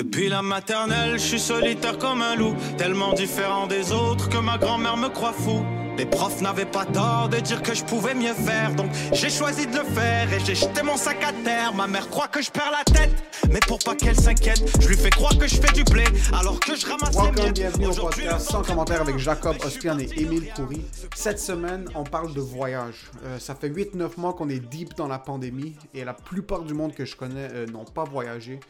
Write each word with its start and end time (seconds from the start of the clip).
Depuis 0.00 0.30
la 0.30 0.40
maternelle, 0.40 1.18
je 1.18 1.24
suis 1.26 1.38
solitaire 1.38 1.98
comme 1.98 2.22
un 2.22 2.34
loup, 2.34 2.54
tellement 2.78 3.12
différent 3.12 3.66
des 3.66 3.92
autres 3.92 4.30
que 4.30 4.38
ma 4.38 4.56
grand-mère 4.56 4.96
me 4.96 5.08
croit 5.10 5.34
fou. 5.34 5.62
Les 5.98 6.06
profs 6.06 6.40
n'avaient 6.40 6.64
pas 6.64 6.86
tort 6.86 7.28
de 7.28 7.36
dire 7.36 7.60
que 7.62 7.74
je 7.74 7.84
pouvais 7.84 8.14
mieux 8.14 8.32
faire, 8.32 8.74
donc 8.74 8.90
j'ai 9.12 9.28
choisi 9.28 9.66
de 9.66 9.76
le 9.76 9.84
faire 9.84 10.32
et 10.32 10.40
j'ai 10.42 10.54
jeté 10.54 10.82
mon 10.82 10.96
sac 10.96 11.22
à 11.22 11.34
terre. 11.44 11.74
Ma 11.74 11.86
mère 11.86 12.08
croit 12.08 12.28
que 12.28 12.40
je 12.40 12.50
perds 12.50 12.72
la 12.72 12.82
tête, 12.90 13.12
mais 13.50 13.60
pour 13.68 13.78
pas 13.80 13.94
qu'elle 13.94 14.18
s'inquiète, 14.18 14.62
je 14.80 14.88
lui 14.88 14.96
fais 14.96 15.10
croire 15.10 15.36
que 15.36 15.46
je 15.46 15.56
fais 15.56 15.72
du 15.74 15.84
blé 15.84 16.04
alors 16.32 16.58
que 16.58 16.74
je 16.74 16.86
ramasse 16.86 17.16
les 17.16 17.20
Welcome, 17.20 17.44
miettes. 17.44 17.54
bienvenue 17.56 17.86
au 17.88 17.94
podcast 17.94 18.50
sans 18.50 18.62
commentaire 18.62 19.02
avec 19.02 19.18
Jacob 19.18 19.56
fait, 19.60 19.66
Ospian 19.66 19.98
et 19.98 20.08
Émile 20.16 20.46
pas 20.46 20.54
Coury. 20.54 20.80
Cette 21.14 21.40
semaine, 21.40 21.84
on 21.94 22.04
parle 22.04 22.32
de 22.32 22.40
voyage. 22.40 23.10
Euh, 23.26 23.38
ça 23.38 23.54
fait 23.54 23.68
8-9 23.68 24.12
mois 24.16 24.32
qu'on 24.32 24.48
est 24.48 24.60
deep 24.60 24.94
dans 24.96 25.08
la 25.08 25.18
pandémie 25.18 25.76
et 25.92 26.04
la 26.04 26.14
plupart 26.14 26.62
du 26.62 26.72
monde 26.72 26.94
que 26.94 27.04
je 27.04 27.16
connais 27.16 27.50
euh, 27.52 27.66
n'ont 27.66 27.84
pas 27.84 28.04
voyagé. 28.04 28.60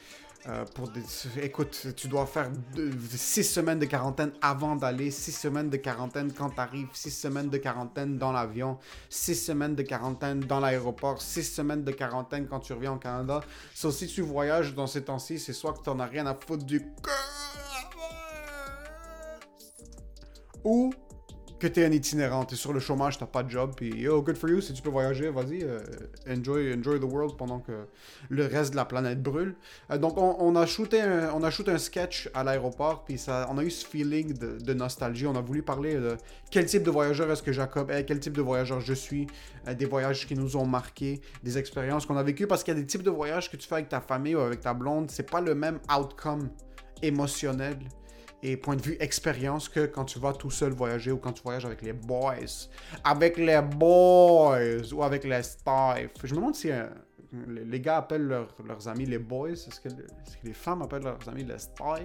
Euh. 0.49 0.65
Écoute, 1.43 1.89
tu 1.97 2.09
dois 2.09 2.27
faire 2.27 2.51
6 3.11 3.45
semaines 3.45 3.79
de 3.79 3.85
quarantaine 3.85 4.33
avant 4.41 4.75
d'aller, 4.75 5.11
6 5.11 5.33
semaines 5.33 5.69
de 5.69 5.77
quarantaine 5.77 6.33
quand 6.33 6.51
tu 6.51 6.61
arrives, 6.61 6.89
6 6.93 7.11
semaines 7.11 7.51
de 7.51 7.59
quarantaine 7.59 8.17
dans 8.17 8.33
l'avion, 8.33 8.79
6 9.11 9.35
semaines 9.35 9.75
de 9.75 9.83
quarantaine 9.83 10.41
dans 10.41 10.61
l'aéroport, 10.61 11.21
6 11.21 11.43
semaines 11.45 11.85
de 11.85 11.93
quarantaine 11.93 12.47
quand 12.49 12.61
tu 12.61 12.73
reviens 12.73 12.93
au 12.93 12.99
Canada. 12.99 13.41
Ça, 13.75 13.91
si 13.91 14.07
tu 14.07 14.23
voyages 14.23 14.75
dans 14.75 14.87
ces 14.87 15.05
temps-ci, 15.05 15.39
c'est 15.39 15.53
soit 15.53 15.75
que 15.75 15.83
tu 15.83 15.91
n'en 15.91 16.01
as 16.01 16.07
rien 16.07 16.27
à 16.27 16.35
foutre 16.35 16.65
du 16.65 16.87
ou 20.65 20.93
que 21.61 21.67
tu 21.67 21.81
es 21.81 21.85
un 21.85 21.93
itinérant, 21.93 22.45
tu 22.45 22.55
es 22.55 22.57
sur 22.57 22.73
le 22.73 22.81
chômage, 22.81 23.19
tu 23.19 23.25
pas 23.27 23.43
de 23.43 23.51
job, 23.51 23.73
puis 23.77 23.91
yo, 23.91 24.23
good 24.23 24.37
for 24.37 24.49
you, 24.49 24.61
si 24.61 24.73
tu 24.73 24.83
peux 24.83 24.89
voyager, 24.89 25.31
vas-y, 25.31 25.63
euh, 25.63 25.79
enjoy, 26.29 26.75
enjoy 26.75 26.99
the 26.99 27.05
world 27.05 27.37
pendant 27.37 27.61
que 27.61 27.87
le 28.31 28.47
reste 28.47 28.73
de 28.73 28.77
la 28.77 28.87
planète 28.87 29.23
brûle. 29.23 29.55
Euh, 29.91 29.99
donc, 29.99 30.15
on, 30.17 30.57
a 30.57 30.67
shooté 30.67 31.01
un, 31.03 31.31
on 31.35 31.43
a 31.45 31.51
shooté 31.51 31.71
un 31.71 31.79
sketch 31.79 32.31
à 32.35 32.43
l'aéroport, 32.43 33.05
puis 33.05 33.19
ça, 33.19 33.47
on 33.51 33.59
a 33.59 33.63
eu 33.63 33.71
ce 33.71 33.87
feeling 33.87 34.33
de, 34.33 34.59
de 34.59 34.75
nostalgie. 34.75 35.27
On 35.27 35.37
a 35.37 35.41
voulu 35.43 35.63
parler 35.63 35.95
de 35.95 36.17
quel 36.51 36.65
type 36.65 36.83
de 36.83 36.91
voyageur 36.91 37.31
est-ce 37.31 37.43
que 37.43 37.53
Jacob 37.53 37.91
est, 37.91 38.05
quel 38.05 38.19
type 38.21 38.33
de 38.33 38.43
voyageur 38.43 38.81
je 38.81 38.95
suis, 38.95 39.27
euh, 39.69 39.75
des 39.75 39.87
voyages 39.87 40.27
qui 40.27 40.35
nous 40.35 40.57
ont 40.57 40.67
marqués, 40.67 41.21
des 41.43 41.59
expériences 41.59 42.07
qu'on 42.07 42.17
a 42.17 42.23
vécues, 42.23 42.47
parce 42.47 42.65
qu'il 42.65 42.75
y 42.75 42.77
a 42.79 42.81
des 42.81 42.87
types 42.87 43.03
de 43.03 43.11
voyages 43.11 43.51
que 43.51 43.57
tu 43.57 43.69
fais 43.69 43.75
avec 43.75 43.91
ta 43.91 44.01
famille 44.01 44.35
ou 44.35 44.41
avec 44.41 44.61
ta 44.61 44.73
blonde, 44.73 45.11
c'est 45.11 45.31
pas 45.31 45.43
le 45.43 45.55
même 45.55 45.79
outcome 45.95 46.49
émotionnel 47.03 47.77
et 48.43 48.57
point 48.57 48.77
de 48.77 48.83
vue 48.83 48.97
expérience 49.01 49.69
que 49.69 49.87
quand 49.87 50.05
tu 50.05 50.19
vas 50.19 50.33
tout 50.33 50.51
seul 50.51 50.73
voyager 50.73 51.13
ou 51.13 51.19
quand 51.19 51.33
tu 51.33 51.43
voyages 51.43 51.65
avec 51.67 51.83
les 51.83 51.93
boys. 51.93 52.35
Avec 53.05 53.37
les 53.37 53.61
boys 53.63 54.59
ou 54.93 55.03
avec 55.03 55.25
les 55.25 55.43
staff. 55.43 56.11
Je 56.25 56.33
me 56.35 56.37
demande 56.41 56.55
si 56.55 56.71
euh, 56.71 56.87
les 57.49 57.81
gars 57.81 57.99
appellent 57.99 58.27
leurs- 58.27 58.89
amis 58.89 59.07
les 59.07 59.19
boys. 59.19 59.51
Est-ce 59.51 59.81
que, 59.81 59.89
que 59.89 59.95
les 60.45 60.53
femmes 60.55 60.83
appellent 60.83 61.03
leurs 61.03 61.29
amis 61.29 61.45
les 61.45 61.59
staff? 61.59 62.01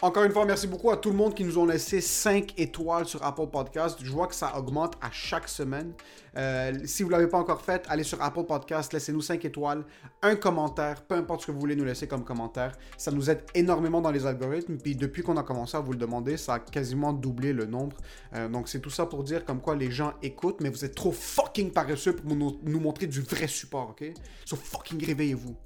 Encore 0.00 0.22
une 0.22 0.30
fois, 0.30 0.44
merci 0.44 0.68
beaucoup 0.68 0.92
à 0.92 0.96
tout 0.96 1.10
le 1.10 1.16
monde 1.16 1.34
qui 1.34 1.42
nous 1.42 1.58
ont 1.58 1.66
laissé 1.66 2.00
5 2.00 2.54
étoiles 2.56 3.04
sur 3.04 3.20
Apple 3.24 3.48
Podcast. 3.48 3.98
Je 4.00 4.12
vois 4.12 4.28
que 4.28 4.34
ça 4.34 4.56
augmente 4.56 4.94
à 5.00 5.10
chaque 5.10 5.48
semaine. 5.48 5.92
Euh, 6.36 6.72
si 6.84 7.02
vous 7.02 7.08
ne 7.08 7.16
l'avez 7.16 7.26
pas 7.26 7.38
encore 7.38 7.62
fait, 7.62 7.84
allez 7.88 8.04
sur 8.04 8.22
Apple 8.22 8.44
Podcast, 8.44 8.92
laissez-nous 8.92 9.22
5 9.22 9.44
étoiles, 9.44 9.84
un 10.22 10.36
commentaire, 10.36 11.02
peu 11.02 11.16
importe 11.16 11.40
ce 11.40 11.46
que 11.48 11.50
vous 11.50 11.58
voulez 11.58 11.74
nous 11.74 11.84
laisser 11.84 12.06
comme 12.06 12.22
commentaire. 12.24 12.78
Ça 12.96 13.10
nous 13.10 13.28
aide 13.28 13.42
énormément 13.56 14.00
dans 14.00 14.12
les 14.12 14.24
algorithmes. 14.24 14.76
Puis 14.78 14.94
depuis 14.94 15.24
qu'on 15.24 15.36
a 15.36 15.42
commencé 15.42 15.76
à 15.76 15.80
vous 15.80 15.90
le 15.90 15.98
demander, 15.98 16.36
ça 16.36 16.54
a 16.54 16.58
quasiment 16.60 17.12
doublé 17.12 17.52
le 17.52 17.66
nombre. 17.66 17.96
Euh, 18.34 18.48
donc 18.48 18.68
c'est 18.68 18.80
tout 18.80 18.90
ça 18.90 19.04
pour 19.04 19.24
dire 19.24 19.44
comme 19.44 19.60
quoi 19.60 19.74
les 19.74 19.90
gens 19.90 20.12
écoutent, 20.22 20.60
mais 20.60 20.68
vous 20.68 20.84
êtes 20.84 20.94
trop 20.94 21.10
fucking 21.10 21.72
paresseux 21.72 22.14
pour 22.14 22.36
nous, 22.36 22.60
nous 22.62 22.78
montrer 22.78 23.08
du 23.08 23.20
vrai 23.20 23.48
support, 23.48 23.90
ok? 23.90 24.12
So 24.44 24.54
fucking 24.54 25.04
réveillez-vous. 25.04 25.56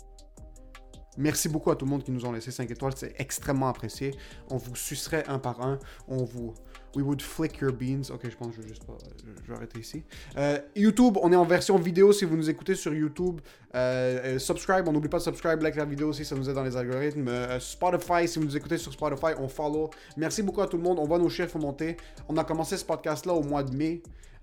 Merci 1.18 1.48
beaucoup 1.48 1.70
à 1.70 1.76
tout 1.76 1.84
le 1.84 1.90
monde 1.90 2.02
qui 2.02 2.10
nous 2.10 2.24
ont 2.24 2.32
laissé 2.32 2.50
5 2.50 2.70
étoiles, 2.70 2.92
c'est 2.96 3.14
extrêmement 3.18 3.68
apprécié. 3.68 4.14
On 4.50 4.56
vous 4.56 4.74
sucerait 4.74 5.24
un 5.28 5.38
par 5.38 5.60
un, 5.60 5.78
on 6.08 6.24
vous... 6.24 6.54
We 6.94 7.02
would 7.02 7.22
flick 7.22 7.58
your 7.60 7.72
beans. 7.72 8.10
Ok, 8.12 8.28
je 8.28 8.36
pense 8.36 8.48
que 8.48 8.56
je 8.56 8.60
vais 8.60 8.68
juste 8.68 8.84
pas... 8.84 8.96
Je 9.42 9.50
vais 9.50 9.56
arrêter 9.56 9.80
ici. 9.80 10.04
Euh, 10.36 10.58
YouTube, 10.76 11.16
on 11.22 11.32
est 11.32 11.36
en 11.36 11.44
version 11.44 11.78
vidéo 11.78 12.12
si 12.12 12.26
vous 12.26 12.36
nous 12.36 12.50
écoutez 12.50 12.74
sur 12.74 12.92
YouTube. 12.92 13.40
Euh, 13.74 14.34
euh, 14.34 14.38
subscribe, 14.38 14.86
on 14.88 14.92
n'oublie 14.92 15.08
pas 15.08 15.16
de 15.16 15.22
subscribe, 15.22 15.62
like 15.62 15.76
la 15.76 15.86
vidéo 15.86 16.10
aussi, 16.10 16.26
ça 16.26 16.34
nous 16.34 16.48
aide 16.50 16.54
dans 16.54 16.62
les 16.62 16.76
algorithmes. 16.76 17.30
Spotify, 17.60 18.28
si 18.28 18.38
vous 18.38 18.44
nous 18.44 18.56
écoutez 18.56 18.76
sur 18.76 18.92
Spotify, 18.92 19.32
on 19.38 19.48
follow. 19.48 19.88
Merci 20.18 20.42
beaucoup 20.42 20.60
à 20.60 20.66
tout 20.66 20.76
le 20.76 20.82
monde, 20.82 20.98
on 20.98 21.06
voit 21.06 21.18
nos 21.18 21.30
chiffres 21.30 21.58
monter. 21.58 21.96
On 22.28 22.36
a 22.36 22.44
commencé 22.44 22.76
ce 22.76 22.84
podcast-là 22.84 23.32
au 23.32 23.42
mois 23.42 23.62
de 23.62 23.74
mai. 23.74 24.02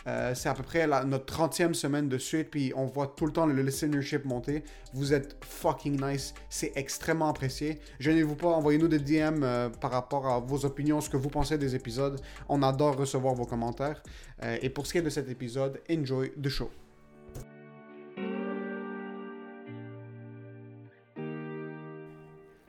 Euh, 0.10 0.34
c'est 0.34 0.50
à 0.50 0.56
peu 0.56 0.64
près 0.64 0.88
la- 0.88 1.04
notre 1.04 1.26
30e 1.26 1.76
semaine 1.76 2.10
de 2.10 2.18
suite, 2.18 2.50
puis 2.50 2.74
on 2.76 2.86
voit 2.86 3.14
tout 3.16 3.28
le 3.28 3.32
temps 3.32 3.46
le 3.46 3.62
listenership 3.62 4.26
monter. 4.26 4.64
Vous 4.94 5.14
êtes 5.14 5.38
fucking 5.46 6.02
nice, 6.04 6.34
c'est 6.50 6.72
extrêmement 6.76 7.30
apprécié. 7.30 7.80
Gênez-vous 8.00 8.36
pas, 8.36 8.48
envoyez-nous 8.48 8.88
des 8.88 8.98
DM 9.00 9.44
euh, 9.44 9.70
par 9.70 9.92
rapport 9.92 10.28
à 10.28 10.40
vos 10.40 10.66
opinions, 10.66 11.00
ce 11.00 11.10
que 11.12 11.18
vous 11.18 11.30
pensez 11.30 11.58
des 11.60 11.76
épisodes. 11.76 12.20
On 12.48 12.64
adore 12.64 12.96
recevoir 12.98 13.36
vos 13.36 13.46
commentaires. 13.46 14.02
Euh, 14.44 14.58
et 14.64 14.70
pour 14.70 14.88
ce 14.88 14.94
qui 14.94 14.98
est 14.98 15.04
de 15.04 15.10
cet 15.12 15.30
épisode, 15.30 15.80
enjoy 15.92 16.32
the 16.42 16.50
show. 16.50 16.72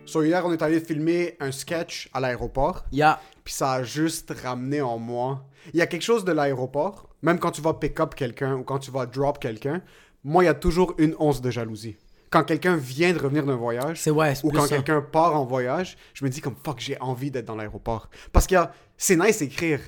So 0.06 0.22
hier, 0.24 0.44
on 0.44 0.52
est 0.52 0.62
allé 0.62 0.80
filmer 0.80 1.36
un 1.40 1.52
sketch 1.52 2.08
à 2.12 2.20
l'aéroport. 2.20 2.84
Ya. 2.90 3.20
Puis 3.44 3.54
ça 3.54 3.72
a 3.74 3.82
juste 3.82 4.32
ramené 4.42 4.80
en 4.80 4.98
moi. 4.98 5.44
Il 5.72 5.78
y 5.78 5.82
a 5.82 5.86
quelque 5.86 6.02
chose 6.02 6.24
de 6.24 6.32
l'aéroport, 6.32 7.09
même 7.22 7.38
quand 7.38 7.50
tu 7.50 7.60
vas 7.60 7.74
pick 7.74 7.98
up 8.00 8.14
quelqu'un 8.14 8.56
ou 8.56 8.62
quand 8.62 8.78
tu 8.78 8.90
vas 8.90 9.06
drop 9.06 9.38
quelqu'un, 9.38 9.82
moi, 10.24 10.44
il 10.44 10.46
y 10.46 10.50
a 10.50 10.54
toujours 10.54 10.94
une 10.98 11.14
once 11.18 11.40
de 11.40 11.50
jalousie. 11.50 11.96
Quand 12.30 12.44
quelqu'un 12.44 12.76
vient 12.76 13.12
de 13.12 13.18
revenir 13.18 13.44
d'un 13.44 13.56
voyage, 13.56 14.06
ouais, 14.06 14.34
ou 14.44 14.50
quand 14.52 14.68
quelqu'un 14.68 15.00
part 15.00 15.34
en 15.34 15.44
voyage, 15.44 15.96
je 16.14 16.24
me 16.24 16.30
dis 16.30 16.40
comme 16.40 16.54
fuck, 16.64 16.78
j'ai 16.78 17.00
envie 17.00 17.30
d'être 17.30 17.46
dans 17.46 17.56
l'aéroport. 17.56 18.08
Parce 18.32 18.46
que 18.46 18.54
c'est 18.96 19.16
nice 19.16 19.42
écrire, 19.42 19.80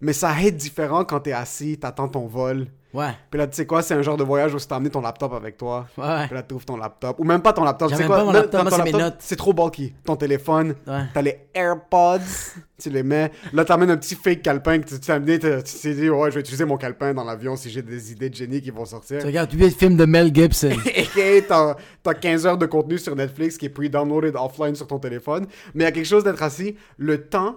mais 0.00 0.12
ça 0.12 0.34
aide 0.42 0.56
différent 0.56 1.04
quand 1.04 1.20
t'es 1.20 1.32
assis, 1.32 1.78
t'attends 1.78 2.08
ton 2.08 2.26
vol. 2.26 2.66
Ouais. 2.94 3.10
Puis 3.28 3.38
là, 3.38 3.46
tu 3.48 3.56
sais 3.56 3.66
quoi, 3.66 3.82
c'est 3.82 3.94
un 3.94 4.02
genre 4.02 4.16
de 4.16 4.22
voyage 4.24 4.54
où 4.54 4.58
tu 4.58 4.72
amené 4.72 4.88
ton 4.88 5.00
laptop 5.00 5.32
avec 5.34 5.56
toi. 5.58 5.86
Ouais. 5.98 6.26
Puis 6.26 6.34
là, 6.34 6.42
tu 6.44 6.54
ouvres 6.54 6.64
ton 6.64 6.76
laptop. 6.76 7.18
Ou 7.18 7.24
même 7.24 7.42
pas 7.42 7.52
ton 7.52 7.64
laptop. 7.64 7.90
J'ai 7.90 7.96
Tu 7.96 8.02
sais 8.02 8.06
quoi? 8.08 8.24
c'est. 8.70 9.14
C'est 9.18 9.36
trop 9.36 9.52
bulky. 9.52 9.92
Ton 10.04 10.14
téléphone, 10.16 10.76
Ouais. 10.86 11.02
t'as 11.12 11.22
les 11.22 11.40
AirPods, 11.54 12.18
tu 12.78 12.90
les 12.90 13.02
mets. 13.02 13.32
Là, 13.52 13.64
t'amènes 13.64 13.90
un 13.90 13.96
petit 13.96 14.14
fake 14.14 14.42
calepin 14.42 14.78
que 14.78 14.86
tu 14.88 15.00
t'es 15.00 15.12
amené. 15.12 15.38
Tu 15.40 15.48
t'es 15.62 15.94
dit, 15.94 16.08
ouais, 16.08 16.30
je 16.30 16.34
vais 16.36 16.40
utiliser 16.40 16.64
mon 16.64 16.76
calepin 16.76 17.12
dans 17.12 17.24
l'avion 17.24 17.56
si 17.56 17.68
j'ai 17.68 17.82
des 17.82 18.12
idées 18.12 18.30
de 18.30 18.34
génie 18.36 18.60
qui 18.62 18.70
vont 18.70 18.84
sortir. 18.84 19.18
Tu 19.20 19.26
regardes 19.26 19.52
le 19.52 19.68
film 19.70 19.96
de 19.96 20.04
Mel 20.04 20.32
Gibson. 20.34 20.70
Et 21.16 21.44
t'as 21.46 21.74
t'as 22.02 22.14
15 22.14 22.46
heures 22.46 22.58
de 22.58 22.66
contenu 22.66 22.98
sur 22.98 23.16
Netflix 23.16 23.58
qui 23.58 23.66
est 23.66 23.70
pre-downloaded 23.70 24.36
offline 24.36 24.74
sur 24.76 24.86
ton 24.86 24.98
téléphone. 25.00 25.46
Mais 25.74 25.82
il 25.82 25.86
y 25.86 25.88
a 25.88 25.92
quelque 25.92 26.06
chose 26.06 26.22
d'être 26.22 26.42
assis. 26.42 26.76
Le 26.96 27.24
temps, 27.26 27.56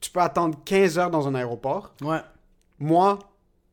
tu 0.00 0.10
peux 0.10 0.20
attendre 0.20 0.58
15 0.64 0.98
heures 0.98 1.10
dans 1.10 1.28
un 1.28 1.34
aéroport. 1.36 1.94
ouais. 2.02 2.18
Moi, 2.80 3.16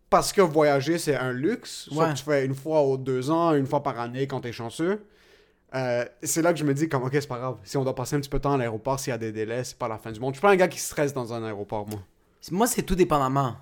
parce 0.10 0.32
que 0.34 0.42
voyager, 0.42 0.98
c'est 0.98 1.16
un 1.16 1.32
luxe, 1.32 1.88
soit 1.92 2.06
Ouais. 2.08 2.14
que 2.14 2.18
tu 2.18 2.24
fais 2.24 2.46
une 2.46 2.56
fois 2.56 2.82
aux 2.82 2.98
deux 2.98 3.30
ans, 3.32 3.54
une 3.54 3.66
fois 3.68 3.84
par 3.84 4.00
année 4.00 4.28
quand 4.28 4.42
t'es 4.42 4.52
chanceux, 4.52 5.06
euh, 5.76 6.04
c'est 6.24 6.42
là 6.42 6.52
que 6.54 6.60
je 6.60 6.64
me 6.66 6.74
dis, 6.74 6.90
comme, 6.90 7.04
ok, 7.04 7.12
c'est 7.14 7.28
pas 7.28 7.38
grave. 7.38 7.58
Si 7.64 7.78
on 7.78 7.84
doit 7.84 7.94
passer 7.96 8.16
un 8.16 8.20
petit 8.20 8.30
peu 8.30 8.38
de 8.40 8.44
temps 8.44 8.54
à 8.54 8.58
l'aéroport, 8.58 9.00
s'il 9.00 9.12
y 9.12 9.14
a 9.14 9.18
des 9.20 9.32
délais, 9.32 9.64
c'est 9.64 9.78
pas 9.78 9.88
la 9.88 9.98
fin 10.00 10.12
du 10.12 10.20
monde. 10.20 10.34
Je 10.34 10.38
suis 10.40 10.42
pas 10.42 10.52
un 10.52 10.56
gars 10.56 10.68
qui 10.68 10.80
stresse 10.80 11.14
dans 11.14 11.32
un 11.34 11.44
aéroport, 11.44 11.88
moi. 11.88 12.00
Moi, 12.52 12.66
c'est 12.68 12.82
tout 12.82 12.96
dépendamment. 12.96 13.56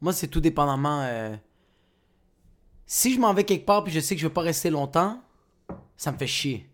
Moi, 0.00 0.12
c'est 0.12 0.26
tout 0.28 0.40
dépendamment. 0.40 1.02
euh, 1.04 1.34
Si 2.86 3.14
je 3.14 3.18
m'en 3.20 3.32
vais 3.32 3.44
quelque 3.44 3.64
part 3.64 3.82
puis 3.84 3.92
je 3.92 4.00
sais 4.00 4.14
que 4.14 4.20
je 4.20 4.26
vais 4.26 4.32
pas 4.32 4.42
rester 4.42 4.68
longtemps, 4.70 5.20
ça 5.96 6.12
me 6.12 6.18
fait 6.18 6.26
chier. 6.26 6.68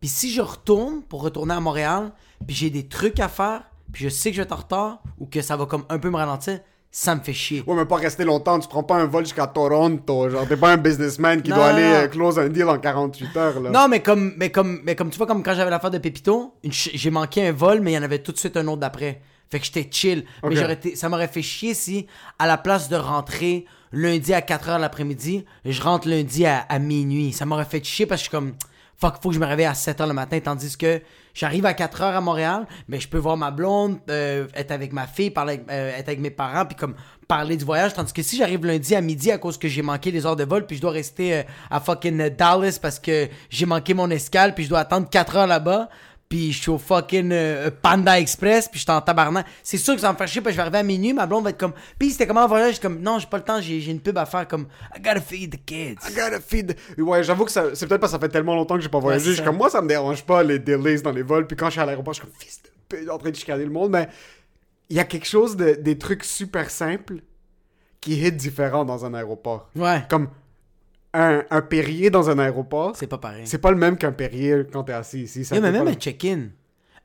Puis 0.00 0.08
si 0.10 0.30
je 0.30 0.42
retourne 0.42 1.02
pour 1.02 1.22
retourner 1.22 1.54
à 1.54 1.60
Montréal, 1.60 2.12
puis 2.46 2.54
j'ai 2.54 2.68
des 2.68 2.86
trucs 2.88 3.18
à 3.20 3.28
faire, 3.28 3.62
puis 3.92 4.04
je 4.04 4.10
sais 4.10 4.30
que 4.30 4.36
je 4.36 4.42
vais 4.42 4.44
être 4.44 4.52
en 4.52 4.56
retard 4.56 5.02
ou 5.18 5.24
que 5.26 5.40
ça 5.40 5.56
va 5.56 5.64
comme 5.64 5.86
un 5.88 5.98
peu 5.98 6.10
me 6.10 6.16
ralentir, 6.16 6.60
ça 6.98 7.14
me 7.14 7.20
fait 7.20 7.34
chier. 7.34 7.62
Ouais, 7.66 7.74
mais 7.76 7.84
pas 7.84 7.96
rester 7.96 8.24
longtemps, 8.24 8.58
tu 8.58 8.68
prends 8.68 8.82
pas 8.82 8.94
un 8.94 9.04
vol 9.04 9.24
jusqu'à 9.24 9.46
Toronto, 9.46 10.30
genre, 10.30 10.48
t'es 10.48 10.56
pas 10.56 10.70
un 10.72 10.76
businessman 10.78 11.42
qui 11.42 11.50
Non, 11.50 11.56
doit 11.56 11.72
non, 11.72 11.76
aller 11.76 11.88
non. 11.88 11.94
euh, 11.94 12.06
close 12.08 12.38
un 12.38 12.48
deal 12.48 12.64
en 12.64 12.78
48 12.78 13.36
heures, 13.36 13.60
là. 13.60 13.68
Non, 13.70 13.86
mais 13.86 14.00
comme, 14.00 14.32
mais 14.38 14.50
comme, 14.50 14.80
mais 14.82 14.94
comme 14.96 15.10
tu 15.10 15.18
vois, 15.18 15.26
comme 15.26 15.42
quand 15.42 15.54
j'avais 15.54 15.68
l'affaire 15.70 15.90
de 15.90 15.98
Pépito, 15.98 16.54
j'ai 16.64 17.10
manqué 17.10 17.46
un 17.46 17.52
vol, 17.52 17.80
mais 17.82 17.92
il 17.92 17.94
y 17.96 17.98
en 17.98 18.02
avait 18.02 18.20
tout 18.20 18.32
de 18.32 18.38
suite 18.38 18.56
un 18.56 18.66
autre 18.68 18.78
d'après. 18.80 19.20
Fait 19.50 19.60
que 19.60 19.66
j'étais 19.66 19.86
chill. 19.90 20.24
Mais 20.42 20.56
j'aurais 20.56 20.72
été, 20.72 20.96
ça 20.96 21.10
m'aurait 21.10 21.28
fait 21.28 21.42
chier 21.42 21.74
si, 21.74 22.06
à 22.38 22.46
la 22.46 22.56
place 22.56 22.88
de 22.88 22.96
rentrer 22.96 23.66
lundi 23.92 24.32
à 24.32 24.40
4h 24.40 24.80
l'après-midi, 24.80 25.44
je 25.66 25.82
rentre 25.82 26.08
lundi 26.08 26.46
à, 26.46 26.60
à 26.60 26.78
minuit. 26.78 27.32
Ça 27.32 27.44
m'aurait 27.44 27.66
fait 27.66 27.84
chier 27.84 28.06
parce 28.06 28.22
que 28.22 28.24
je 28.24 28.30
suis 28.30 28.36
comme, 28.36 28.54
fuck, 28.98 29.16
faut 29.22 29.28
que 29.28 29.34
je 29.34 29.40
me 29.40 29.46
réveille 29.46 29.66
à 29.66 29.74
7h 29.74 30.08
le 30.08 30.14
matin, 30.14 30.40
tandis 30.42 30.76
que 30.78 31.00
j'arrive 31.36 31.66
à 31.66 31.74
4h 31.74 32.02
à 32.02 32.20
Montréal, 32.20 32.66
mais 32.88 32.98
je 32.98 33.06
peux 33.08 33.18
voir 33.18 33.36
ma 33.36 33.52
blonde, 33.52 33.98
euh, 34.10 34.46
être 34.54 34.72
avec 34.72 34.92
ma 34.92 35.06
fille, 35.06 35.30
parler 35.30 35.60
euh, 35.70 35.96
être 35.96 36.08
avec 36.08 36.18
mes 36.18 36.30
parents, 36.30 36.64
puis 36.64 36.74
comme 36.74 36.96
parler 37.28 37.56
du 37.56 37.64
voyage. 37.64 37.94
Tandis 37.94 38.12
que 38.12 38.22
si 38.22 38.36
j'arrive 38.36 38.64
lundi 38.64 38.94
à 38.94 39.00
midi 39.00 39.30
à 39.30 39.38
cause 39.38 39.58
que 39.58 39.68
j'ai 39.68 39.82
manqué 39.82 40.10
les 40.10 40.26
heures 40.26 40.36
de 40.36 40.44
vol, 40.44 40.66
puis 40.66 40.76
je 40.76 40.80
dois 40.80 40.92
rester 40.92 41.34
euh, 41.34 41.42
à 41.70 41.78
fucking 41.78 42.30
Dallas 42.30 42.78
parce 42.80 42.98
que 42.98 43.28
j'ai 43.50 43.66
manqué 43.66 43.94
mon 43.94 44.10
escale, 44.10 44.54
puis 44.54 44.64
je 44.64 44.70
dois 44.70 44.80
attendre 44.80 45.08
4 45.08 45.36
heures 45.36 45.46
là-bas 45.46 45.88
puis 46.28 46.52
je 46.52 46.60
suis 46.62 46.70
au 46.70 46.78
fucking 46.78 47.30
euh, 47.32 47.70
Panda 47.82 48.18
Express, 48.18 48.68
puis 48.68 48.78
je 48.80 48.84
suis 48.84 48.90
en 48.92 49.00
tabarnak. 49.00 49.46
C'est 49.62 49.76
sûr 49.78 49.94
que 49.94 50.00
ça 50.00 50.08
va 50.08 50.12
me 50.14 50.18
faire 50.18 50.26
chier, 50.28 50.40
parce 50.40 50.50
que 50.52 50.54
je 50.54 50.56
vais 50.56 50.62
arriver 50.62 50.78
à 50.78 50.82
minuit, 50.82 51.12
ma 51.12 51.26
blonde 51.26 51.44
va 51.44 51.50
être 51.50 51.58
comme, 51.58 51.72
puis 51.98 52.10
c'était 52.10 52.26
comment 52.26 52.42
en 52.44 52.48
voyage? 52.48 52.68
Je 52.70 52.72
suis 52.74 52.82
comme, 52.82 53.00
non, 53.00 53.18
j'ai 53.18 53.26
pas 53.26 53.36
le 53.36 53.44
temps, 53.44 53.60
j'ai 53.60 53.80
j'ai 53.80 53.90
une 53.92 54.00
pub 54.00 54.18
à 54.18 54.26
faire, 54.26 54.46
comme, 54.48 54.66
I 54.96 55.00
gotta 55.00 55.20
feed 55.20 55.52
the 55.52 55.64
kids. 55.64 55.96
I 56.10 56.14
gotta 56.14 56.40
feed. 56.40 56.76
Ouais, 56.98 57.22
j'avoue 57.22 57.44
que 57.44 57.52
ça- 57.52 57.74
c'est 57.74 57.86
peut-être 57.86 58.00
parce 58.00 58.12
que 58.12 58.18
ça 58.18 58.20
fait 58.20 58.28
tellement 58.32 58.54
longtemps 58.54 58.74
que 58.76 58.80
j'ai 58.82 58.88
pas 58.88 58.98
voyagé. 58.98 59.30
Je 59.30 59.34
suis 59.36 59.44
comme 59.44 59.56
moi, 59.56 59.70
ça 59.70 59.80
me 59.82 59.88
dérange 59.88 60.24
pas 60.24 60.42
les 60.42 60.58
delays 60.58 61.00
dans 61.02 61.12
les 61.12 61.22
vols. 61.22 61.46
Puis 61.46 61.56
quand 61.56 61.66
je 61.66 61.72
suis 61.72 61.80
à 61.80 61.86
l'aéroport, 61.86 62.14
je 62.14 62.20
suis 62.20 62.26
comme 62.28 62.36
fils 62.40 62.60
de 62.62 62.96
pute 62.96 63.10
en 63.10 63.18
train 63.18 63.30
de 63.30 63.36
chicaner 63.36 63.64
le 63.64 63.70
monde. 63.70 63.90
Mais 63.90 64.08
il 64.88 64.96
y 64.96 65.00
a 65.00 65.04
quelque 65.04 65.26
chose 65.26 65.56
de, 65.56 65.74
des 65.74 65.96
trucs 65.98 66.24
super 66.24 66.70
simples 66.70 67.16
qui 68.00 68.14
hit 68.24 68.36
différent 68.36 68.84
dans 68.84 69.04
un 69.04 69.14
aéroport. 69.14 69.68
Ouais, 69.76 70.02
Comme 70.08 70.28
un, 71.16 71.44
un 71.50 71.62
Perrier 71.62 72.10
dans 72.10 72.28
un 72.30 72.38
aéroport, 72.38 72.94
c'est 72.96 73.06
pas 73.06 73.18
pareil. 73.18 73.42
c'est 73.46 73.58
pas 73.58 73.70
le 73.70 73.76
même 73.76 73.96
qu'un 73.96 74.12
Perrier 74.12 74.62
quand 74.72 74.84
t'es 74.84 74.92
assis 74.92 75.22
ici. 75.22 75.44
Ça 75.44 75.56
Yo, 75.56 75.62
mais 75.62 75.72
même 75.72 75.88
un 75.88 75.94
check-in. 75.94 76.48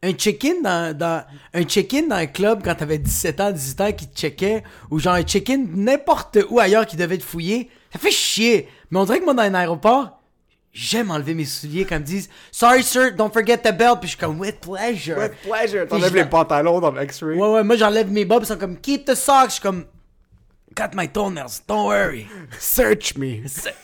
Un 0.03 0.13
check-in 0.13 0.61
dans, 0.63 0.97
dans- 0.97 1.23
un 1.53 1.63
check-in 1.63 2.07
dans 2.07 2.15
un 2.15 2.25
club 2.25 2.61
quand 2.63 2.73
t'avais 2.75 2.97
17 2.97 3.39
ans, 3.39 3.51
18 3.51 3.81
ans 3.81 3.91
qui 3.91 4.07
te 4.07 4.17
checkait, 4.19 4.63
ou 4.89 4.97
genre 4.99 5.13
un 5.13 5.21
check-in 5.23 5.63
n'importe 5.75 6.39
où 6.49 6.59
ailleurs 6.59 6.85
qui 6.87 6.97
devait 6.97 7.17
te 7.19 7.23
fouiller, 7.23 7.69
ça 7.93 7.99
fait 7.99 8.09
chier. 8.11 8.67
Mais 8.89 8.99
on 8.99 9.05
dirait 9.05 9.19
que 9.19 9.25
moi 9.25 9.33
dans 9.35 9.43
un 9.43 9.53
aéroport, 9.53 10.19
j'aime 10.73 11.11
enlever 11.11 11.35
mes 11.35 11.45
souliers 11.45 11.85
quand 11.85 11.97
ils 11.97 12.01
me 12.01 12.05
disent 12.05 12.29
Sorry 12.51 12.81
sir, 12.83 13.13
don't 13.15 13.31
forget 13.31 13.57
the 13.59 13.77
belt. 13.77 13.99
Puis 13.99 14.09
je 14.09 14.15
suis 14.15 14.17
comme 14.17 14.39
with 14.39 14.59
pleasure. 14.59 15.17
With 15.17 15.33
pleasure. 15.47 15.87
T'enlèves 15.87 16.15
les 16.15 16.25
pantalons 16.25 16.79
dans 16.79 16.91
le 16.91 17.03
X-ray. 17.03 17.37
Ouais, 17.37 17.47
ouais, 17.53 17.63
moi 17.63 17.75
j'enlève 17.75 18.11
mes 18.11 18.25
puis 18.25 18.37
ils 18.41 18.45
sont 18.45 18.57
comme 18.57 18.77
Keep 18.77 19.05
the 19.05 19.13
socks. 19.15 19.45
Je 19.47 19.51
suis 19.53 19.61
comme 19.61 19.85
Cut 20.75 20.95
my 20.95 21.07
toenails, 21.07 21.61
don't 21.67 21.85
worry. 21.87 22.27
Search 22.57 23.17
me. 23.17 23.43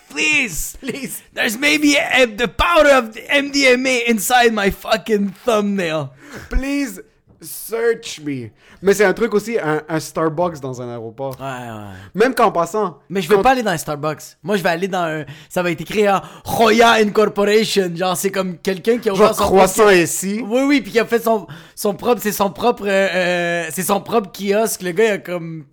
Please, 0.10 0.78
please. 0.80 1.22
There's 1.34 1.57
maybe 1.57 1.95
a, 1.98 2.25
the 2.25 2.48
powder 2.48 2.92
of 2.95 3.13
the 3.13 3.22
MDMA 3.30 4.06
inside 4.07 4.54
my 4.54 4.69
fucking 4.72 5.31
thumbnail. 5.45 6.13
Please 6.50 7.01
search 7.42 8.19
me. 8.22 8.51
Mais 8.81 8.94
c'est 8.94 9.04
un 9.06 9.13
truc 9.13 9.34
aussi, 9.34 9.57
un, 9.60 9.81
un 9.89 10.00
Starbucks 10.00 10.60
dans 10.62 10.81
un 10.81 10.89
aéroport. 10.89 11.36
Ouais, 11.39 11.45
ouais. 11.45 11.94
Même 12.16 12.34
qu'en 12.34 12.51
passant. 12.51 13.00
Mais 13.10 13.22
je 13.22 13.28
veux 13.30 13.36
quand- 13.36 13.42
pas 13.44 13.51
aller 13.51 13.63
dans 13.63 13.72
un 13.72 13.78
Starbucks. 13.78 14.38
Moi, 14.42 14.56
je 14.56 14.63
vais 14.63 14.69
aller 14.69 14.88
dans 14.88 15.00
un. 15.04 15.25
Ça 15.50 15.62
va 15.62 15.72
être 15.72 15.81
écrit 15.81 16.07
en 16.10 16.22
Roya 16.45 16.94
Incorporation. 16.94 17.92
Genre, 17.95 18.16
c'est 18.16 18.31
comme 18.31 18.57
quelqu'un 18.60 18.98
qui 18.98 19.10
a 19.10 19.13
ouvert 19.13 19.28
Genre 19.28 19.36
son 19.36 19.44
croissant 19.45 19.83
propre- 19.83 19.98
ici. 20.04 20.42
Oui, 20.48 20.62
oui, 20.66 20.81
puis 20.81 20.92
qui 20.94 21.00
a 21.00 21.06
fait 21.06 21.19
son, 21.19 21.48
son 21.75 21.94
propre. 21.95 22.22
C'est 22.22 22.31
son 22.31 22.50
propre. 22.50 22.86
euh, 22.88 23.07
euh, 23.13 23.66
c'est 23.72 23.83
son 23.83 24.00
propre 24.00 24.31
kiosque. 24.31 24.83
Le 24.83 24.92
gars, 24.92 25.06
il 25.06 25.12
a 25.12 25.18
comme. 25.18 25.66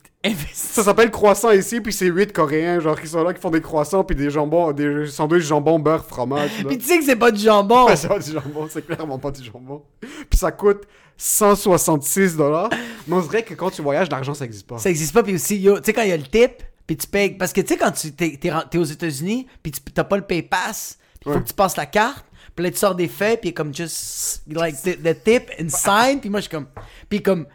Ça 0.52 0.82
s'appelle 0.82 1.10
croissant 1.10 1.50
ici, 1.50 1.80
puis 1.80 1.92
c'est 1.92 2.06
8 2.06 2.32
coréens, 2.32 2.80
genre 2.80 2.98
qui 3.00 3.06
sont 3.06 3.22
là, 3.22 3.34
qui 3.34 3.40
font 3.40 3.50
des 3.50 3.60
croissants, 3.60 4.04
puis 4.04 4.16
des 4.16 4.30
jambons, 4.30 4.72
des 4.72 5.06
sandwichs 5.06 5.44
jambon, 5.44 5.78
beurre, 5.78 6.04
fromage. 6.04 6.50
Puis 6.66 6.78
tu 6.78 6.84
sais 6.86 6.98
que 6.98 7.04
c'est 7.04 7.16
pas 7.16 7.30
du 7.30 7.40
jambon. 7.42 7.86
C'est 7.94 8.08
pas 8.08 8.18
du 8.18 8.32
jambon, 8.32 8.66
c'est 8.70 8.86
clairement 8.86 9.18
pas 9.18 9.30
du 9.30 9.44
jambon. 9.44 9.82
Puis 10.00 10.38
ça 10.38 10.50
coûte 10.50 10.84
166 11.16 12.36
dollars. 12.36 12.70
Mais 13.06 13.14
on 13.16 13.20
dirait 13.20 13.42
que 13.42 13.54
quand 13.54 13.70
tu 13.70 13.82
voyages, 13.82 14.10
l'argent 14.10 14.34
ça 14.34 14.44
existe 14.44 14.66
pas. 14.66 14.78
Ça 14.78 14.90
existe 14.90 15.12
pas. 15.12 15.22
Puis 15.22 15.34
aussi, 15.34 15.60
tu 15.62 15.70
sais, 15.84 15.92
quand 15.92 16.02
il 16.02 16.08
y 16.08 16.12
a 16.12 16.16
le 16.16 16.22
tip, 16.24 16.62
puis 16.86 16.96
tu 16.96 17.06
payes. 17.06 17.30
Parce 17.30 17.52
que 17.52 17.60
tu 17.60 17.68
sais, 17.68 17.76
quand 17.76 17.92
tu 17.92 18.12
t'es, 18.12 18.36
t'es, 18.40 18.50
ren- 18.50 18.64
t'es 18.70 18.78
aux 18.78 18.84
États-Unis, 18.84 19.46
puis 19.62 19.72
tu 19.72 19.80
t'as 19.80 20.04
pas 20.04 20.16
le 20.16 20.22
PayPass, 20.24 20.98
puis 21.20 21.20
il 21.20 21.24
faut 21.24 21.30
Ouais. 21.38 21.42
que 21.42 21.48
tu 21.48 21.54
passes 21.54 21.76
la 21.76 21.86
carte. 21.86 22.24
Puis 22.56 22.64
là, 22.64 22.70
tu 22.70 22.76
sors 22.76 22.94
des 22.94 23.08
faits, 23.08 23.40
puis 23.40 23.52
comme 23.52 23.74
just 23.74 24.42
like 24.48 24.76
the, 24.82 25.02
the 25.02 25.16
tip 25.24 25.50
and 25.60 25.68
sign. 25.68 26.20
Puis 26.20 26.30
moi, 26.30 26.40
je 26.40 26.44
suis 26.44 26.50
comme. 26.50 26.66
Puis 27.08 27.22
comme. 27.22 27.46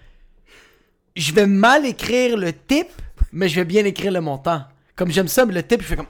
Je 1.16 1.34
vais 1.34 1.48
mal 1.48 1.86
écrire 1.86 2.38
le 2.38 2.54
tip, 2.54 2.88
mais 3.32 3.50
je 3.50 3.56
vais 3.56 3.66
bien 3.66 3.84
écrire 3.86 4.12
le 4.12 4.22
montant. 4.22 4.64
Comme 4.96 5.12
j'aime 5.12 5.28
ça, 5.28 5.46
mais 5.46 5.54
le 5.54 5.64
tip, 5.64 5.82
je 5.82 5.88
fais 5.88 5.96
comme. 5.96 6.08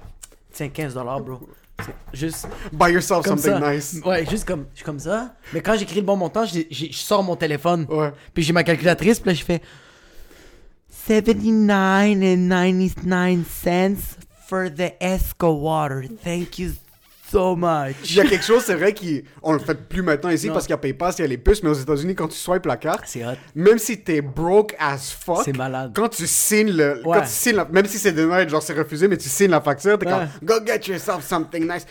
Tiens, 0.51 0.69
15 0.69 0.93
bro. 0.93 1.39
C'est 1.79 2.17
juste. 2.17 2.47
Buy 2.73 2.91
yourself 2.91 3.23
Comme 3.23 3.37
something 3.37 3.61
ça. 3.61 3.73
nice. 3.73 4.01
Ouais, 4.05 4.25
juste 4.29 4.45
comme, 4.45 4.65
je 4.73 4.77
suis 4.77 4.85
comme 4.85 4.99
ça. 4.99 5.33
Mais 5.53 5.61
quand 5.61 5.77
j'écris 5.77 5.95
le 5.97 6.01
bon 6.05 6.17
montant, 6.17 6.45
j'ai- 6.45 6.67
j'ai- 6.69 6.91
je 6.91 6.97
sors 6.97 7.23
mon 7.23 7.35
téléphone. 7.37 7.85
Ouais. 7.89 8.11
Puis 8.33 8.43
j'ai 8.43 8.51
ma 8.53 8.63
calculatrice, 8.63 9.19
puis 9.19 9.29
là, 9.29 9.33
je 9.33 9.43
fais 9.45 9.61
79 10.89 12.17
and 12.21 12.49
99 12.49 13.45
cents 13.47 14.17
for 14.47 14.69
the 14.69 14.93
Esco 14.99 15.53
water. 15.53 16.03
Thank 16.23 16.59
you 16.59 16.71
so 17.31 17.57
Il 18.03 18.15
y 18.15 18.19
a 18.21 18.25
quelque 18.25 18.43
chose, 18.45 18.63
c'est 18.65 18.75
vrai 18.75 18.93
qu'on 18.93 19.53
le 19.53 19.59
fait 19.59 19.75
plus 19.75 20.01
maintenant 20.01 20.29
ici 20.29 20.47
Non. 20.47 20.53
parce 20.53 20.65
qu'il 20.65 20.73
y 20.73 20.75
a 20.75 20.77
PayPass, 20.77 21.17
il 21.19 21.21
y 21.21 21.25
a 21.25 21.27
les 21.27 21.37
puces, 21.37 21.61
mais 21.63 21.69
aux 21.69 21.73
États-Unis, 21.73 22.15
quand 22.15 22.27
tu 22.27 22.37
swipes 22.37 22.65
la 22.65 22.77
carte, 22.77 23.03
C'est 23.05 23.25
hot. 23.25 23.33
même 23.55 23.77
si 23.77 24.01
t'es 24.01 24.21
broke 24.21 24.75
as 24.79 25.11
fuck, 25.11 25.41
C'est 25.45 25.55
malade. 25.55 25.91
quand 25.95 26.09
tu 26.09 26.25
signes 26.27 26.71
le, 26.71 27.01
Ouais. 27.05 27.17
quand 27.17 27.21
tu 27.21 27.29
signes 27.29 27.55
la- 27.57 27.65
même 27.65 27.85
si 27.85 27.97
c'est 27.97 28.11
denied, 28.11 28.49
genre 28.49 28.61
c'est 28.63 28.73
refusé, 28.73 29.07
mais 29.07 29.17
tu 29.17 29.29
signes 29.29 29.51
la 29.51 29.61
facture, 29.61 29.97
t'es 29.99 30.05
Ouais. 30.07 30.11
comme, 30.11 30.59
go 30.59 30.65
get 30.65 30.91
yourself 30.91 31.23
something 31.27 31.67
nice. 31.71 31.85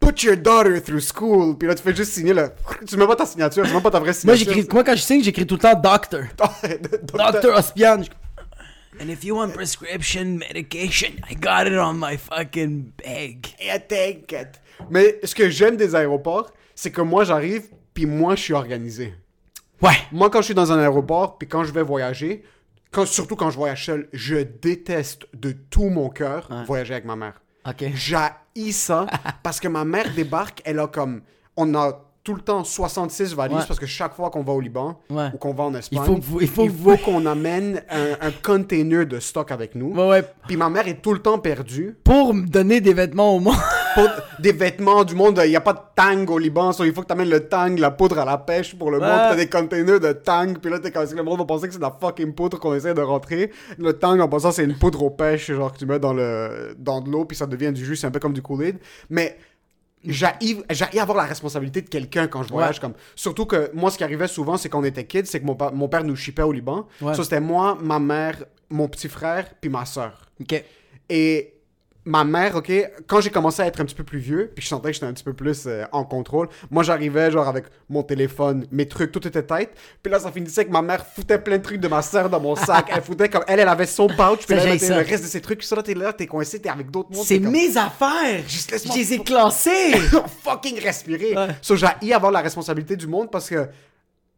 Put 0.00 0.22
your 0.24 0.36
daughter 0.38 0.80
through 0.82 1.00
school. 1.02 1.58
Puis 1.58 1.68
là, 1.68 1.74
tu 1.74 1.82
fais 1.82 1.94
juste 1.94 2.12
signer 2.12 2.32
le. 2.32 2.50
Tu 2.88 2.96
mets 2.96 3.06
pas 3.06 3.16
ta 3.16 3.26
signature, 3.26 3.66
tu 3.66 3.74
mets 3.74 3.82
pas 3.82 3.90
ta 3.90 3.98
vraie 3.98 4.06
Moi, 4.24 4.34
signature. 4.34 4.54
j'écris, 4.54 4.68
moi, 4.72 4.82
quand 4.82 4.96
je 4.96 5.02
signe, 5.02 5.22
j'écris 5.22 5.46
tout 5.46 5.56
le 5.56 5.60
temps 5.60 5.74
doctor. 5.78 6.22
Doctor 7.12 7.58
Ospian. 7.58 8.02
And 9.00 9.08
if 9.08 9.24
you 9.24 9.36
want 9.36 9.50
prescription 9.52 10.38
medication, 10.38 11.10
I 11.30 11.34
got 11.34 11.66
it 11.66 11.78
on 11.78 11.94
my 11.94 12.16
fucking 12.18 12.92
bag. 13.02 13.46
Yeah, 13.62 13.78
take 13.78 14.32
it. 14.32 14.58
Mais 14.88 15.18
ce 15.24 15.34
que 15.34 15.50
j'aime 15.50 15.76
des 15.76 15.94
aéroports, 15.94 16.50
c'est 16.74 16.90
que 16.90 17.00
moi, 17.02 17.24
j'arrive, 17.24 17.64
puis 17.94 18.06
moi, 18.06 18.34
je 18.36 18.42
suis 18.42 18.54
organisé. 18.54 19.14
Ouais. 19.82 19.92
Moi, 20.12 20.30
quand 20.30 20.40
je 20.40 20.46
suis 20.46 20.54
dans 20.54 20.72
un 20.72 20.78
aéroport, 20.78 21.38
puis 21.38 21.48
quand 21.48 21.64
je 21.64 21.72
vais 21.72 21.82
voyager, 21.82 22.42
quand, 22.90 23.06
surtout 23.06 23.36
quand 23.36 23.50
je 23.50 23.56
voyage 23.56 23.86
seul, 23.86 24.08
je 24.12 24.36
déteste 24.36 25.26
de 25.34 25.52
tout 25.52 25.88
mon 25.90 26.08
cœur 26.08 26.48
voyager 26.66 26.94
avec 26.94 27.04
ma 27.04 27.16
mère. 27.16 27.40
Ok. 27.68 27.84
J'haïs 27.94 28.72
ça 28.72 29.06
parce 29.42 29.60
que 29.60 29.68
ma 29.68 29.84
mère 29.84 30.06
débarque, 30.14 30.60
elle 30.64 30.78
a 30.78 30.86
comme. 30.86 31.22
On 31.56 31.74
a 31.74 32.06
tout 32.22 32.34
le 32.34 32.42
temps 32.42 32.64
66 32.64 33.34
valises 33.34 33.56
Ouais. 33.58 33.64
parce 33.66 33.80
que 33.80 33.86
chaque 33.86 34.14
fois 34.14 34.28
qu'on 34.30 34.42
va 34.42 34.52
au 34.52 34.60
Liban 34.60 35.00
Ouais. 35.08 35.28
ou 35.34 35.38
qu'on 35.38 35.54
va 35.54 35.64
en 35.64 35.74
Espagne, 35.74 36.00
Il 36.02 36.06
faut 36.06 36.18
vous- 36.20 36.40
il 36.42 36.48
faut 36.48 36.66
que 36.66 36.70
vous- 36.70 36.96
qu'on 36.98 37.24
amène 37.26 37.82
un, 37.88 38.12
un 38.28 38.30
container 38.30 39.06
de 39.06 39.18
stock 39.20 39.50
avec 39.50 39.74
nous. 39.74 39.94
Ouais, 39.94 40.08
ouais. 40.08 40.24
Puis 40.46 40.56
ma 40.56 40.68
mère 40.68 40.86
est 40.86 41.00
tout 41.00 41.12
le 41.14 41.20
temps 41.20 41.38
perdue. 41.38 41.96
Pour 42.04 42.34
me 42.34 42.46
donner 42.46 42.80
des 42.82 42.92
vêtements 42.92 43.34
au 43.36 43.40
monde. 43.40 43.54
Pour 43.94 44.08
des 44.38 44.52
vêtements 44.52 45.04
du 45.04 45.14
monde, 45.14 45.40
il 45.44 45.50
n'y 45.50 45.56
a 45.56 45.60
pas 45.60 45.72
de 45.72 45.80
tang 45.96 46.28
au 46.30 46.38
Liban, 46.38 46.72
so 46.72 46.84
il 46.84 46.92
faut 46.92 47.02
que 47.02 47.06
tu 47.06 47.12
amènes 47.12 47.30
le 47.30 47.48
tang, 47.48 47.76
la 47.78 47.90
poudre 47.90 48.18
à 48.18 48.24
la 48.24 48.38
pêche 48.38 48.74
pour 48.76 48.90
le 48.90 48.98
monde. 48.98 49.08
Ouais. 49.08 49.14
Puis 49.16 49.28
t'as 49.30 49.36
des 49.36 49.48
containers 49.48 50.00
de 50.00 50.12
tang, 50.12 50.58
puis 50.58 50.70
là, 50.70 50.78
t'es 50.78 50.90
comme, 50.90 51.06
le 51.14 51.22
monde 51.22 51.38
va 51.38 51.44
penser 51.44 51.66
que 51.66 51.72
c'est 51.72 51.78
de 51.78 51.84
la 51.84 51.96
fucking 52.00 52.34
poudre 52.34 52.58
qu'on 52.58 52.74
essaie 52.74 52.94
de 52.94 53.00
rentrer. 53.02 53.50
Le 53.78 53.92
tang, 53.92 54.18
en 54.20 54.28
passant, 54.28 54.52
c'est 54.52 54.64
une 54.64 54.76
poudre 54.78 55.02
aux 55.02 55.10
pêches, 55.10 55.50
genre 55.50 55.72
que 55.72 55.78
tu 55.78 55.86
mets 55.86 55.98
dans, 55.98 56.12
le, 56.12 56.74
dans 56.78 57.00
de 57.00 57.10
l'eau, 57.10 57.24
puis 57.24 57.36
ça 57.36 57.46
devient 57.46 57.72
du 57.72 57.84
jus, 57.84 57.96
c'est 57.96 58.06
un 58.06 58.10
peu 58.10 58.20
comme 58.20 58.32
du 58.32 58.42
Kool-Aid. 58.42 58.78
Mais 59.08 59.36
j'haïs 60.04 60.62
j'haïs 60.70 60.98
avoir 60.98 61.18
la 61.18 61.24
responsabilité 61.24 61.82
de 61.82 61.88
quelqu'un 61.88 62.26
quand 62.26 62.42
je 62.42 62.48
voyage. 62.48 62.76
Ouais. 62.76 62.80
Comme, 62.80 62.94
surtout 63.14 63.46
que 63.46 63.70
moi, 63.74 63.90
ce 63.90 63.98
qui 63.98 64.04
arrivait 64.04 64.28
souvent, 64.28 64.56
c'est 64.56 64.68
qu'on 64.68 64.84
était 64.84 65.04
kids, 65.04 65.26
c'est 65.26 65.40
que 65.40 65.46
mon, 65.46 65.54
pa- 65.56 65.72
mon 65.72 65.88
père 65.88 66.04
nous 66.04 66.16
chipait 66.16 66.42
au 66.42 66.52
Liban. 66.52 66.86
Ouais. 67.02 67.14
Ça, 67.14 67.22
c'était 67.24 67.40
moi, 67.40 67.76
ma 67.80 67.98
mère, 67.98 68.36
mon 68.70 68.88
petit 68.88 69.08
frère, 69.08 69.46
puis 69.60 69.68
ma 69.70 69.84
soeur. 69.84 70.26
Et 71.08 71.54
ma 72.10 72.24
mère, 72.24 72.56
ok, 72.56 72.72
quand 73.06 73.20
j'ai 73.20 73.30
commencé 73.30 73.62
à 73.62 73.66
être 73.66 73.80
un 73.80 73.84
petit 73.84 73.94
peu 73.94 74.02
plus 74.02 74.18
vieux, 74.18 74.50
puis 74.52 74.64
je 74.64 74.68
sentais 74.68 74.88
que 74.88 74.94
j'étais 74.94 75.06
un 75.06 75.12
petit 75.12 75.24
peu 75.24 75.32
plus 75.32 75.64
euh, 75.66 75.84
en 75.92 76.04
contrôle, 76.04 76.48
moi 76.70 76.82
j'arrivais 76.82 77.30
genre 77.30 77.46
avec 77.46 77.66
mon 77.88 78.02
téléphone, 78.02 78.66
mes 78.72 78.88
trucs, 78.88 79.12
tout 79.12 79.26
était 79.26 79.44
tête. 79.44 79.70
Puis 80.02 80.10
là, 80.10 80.18
ça 80.18 80.32
finissait 80.32 80.64
que 80.64 80.72
ma 80.72 80.82
mère 80.82 81.06
foutait 81.06 81.38
plein 81.38 81.58
de 81.58 81.62
trucs 81.62 81.80
de 81.80 81.86
ma 81.86 82.02
soeur 82.02 82.28
dans 82.28 82.40
mon 82.40 82.56
sac. 82.56 82.90
elle 82.92 83.02
foutait 83.02 83.28
comme 83.28 83.44
elle, 83.46 83.60
elle 83.60 83.68
avait 83.68 83.86
son 83.86 84.08
pouch, 84.08 84.44
puis 84.46 84.56
là, 84.56 84.64
elle 84.64 84.70
mettait 84.70 84.88
le 84.88 85.08
reste 85.08 85.22
de 85.22 85.28
ses 85.28 85.40
trucs. 85.40 85.62
Ça, 85.62 85.76
là, 85.76 85.82
t'es 85.84 85.94
là, 85.94 86.12
t'es 86.12 86.26
coincé, 86.26 86.60
t'es 86.60 86.68
avec 86.68 86.90
d'autres 86.90 87.12
mondes. 87.12 87.24
C'est 87.24 87.40
comme, 87.40 87.52
mes 87.52 87.76
affaires. 87.76 88.42
Juste 88.48 88.72
laisse-moi 88.72 88.94
Je 88.96 89.00
les 89.00 89.12
ai 89.14 89.18
classées. 89.20 89.92
fucking 90.42 90.80
respirer. 90.80 91.36
Ouais. 91.36 91.48
So, 91.62 91.76
j'ai 91.76 92.12
avoir 92.12 92.32
la 92.32 92.40
responsabilité 92.40 92.96
du 92.96 93.06
monde 93.06 93.30
parce 93.30 93.48
que. 93.48 93.68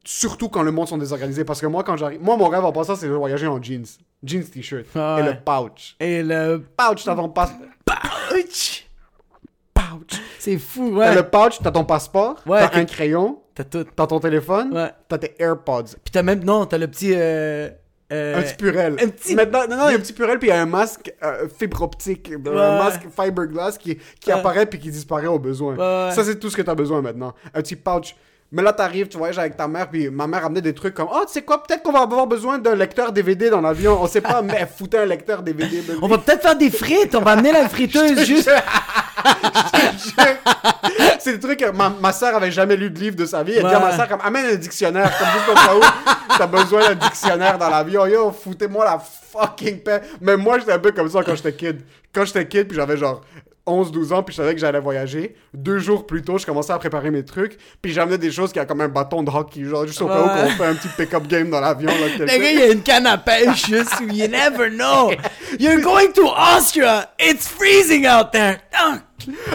Surtout 0.05 0.49
quand 0.49 0.63
le 0.63 0.73
monde 0.73 0.89
sont 0.89 0.99
désorganisés. 0.99 1.45
Parce 1.45 1.61
que 1.61 1.67
moi, 1.67 1.85
quand 1.85 1.97
j'arrive. 1.97 2.21
Moi, 2.21 2.37
mon 2.37 2.49
rêve 2.49 2.65
en 2.65 2.73
passant, 2.73 2.97
c'est 2.97 3.07
de 3.09 3.13
voyager 3.13 3.47
en 3.47 3.63
jeans. 3.63 3.87
Jeans 4.25 4.45
t-shirt. 4.45 4.87
Ah 4.97 5.19
Et 5.21 5.23
le 5.23 5.35
pouch. 5.45 5.97
Et 6.01 6.23
le 6.23 6.65
Pouch, 6.77 7.05
t'as 7.05 7.15
ton, 7.15 7.29
passe... 7.29 7.53
pouch. 7.85 8.87
pouch. 9.75 10.21
C'est 10.39 10.59
fou, 10.59 10.91
T'as 10.91 10.97
ouais. 11.11 11.15
le 11.15 11.23
pouch, 11.23 11.59
t'as 11.63 11.71
ton 11.71 11.85
passeport, 11.85 12.37
Ouais, 12.47 12.69
t'as 12.69 12.79
un 12.79 12.85
crayon, 12.85 13.41
T'as 13.55 13.65
tout. 13.65 13.85
t'as 13.85 14.07
ton 14.07 14.19
téléphone, 14.21 14.73
Ouais. 14.77 14.91
t'as 15.09 15.19
tes 15.19 15.35
AirPods. 15.39 15.85
Puis 16.03 16.11
t'as 16.13 16.23
même. 16.23 16.43
Non, 16.45 16.67
t'as 16.67 16.79
le 16.79 16.89
petit. 16.89 17.13
Euh, 17.15 17.69
euh, 18.13 18.39
un 18.39 18.43
petit 18.43 18.55
purel. 18.57 18.97
un 19.01 19.09
petit- 19.09 19.35
Maintenant, 19.35 19.67
non, 19.69 19.77
non, 19.77 19.89
il 19.89 19.93
y 19.93 19.95
a 19.95 19.99
un 19.99 20.01
petit 20.01 20.13
purel, 20.13 20.39
puis 20.39 20.49
il 20.49 20.53
y 20.53 20.55
a 20.55 20.61
un 20.61 20.67
masque 20.67 21.15
euh, 21.23 21.49
fibre 21.49 21.83
optique, 21.83 22.31
un 22.47 22.79
masque 22.79 23.03
fiberglass 23.11 23.79
qui, 23.79 23.97
qui 24.21 24.31
Ouais. 24.31 24.33
apparaît 24.39 24.67
puis 24.67 24.79
qui 24.79 24.91
disparaît 24.91 25.27
au 25.29 25.39
besoin. 25.39 25.75
Ouais. 25.77 26.13
Ça, 26.15 26.23
c'est 26.25 26.39
tout 26.39 26.51
ce 26.51 26.57
que 26.57 26.63
t'as 26.63 26.75
besoin 26.75 27.01
maintenant. 27.03 27.35
Un 27.55 27.63
petit 27.63 27.77
pouch. 27.77 28.15
Mais 28.55 28.63
là, 28.63 28.73
t'arrives, 28.75 29.09
tu 29.09 29.17
voyages 29.17 29.39
avec 29.39 29.57
ta 29.57 29.67
mère, 29.67 29.89
puis 29.89 30.11
ma 30.11 30.27
mère 30.27 30.45
amenait 30.45 30.61
des 30.61 30.75
trucs 30.75 30.93
comme 30.93 31.09
Oh, 31.11 31.23
tu 31.27 31.33
sais 31.33 31.43
quoi, 31.43 31.63
peut-être 31.63 31.83
qu'on 31.83 31.91
va 31.93 32.01
avoir 32.03 32.27
besoin 32.27 32.59
d'un 32.59 32.75
lecteur 32.75 33.11
DVD 33.11 33.49
dans 33.49 33.63
l'avion. 33.63 33.99
On 34.03 34.07
sait 34.07 34.21
pas, 34.21 34.43
mais 34.43 34.69
foutait 34.77 34.99
un 34.99 35.07
lecteur 35.07 35.43
DVD. 35.43 35.83
On 36.03 36.07
va 36.07 36.19
peut-être 36.19 36.43
faire 36.43 36.57
des 36.57 36.71
frites. 36.71 37.15
On 37.15 37.23
va 37.23 37.31
amener 37.33 37.51
la 37.53 37.67
friteuse 37.69 38.25
juste. 38.27 38.51
c'est 41.19 41.33
des 41.35 41.41
trucs 41.41 41.61
que 41.61 41.71
ma, 41.71 41.89
ma 41.91 42.13
soeur 42.13 42.35
avait 42.37 42.51
jamais 42.51 42.77
lu 42.77 42.91
de 42.91 42.99
livre 42.99 43.17
de 43.17 43.25
sa 43.27 43.43
vie. 43.43 43.53
Elle 43.55 43.63
dit 43.67 43.67
à 43.75 43.79
Ouais. 43.79 43.85
ma 43.87 43.97
soeur 43.97 44.09
comme 44.09 44.21
amène 44.23 44.47
un 44.47 44.55
dictionnaire, 44.57 45.11
comme 45.19 45.29
juste 45.29 45.49
au 45.51 45.55
cas 45.55 45.75
où 45.77 46.37
t'as 46.39 46.47
besoin 46.47 46.89
d'un 46.89 46.95
dictionnaire 46.95 47.59
dans 47.59 47.71
l'avion. 47.71 48.07
Yo, 48.07 48.33
foutez-moi 48.33 48.85
la 48.85 48.99
fucking 48.99 49.81
paix. 49.83 50.03
Mais 50.21 50.37
moi, 50.37 50.59
j'étais 50.59 50.73
un 50.73 50.79
peu 50.79 50.93
comme 50.93 51.09
ça 51.09 51.23
quand 51.25 51.35
j'étais 51.35 51.55
kid. 51.55 51.81
Quand 52.15 52.25
j'étais 52.25 52.47
kid, 52.47 52.69
puis 52.69 52.77
j'avais 52.77 52.97
genre 52.97 53.23
11-12 53.67 54.13
ans, 54.13 54.23
puis 54.23 54.35
je 54.35 54.39
savais 54.43 54.55
que 54.55 54.61
j'allais 54.61 54.81
voyager. 54.81 55.37
Deux 55.55 55.79
jours 55.79 56.07
plus 56.07 56.23
tôt, 56.23 56.39
je 56.39 56.47
commençais 56.47 56.73
à 56.73 56.79
préparer 56.79 57.11
mes 57.11 57.25
trucs, 57.25 57.59
puis 57.81 57.93
j'amenais 57.93 58.19
des 58.19 58.31
choses 58.31 58.53
qui 58.53 58.59
a 58.59 58.65
comme 58.65 58.81
un 58.81 58.89
bâton 58.89 59.23
de 59.23 59.31
hockey, 59.31 59.65
genre 59.65 59.87
juste 59.87 60.03
au 60.03 60.09
cas 60.09 60.23
où 60.23 60.29
qu'on 60.29 60.51
fait 60.51 60.67
un 60.67 60.75
petit 60.75 60.89
pick-up 60.89 61.27
game 61.29 61.51
dans 61.51 61.61
l'avion. 61.61 61.91
Le 61.91 62.27
gars, 62.27 62.51
il 62.51 62.59
y 62.59 62.63
a 62.63 62.73
une 62.73 62.83
canne 62.83 63.07
à 63.07 63.19
pêche 63.19 63.67
juste 63.67 64.01
où 64.01 64.13
you 64.13 64.27
never 64.27 64.69
know. 64.71 65.13
You're 65.61 65.81
going 65.81 66.13
to 66.15 66.27
Austria. 66.27 67.11
It's 67.19 67.47
freezing 67.47 68.07
out 68.07 68.33
there. 68.33 68.59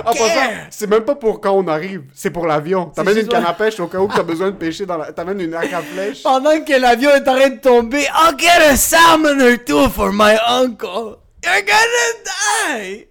En 0.05 0.13
passant, 0.13 0.51
c'est 0.69 0.87
même 0.89 1.03
pas 1.03 1.15
pour 1.15 1.41
quand 1.41 1.51
on 1.51 1.67
arrive, 1.67 2.03
c'est 2.13 2.29
pour 2.29 2.47
l'avion. 2.47 2.85
T'amènes 2.85 3.17
une 3.17 3.27
canne 3.27 3.45
à 3.45 3.53
pêche 3.53 3.79
au 3.79 3.87
cas 3.87 3.97
où 3.97 4.07
t'as 4.07 4.23
besoin 4.23 4.51
de 4.51 4.55
pêcher 4.55 4.85
dans 4.85 4.97
la... 4.97 5.11
T'amènes 5.11 5.41
une 5.41 5.53
arc 5.53 5.73
à 5.73 5.81
flèche. 5.81 6.23
Pendant 6.23 6.63
que 6.63 6.79
l'avion 6.79 7.09
est 7.11 7.27
en 7.27 7.35
train 7.35 7.49
de 7.49 7.59
tomber, 7.59 8.03
I'll 8.03 8.37
get 8.37 8.61
a 8.61 8.77
salmon 8.77 9.41
or 9.41 9.57
two 9.65 9.89
for 9.89 10.13
my 10.13 10.37
uncle. 10.47 11.19
You're 11.43 11.61
gonna 11.61 12.23
die. 12.23 13.06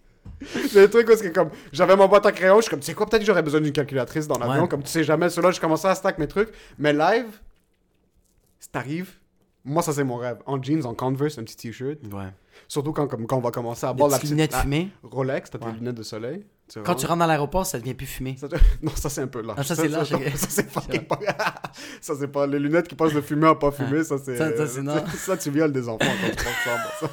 Le 0.75 0.87
truc 0.87 1.09
où 1.09 1.17
c'est 1.17 1.33
comme, 1.33 1.50
j'avais 1.73 1.97
mon 1.97 2.09
boîte 2.09 2.26
à 2.26 2.33
crayon, 2.33 2.57
je 2.57 2.62
suis 2.62 2.71
comme, 2.71 2.81
tu 2.81 2.87
sais 2.87 2.95
quoi, 2.95 3.07
peut-être 3.07 3.23
que 3.23 3.26
j'aurais 3.26 3.43
besoin 3.43 3.61
d'une 3.61 3.73
calculatrice 3.73 4.26
dans 4.29 4.38
l'avion, 4.38 4.62
Ouais. 4.62 4.69
comme 4.69 4.83
tu 4.83 4.91
sais 4.91 5.05
jamais. 5.05 5.29
Cela, 5.31 5.50
je 5.50 5.61
commençais 5.61 5.88
à 5.88 5.95
stack 5.95 6.19
mes 6.19 6.29
trucs. 6.29 6.50
Mais 6.79 6.93
live, 6.93 7.26
si 8.59 8.69
t'arrives, 8.71 9.11
moi 9.65 9.83
ça 9.83 9.93
c'est 9.93 10.05
mon 10.05 10.17
rêve. 10.17 10.38
En 10.47 10.62
jeans, 10.62 10.85
en 10.87 10.95
Converse, 10.95 11.38
un 11.38 11.45
petit 11.45 11.57
t-shirt. 11.57 11.99
Ouais. 12.12 12.29
Surtout 12.69 12.93
quand, 12.93 13.07
comme, 13.07 13.26
quand 13.26 13.37
on 13.37 13.41
va 13.41 13.50
commencer 13.50 13.85
à 13.87 13.93
boire 13.93 14.09
la 14.09 14.17
petite 14.19 14.31
lunettes 14.31 14.53
la- 14.53 14.62
fumées. 14.62 14.91
Rolex, 15.03 15.50
t'as 15.50 15.59
tes 15.59 15.67
Ouais. 15.67 15.73
lunettes 15.73 15.95
de 15.97 16.03
soleil. 16.03 16.45
Tu 16.69 16.81
Quand 16.83 16.95
tu 16.97 17.07
rentres 17.07 17.21
dans 17.21 17.26
l'aéroport, 17.26 17.65
ça 17.65 17.79
devient 17.79 17.95
plus 17.95 18.07
fumé. 18.07 18.37
Ça 18.41 18.49
Non, 18.83 18.91
ça 18.97 19.09
c'est 19.09 19.21
un 19.21 19.26
peu 19.29 19.41
large. 19.43 19.59
Ah, 19.61 19.62
ça, 19.62 19.76
c'est 19.76 19.88
large, 19.88 20.09
Ça, 20.09 20.47
c'est 20.49 20.69
fucking 20.71 21.03
pas. 21.03 21.19
ça 22.00 22.15
c'est 22.19 22.26
pas. 22.29 22.47
Les 22.47 22.59
lunettes 22.59 22.88
qui 22.88 22.95
passent 22.97 23.12
de 23.12 23.21
fumer 23.21 23.47
à 23.49 23.55
pas 23.55 23.71
fumer, 23.71 24.03
ça 24.03 24.17
c'est. 24.19 24.37
Ça- 24.37 24.67
ça, 25.17 25.37
tu 25.37 25.50
violes 25.50 25.73
des 25.73 25.88
enfants 25.88 25.99
quand 26.00 26.29
tu 26.37 26.45
bon, 26.69 27.09
ça. 27.09 27.11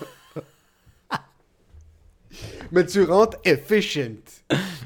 Mais 2.71 2.85
tu 2.85 3.03
rentres 3.03 3.37
efficient. 3.43 4.15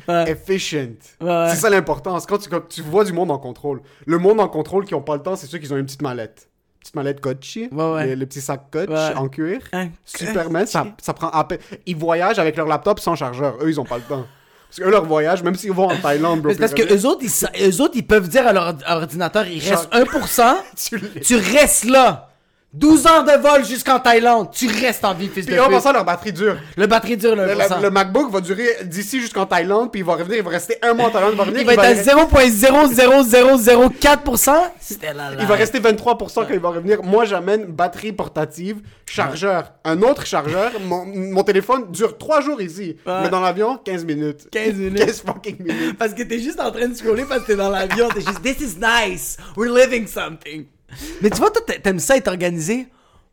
Ouais. 0.08 0.32
Efficient. 0.32 0.96
Ouais. 1.22 1.48
C'est 1.50 1.58
ça 1.58 1.70
l'importance. 1.70 2.26
Quand 2.26 2.38
tu, 2.38 2.50
quand 2.50 2.68
tu 2.68 2.82
vois 2.82 3.04
du 3.04 3.14
monde 3.14 3.32
en 3.32 3.38
contrôle. 3.38 3.82
Le 4.06 4.18
monde 4.18 4.40
en 4.40 4.48
contrôle 4.48 4.86
qui 4.86 4.94
ont 4.96 5.02
pas 5.02 5.16
le 5.16 5.22
temps, 5.24 5.36
c'est 5.36 5.48
ceux 5.48 5.58
qui 5.58 5.72
ont 5.72 5.78
une 5.78 5.86
petite 5.86 6.02
mallette. 6.02 6.50
Petite 6.80 6.96
mallette 6.96 7.20
Coach. 7.20 7.58
Ouais, 7.58 7.70
ouais. 7.94 8.06
Les, 8.08 8.16
les 8.16 8.26
petits 8.26 8.40
sacs 8.42 8.72
Coach 8.72 8.90
en 9.16 9.28
cuir. 9.28 9.60
Superman, 10.06 10.66
ça, 10.66 10.86
ça 11.02 11.14
prend 11.14 11.30
à 11.30 11.44
peine. 11.44 11.60
Ils 11.86 11.96
voyagent 11.98 12.40
avec 12.40 12.56
leur 12.56 12.68
laptop 12.68 13.00
sans 13.00 13.16
chargeur. 13.16 13.58
Eux, 13.62 13.70
ils 13.70 13.80
ont 13.80 13.86
pas 13.86 13.98
le 13.98 14.04
temps. 14.04 14.26
Parce 14.70 14.80
que 14.80 14.84
eux, 14.84 14.92
leur 14.92 15.06
voyage, 15.06 15.44
même 15.44 15.56
s'ils 15.56 15.72
vont 15.72 15.88
en 15.90 15.96
Thaïlande, 15.98 16.42
bro, 16.42 16.52
parce 16.60 16.74
que 16.74 16.94
eux 16.94 17.06
autres, 17.06 17.24
ils, 17.24 17.68
eux 17.70 17.82
autres, 17.82 17.94
ils 17.96 18.06
peuvent 18.06 18.28
dire 18.28 18.46
à 18.46 18.52
leur 18.52 18.74
ordi- 18.74 18.84
ordinateur, 18.86 19.48
il 19.48 19.62
reste 19.62 19.90
1%, 19.94 20.56
tu 20.76 21.22
tu 21.22 21.36
restes 21.38 21.86
là. 21.86 22.27
12 22.74 23.08
heures 23.08 23.24
de 23.24 23.32
vol 23.42 23.66
jusqu'en 23.66 24.00
Thaïlande, 24.00 24.52
tu 24.52 24.68
restes 24.68 25.04
en 25.06 25.14
vie, 25.14 25.30
fils 25.30 25.46
Puis 25.46 25.56
de 25.56 25.60
en 25.60 25.70
passant, 25.70 25.94
leur 25.94 26.04
batterie 26.06 26.34
dure. 26.34 26.58
Le 26.76 26.86
batterie 26.86 27.18
dure, 27.18 27.36
le 27.36 27.46
Le, 27.46 27.54
1%. 27.56 27.78
le- 27.78 27.82
le 27.84 27.90
MacBook 27.90 28.30
va 28.30 28.42
durer 28.42 28.68
d'ici 28.84 29.20
jusqu'en 29.22 29.46
Thaïlande, 29.46 29.90
puis 29.92 30.02
il 30.02 30.06
va 30.06 30.14
revenir, 30.16 30.38
il 30.38 30.44
va 30.44 30.50
rester 30.52 30.78
un 30.84 30.94
mois 30.94 31.08
en 31.08 31.10
Thaïlande, 31.10 31.32
il 31.34 31.38
va 31.38 31.44
revenir, 31.46 31.62
Il 31.62 31.66
va 31.66 31.74
être 31.74 32.08
à 32.08 32.14
re- 32.14 32.28
0.00004%. 32.28 34.52
C'était 34.80 35.14
là, 35.14 35.32
là. 35.32 35.38
il 35.40 35.46
va 35.46 35.56
rester 35.56 35.80
23% 35.80 36.46
quand 36.46 36.48
il 36.52 36.60
va 36.60 36.70
revenir. 36.70 37.04
Moi, 37.04 37.26
j'amène 37.26 37.66
batterie 37.66 38.12
portative, 38.12 38.78
chargeur, 39.06 39.74
un 39.84 40.02
autre 40.02 40.26
chargeur. 40.26 40.72
Mon, 40.86 41.06
mon 41.06 41.44
téléphone 41.44 41.92
dure 41.92 42.18
3 42.18 42.42
jours 42.42 42.62
ici. 42.62 42.98
Ouais. 43.06 43.22
Mais 43.24 43.30
dans 43.30 43.42
l'avion, 43.42 43.78
15 43.84 44.06
minutes. 44.06 44.48
15 44.52 44.74
minutes. 44.76 45.06
15 45.06 45.24
fucking 45.26 45.58
minutes. 45.60 45.98
Parce 45.98 46.14
que 46.14 46.24
t'es 46.24 46.40
juste 46.40 46.60
en 46.60 46.72
train 46.72 46.88
de 46.88 46.96
scroller 46.96 47.26
parce 47.26 47.42
que 47.42 47.48
t'es 47.48 47.56
dans 47.56 47.70
l'avion. 47.70 48.10
T'es 48.10 48.22
juste, 48.22 48.42
this 48.42 48.60
is 48.60 48.78
nice. 48.80 49.38
We're 49.56 49.74
living 49.74 50.08
something. 50.08 50.66
Mais 51.22 51.30
tu 51.30 51.38
vois, 51.38 51.52
toi, 51.52 51.62
t'a- 51.66 51.80
t'aimes 51.80 52.00
ça 52.00 52.18
être 52.18 52.28
organisé? 52.28 52.88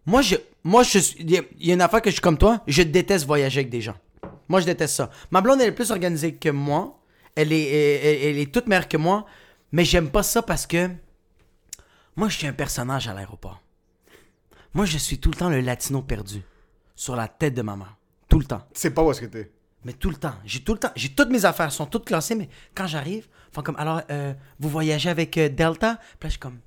Moi, 0.07 0.23
je, 0.23 0.37
moi, 0.63 0.83
je 0.83 0.99
il 1.19 1.31
y, 1.31 1.39
a- 1.39 1.43
il 1.59 1.67
y 1.67 1.71
a 1.71 1.75
une 1.75 1.81
affaire 1.83 2.03
que 2.03 2.11
je 2.11 2.15
suis 2.15 2.21
comme 2.23 2.39
toi. 2.39 2.63
Je 2.67 2.83
déteste 2.83 3.27
voyager 3.27 3.61
avec 3.61 3.71
des 3.71 3.81
gens. 3.81 3.97
Moi, 4.49 4.61
je 4.61 4.67
déteste 4.67 4.95
ça. 4.97 5.11
Ma 5.31 5.41
blonde, 5.41 5.61
elle 5.61 5.69
est 5.69 5.73
plus 5.73 5.91
organisée 5.91 6.35
que 6.35 6.49
moi. 6.51 7.01
Elle 7.35 7.53
est, 7.53 7.63
elle, 7.69 8.07
elle- 8.07 8.23
elle 8.31 8.39
est 8.39 8.53
toute 8.53 8.67
meilleure 8.67 8.89
que 8.89 8.97
moi. 8.97 9.25
Mais 9.73 9.85
j'aime 9.85 10.11
pas 10.11 10.23
ça 10.23 10.43
parce 10.43 10.67
que 10.67 10.91
moi, 12.17 12.29
je 12.29 12.37
suis 12.39 12.47
un 12.47 12.53
personnage 12.53 13.09
à 13.09 13.15
l'aéroport. 13.15 13.61
Moi, 14.73 14.85
je 14.87 14.99
suis 14.99 15.19
tout 15.19 15.31
le 15.31 15.37
temps 15.37 15.49
le 15.49 15.61
latino 15.61 16.03
perdu. 16.03 16.43
Sur 16.97 17.17
la 17.17 17.27
tête 17.29 17.55
de 17.55 17.63
ma 17.63 17.75
mère. 17.77 17.97
Tout 18.29 18.39
le 18.39 18.45
temps. 18.45 18.63
Tu 18.75 18.81
sais 18.81 18.91
pas 18.91 19.03
où 19.03 19.11
est-ce 19.11 19.21
que 19.21 19.27
t'es. 19.27 19.51
Mais 19.85 19.93
tout 19.93 20.11
le 20.11 20.17
temps. 20.17 20.35
J'ai 20.45 20.61
tout 20.61 20.73
le 20.75 20.79
temps. 20.79 20.93
J'ai 20.97 21.09
toutes 21.11 21.29
mes 21.31 21.45
affaires 21.45 21.73
sont 21.73 21.87
toutes 21.87 22.05
classées, 22.07 22.35
mais 22.35 22.49
quand 22.75 22.87
j'arrive, 22.87 23.27
font 23.53 23.63
comme 23.63 23.77
alors 23.77 24.01
euh, 24.11 24.33
vous 24.61 24.69
voyagez 24.69 25.11
avec 25.11 25.37
euh, 25.39 25.49
Delta. 25.49 25.97
Puis 26.19 26.27
là, 26.27 26.29
je 26.29 26.29
suis 26.31 26.39
comme. 26.39 26.59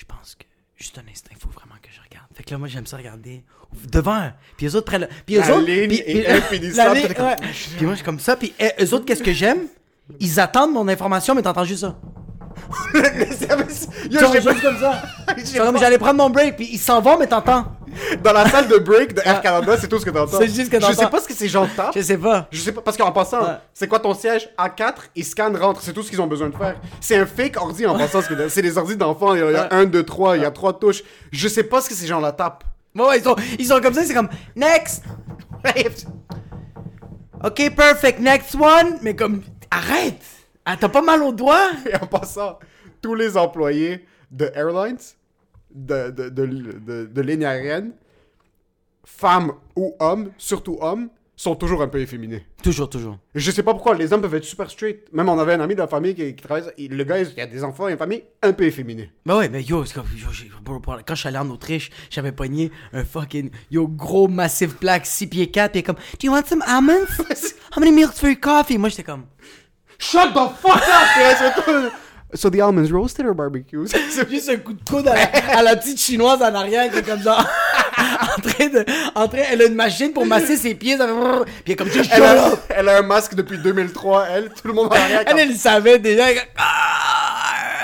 Je 0.00 0.04
pense 0.06 0.34
que 0.34 0.44
juste 0.76 0.96
un 0.96 1.10
instant, 1.10 1.28
il 1.30 1.36
faut 1.36 1.50
vraiment 1.50 1.74
que 1.82 1.90
je 1.94 2.00
regarde. 2.00 2.26
Fait 2.34 2.42
que 2.42 2.50
là, 2.52 2.56
moi, 2.58 2.68
j'aime 2.68 2.86
ça 2.86 2.96
regarder 2.96 3.44
devant. 3.86 4.30
Puis 4.56 4.66
eux 4.66 4.74
autres 4.76 4.86
prennent. 4.86 5.02
le- 5.02 5.08
Puis 5.26 5.36
eux 5.36 5.40
autres. 5.40 5.66
ligne 5.66 5.88
puis, 5.88 6.02
puis- 6.02 6.26
impénissable, 6.26 6.94
la 6.94 7.00
ligne- 7.00 7.08
t'es 7.08 7.14
comme- 7.14 7.26
ouais. 7.26 7.36
Puis 7.76 7.84
moi, 7.84 7.90
je 7.92 7.96
suis 7.96 8.04
comme 8.04 8.18
ça. 8.20 8.36
Puis 8.36 8.54
euh, 8.62 8.68
eux 8.80 8.94
autres, 8.94 9.04
qu'est-ce 9.04 9.22
que 9.22 9.32
j'aime? 9.34 9.66
Ils 10.18 10.40
attendent 10.40 10.72
mon 10.72 10.88
information, 10.88 11.34
mais 11.34 11.42
t'entends 11.42 11.64
juste 11.64 11.82
ça. 11.82 11.98
Yo, 14.10 14.20
sont 14.20 14.32
sais 14.32 14.40
pas- 14.40 14.52
juste 14.52 14.62
comme 14.62 14.78
ça. 14.78 15.02
comme 15.64 15.74
pas. 15.74 15.80
j'allais 15.80 15.98
prendre 15.98 16.16
mon 16.22 16.30
break, 16.30 16.56
puis 16.56 16.68
ils 16.72 16.78
s'en 16.78 17.00
vont, 17.00 17.18
mais 17.18 17.26
t'entends. 17.26 17.64
Dans 18.22 18.32
la 18.32 18.48
salle 18.48 18.68
de 18.68 18.76
break 18.78 19.14
de 19.14 19.20
Air 19.24 19.40
Canada, 19.40 19.76
c'est 19.80 19.88
tout 19.88 19.98
ce 19.98 20.04
que 20.04 20.10
t'entends. 20.10 20.38
C'est 20.38 20.46
juste 20.46 20.66
ce 20.66 20.70
que 20.70 20.80
Je 20.80 20.86
sais 20.86 20.94
t'entends. 20.96 21.08
pas 21.10 21.20
ce 21.20 21.28
que 21.28 21.34
ces 21.34 21.48
gens 21.48 21.66
tapent. 21.76 21.92
Je 21.94 22.00
sais 22.02 22.16
pas. 22.18 22.46
Je 22.50 22.60
sais 22.60 22.72
pas, 22.72 22.80
parce 22.82 22.96
qu'en 22.96 23.10
passant, 23.12 23.42
Ouais. 23.42 23.56
c'est 23.74 23.88
quoi 23.88 23.98
ton 23.98 24.14
siège? 24.14 24.48
A4 24.58 24.94
Ils 25.16 25.24
scannent, 25.24 25.56
rentrent, 25.56 25.80
c'est 25.82 25.92
tout 25.92 26.02
ce 26.02 26.10
qu'ils 26.10 26.20
ont 26.20 26.26
besoin 26.26 26.48
de 26.50 26.56
faire. 26.56 26.76
C'est 27.00 27.16
un 27.16 27.26
fake 27.26 27.56
ordi 27.56 27.86
en 27.86 27.96
passant, 27.98 28.22
que- 28.22 28.48
c'est 28.48 28.62
des 28.62 28.78
ordi 28.78 28.96
d'enfants, 28.96 29.34
il 29.34 29.40
y 29.40 29.42
a, 29.42 29.46
Ouais. 29.46 29.68
un, 29.72 29.84
deux, 29.86 30.04
trois, 30.04 30.36
il 30.36 30.42
y 30.42 30.46
a 30.46 30.50
trois 30.50 30.78
touches. 30.78 31.02
Je 31.32 31.48
sais 31.48 31.64
pas 31.64 31.80
ce 31.80 31.88
que 31.88 31.94
ces 31.94 32.06
gens-là 32.06 32.32
tapent. 32.32 32.64
Ouais, 32.94 33.04
ouais, 33.04 33.18
ils 33.18 33.24
sont, 33.24 33.36
ils 33.58 33.66
sont 33.66 33.80
comme 33.80 33.94
ça, 33.94 34.04
c'est 34.04 34.14
comme 34.14 34.28
next. 34.56 35.02
Ok, 37.42 37.74
perfect. 37.74 38.20
Next 38.20 38.54
one. 38.54 38.98
Mais 39.02 39.14
comme, 39.16 39.42
arrête. 39.70 40.20
Ah, 40.64 40.76
t'as 40.76 40.88
pas 40.88 41.02
mal 41.02 41.22
au 41.22 41.32
doigt? 41.32 41.70
Et 41.90 41.94
en 41.96 42.06
passant, 42.06 42.58
tous 43.00 43.14
les 43.14 43.36
employés 43.36 44.04
de 44.30 44.50
Airlines, 44.54 44.98
de, 45.74 46.10
de, 46.10 46.28
de, 46.28 46.46
de, 46.46 47.06
de 47.06 47.20
lignes 47.22 47.44
aériennes, 47.44 47.92
femmes 49.04 49.52
ou 49.76 49.94
hommes, 49.98 50.30
surtout 50.36 50.78
hommes, 50.80 51.08
sont 51.36 51.56
toujours 51.56 51.80
un 51.80 51.88
peu 51.88 51.98
efféminés. 52.00 52.44
Toujours, 52.62 52.90
toujours. 52.90 53.16
Je 53.34 53.50
sais 53.50 53.62
pas 53.62 53.72
pourquoi, 53.72 53.94
les 53.94 54.12
hommes 54.12 54.20
peuvent 54.20 54.34
être 54.34 54.44
super 54.44 54.70
straight. 54.70 55.10
Même 55.10 55.30
on 55.30 55.38
avait 55.38 55.54
un 55.54 55.60
ami 55.60 55.74
de 55.74 55.80
la 55.80 55.86
famille 55.88 56.14
qui, 56.14 56.34
qui 56.36 56.42
travaille, 56.42 56.64
il- 56.76 56.94
le 56.94 57.02
gars, 57.04 57.18
il 57.18 57.40
a 57.40 57.46
des 57.46 57.64
enfants 57.64 57.88
et 57.88 57.92
une 57.92 57.98
famille 57.98 58.22
un 58.42 58.52
peu 58.52 58.64
efféminée. 58.64 59.10
Mais 59.24 59.32
ouais, 59.34 59.48
mais 59.48 59.62
yo, 59.62 59.82
comme, 59.94 60.04
quand 61.06 61.14
je 61.14 61.18
suis 61.20 61.28
allé 61.28 61.38
en 61.38 61.48
Autriche, 61.48 61.90
j'avais 62.10 62.32
pogné 62.32 62.70
un 62.92 63.04
fucking, 63.04 63.50
yo, 63.70 63.88
gros 63.88 64.28
massif 64.28 64.78
black, 64.78 65.06
6 65.06 65.26
pieds 65.28 65.50
4, 65.50 65.76
et 65.76 65.82
comme, 65.82 65.96
do 65.96 66.26
you 66.26 66.30
want 66.32 66.44
some 66.44 66.62
almonds? 66.66 67.06
How 67.74 67.80
many 67.80 67.92
milks 67.92 68.18
for 68.20 68.28
your 68.28 68.38
coffee? 68.38 68.76
Moi, 68.76 68.90
j'étais 68.90 69.04
comme, 69.04 69.24
Shut 70.00 70.32
the 70.32 70.48
fuck 70.60 70.82
up! 70.82 71.92
so 72.34 72.48
the 72.48 72.60
almonds 72.62 72.90
roasted 72.90 73.26
or 73.26 73.34
barbecue? 73.34 73.86
juste 74.30 74.48
un 74.48 74.56
coup 74.56 74.72
de 74.72 74.82
coude 74.88 75.06
à 75.06 75.14
la, 75.14 75.58
à 75.58 75.62
la 75.62 75.76
petite 75.76 76.00
chinoise 76.00 76.40
en 76.40 76.54
arrière 76.54 76.90
qui 76.90 76.98
est 76.98 77.02
comme 77.02 77.22
ça, 77.22 77.38
en 78.36 78.40
train 78.40 78.68
de, 78.68 78.84
en 79.14 79.28
train, 79.28 79.42
elle 79.50 79.60
a 79.60 79.66
une 79.66 79.74
machine 79.74 80.12
pour 80.12 80.24
masser 80.24 80.56
ses 80.56 80.74
pieds, 80.74 80.96
ça 80.96 81.06
fait, 81.06 81.12
puis 81.44 81.52
elle 81.66 81.72
est 81.72 81.76
comme, 81.76 81.90
shut 81.90 82.08
elle, 82.12 82.22
up! 82.22 82.60
elle 82.70 82.88
a 82.88 82.98
un 82.98 83.02
masque 83.02 83.34
depuis 83.34 83.58
2003, 83.58 84.26
elle. 84.30 84.48
Tout 84.48 84.68
le 84.68 84.72
monde 84.72 84.86
en 84.86 84.96
arrière, 84.96 85.22
Elle, 85.26 85.38
elle 85.38 85.54
savait 85.54 85.98
déjà. 85.98 86.30
elle 86.30 86.38
Ah! 86.56 87.79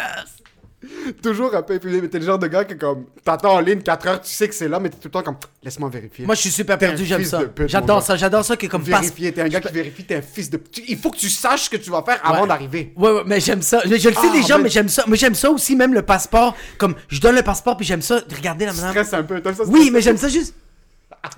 toujours 1.22 1.54
un 1.54 1.62
peu 1.62 1.74
efféminé. 1.74 2.00
Mais 2.02 2.08
t'es 2.08 2.18
le 2.18 2.26
genre 2.26 2.38
de 2.38 2.46
gars 2.46 2.64
que, 2.64 2.74
comme, 2.74 3.04
t'attends 3.24 3.54
en 3.54 3.60
ligne 3.60 3.80
4 3.80 4.06
heures, 4.08 4.20
tu 4.20 4.30
sais 4.30 4.48
que 4.48 4.54
c'est 4.54 4.68
là, 4.68 4.78
mais 4.80 4.88
t'es 4.90 4.96
tout 4.96 5.08
le 5.08 5.10
temps 5.10 5.22
comme, 5.22 5.36
laisse-moi 5.62 5.88
vérifier. 5.90 6.24
Moi, 6.26 6.34
je 6.34 6.40
suis 6.42 6.50
super 6.50 6.78
T'es 6.78 6.86
un 6.86 6.88
perdu, 6.90 7.04
j'aime 7.04 7.20
fils 7.20 7.30
ça. 7.30 7.38
de 7.38 7.44
pute, 7.46 7.60
mon 7.60 7.68
J'adore 7.68 7.98
gars. 8.00 8.04
ça, 8.04 8.16
j'adore 8.16 8.44
ça 8.44 8.56
que 8.56 8.66
comme 8.66 8.82
passe. 8.84 9.00
vérifier, 9.02 9.32
t'es 9.32 9.40
un 9.42 9.48
gars 9.48 9.60
qui 9.60 9.72
vérifie, 9.72 10.04
t'es 10.04 10.16
un 10.16 10.22
fils 10.22 10.50
de. 10.50 10.56
tu- 10.58 10.82
Il 10.88 10.96
faut 10.98 11.10
que 11.10 11.16
tu 11.18 11.28
saches 11.30 11.64
ce 11.64 11.70
que 11.70 11.76
tu 11.76 11.90
vas 11.90 12.02
faire 12.02 12.20
avant 12.24 12.42
Ouais. 12.42 12.48
d'arriver. 12.48 12.92
Ouais, 12.96 13.10
ouais, 13.12 13.22
mais 13.26 13.40
j'aime 13.40 13.62
ça. 13.62 13.80
Mais 13.88 13.98
je 13.98 14.08
le 14.08 14.14
sais 14.14 14.20
Ah, 14.28 14.32
déjà, 14.32 14.56
ben- 14.56 14.62
mais 14.64 14.68
j'aime 14.70 14.88
ça. 14.88 15.04
Mais 15.06 15.16
j'aime 15.16 15.34
ça 15.34 15.50
aussi, 15.50 15.76
même 15.76 15.94
le 15.94 16.02
passeport. 16.02 16.54
Comme, 16.78 16.94
je 17.08 17.20
donne 17.20 17.34
le 17.34 17.42
passeport, 17.42 17.76
puis 17.76 17.86
j'aime 17.86 18.02
ça. 18.02 18.20
Regardez 18.34 18.66
la 18.66 18.72
madame. 18.72 18.90
Stress 18.90 19.12
un 19.14 19.22
peu. 19.22 19.40
ça, 19.42 19.64
Oui, 19.66 19.90
mais 19.92 20.00
j'aime 20.00 20.16
ça 20.16 20.28
juste. 20.28 20.54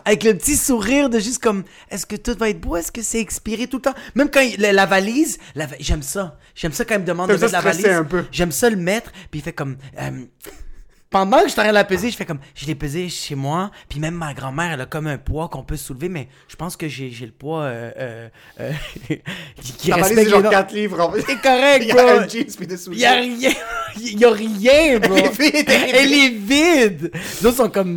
Avec 0.04 0.24
le 0.24 0.34
petit 0.36 0.56
sourire 0.56 1.10
de 1.10 1.18
juste 1.18 1.42
comme, 1.42 1.64
est-ce 1.90 2.06
que 2.06 2.16
tout 2.16 2.36
va 2.38 2.48
être 2.50 2.60
beau? 2.60 2.76
Est-ce 2.76 2.92
que 2.92 3.02
c'est 3.02 3.20
expiré 3.20 3.66
tout 3.66 3.78
le 3.78 3.82
temps? 3.82 3.94
Même 4.14 4.30
quand 4.30 4.40
il- 4.40 4.60
la, 4.60 4.72
la 4.72 4.86
valise, 4.86 5.38
la 5.54 5.66
va- 5.66 5.76
j'aime 5.80 6.02
ça. 6.02 6.38
J'aime 6.54 6.72
ça 6.72 6.84
quand 6.84 6.94
il 6.96 7.00
me 7.00 7.06
demande 7.06 7.28
de 7.28 7.34
mettre 7.40 7.52
la 7.52 7.60
valise. 7.60 7.82
J'aime 8.32 8.52
ça 8.52 8.70
le 8.70 8.76
mettre, 8.76 9.10
puis 9.30 9.40
il 9.40 9.42
fait 9.42 9.52
comme, 9.52 9.76
euh, 10.00 10.10
pendant 11.10 11.42
que 11.42 11.48
je 11.48 11.54
train 11.54 11.66
de 11.68 11.72
la 11.72 11.84
peser, 11.84 12.10
je 12.10 12.16
fais 12.16 12.26
comme, 12.26 12.40
je 12.54 12.66
l'ai 12.66 12.74
pesé 12.74 13.08
chez 13.08 13.34
moi, 13.34 13.70
puis 13.88 13.98
même 13.98 14.12
ma 14.14 14.34
grand-mère, 14.34 14.72
elle 14.72 14.80
a 14.82 14.86
comme 14.86 15.06
un 15.06 15.16
poids 15.16 15.48
qu'on 15.48 15.62
peut 15.62 15.78
soulever, 15.78 16.10
mais 16.10 16.28
je 16.48 16.56
pense 16.56 16.76
que 16.76 16.86
j'ai 16.86 17.10
j'ai 17.10 17.24
le 17.24 17.32
poids, 17.32 17.62
euh, 17.62 17.90
euh, 17.98 18.28
euh, 18.60 18.72
qui, 19.62 19.72
qui 19.72 19.90
valise, 19.90 20.08
c'est 20.18 20.28
genre 20.28 20.38
les 20.38 20.42
normes. 20.42 20.50
4 20.54 20.74
livres. 20.74 21.00
en 21.00 21.12
fait. 21.12 21.22
C'est 21.26 21.40
correct, 21.40 21.82
Il 21.82 21.88
y 21.88 21.92
a 21.92 22.20
un 22.20 22.28
jeans 22.28 22.44
puis 22.56 22.66
des 22.66 22.86
Il 22.92 22.98
y 22.98 23.06
a 23.06 23.12
rien. 23.14 23.50
Il 24.00 24.18
y 24.20 24.24
a 24.26 24.30
rien, 24.30 24.98
bro. 24.98 25.16
Elle 25.16 25.24
est 25.24 25.40
vide, 25.40 25.64
elle 25.68 25.82
est 25.82 25.90
Elle 25.94 26.12
est 26.12 26.28
vide. 26.88 27.10
Les 27.40 27.46
autres 27.46 27.56
sont 27.56 27.70
comme. 27.70 27.96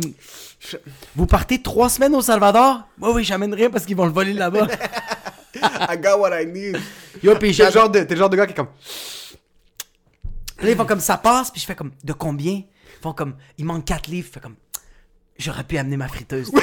Vous 1.16 1.26
partez 1.26 1.60
trois 1.60 1.88
semaines 1.88 2.14
au 2.14 2.22
Salvador? 2.22 2.86
Oui, 3.00 3.10
oui, 3.14 3.24
j'amène 3.24 3.54
rien 3.54 3.70
parce 3.70 3.84
qu'ils 3.84 3.96
vont 3.96 4.06
le 4.06 4.12
voler 4.12 4.32
là-bas. 4.32 4.66
I 5.90 5.96
got 5.98 6.18
what 6.18 6.40
I 6.40 6.46
need. 6.46 6.78
Yo, 7.22 7.34
puis 7.36 7.48
T'es 7.48 7.52
j'ai 7.54 7.64
le 7.66 7.70
genre 7.70 7.90
de, 7.90 8.00
t'es 8.00 8.14
le 8.14 8.20
genre 8.20 8.30
de 8.30 8.36
gars 8.36 8.46
qui 8.46 8.52
est 8.52 8.56
comme. 8.56 8.68
Là, 10.60 10.70
ils 10.70 10.76
font 10.76 10.86
comme 10.86 11.00
ça 11.00 11.16
passe, 11.16 11.50
puis 11.50 11.60
je 11.60 11.66
fais 11.66 11.74
comme 11.74 11.92
de 12.02 12.12
combien? 12.12 12.52
Ils 12.52 13.02
font 13.02 13.12
comme 13.12 13.34
il 13.58 13.64
manque 13.64 13.84
4 13.84 14.08
livres, 14.08 14.28
je 14.28 14.32
fais 14.34 14.40
comme 14.40 14.54
j'aurais 15.38 15.64
pu 15.64 15.76
amener 15.76 15.96
ma 15.96 16.08
friteuse. 16.08 16.50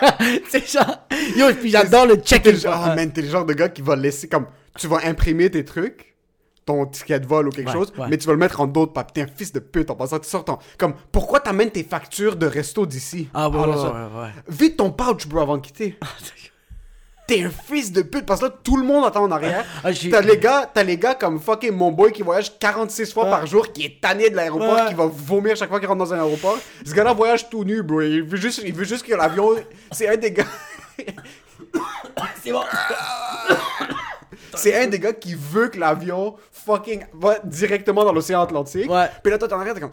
c'est 0.48 0.70
genre 0.70 1.06
Yo, 1.36 1.52
puis 1.54 1.70
j'adore 1.70 2.06
le 2.06 2.16
check 2.16 2.42
T'es 2.42 2.50
in 2.50 2.52
le 2.52 2.58
genre, 2.58 2.88
oh, 2.90 2.94
man, 2.94 3.10
t'es 3.12 3.22
le 3.22 3.28
genre 3.28 3.44
de 3.44 3.54
gars 3.54 3.68
qui 3.68 3.82
va 3.82 3.96
laisser 3.96 4.28
comme. 4.28 4.46
Tu 4.78 4.88
vas 4.88 4.98
imprimer 5.04 5.50
tes 5.50 5.64
trucs, 5.64 6.13
ton 6.66 6.86
ticket 6.86 7.20
de 7.20 7.26
vol 7.26 7.48
ou 7.48 7.50
quelque 7.50 7.66
Ouais, 7.68 7.72
chose, 7.74 7.92
ouais. 7.98 8.06
mais 8.08 8.16
tu 8.18 8.26
vas 8.26 8.32
le 8.32 8.38
mettre 8.38 8.60
en 8.60 8.66
d'autres 8.66 8.92
papiers. 8.92 9.24
T'es 9.24 9.30
un 9.30 9.34
fils 9.36 9.52
de 9.52 9.58
pute 9.60 9.90
en 9.90 9.94
passant. 9.96 10.18
Tu 10.18 10.28
sors 10.28 10.44
ton. 10.44 10.58
Comme, 10.78 10.94
pourquoi 11.12 11.40
t'amènes 11.40 11.70
tes 11.70 11.84
factures 11.84 12.36
de 12.36 12.46
resto 12.46 12.86
d'ici? 12.86 13.28
Ah, 13.34 13.48
ouais, 13.48 13.58
ouais, 13.58 13.66
ouais. 13.66 14.28
Vide 14.48 14.76
ton 14.76 14.90
pouch, 14.90 15.26
bro, 15.26 15.40
avant 15.40 15.56
de 15.58 15.62
quitter. 15.62 15.98
T'es 17.26 17.42
un 17.42 17.48
fils 17.50 17.90
de 17.90 18.02
pute 18.02 18.26
parce 18.26 18.40
que 18.40 18.46
là, 18.46 18.52
tout 18.62 18.76
le 18.76 18.84
monde 18.84 19.06
attend 19.06 19.22
en 19.24 19.30
arrière. 19.30 19.64
Ah, 19.82 19.88
T'as 20.10 20.20
les 20.20 20.36
gars, 20.36 20.70
t'as 20.72 20.82
les 20.82 20.98
gars 20.98 21.14
comme 21.14 21.40
fucking 21.40 21.72
mon 21.72 21.90
boy 21.90 22.12
qui 22.12 22.20
voyage 22.22 22.58
46 22.58 23.14
fois 23.14 23.24
par 23.30 23.46
jour, 23.46 23.72
qui 23.72 23.86
est 23.86 23.98
tanné 23.98 24.28
de 24.28 24.36
l'aéroport, 24.36 24.84
qui 24.88 24.94
va 24.94 25.06
vomir 25.06 25.56
chaque 25.56 25.70
fois 25.70 25.78
qu'il 25.80 25.88
rentre 25.88 26.00
dans 26.00 26.12
un 26.12 26.18
aéroport. 26.18 26.58
Ce 26.84 26.92
gars-là 26.92 27.14
voyage 27.14 27.48
tout 27.48 27.64
nu, 27.64 27.82
bro. 27.82 28.02
Il 28.02 28.24
veut 28.24 28.36
juste, 28.36 28.60
il 28.64 28.74
veut 28.74 28.84
juste 28.84 29.06
que 29.06 29.14
l'avion. 29.14 29.50
C'est 29.92 30.06
un 30.08 30.18
des 30.18 30.32
gars. 30.32 30.44
C'est 32.42 32.52
bon. 32.52 32.60
C'est 34.56 34.82
un 34.82 34.86
des 34.86 34.98
gars 35.00 35.12
qui 35.12 35.34
veut 35.34 35.68
que 35.68 35.78
l'avion 35.78 36.36
fucking 36.64 37.04
va 37.12 37.38
directement 37.44 38.04
dans 38.04 38.12
l'océan 38.12 38.42
Atlantique. 38.42 38.90
Ouais. 38.90 39.08
Puis 39.22 39.30
là, 39.30 39.38
toi, 39.38 39.48
t'en 39.48 39.58
arrière, 39.58 39.74
t'es 39.74 39.80
comme. 39.80 39.90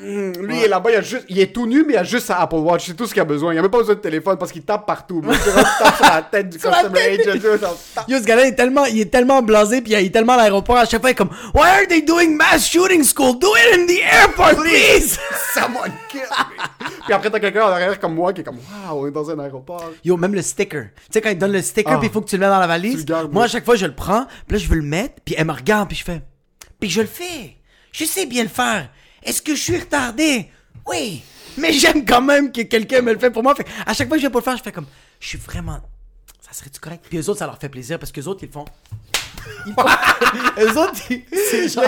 Lui, 0.00 0.56
il 0.58 0.64
est 0.64 0.68
là-bas, 0.68 0.90
il, 0.90 0.96
a 0.96 1.00
juste, 1.00 1.24
il 1.28 1.38
est 1.40 1.52
tout 1.52 1.66
nu, 1.66 1.84
mais 1.84 1.94
il 1.94 1.96
a 1.96 2.04
juste 2.04 2.26
sa 2.26 2.40
Apple 2.40 2.56
Watch. 2.56 2.86
C'est 2.86 2.94
tout 2.94 3.06
ce 3.06 3.12
qu'il 3.12 3.22
a 3.22 3.24
besoin. 3.24 3.52
Il 3.54 3.58
a 3.58 3.62
même 3.62 3.70
pas 3.70 3.78
besoin 3.78 3.94
de 3.94 4.00
téléphone 4.00 4.36
parce 4.36 4.50
qu'il 4.52 4.62
tape 4.62 4.86
partout. 4.86 5.20
bro. 5.20 5.32
Tu 5.32 5.38
tape 5.50 5.96
sur 5.96 6.04
la 6.06 6.22
tête 6.22 6.50
du 6.50 6.58
customer 6.60 7.00
agent. 7.00 7.74
Yo, 8.08 8.18
ce 8.18 8.24
gars-là, 8.24 8.44
il 8.44 8.48
est 8.48 8.54
tellement, 8.54 8.84
il 8.86 9.00
est 9.00 9.10
tellement 9.10 9.42
blasé, 9.42 9.80
puis 9.82 9.92
il 9.92 9.98
est 10.06 10.10
tellement 10.10 10.34
à 10.34 10.38
l'aéroport, 10.38 10.76
à 10.76 10.84
chaque 10.84 11.00
fois, 11.00 11.10
il 11.10 11.12
est 11.12 11.16
comme, 11.16 11.30
Why 11.54 11.62
are 11.68 11.86
they 11.88 12.02
doing 12.04 12.36
mass 12.36 12.66
shooting 12.68 13.02
school? 13.04 13.38
Do 13.38 13.48
it 13.56 13.78
in 13.80 13.86
the 13.86 13.98
airport, 14.00 14.56
please! 14.62 15.18
Someone 15.54 15.92
kill 16.08 16.20
me. 16.22 16.86
Puis 17.04 17.12
après, 17.12 17.30
t'as 17.30 17.40
quelqu'un 17.40 17.64
en 17.64 17.70
arrière 17.72 17.98
comme 18.00 18.14
moi 18.14 18.32
qui 18.32 18.40
est 18.40 18.44
comme 18.44 18.56
Waouh, 18.88 19.04
on 19.04 19.06
est 19.06 19.10
dans 19.10 19.30
un 19.30 19.38
aéroport. 19.38 19.90
Yo, 20.04 20.16
même 20.16 20.34
le 20.34 20.42
sticker. 20.42 20.88
Tu 20.96 21.00
sais, 21.12 21.20
quand 21.20 21.30
il 21.30 21.38
donne 21.38 21.52
le 21.52 21.62
sticker, 21.62 21.92
Ah. 21.94 21.98
puis 21.98 22.08
il 22.08 22.12
faut 22.12 22.20
que 22.20 22.28
tu 22.28 22.36
le 22.36 22.40
mets 22.40 22.50
dans 22.52 22.58
la 22.60 22.66
valise. 22.66 23.04
gardes, 23.04 23.32
moi, 23.32 23.44
à 23.44 23.48
chaque 23.48 23.64
fois, 23.64 23.76
je 23.76 23.86
le 23.86 23.94
prends, 23.94 24.26
puis 24.46 24.56
là, 24.56 24.62
je 24.64 24.68
veux 24.68 24.76
le 24.76 24.82
mettre, 24.82 25.14
puis 25.24 25.34
elle 25.38 25.46
me 25.46 25.52
regarde, 25.52 25.88
puis 25.88 25.96
je 25.98 26.04
fais. 26.04 26.22
Puis 26.80 26.90
je 26.90 27.00
le 27.02 27.06
fais. 27.06 27.56
Je 27.92 28.04
sais 28.04 28.26
bien 28.26 28.42
le 28.42 28.48
faire. 28.48 28.88
Est-ce 29.24 29.42
que 29.42 29.54
je 29.54 29.60
suis 29.60 29.78
retardé? 29.78 30.50
Oui. 30.86 31.22
Mais 31.56 31.72
j'aime 31.72 32.04
quand 32.04 32.20
même 32.22 32.52
que 32.52 32.62
quelqu'un 32.62 33.00
me 33.00 33.12
le 33.12 33.18
fait 33.18 33.30
pour 33.30 33.42
moi. 33.42 33.54
Fait, 33.54 33.66
à 33.86 33.94
chaque 33.94 34.08
fois 34.08 34.16
que 34.16 34.22
je 34.22 34.26
vais 34.26 34.30
pour 34.30 34.40
le 34.40 34.44
faire, 34.44 34.56
je 34.56 34.62
fais 34.62 34.72
comme, 34.72 34.86
je 35.20 35.28
suis 35.28 35.38
vraiment. 35.38 35.80
Ça 36.40 36.52
serait-tu 36.52 36.80
correct? 36.80 37.04
Puis 37.08 37.18
eux 37.18 37.28
autres, 37.30 37.38
ça 37.38 37.46
leur 37.46 37.58
fait 37.58 37.68
plaisir 37.68 37.98
parce 37.98 38.12
que 38.12 38.20
les 38.20 38.28
autres, 38.28 38.40
ils 38.42 38.46
le 38.46 38.52
font. 38.52 38.64
Ils 39.66 39.72
font... 39.74 39.86
eux 40.60 40.78
autres, 40.78 41.00
ils... 41.10 41.22
c'est 41.32 41.68
genre. 41.74 41.84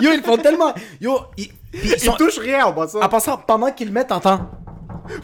Yo, 0.00 0.12
ils 0.12 0.22
font 0.24 0.36
tellement. 0.36 0.74
Yo, 1.00 1.18
ils, 1.36 1.50
ils 1.74 1.92
Il 1.92 2.00
sont. 2.00 2.12
touche 2.14 2.38
rien 2.38 2.66
en 2.66 2.72
passant. 2.72 3.00
En 3.00 3.08
passant, 3.08 3.38
pendant 3.38 3.72
qu'ils 3.72 3.88
le 3.88 3.92
mettent, 3.92 4.08
t'entends. 4.08 4.50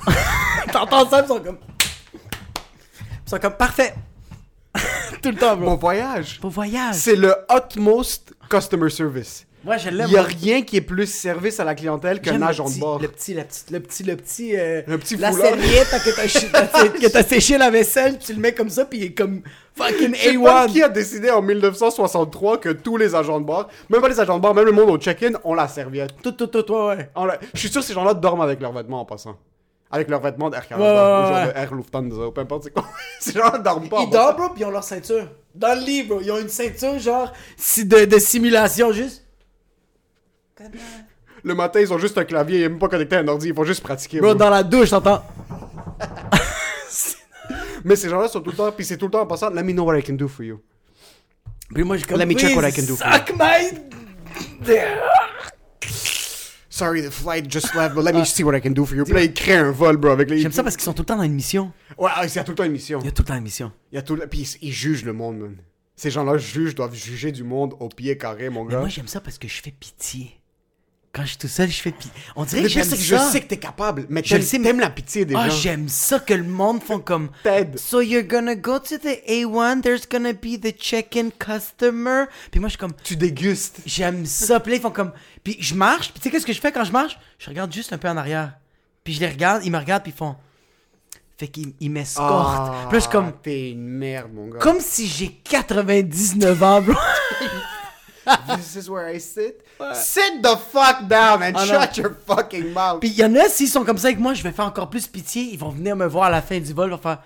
t'entends 0.73 1.09
ça, 1.09 1.23
ils 1.23 1.29
sont 1.29 1.41
comme. 1.41 1.59
Ils 3.27 3.31
sont 3.31 3.39
comme 3.39 3.57
parfait. 3.57 3.95
Tout 5.23 5.31
le 5.31 5.37
temps, 5.37 5.57
bro. 5.57 5.71
Bon 5.71 5.77
voyage. 5.77 6.41
Beau 6.41 6.49
voyage. 6.49 6.95
C'est 6.95 7.17
le 7.17 7.35
utmost 7.51 8.33
customer 8.49 8.89
service. 8.91 9.47
Moi, 9.65 9.77
je 9.77 9.91
l'aime. 9.91 10.07
Il 10.09 10.13
y 10.13 10.17
a 10.17 10.23
rien 10.23 10.63
qui 10.63 10.77
est 10.77 10.81
plus 10.81 11.07
service 11.13 11.59
à 11.61 11.65
la 11.65 11.75
clientèle 11.75 12.21
qu'un 12.21 12.41
agent 12.43 12.71
de 12.71 12.79
bord. 12.79 13.01
Le 13.01 13.09
petit, 13.09 13.35
la 13.35 13.45
petite, 13.45 13.71
le 13.71 13.81
petit, 13.81 14.03
le 14.05 14.17
petit, 14.17 14.57
euh, 14.57 14.83
Le 14.87 14.99
petit 14.99 15.17
la 15.17 15.33
serviette 15.33 15.89
que 16.05 16.11
t'as 16.15 16.29
sé- 16.29 16.49
que 17.01 17.09
t'as 17.09 17.23
séché 17.25 17.59
la 17.59 17.69
vaisselle, 17.71 18.19
tu 18.19 18.33
le 18.33 18.41
mets 18.41 18.53
comme 18.55 18.71
ça, 18.71 18.85
puis 18.85 18.99
il 18.99 19.05
est 19.05 19.13
comme 19.15 19.43
fucking 19.75 20.15
Je 20.15 20.21
sais 20.21 20.39
pas 20.39 20.67
A1. 20.67 20.71
qui 20.71 20.83
a 20.83 20.89
décidé 20.89 21.31
en 21.31 21.43
1963 21.43 22.59
que 22.59 22.69
tous 22.71 22.97
les 22.97 23.15
agents 23.15 23.41
de 23.41 23.45
bord, 23.47 23.69
même 23.91 24.01
pas 24.01 24.09
les 24.09 24.21
agents 24.21 24.37
de 24.37 24.43
bord, 24.43 24.55
même 24.55 24.65
le 24.65 24.73
monde 24.73 24.91
au 24.91 24.97
check-in, 24.99 25.33
ont 25.45 25.55
la 25.55 25.67
serviette. 25.69 26.11
Tout, 26.23 26.33
tout, 26.33 26.47
tout, 26.47 26.73
ouais, 26.73 26.97
ouais. 26.97 27.09
La- 27.17 27.39
Je 27.53 27.59
suis 27.59 27.69
sûr 27.69 27.81
que 27.81 27.87
ces 27.87 27.95
gens-là 27.95 28.15
dorment 28.15 28.43
avec 28.43 28.61
leurs 28.61 28.73
vêtements 28.73 29.01
en 29.01 29.05
passant. 29.05 29.37
Avec 29.91 30.09
leurs 30.09 30.21
vêtements 30.21 30.51
d'Air 30.51 30.69
Canada, 30.69 30.85
Ouais, 30.87 30.99
ouais, 31.25 31.31
ou 31.31 31.35
genre 31.45 31.53
de 31.55 31.59
Air 31.59 31.75
Lufthansa, 31.75 32.27
ou 32.29 32.31
peu 32.31 32.41
importe 32.43 32.65
c'est 32.65 32.71
quoi. 32.71 32.85
ces 33.21 33.33
gens-là 33.33 33.59
dorment 33.59 33.89
pas. 33.89 34.03
Ils 34.03 34.11
dorment, 34.11 34.37
bro, 34.37 34.49
puis 34.51 34.61
ils 34.63 34.65
ont 34.67 34.71
leur 34.71 34.85
ceinture. 34.85 35.27
Dans 35.55 35.75
le 35.79 35.85
lit, 35.85 36.03
bro. 36.05 36.21
Ils 36.23 36.31
ont 36.31 36.39
une 36.39 36.49
ceinture, 36.51 36.99
genre, 36.99 37.33
si 37.57 37.85
de, 37.87 38.05
de 38.05 38.19
simulation, 38.19 38.93
juste. 38.93 39.25
Le 41.45 41.55
matin, 41.55 41.81
ils 41.81 41.93
ont 41.93 41.99
juste 41.99 42.19
un 42.19 42.25
clavier, 42.25 42.59
ils 42.59 42.65
sont 42.65 42.71
même 42.71 42.79
pas 42.79 42.89
connecté 42.89 43.17
à 43.17 43.21
un 43.21 43.29
ordi, 43.29 43.49
ils 43.49 43.55
font 43.55 43.65
juste 43.65 43.83
pratiquer. 43.83 44.19
Bro, 44.19 44.31
bro. 44.31 44.39
dans 44.39 44.51
la 44.51 44.63
douche, 44.63 44.91
t'entends? 44.91 45.23
Mais 47.85 47.95
ces 47.97 48.09
gens-là 48.09 48.29
sont 48.29 48.41
tout 48.41 48.51
le 48.51 48.57
temps, 48.57 48.73
puis 48.73 48.85
c'est 48.85 48.97
tout 48.97 49.07
le 49.07 49.13
temps 49.13 49.21
en 49.21 49.27
passant, 49.27 49.51
let 49.51 49.63
me 49.63 49.73
know 49.73 49.85
what 49.85 49.97
I 49.99 50.03
can 50.03 50.15
do 50.15 50.27
for 50.27 50.45
you. 50.45 50.61
Puis 51.73 51.85
moi, 51.85 51.97
je 51.97 52.05
comme. 52.07 52.19
Let 52.19 52.27
me 52.27 52.35
check 52.35 52.57
what 52.57 52.69
I 52.69 52.73
can 52.73 52.83
do 52.83 52.97
for 52.97 53.07
you. 53.07 53.13
Suck 53.13 53.37
my. 53.37 53.71
Sorry, 56.71 57.03
the 57.03 57.11
flight 57.11 57.49
just 57.51 57.75
left, 57.75 57.95
but 57.95 58.05
let 58.05 58.15
me 58.15 58.25
see 58.25 58.45
what 58.45 58.55
I 58.55 58.61
can 58.61 58.71
do 58.71 58.85
for 58.85 58.95
you. 58.97 59.05
Puis 59.05 59.13
là, 59.15 59.23
ils 59.23 59.33
créent 59.35 59.57
un 59.57 59.73
vol, 59.73 59.97
bro, 59.97 60.11
avec 60.11 60.31
les. 60.31 60.39
J'aime 60.39 60.53
ça 60.53 60.63
parce 60.63 60.77
qu'ils 60.77 60.85
sont 60.85 60.93
tout 60.93 61.03
le 61.03 61.07
temps 61.07 61.17
dans 61.17 61.25
une 61.25 61.35
mission. 61.35 61.73
Ouais, 61.97 62.11
ah, 62.15 62.25
il 62.25 62.35
y 62.35 62.39
a 62.39 62.45
tout 62.45 62.53
le 62.53 62.57
temps 62.57 62.65
une 62.65 62.73
mission. 62.73 63.01
Il 63.01 63.07
y 63.07 63.09
a 63.09 63.13
tout 63.13 63.23
le 63.23 63.27
temps 63.27 63.35
une 63.35 63.43
mission. 63.43 63.73
Il 63.91 63.97
y 63.97 63.99
a 63.99 64.03
tout 64.03 64.15
le... 64.15 64.27
Puis 64.27 64.41
ils, 64.63 64.69
ils 64.69 64.73
jugent 64.73 65.05
le 65.05 65.13
monde, 65.13 65.39
man. 65.39 65.57
Ces 65.97 66.11
gens-là 66.13 66.39
jugent, 66.39 66.77
doivent 66.77 66.95
juger 66.95 67.33
du 67.33 67.43
monde 67.43 67.75
au 67.81 67.89
pied 67.89 68.17
carré, 68.17 68.51
mon 68.51 68.65
Mais 68.65 68.73
gars. 68.75 68.81
moi, 68.81 68.89
j'aime 68.89 69.09
ça 69.09 69.21
parce 69.21 69.39
que 69.39 69.49
je 69.49 69.61
fais 69.61 69.73
pitié. 69.73 70.38
Quand 71.19 71.25
je 71.25 71.31
suis 71.31 71.39
tout 71.39 71.49
seul, 71.49 71.69
je 71.69 71.81
fais 71.81 71.91
pitié. 71.91 72.13
On 72.37 72.45
dirait 72.45 72.63
Le 72.63 72.69
que 72.69 72.73
j'aime 72.75 72.85
c'est 72.85 72.97
que 72.97 73.03
je 73.03 73.17
ça. 73.17 73.29
sais 73.33 73.41
que 73.41 73.49
t'es 73.49 73.57
capable, 73.57 74.07
mais 74.09 74.23
Je 74.25 74.41
sais, 74.41 74.61
t'aimes 74.61 74.79
la 74.79 74.89
pitié 74.89 75.25
des 75.25 75.35
Ah, 75.37 75.49
gens. 75.49 75.57
j'aime 75.57 75.89
ça 75.89 76.21
que 76.21 76.33
le 76.33 76.45
monde 76.45 76.81
font 76.81 77.01
comme. 77.01 77.31
T'aides. 77.43 77.77
So 77.77 78.01
you're 78.01 78.23
gonna 78.23 78.55
go 78.55 78.79
to 78.79 78.99
the 78.99 79.19
A1, 79.29 79.83
there's 79.83 80.09
gonna 80.09 80.33
be 80.33 80.61
the 80.61 80.73
check-in 80.79 81.31
customer. 81.37 82.27
Puis 82.53 82.61
moi, 82.61 82.69
je 82.69 82.75
suis 82.75 82.79
comme, 82.79 82.93
Tu 83.03 83.17
dégustes. 83.17 83.81
j'aime 83.85 84.27
ça. 84.27 84.61
Puis 84.61 84.71
là, 84.71 84.77
ils 84.77 84.81
font 84.81 84.93
comme. 84.93 85.11
Puis 85.43 85.57
je 85.59 85.75
marche, 85.75 86.13
puis 86.13 86.21
tu 86.21 86.23
sais, 86.25 86.31
qu'est-ce 86.31 86.47
que 86.47 86.53
je 86.53 86.61
fais 86.61 86.71
quand 86.71 86.85
je 86.85 86.93
marche? 86.93 87.19
Je 87.41 87.49
regarde 87.51 87.73
juste 87.73 87.93
un 87.93 87.99
peu 87.99 88.09
en 88.09 88.17
arrière. 88.17 88.53
Puis 89.03 89.15
je 89.15 89.19
les 89.21 89.29
regarde, 89.29 89.65
ils 89.65 89.73
me 89.73 89.79
regardent, 89.79 90.05
puis 90.05 90.13
ils 90.15 90.17
font. 90.19 90.37
Fait 91.37 91.49
qu'ils 91.49 91.73
ils 91.81 91.91
m'escortent. 91.91 92.73
Ah, 92.93 93.01
suis 93.01 93.11
comme. 93.11 93.33
T'es 93.43 93.71
une 93.71 93.89
merde, 93.89 94.31
mon 94.33 94.47
gars. 94.49 94.59
Comme 94.61 94.79
si 94.81 95.09
j'ai 95.09 95.29
99 95.49 96.63
ans, 96.63 96.81
bro. 96.81 96.95
This 98.57 98.77
is 98.77 98.89
where 98.89 99.09
I 99.09 99.19
sit. 99.19 99.65
Sit 99.95 100.43
the 100.43 100.57
fuck 100.57 101.09
down 101.09 101.43
and 101.43 101.53
Ah, 101.55 101.65
shut 101.65 101.97
your 101.97 102.13
fucking 102.27 102.73
mouth. 102.73 103.01
Puis 103.01 103.11
il 103.11 103.19
y 103.19 103.25
en 103.25 103.35
a, 103.35 103.49
s'ils 103.49 103.69
sont 103.69 103.85
comme 103.85 103.99
ça 103.99 104.09
avec 104.09 104.19
moi, 104.19 104.35
je 104.35 104.43
vais 104.43 104.53
faire 104.53 104.67
encore 104.67 104.91
plus 104.91 105.07
pitié. 105.07 105.43
Ils 105.53 105.59
vont 105.59 105.71
venir 105.71 105.97
me 105.97 106.07
voir 106.07 106.25
à 106.25 106.31
la 106.31 106.43
fin 106.43 106.59
du 106.59 106.73
vol, 106.73 106.89
ils 106.89 106.93
vont 106.93 106.99
faire. 106.99 107.19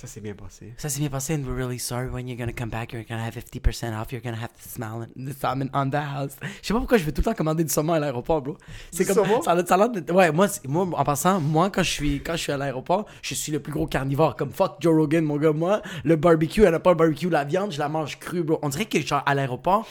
Ça 0.00 0.06
s'est 0.06 0.20
bien 0.20 0.32
passé. 0.32 0.72
Ça 0.78 0.88
s'est 0.88 1.00
bien 1.00 1.10
passé, 1.10 1.34
and 1.34 1.42
we're 1.44 1.54
really 1.54 1.78
sorry 1.78 2.08
when 2.08 2.26
you're 2.26 2.38
gonna 2.38 2.54
come 2.54 2.70
back, 2.70 2.92
you're 2.94 3.04
gonna 3.06 3.22
have 3.22 3.34
50% 3.34 3.92
off, 4.00 4.12
you're 4.12 4.22
gonna 4.22 4.34
have 4.40 4.48
to 4.48 4.66
smell 4.66 5.06
the 5.14 5.38
salmon 5.38 5.68
on 5.74 5.90
the 5.90 5.96
house. 5.96 6.36
Je 6.62 6.68
sais 6.68 6.72
pas 6.72 6.78
pourquoi 6.80 6.96
je 6.96 7.04
vais 7.04 7.12
tout 7.12 7.20
le 7.20 7.24
temps 7.26 7.34
commander 7.34 7.64
du 7.64 7.70
saumon 7.70 7.92
à 7.92 7.98
l'aéroport, 7.98 8.40
bro. 8.40 8.56
C'est 8.92 9.04
comme 9.04 9.16
saumon? 9.16 9.42
ça 9.42 9.54
ça 9.66 9.76
Ouais, 10.14 10.32
moi, 10.32 10.46
moi, 10.66 10.88
en 10.94 11.04
passant, 11.04 11.38
moi, 11.38 11.68
quand 11.68 11.82
je 11.82 11.90
suis, 11.90 12.22
quand 12.22 12.32
je 12.32 12.38
suis 12.44 12.52
à 12.52 12.56
l'aéroport, 12.56 13.04
je 13.20 13.34
suis 13.34 13.52
le 13.52 13.60
plus 13.60 13.72
gros 13.72 13.86
carnivore. 13.86 14.36
Comme 14.36 14.52
fuck 14.52 14.76
Joe 14.80 14.96
Rogan, 14.96 15.22
mon 15.22 15.36
gars. 15.36 15.52
Moi, 15.52 15.82
le 16.04 16.16
barbecue, 16.16 16.64
elle 16.64 16.74
a 16.74 16.80
pas 16.80 16.90
le 16.92 16.96
barbecue, 16.96 17.28
la 17.28 17.44
viande, 17.44 17.72
je 17.72 17.78
la 17.78 17.90
mange 17.90 18.18
crue, 18.18 18.42
bro. 18.42 18.58
On 18.62 18.70
dirait 18.70 18.86
que, 18.86 18.98
genre, 19.02 19.22
à 19.26 19.34
l'aéroport, 19.34 19.86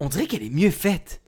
on 0.00 0.06
dirait 0.06 0.26
qu'elle 0.26 0.42
est 0.42 0.50
mieux 0.50 0.70
faite. 0.70 1.20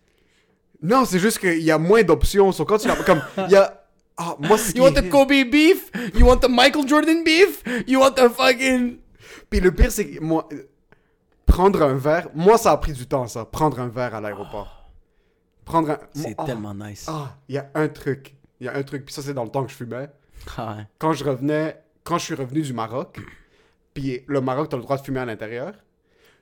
Non, 0.83 1.05
c'est 1.05 1.19
juste 1.19 1.39
qu'il 1.39 1.61
y 1.63 1.71
a 1.71 1.79
moins 1.79 2.03
d'options. 2.03 2.53
So, 2.53 2.65
quand 2.65 2.79
tu 2.79 2.89
la... 2.89 2.97
Comme, 2.97 3.23
il 3.47 3.51
y 3.53 3.57
a... 3.57 3.85
Ah, 4.17 4.37
moi, 4.39 4.59
ce 4.59 4.73
qui 4.73 4.79
You 4.79 4.85
want 4.85 4.93
the 4.93 5.09
Kobe 5.09 5.29
beef? 5.51 5.91
You 6.15 6.27
want 6.27 6.39
the 6.39 6.49
Michael 6.49 6.87
Jordan 6.87 7.23
beef? 7.25 7.63
You 7.87 8.01
want 8.01 8.13
the 8.13 8.29
fucking. 8.29 8.99
Puis 9.49 9.61
le 9.61 9.73
pire, 9.73 9.91
c'est 9.93 10.09
que 10.09 10.21
moi... 10.21 10.49
Prendre 11.47 11.83
un 11.83 11.95
verre... 11.95 12.29
Moi, 12.35 12.57
ça 12.59 12.71
a 12.73 12.77
pris 12.77 12.93
du 12.93 13.07
temps, 13.07 13.27
ça. 13.27 13.45
Prendre 13.45 13.81
un 13.81 13.89
verre 13.89 14.15
à 14.15 14.21
l'aéroport. 14.21 14.89
Prendre 15.65 15.91
un... 15.91 15.99
C'est 16.15 16.35
Ah, 16.39 16.45
tellement 16.45 16.75
nice. 16.75 17.07
Ah, 17.09 17.37
il 17.49 17.57
y 17.57 17.59
a 17.59 17.71
un 17.75 17.89
truc. 17.89 18.37
Il 18.61 18.67
y 18.67 18.69
a 18.69 18.75
un 18.77 18.83
truc. 18.83 19.05
Puis 19.05 19.15
ça, 19.15 19.23
c'est 19.23 19.35
dans 19.35 19.45
le 19.45 19.51
temps 19.51 19.65
que 19.65 19.71
je 19.71 19.77
fumais. 19.77 20.09
Ah 20.57 20.77
ouais. 20.79 20.87
quand 20.99 21.13
je 21.13 21.25
revenais, 21.25 21.83
quand 22.05 22.19
je 22.19 22.25
suis 22.25 22.35
revenu 22.35 22.63
du 22.63 22.73
Maroc, 22.73 23.19
puis 23.93 24.23
le 24.27 24.41
Maroc, 24.41 24.69
t'as 24.71 24.77
le 24.77 24.83
droit 24.83 24.97
de 24.97 25.03
fumer 25.03 25.21
à 25.21 25.25
l'intérieur. 25.27 25.75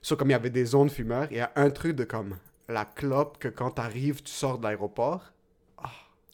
Sauf 0.02 0.18
comme 0.18 0.28
il 0.28 0.32
y 0.32 0.36
avait 0.36 0.50
des 0.50 0.64
zones 0.66 0.90
fumeurs, 0.90 1.26
il 1.30 1.36
y 1.38 1.40
a 1.40 1.50
un 1.56 1.70
truc 1.70 1.96
de 1.96 2.04
comme 2.04 2.36
la 2.68 2.84
clope 2.84 3.38
que 3.38 3.48
quand 3.48 3.70
t'arrives, 3.72 4.22
tu 4.22 4.32
sors 4.32 4.58
de 4.58 4.64
l'aéroport. 4.64 5.22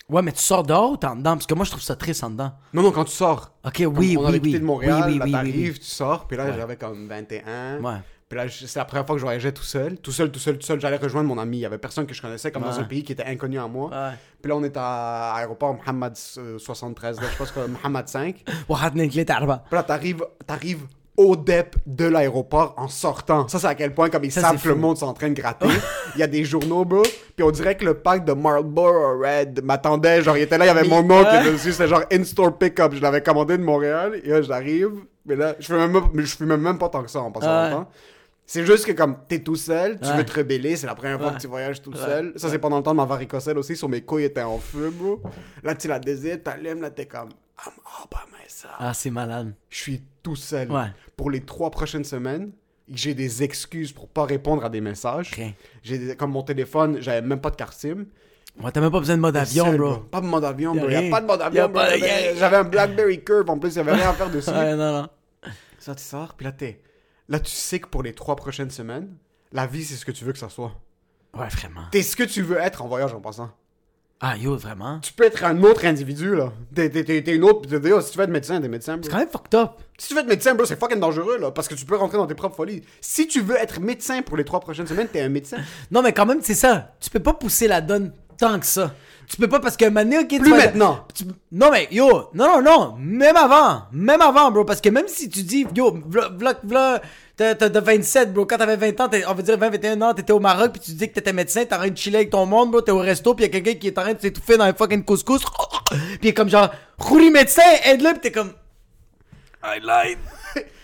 Ouais, 0.09 0.23
mais 0.23 0.33
tu 0.33 0.41
sors 0.43 0.65
dehors 0.65 0.91
ou 0.93 0.97
t'es 0.97 1.07
en 1.07 1.15
dedans? 1.15 1.35
Parce 1.35 1.47
que 1.47 1.55
moi, 1.55 1.65
je 1.65 1.71
trouve 1.71 1.83
ça 1.83 1.95
triste 1.95 2.25
en 2.25 2.31
dedans. 2.31 2.53
Non, 2.75 2.83
non, 2.83 2.91
quand 2.91 3.05
tu 3.05 3.13
sors. 3.13 3.53
Ok, 3.65 3.75
oui, 3.79 3.85
Comme 3.85 3.97
oui, 3.99 4.17
on 4.19 4.25
avait 4.27 4.39
oui. 4.39 4.41
quitté 4.43 4.59
de 4.59 4.65
Montréal, 4.65 5.03
oui, 5.07 5.13
oui, 5.13 5.19
là 5.21 5.25
oui, 5.25 5.33
t'arrives, 5.33 5.55
oui, 5.55 5.71
oui. 5.73 5.79
tu 5.79 5.85
sors, 5.85 6.27
puis 6.27 6.37
là 6.37 6.47
Ouais. 6.47 6.53
j'avais 6.57 6.77
comme 6.77 7.07
21. 7.07 7.81
Ouais. 7.81 7.99
Puis 8.29 8.37
là, 8.37 8.49
je- 8.49 8.67
c'est 8.67 8.79
la 8.81 8.85
première 8.85 9.07
fois 9.07 9.15
que 9.15 9.21
je 9.21 9.25
voyageais 9.25 9.53
tout 9.53 9.63
seul. 9.63 9.99
Tout 9.99 10.11
seul, 10.11 10.33
tout 10.33 10.41
seul, 10.41 10.59
tout 10.59 10.67
seul. 10.67 10.81
J'allais 10.81 10.97
rejoindre 10.97 11.29
mon 11.29 11.39
ami. 11.39 11.59
Il 11.59 11.61
y 11.61 11.67
avait 11.67 11.79
personne 11.79 12.07
que 12.07 12.15
je 12.15 12.21
connaissais, 12.23 12.51
comme 12.51 12.63
dans 12.65 12.73
Ouais. 12.73 12.79
un 12.81 12.85
pays 12.85 13.05
qui 13.05 13.13
était 13.13 13.25
inconnu 13.25 13.59
à 13.61 13.69
moi. 13.69 13.89
Ouais. 13.91 14.15
Puis 14.43 14.49
là, 14.49 14.57
on 14.57 14.65
est 14.65 14.77
à 14.77 15.33
aéroport 15.35 15.75
Mohammed 15.75 16.15
euh, 16.39 16.59
73, 16.59 17.21
là, 17.21 17.27
je 17.33 17.37
pense 17.39 17.53
que 17.53 17.61
Mohammed 17.69 18.09
5. 18.09 18.43
Puis 18.45 18.55
واحد 18.69 18.91
اثنين 18.91 19.11
ثلاثة 19.11 19.37
أربعة 19.37 19.65
là, 19.73 19.83
t'arrives, 19.85 20.25
t'arrives 20.45 20.87
au 21.18 21.36
dep 21.36 21.76
de 21.86 22.06
l'aéroport 22.06 22.74
en 22.78 22.88
sortant. 22.88 23.48
Ça, 23.48 23.60
c'est 23.60 23.68
à 23.68 23.76
quel 23.76 23.94
point, 23.94 24.10
comme 24.10 24.24
ils 24.26 24.32
Ça, 24.32 24.42
savent 24.42 24.62
que 24.62 24.68
le 24.70 24.76
monde 24.76 24.98
sont 24.98 25.06
en 25.08 25.14
train 25.14 25.30
de 25.30 25.34
gratter. 25.34 25.68
Il 26.16 26.20
y 26.20 26.24
a 26.24 26.28
des 26.28 26.44
journaux, 26.44 26.84
bro. 26.86 27.04
Puis 27.36 27.44
on 27.44 27.52
dirait 27.52 27.76
que 27.78 27.86
le 27.86 27.94
pack 27.94 28.26
de 28.26 28.34
Marlboro 28.34 29.20
Red 29.20 29.64
m'attendait. 29.64 30.22
Genre, 30.22 30.38
il 30.38 30.44
était 30.44 30.58
là, 30.58 30.66
il 30.66 30.68
y 30.68 30.72
avait 30.72 30.82
Mais- 30.84 31.02
mon 31.02 31.08
Ouais. 31.08 31.52
dessus. 31.52 31.72
C'était 31.72 31.88
genre 31.88 32.04
in-store 32.12 32.58
pick-up. 32.58 32.94
Je 32.94 33.02
l'avais 33.02 33.22
commandé 33.22 33.58
de 33.58 33.64
Montréal. 33.64 34.20
Et 34.24 34.30
là, 34.30 34.42
j'arrive. 34.42 34.92
Mais 35.26 35.36
là, 35.36 35.56
je 35.60 35.66
fais 35.68 35.74
même, 35.88 36.02
je 36.16 36.36
fume 36.36 36.56
même 36.58 36.78
pas 36.78 36.90
tant 36.90 37.02
que 37.04 37.10
ça 37.10 37.20
en 37.22 37.32
passant 37.32 37.48
Ouais. 37.64 37.70
longtemps. 37.72 37.90
C'est 38.48 38.64
juste 38.64 38.86
que 38.86 38.92
comme 38.92 39.16
t'es 39.28 39.40
tout 39.40 39.56
seul, 39.56 40.00
tu 40.00 40.08
Ouais. 40.08 40.18
veux 40.18 40.24
te 40.26 40.34
rebeller, 40.38 40.76
c'est 40.76 40.86
la 40.86 40.94
première 40.94 41.18
fois 41.18 41.30
Ouais. 41.30 41.36
que 41.36 41.40
tu 41.42 41.48
voyages 41.48 41.82
tout 41.82 41.96
seul. 41.96 42.32
Ça, 42.36 42.48
c'est 42.50 42.60
pendant 42.60 42.78
le 42.78 42.84
temps 42.84 42.92
de 42.92 42.98
ma 42.98 43.06
varicocèle 43.06 43.58
aussi, 43.58 43.76
sur 43.76 43.90
mes 43.90 44.02
couilles 44.02 44.26
étaient 44.26 44.44
en 44.44 44.60
feu, 44.60 44.92
bro. 44.94 45.20
Là, 45.64 45.74
tu 45.74 45.88
la 45.88 45.98
désites, 45.98 46.44
t'allumes, 46.44 46.82
là, 46.82 46.92
t'es 46.92 47.08
comme, 47.08 47.30
I'm 47.66 47.72
all 47.86 48.06
by 48.12 48.18
myself. 48.44 48.74
Ah, 48.78 48.94
c'est 48.94 49.10
malade. 49.10 49.54
Je 49.72 49.78
suis 49.82 50.04
tout 50.26 50.36
seul. 50.36 50.72
Ouais. 50.72 50.88
Pour 51.16 51.30
les 51.30 51.42
trois 51.42 51.70
prochaines 51.70 52.04
semaines, 52.04 52.52
j'ai 52.92 53.14
des 53.14 53.44
excuses 53.44 53.92
pour 53.92 54.10
pas 54.10 54.26
répondre 54.26 54.66
à 54.66 54.70
des 54.70 54.82
messages. 54.82 55.32
J'ai 55.84 56.16
comme 56.16 56.32
mon 56.32 56.42
téléphone, 56.42 56.98
j'avais 57.00 57.22
même 57.26 57.40
pas 57.40 57.52
de 57.52 57.56
carte 57.56 57.78
SIM. 57.78 58.06
Ouais, 58.60 58.72
t'as 58.72 58.82
même 58.82 58.92
pas 58.92 59.00
besoin 59.00 59.16
de 59.18 59.22
mode 59.22 59.38
avion, 59.38 59.66
Seul, 59.66 59.78
bro. 59.78 59.98
Pas 59.98 60.22
de 60.22 60.26
mode 60.26 60.44
avion, 60.46 60.74
bro. 60.74 60.90
Y 60.90 60.96
a 60.96 61.00
rien. 61.00 61.12
pas 61.12 61.22
de 61.22 61.26
mode 61.28 61.42
avion, 61.42 61.70
bro. 61.70 61.82
J'avais- 62.38 62.56
un 62.58 62.64
BlackBerry 62.64 63.24
Curve 63.24 63.50
en 63.50 63.60
plus, 63.60 63.74
il 63.74 63.78
y 63.78 63.80
avait 63.80 63.94
rien 63.94 64.10
à 64.10 64.14
faire 64.14 64.30
dessus. 64.32 64.50
Ouais, 64.52 64.76
non, 64.76 65.02
non. 65.02 65.10
Ça, 65.78 65.94
tu 65.94 66.04
sors, 66.04 66.34
puis 66.34 66.46
là, 66.46 66.52
t'es. 66.52 66.82
Là, 67.30 67.40
tu 67.40 67.52
sais 67.52 67.80
que 67.80 67.88
pour 67.88 68.02
les 68.02 68.14
trois 68.14 68.36
prochaines 68.36 68.72
semaines, 68.72 69.16
la 69.52 69.68
vie, 69.68 69.84
c'est 69.84 69.96
ce 69.96 70.06
que 70.06 70.12
tu 70.12 70.26
veux 70.26 70.34
que 70.34 70.40
ça 70.40 70.50
soit. 70.50 70.74
Ouais, 71.38 71.48
vraiment. 71.50 71.84
T'es 71.92 72.02
ce 72.02 72.16
que 72.16 72.24
tu 72.24 72.42
veux 72.42 72.58
être 72.58 72.82
en 72.82 72.88
voyage 72.88 73.14
en 73.14 73.20
passant. 73.22 73.52
Ah, 74.22 74.38
yo, 74.38 74.56
vraiment? 74.56 75.00
Tu 75.02 75.12
peux 75.12 75.26
être 75.26 75.44
un 75.44 75.62
autre 75.64 75.86
individu, 75.86 76.36
là. 76.36 76.52
T'es, 76.74 76.90
t'es, 76.90 77.04
t'es- 77.04 77.22
t'es 77.22 77.36
une 77.36 77.44
autre. 77.44 77.70
t'es- 77.70 77.80
t'es- 77.82 78.02
si 78.02 78.12
tu 78.12 78.18
veux 78.18 78.24
être 78.24 78.30
médecin, 78.30 78.62
t'es 78.62 78.70
médecin, 78.70 78.94
bro. 78.96 79.04
C'est 79.04 79.12
quand 79.12 79.18
même 79.18 79.28
fucked 79.30 79.54
up. 79.56 79.72
Si 79.98 80.08
tu 80.08 80.14
veux 80.14 80.22
être 80.22 80.28
médecin, 80.28 80.56
bro, 80.56 80.66
c'est 80.66 80.80
fucking 80.80 81.00
dangereux, 81.02 81.38
là. 81.38 81.52
Parce 81.52 81.68
que 81.68 81.76
tu 81.76 81.86
peux 81.86 81.98
rentrer 81.98 82.18
dans 82.18 82.26
tes 82.26 82.34
propres 82.34 82.56
folies. 82.56 82.82
Si 83.02 83.28
tu 83.28 83.42
veux 83.42 83.58
être 83.58 83.80
médecin 83.82 84.22
pour 84.22 84.38
les 84.38 84.46
trois 84.46 84.62
prochaines 84.62 84.88
semaines, 84.88 85.10
t'es 85.12 85.22
un 85.22 85.30
médecin. 85.30 85.58
Non, 85.92 86.02
mais 86.02 86.14
quand 86.14 86.26
même, 86.26 86.40
c'est 86.42 86.54
ça. 86.56 86.94
Tu 87.02 87.10
peux 87.10 87.20
pas 87.20 87.34
pousser 87.34 87.68
la 87.68 87.82
donne 87.82 88.14
tant 88.38 88.58
que 88.60 88.66
ça. 88.66 88.94
Tu 89.28 89.38
peux 89.38 89.48
pas 89.48 89.60
parce 89.60 89.76
moment 89.82 90.04
donné, 90.04 90.20
ok, 90.20 90.28
tu 90.28 90.40
Plus 90.40 90.52
vas- 90.52 90.58
maintenant. 90.58 91.06
tu- 91.14 91.24
Non, 91.52 91.72
mais 91.72 91.88
yo, 91.92 92.30
non, 92.34 92.62
non, 92.62 92.62
non, 92.62 92.96
même 93.00 93.36
avant, 93.36 93.84
même 93.92 94.22
avant, 94.22 94.52
bro, 94.52 94.64
parce 94.66 94.82
que 94.82 94.90
même 94.90 95.08
si 95.08 95.30
tu 95.30 95.42
dis, 95.44 95.66
yo, 95.76 95.98
v'là, 96.08 96.30
v'là, 96.38 96.54
v'là, 96.64 97.02
t'as 97.36 97.56
t'as- 97.56 97.70
t'as 97.70 97.80
27, 97.82 98.34
bro, 98.34 98.46
quand 98.46 98.58
t'avais 98.58 98.76
20 98.78 99.00
ans, 99.02 99.10
t'es- 99.10 99.26
on 99.26 99.34
va 99.34 99.42
dire 99.42 99.58
20, 99.58 99.70
21 99.72 100.02
ans, 100.04 100.14
t'étais 100.14 100.32
au 100.34 100.40
Maroc, 100.40 100.72
puis 100.74 100.82
tu 100.82 100.92
dis 100.92 101.10
que 101.10 101.14
t'étais 101.16 101.34
médecin, 101.34 101.66
t'es 101.66 101.74
en 101.74 101.80
train 101.80 101.90
de 101.90 101.98
chiller 101.98 102.18
avec 102.18 102.30
ton 102.30 102.46
monde, 102.46 102.70
bro, 102.72 102.82
t'es 102.82 102.92
au 102.92 103.00
resto, 103.00 103.34
puis 103.34 103.46
y 103.46 103.48
a 103.48 103.52
quelqu'un 103.52 103.80
qui 103.80 103.88
est 103.88 103.98
en 103.98 104.04
train 104.04 104.14
de 104.14 104.22
s'étouffer 104.22 104.58
dans 104.58 104.66
un 104.66 104.74
fucking 104.74 105.04
couscous, 105.04 105.42
puis 105.90 106.00
il 106.22 106.28
est 106.30 106.34
comme 106.34 106.50
genre, 106.50 106.70
Rouli 107.00 107.32
médecin, 107.32 107.64
aide-le, 107.84 108.12
puis 108.12 108.20
t'es 108.22 108.32
comme, 108.32 108.52
I 109.64 109.80
lied. 109.82 110.20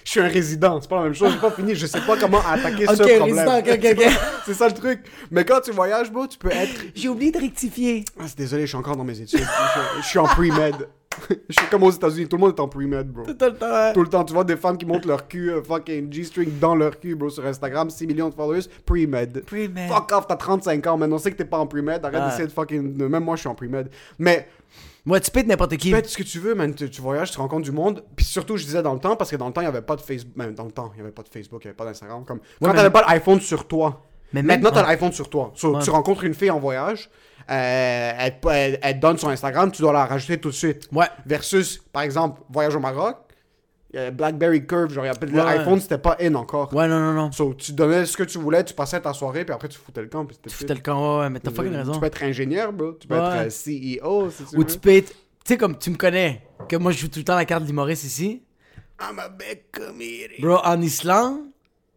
Je 0.04 0.10
suis 0.12 0.20
un 0.20 0.28
résident, 0.28 0.80
c'est 0.82 0.90
pas 0.90 0.98
la 0.98 1.04
même 1.04 1.14
chose, 1.14 1.32
j'ai 1.34 1.40
pas 1.40 1.52
fini, 1.52 1.76
je 1.76 1.86
sais 1.86 2.02
pas 2.02 2.18
comment 2.18 2.40
attaquer 2.48 2.88
Ok, 2.88 2.96
ce 2.96 3.04
problème. 3.04 3.24
résident, 3.24 3.60
ok, 3.60 3.70
ok, 3.74 3.98
ok. 4.08 4.12
c'est 4.46 4.54
ça 4.54 4.68
le 4.68 4.74
truc. 4.74 5.00
Mais 5.30 5.46
quand 5.46 5.62
tu 5.62 5.72
voyages, 5.72 6.12
bro, 6.12 6.28
tu 6.28 6.38
peux 6.38 6.52
être. 6.52 6.82
J'ai 6.96 7.10
oublié 7.10 7.32
de 7.32 7.40
rectifier. 7.40 8.04
Ah, 8.20 8.24
c'est 8.28 8.38
désolé, 8.38 8.64
je 8.64 8.68
suis 8.68 8.78
encore 8.78 8.96
dans 8.98 9.04
mes 9.04 9.20
études. 9.20 9.40
je, 9.40 10.02
je 10.02 10.08
suis 10.08 10.20
en 10.20 10.26
pre-med. 10.26 10.76
je 11.30 11.60
suis 11.60 11.68
comme 11.70 11.84
aux 11.84 11.92
États-Unis, 11.92 12.28
tout 12.30 12.38
le 12.38 12.42
monde 12.42 12.54
est 12.56 12.62
en 12.62 12.70
pre-med, 12.70 13.06
bro. 13.12 13.24
Tout 13.26 13.36
le 13.42 13.54
temps, 13.54 13.66
hein. 13.70 13.92
Tout 13.94 14.02
le 14.02 14.08
temps, 14.08 14.24
tu 14.24 14.34
vois 14.34 14.46
des 14.46 14.56
femmes 14.56 14.78
qui 14.78 14.86
montent 14.86 15.06
leur 15.06 15.28
cul, 15.28 15.52
euh, 15.52 15.62
fucking 15.62 16.12
G-string 16.12 16.58
dans 16.58 16.74
leur 16.74 16.98
cul, 17.00 17.16
bro, 17.16 17.30
sur 17.30 17.46
Instagram, 17.46 17.90
6 17.90 18.08
millions 18.08 18.30
de 18.30 18.34
followers, 18.34 18.62
pre-med. 18.86 19.44
Pre-med. 19.46 19.90
Fuck 19.90 20.12
off, 20.14 20.28
t'as 20.28 20.38
35 20.38 20.88
ans, 20.88 20.98
maintenant 20.98 21.18
on 21.18 21.20
sait 21.20 21.32
que 21.32 21.38
t'es 21.38 21.44
pas 21.46 21.58
en 21.58 21.68
pre-med, 21.68 22.04
arrête 22.06 22.18
Ouais. 22.22 22.26
d'essayer 22.30 22.48
de 22.48 22.52
fucking. 22.54 22.98
Même 23.10 23.24
moi, 23.26 23.36
je 23.36 23.42
suis 23.42 23.50
en 23.50 23.56
pre-med. 23.56 23.90
Mais 24.20 24.48
Moi, 25.06 25.20
tu 25.20 25.32
peux 25.32 25.40
être 25.40 25.48
n'importe 25.48 25.72
qui. 25.78 25.90
tu 25.90 25.96
fais 25.96 26.04
ce 26.08 26.18
que 26.18 26.24
tu 26.24 26.40
veux, 26.40 26.54
man. 26.54 26.74
Tu, 26.76 26.90
tu 26.90 27.02
voyages, 27.02 27.32
tu 27.32 27.38
rencontres 27.40 27.64
du 27.64 27.72
monde. 27.72 28.04
Puis 28.16 28.24
surtout, 28.26 28.58
je 28.58 28.64
disais 28.66 28.84
dans 28.84 28.94
le 28.94 29.00
temps, 29.00 29.16
parce 29.16 29.32
que 29.32 29.36
dans 29.36 29.48
le 29.48 29.54
temps, 29.54 29.62
il 29.62 29.66
y 29.66 29.68
avait 29.68 29.82
pas 29.82 29.96
de 29.96 30.02
Facebook. 30.02 30.36
Même 30.38 30.54
dans 30.54 30.66
le 30.66 30.72
temps, 30.72 30.92
il 30.96 31.00
y 31.00 31.02
avait 31.02 31.12
pas 31.12 31.24
de 31.24 31.30
Facebook, 31.30 31.62
il 31.64 31.66
y 31.66 31.70
avait 31.70 31.76
pas 31.76 31.86
d'Instagram. 31.86 32.24
Comme... 32.24 32.40
Quand 32.62 32.68
mais- 32.70 32.76
t'avais 32.76 32.90
pas 32.92 33.04
l'iPhone 33.08 33.42
sur 33.42 33.68
toi. 33.68 34.04
Mais 34.34 34.44
Maintenant, 34.44 34.70
t'as 34.72 34.82
ouais. 34.84 34.88
l'iPhone 34.90 35.12
sur 35.12 35.30
toi. 35.30 35.52
So, 35.56 35.76
Ouais. 35.76 35.82
Tu 35.84 35.90
rencontres 35.90 36.24
une 36.24 36.34
fille 36.34 36.52
en 36.52 36.60
voyage, 36.60 37.10
euh, 37.50 38.12
elle, 38.18 38.36
elle- 38.50 38.80
elle 38.82 39.00
donne 39.00 39.18
son 39.18 39.28
Instagram, 39.30 39.72
tu 39.72 39.82
dois 39.82 39.92
la 39.92 40.06
rajouter 40.06 40.38
tout 40.40 40.50
de 40.50 40.56
suite. 40.56 40.88
Ouais. 40.94 41.08
Versus, 41.26 41.80
par 41.92 42.04
exemple, 42.04 42.40
voyage 42.50 42.76
au 42.76 42.80
Maroc, 42.80 43.18
il 43.93 43.99
y 43.99 44.04
a 44.04 44.12
Blackberry 44.12 44.65
Curve, 44.65 44.93
genre, 44.93 45.04
a- 45.06 45.08
Ouais. 45.10 45.27
l'iPhone, 45.32 45.80
c'était 45.82 45.97
pas 45.97 46.15
in 46.21 46.36
encore. 46.36 46.73
Ouais, 46.73 46.88
non, 46.88 46.99
non, 46.99 47.13
non. 47.13 47.32
So, 47.32 47.54
tu 47.54 47.73
donnais 47.73 48.06
ce 48.06 48.15
que 48.15 48.23
tu 48.23 48.38
voulais, 48.38 48.63
tu 48.63 48.73
passais 48.73 48.99
ta 49.01 49.13
soirée, 49.13 49.43
puis 49.45 49.54
après, 49.54 49.67
tu 49.67 49.77
foutais 49.77 50.01
le 50.01 50.08
camp. 50.08 50.25
Puis 50.25 50.38
Tu 50.47 50.49
foutais 50.56 50.73
le 50.75 50.80
camp, 50.82 51.19
ouais, 51.19 51.30
mais 51.30 51.39
t'as 51.39 51.51
fucking 51.51 51.71
Tu 51.71 51.77
raison. 51.77 51.99
peux 51.99 52.06
être 52.06 52.23
ingénieur, 52.23 52.71
bro. 52.71 52.93
Tu 52.93 53.08
peux 53.08 53.15
Ouais. 53.19 53.47
être 53.47 53.47
euh, 53.47 53.49
CEO, 53.49 54.30
si 54.30 54.43
tu 54.45 54.56
Ou 54.56 54.60
veux. 54.60 54.65
tu 54.65 54.80
peux 54.80 54.91
être. 54.95 55.10
Tu 55.12 55.17
sais, 55.54 55.58
comme 55.58 55.77
tu 55.77 55.89
me 55.89 55.97
connais, 55.97 56.43
que 56.69 56.75
moi 56.75 56.91
je 56.91 56.99
joue 56.99 57.08
tout 57.08 57.19
le 57.19 57.25
temps 57.25 57.36
la 57.36 57.45
carte 57.45 57.63
de 57.63 57.67
l'humoriste 57.67 58.04
ici. 58.04 58.43
I'm 59.01 59.17
a 59.19 59.27
big 59.30 59.63
comedian. 59.71 60.39
Bro, 60.39 60.60
en 60.63 60.80
Islande, 60.82 61.39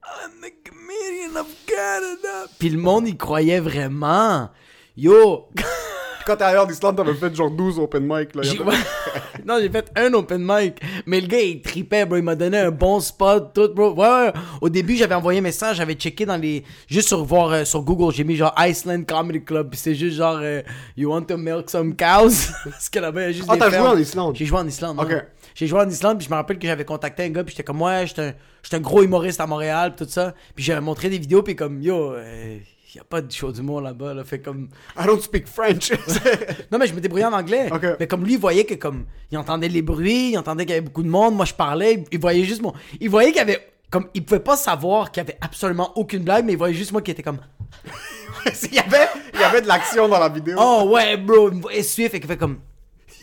I'm 0.04 0.30
the 0.40 0.52
comedian 0.68 1.38
of 1.40 1.46
Canada. 1.66 2.50
Puis 2.59 2.70
le 2.70 2.78
monde, 2.78 3.07
il 3.07 3.16
croyait 3.18 3.61
vraiment. 3.61 4.50
Yo, 4.96 5.48
Quand 6.27 6.37
t'es 6.37 6.45
ailleurs 6.45 6.67
d'Islande, 6.67 6.97
t'avais 6.97 7.15
fait 7.15 7.35
genre 7.35 7.51
12 7.51 7.79
open 7.79 8.03
mic, 8.03 8.35
là. 8.35 8.43
j'ai- 8.43 8.59
non, 9.47 9.59
j'ai 9.61 9.69
fait 9.71 9.91
un 9.97 10.13
open 10.15 10.43
mic. 10.43 10.81
Mais 11.07 11.21
le 11.21 11.27
gars, 11.27 11.41
il 11.41 11.61
tripait, 11.61 12.07
bro. 12.07 12.17
Il 12.17 12.23
m'a 12.23 12.35
donné 12.35 12.59
un 12.59 12.71
bon 12.71 12.99
spot, 13.01 13.53
tout, 13.55 13.69
bro. 13.75 13.93
Ouais, 13.95 14.07
ouais. 14.09 14.33
Au 14.61 14.69
début, 14.69 14.97
j'avais 14.97 15.15
envoyé 15.15 15.41
un 15.41 15.43
message, 15.43 15.77
j'avais 15.77 15.95
checké 15.95 16.25
dans 16.25 16.37
les. 16.37 16.65
Juste 16.89 17.09
sur 17.09 17.25
voir 17.25 17.51
euh, 17.51 17.65
sur 17.65 17.83
Google, 17.83 18.15
j'ai 18.15 18.25
mis 18.25 18.37
genre 18.37 18.55
Iceland 18.59 19.03
Comedy 19.05 19.43
Club. 19.45 19.71
Puis 19.71 19.79
c'est 19.81 19.95
juste 19.95 20.17
genre, 20.17 20.39
euh, 20.41 20.63
You 20.97 21.11
want 21.11 21.23
to 21.25 21.37
milk 21.37 21.69
some 21.71 21.95
cows? 21.95 22.51
Parce 22.65 22.89
que 22.89 22.99
là-bas, 22.99 23.21
il 23.23 23.25
y 23.25 23.29
a 23.29 23.33
juste 23.33 23.49
Ah, 23.49 23.55
des 23.55 23.59
t'as 23.61 23.71
joué 23.71 23.79
en 23.89 23.99
Islande? 23.99 24.37
J'ai 24.37 24.47
joué 24.47 24.59
en 24.59 24.67
Islande. 24.67 24.99
Ok. 25.01 25.25
J'ai 25.55 25.67
joué 25.69 25.81
en 25.81 25.89
Islande, 25.89 26.19
puis 26.19 26.27
je 26.27 26.31
me 26.33 26.37
rappelle 26.37 26.59
que 26.59 26.67
j'avais 26.67 26.85
contacté 26.85 27.23
un 27.25 27.29
gars, 27.29 27.45
puis 27.45 27.53
j'étais 27.53 27.63
comme, 27.63 27.81
ouais, 27.81 28.07
j'étais 28.09 28.23
un, 28.23 28.33
j'étais 28.63 28.77
un 28.77 28.81
gros 28.81 29.03
humoriste 29.05 29.41
à 29.41 29.47
Montréal, 29.47 29.95
puis 29.95 30.05
tout 30.05 30.11
ça. 30.11 30.35
Puis 30.55 30.65
j'avais 30.65 30.81
montré 30.81 31.09
des 31.09 31.19
vidéos, 31.19 31.43
puis 31.45 31.55
comme, 31.55 31.81
yo, 31.81 32.13
euh, 32.15 32.59
y 32.96 33.00
a 33.00 33.04
pas 33.04 33.20
de 33.20 33.30
show 33.30 33.52
d'humour 33.52 33.80
là-bas, 33.80 34.14
là. 34.14 34.24
Fait 34.24 34.40
comme. 34.40 34.68
I 34.98 35.07
don't 35.07 35.20
speak 35.20 35.46
French. 35.46 35.92
Non, 36.70 36.78
mais 36.78 36.87
je 36.87 36.94
me 36.94 37.00
débrouillais 37.00 37.24
en 37.26 37.33
anglais. 37.33 37.70
Mais 38.00 38.07
comme 38.07 38.24
lui, 38.24 38.35
il 38.35 38.38
voyait 38.38 38.64
que, 38.64 38.74
comme, 38.74 39.04
il 39.30 39.38
entendait 39.38 39.68
les 39.68 39.83
bruits, 39.83 40.30
il 40.33 40.38
entendait 40.38 40.64
qu'il 40.64 40.74
y 40.74 40.78
avait 40.78 40.87
beaucoup 40.87 41.02
de 41.02 41.09
monde, 41.09 41.35
moi 41.35 41.44
je 41.44 41.54
parlais, 41.54 42.04
il 42.11 42.20
voyait 42.20 42.44
juste 42.44 42.62
mon. 42.62 42.72
Il 43.00 43.11
voyait 43.11 43.30
qu'il 43.30 43.38
y 43.38 43.42
avait. 43.42 43.72
Comme, 43.90 44.09
il 44.14 44.24
pouvait 44.24 44.40
pas 44.40 44.57
savoir 44.57 45.12
qu'il 45.12 45.22
y 45.22 45.26
avait 45.26 45.38
absolument 45.40 45.92
aucune 45.96 46.24
blague, 46.24 46.44
mais 46.44 46.52
il 46.52 46.59
voyait 46.59 46.74
juste 46.74 46.92
moi 46.92 47.00
qui 47.02 47.11
était 47.11 47.22
comme. 47.22 47.38
il, 48.62 48.74
y 48.74 48.78
avait, 48.78 49.09
il 49.35 49.40
y 49.40 49.44
avait 49.44 49.61
de 49.61 49.68
l'action 49.68 50.09
dans 50.09 50.18
la 50.18 50.28
vidéo. 50.28 50.57
Oh 50.59 50.90
ouais, 50.92 51.16
bro, 51.16 51.50
il 51.50 51.57
me 51.57 51.62
voyait 51.62 51.83
suivre, 51.83 52.11
fait 52.11 52.20
qu'il 52.20 52.28
fait 52.28 52.37
comme. 52.37 52.59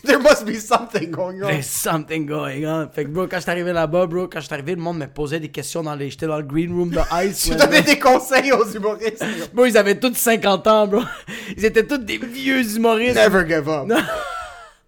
There 0.06 0.20
must 0.20 0.46
be 0.46 0.56
something 0.56 1.12
going 1.12 1.44
on. 1.44 1.48
There's 1.48 1.68
something 1.68 2.26
going 2.26 2.66
on. 2.66 2.90
Fait 2.90 3.06
que, 3.06 3.10
bro, 3.10 3.28
quand 3.28 3.38
j'étais 3.40 3.52
arrivé 3.52 3.72
là-bas, 3.72 4.08
bro, 4.08 4.28
quand 4.28 4.40
j'étais 4.40 4.54
arrivé, 4.54 4.76
le 4.76 4.82
monde 4.82 4.98
me 4.98 5.06
posait 5.08 5.40
des 5.40 5.50
questions 5.50 5.84
dans 5.84 5.94
les. 5.94 6.10
J'étais 6.10 6.26
dans 6.28 6.38
le 6.38 6.44
green 6.44 6.74
room 6.74 6.90
de 6.90 7.00
Ice. 7.26 7.44
Tu 7.50 7.56
donnais 7.56 7.84
des 7.84 8.00
conseils 8.00 8.52
aux 8.52 8.66
humoristes. 8.68 9.24
Bro, 9.54 9.66
ils 9.66 9.78
avaient 9.78 10.00
tous 10.00 10.16
50 10.16 10.68
ans, 10.68 10.88
bro. 10.88 11.02
Ils 11.58 11.66
étaient 11.66 11.86
tous 11.86 12.00
des 12.00 12.18
vieux 12.18 12.76
humoristes. 12.76 13.16
Never 13.16 13.46
give 13.48 13.70
up. 13.70 13.88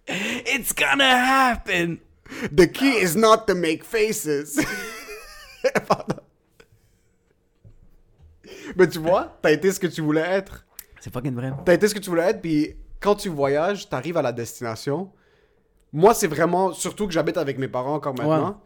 It's 0.08 0.72
gonna 0.74 1.04
happen. 1.04 1.98
The 2.50 2.66
key 2.66 3.02
is 3.02 3.16
not 3.16 3.46
to 3.46 3.54
make 3.54 3.84
faces. 3.84 4.58
Pardon. 5.86 6.20
Mais 8.76 8.88
tu 8.88 8.98
vois, 8.98 9.38
t'as 9.40 9.52
été 9.52 9.70
ce 9.70 9.78
que 9.78 9.86
tu 9.86 10.00
voulais 10.00 10.22
être. 10.22 10.64
C'est 11.00 11.12
fucking 11.12 11.34
vrai. 11.34 11.52
T'as 11.64 11.74
été 11.74 11.86
ce 11.86 11.94
que 11.94 12.00
tu 12.00 12.10
voulais 12.10 12.30
être, 12.30 12.40
puis 12.40 12.74
quand 13.04 13.16
tu 13.16 13.28
voyages, 13.28 13.90
t'arrives 13.90 14.16
à 14.16 14.22
la 14.22 14.32
destination. 14.32 15.12
Moi, 15.92 16.14
c'est 16.14 16.26
vraiment, 16.26 16.72
surtout 16.72 17.06
que 17.06 17.12
j'habite 17.12 17.36
avec 17.36 17.58
mes 17.58 17.68
parents 17.68 17.94
encore 17.96 18.14
maintenant, 18.14 18.62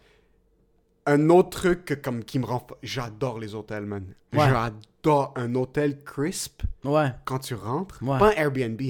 un 1.06 1.28
autre 1.28 1.50
truc 1.50 1.84
que, 1.84 1.94
comme, 1.94 2.22
qui 2.22 2.38
me 2.38 2.46
rend... 2.46 2.64
J'adore 2.82 3.40
les 3.40 3.56
hôtels, 3.56 3.84
man. 3.84 4.04
Ouais. 4.32 4.48
J'adore 4.48 5.34
un 5.34 5.54
hôtel 5.56 6.04
crisp 6.04 6.62
Ouais. 6.84 7.08
quand 7.24 7.40
tu 7.40 7.54
rentres. 7.54 7.98
Pas 7.98 8.28
un 8.28 8.30
Airbnb, 8.30 8.80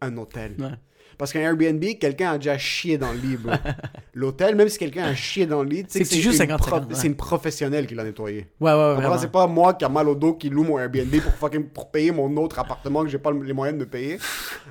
un 0.00 0.16
hôtel. 0.16 0.78
Parce 1.22 1.32
qu'un 1.32 1.38
Airbnb, 1.42 1.84
quelqu'un 2.00 2.32
a 2.32 2.36
déjà 2.36 2.58
chié 2.58 2.98
dans 2.98 3.12
le 3.12 3.18
lit. 3.20 3.36
L'hôtel, 4.14 4.56
même 4.56 4.68
si 4.68 4.76
quelqu'un 4.76 5.04
a 5.04 5.14
chié 5.14 5.46
dans 5.46 5.62
le 5.62 5.68
lit, 5.68 5.84
C'est 5.86 6.02
joues 6.20 6.32
une 6.32 6.36
50-50, 6.36 6.56
prof- 6.58 6.82
ouais. 6.90 7.06
une 7.06 7.14
professionnelle 7.14 7.86
qui 7.86 7.94
l'a 7.94 8.02
nettoyé. 8.02 8.48
Ouais, 8.58 8.72
ouais, 8.72 8.96
ouais. 8.96 9.18
C'est 9.20 9.30
pas 9.30 9.46
moi 9.46 9.72
qui 9.74 9.84
a 9.84 9.88
mal 9.88 10.08
au 10.08 10.16
dos 10.16 10.34
qui 10.34 10.50
loue 10.50 10.64
mon 10.64 10.80
Airbnb 10.80 11.14
pour 11.20 11.32
fucking 11.34 11.66
pour 11.68 11.92
payer 11.92 12.10
mon 12.10 12.36
autre 12.38 12.58
appartement 12.58 13.04
que 13.04 13.08
j'ai 13.08 13.20
pas 13.20 13.30
les 13.30 13.52
moyens 13.52 13.78
de 13.78 13.84
payer. 13.84 14.18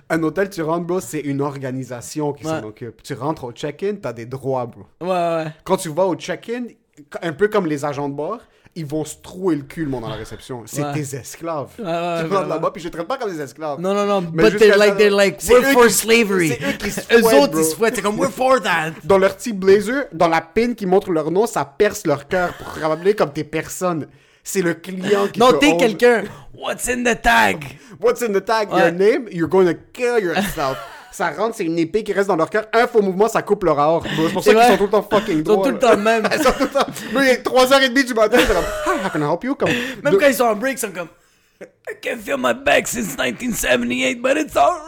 Un 0.10 0.22
hôtel, 0.24 0.50
tu 0.50 0.62
rentres, 0.62 0.86
bro, 0.86 1.00
c'est 1.00 1.22
une 1.22 1.40
organisation 1.40 2.34
qui 2.34 2.44
s'en 2.44 2.60
Ouais. 2.60 2.66
occupe. 2.66 3.02
Tu 3.02 3.14
rentres 3.14 3.46
au 3.46 3.54
check-in, 3.54 3.96
t'as 4.02 4.12
des 4.12 4.26
droits, 4.26 4.66
bro. 4.66 4.82
Ouais, 5.00 5.08
ouais. 5.08 5.46
Quand 5.64 5.78
tu 5.78 5.88
vas 5.88 6.06
au 6.06 6.16
check-in, 6.16 6.64
un 7.22 7.32
peu 7.32 7.48
comme 7.48 7.66
les 7.66 7.86
agents 7.86 8.10
de 8.10 8.14
bord, 8.14 8.40
ils 8.76 8.86
vont 8.86 9.04
se 9.04 9.16
trouer 9.22 9.56
le 9.56 9.64
cul, 9.64 9.84
le 9.84 9.90
monde, 9.90 10.04
dans 10.04 10.10
la 10.10 10.16
réception. 10.16 10.64
C'est 10.66 10.82
Ouais. 10.84 10.94
tes 10.94 11.16
esclaves. 11.18 11.70
Ouais, 11.78 11.84
ouais, 11.86 12.24
tu 12.28 12.34
rentres 12.34 12.48
là-bas, 12.48 12.72
puis 12.72 12.82
je 12.82 12.88
les 12.88 12.92
traite 12.92 13.08
pas 13.08 13.18
comme 13.18 13.30
des 13.32 13.42
esclaves. 13.42 13.80
Non, 13.82 13.94
non, 13.94 14.06
non. 14.06 14.30
Mais 14.34 14.50
But 14.50 14.60
they're 14.60 14.78
like, 14.78 14.98
they're 14.98 15.12
like, 15.12 15.40
we're 15.50 15.74
for 15.74 15.90
slavery. 15.90 16.52
eux 16.54 16.72
qui 16.80 16.90
se 16.92 17.02
Eux 17.14 17.24
autres, 17.36 17.52
bro. 17.52 17.60
ils 17.62 17.66
se 17.66 17.76
fouettent. 17.76 17.96
C'est 17.98 18.02
comme, 18.02 18.18
we're 18.20 18.32
for 18.32 18.62
that. 18.62 18.92
dans 19.04 19.18
leur 19.18 19.36
petit 19.36 19.52
blazer, 19.54 20.06
dans 20.14 20.30
la 20.30 20.40
pin 20.42 20.74
qui 20.74 20.86
montre 20.86 21.12
leur 21.12 21.32
nom, 21.32 21.46
ça 21.48 21.66
perce 21.66 22.06
leur 22.06 22.28
cœur 22.30 22.54
pour 22.54 22.68
rappeler 22.82 23.14
comme 23.14 23.34
t'es 23.34 23.44
personne. 23.44 24.08
C'est 24.44 24.62
le 24.62 24.74
client 24.74 25.28
qui 25.32 25.40
Non, 25.40 25.52
te 25.52 25.58
t'es 25.58 25.78
quelqu'un. 25.78 26.24
What's 26.58 26.88
in 26.90 27.04
the 27.04 27.22
tag? 27.22 27.64
What's 28.00 28.22
in 28.24 28.34
the 28.34 28.44
tag? 28.44 28.70
Your 28.72 28.92
name? 28.92 29.28
You're 29.32 29.48
gonna 29.50 29.74
kill 29.94 30.18
yourself. 30.20 30.78
Ça 31.12 31.30
rentre, 31.32 31.56
c'est 31.56 31.66
une 31.66 31.78
épée 31.78 32.04
qui 32.04 32.14
reste 32.14 32.28
dans 32.28 32.36
leur 32.36 32.50
cœur. 32.50 32.66
Un 32.74 32.88
faux 32.88 33.02
mouvement, 33.02 33.28
ça 33.28 33.42
coupe 33.42 33.64
leur 33.64 33.78
aorte. 33.80 34.08
C'est 34.16 34.34
pour 34.34 34.44
ça 34.44 34.54
qu'ils 34.54 34.64
sont 34.64 34.78
tout 34.78 34.84
le 34.86 34.90
temps 34.90 35.08
fucking 35.10 35.40
Ils 35.40 35.46
sont 35.46 35.54
droits. 35.54 35.66
tout 35.68 35.72
le 35.74 35.80
temps 35.80 35.98
même. 36.10 36.24
Ils 36.32 36.44
sont 36.44 36.52
tout 36.54 36.64
le 36.64 36.70
temps. 36.70 36.86
Bro, 37.12 37.22
il 37.22 37.28
est 37.30 37.46
3h30 37.46 38.06
du 38.06 38.14
matin, 38.14 38.38
c'est 38.40 38.48
comme, 38.54 38.64
Hi, 38.88 39.06
how 39.06 39.10
can 39.10 39.20
I 39.22 39.32
help 39.32 39.44
you? 39.44 39.56
Comme, 39.56 39.70
Même 40.04 40.14
de- 40.14 40.18
quand 40.18 40.28
ils 40.28 40.34
sont 40.36 40.46
en 40.46 40.56
break, 40.56 40.78
ils 40.78 40.80
sont 40.80 40.92
comme, 40.92 41.08
I 41.62 41.94
can't 42.02 42.20
feel 42.20 42.38
my 42.38 42.54
back 42.54 42.88
since 42.88 43.16
1978, 43.18 44.22
but 44.22 44.38
it's 44.38 44.56
alright. 44.56 44.80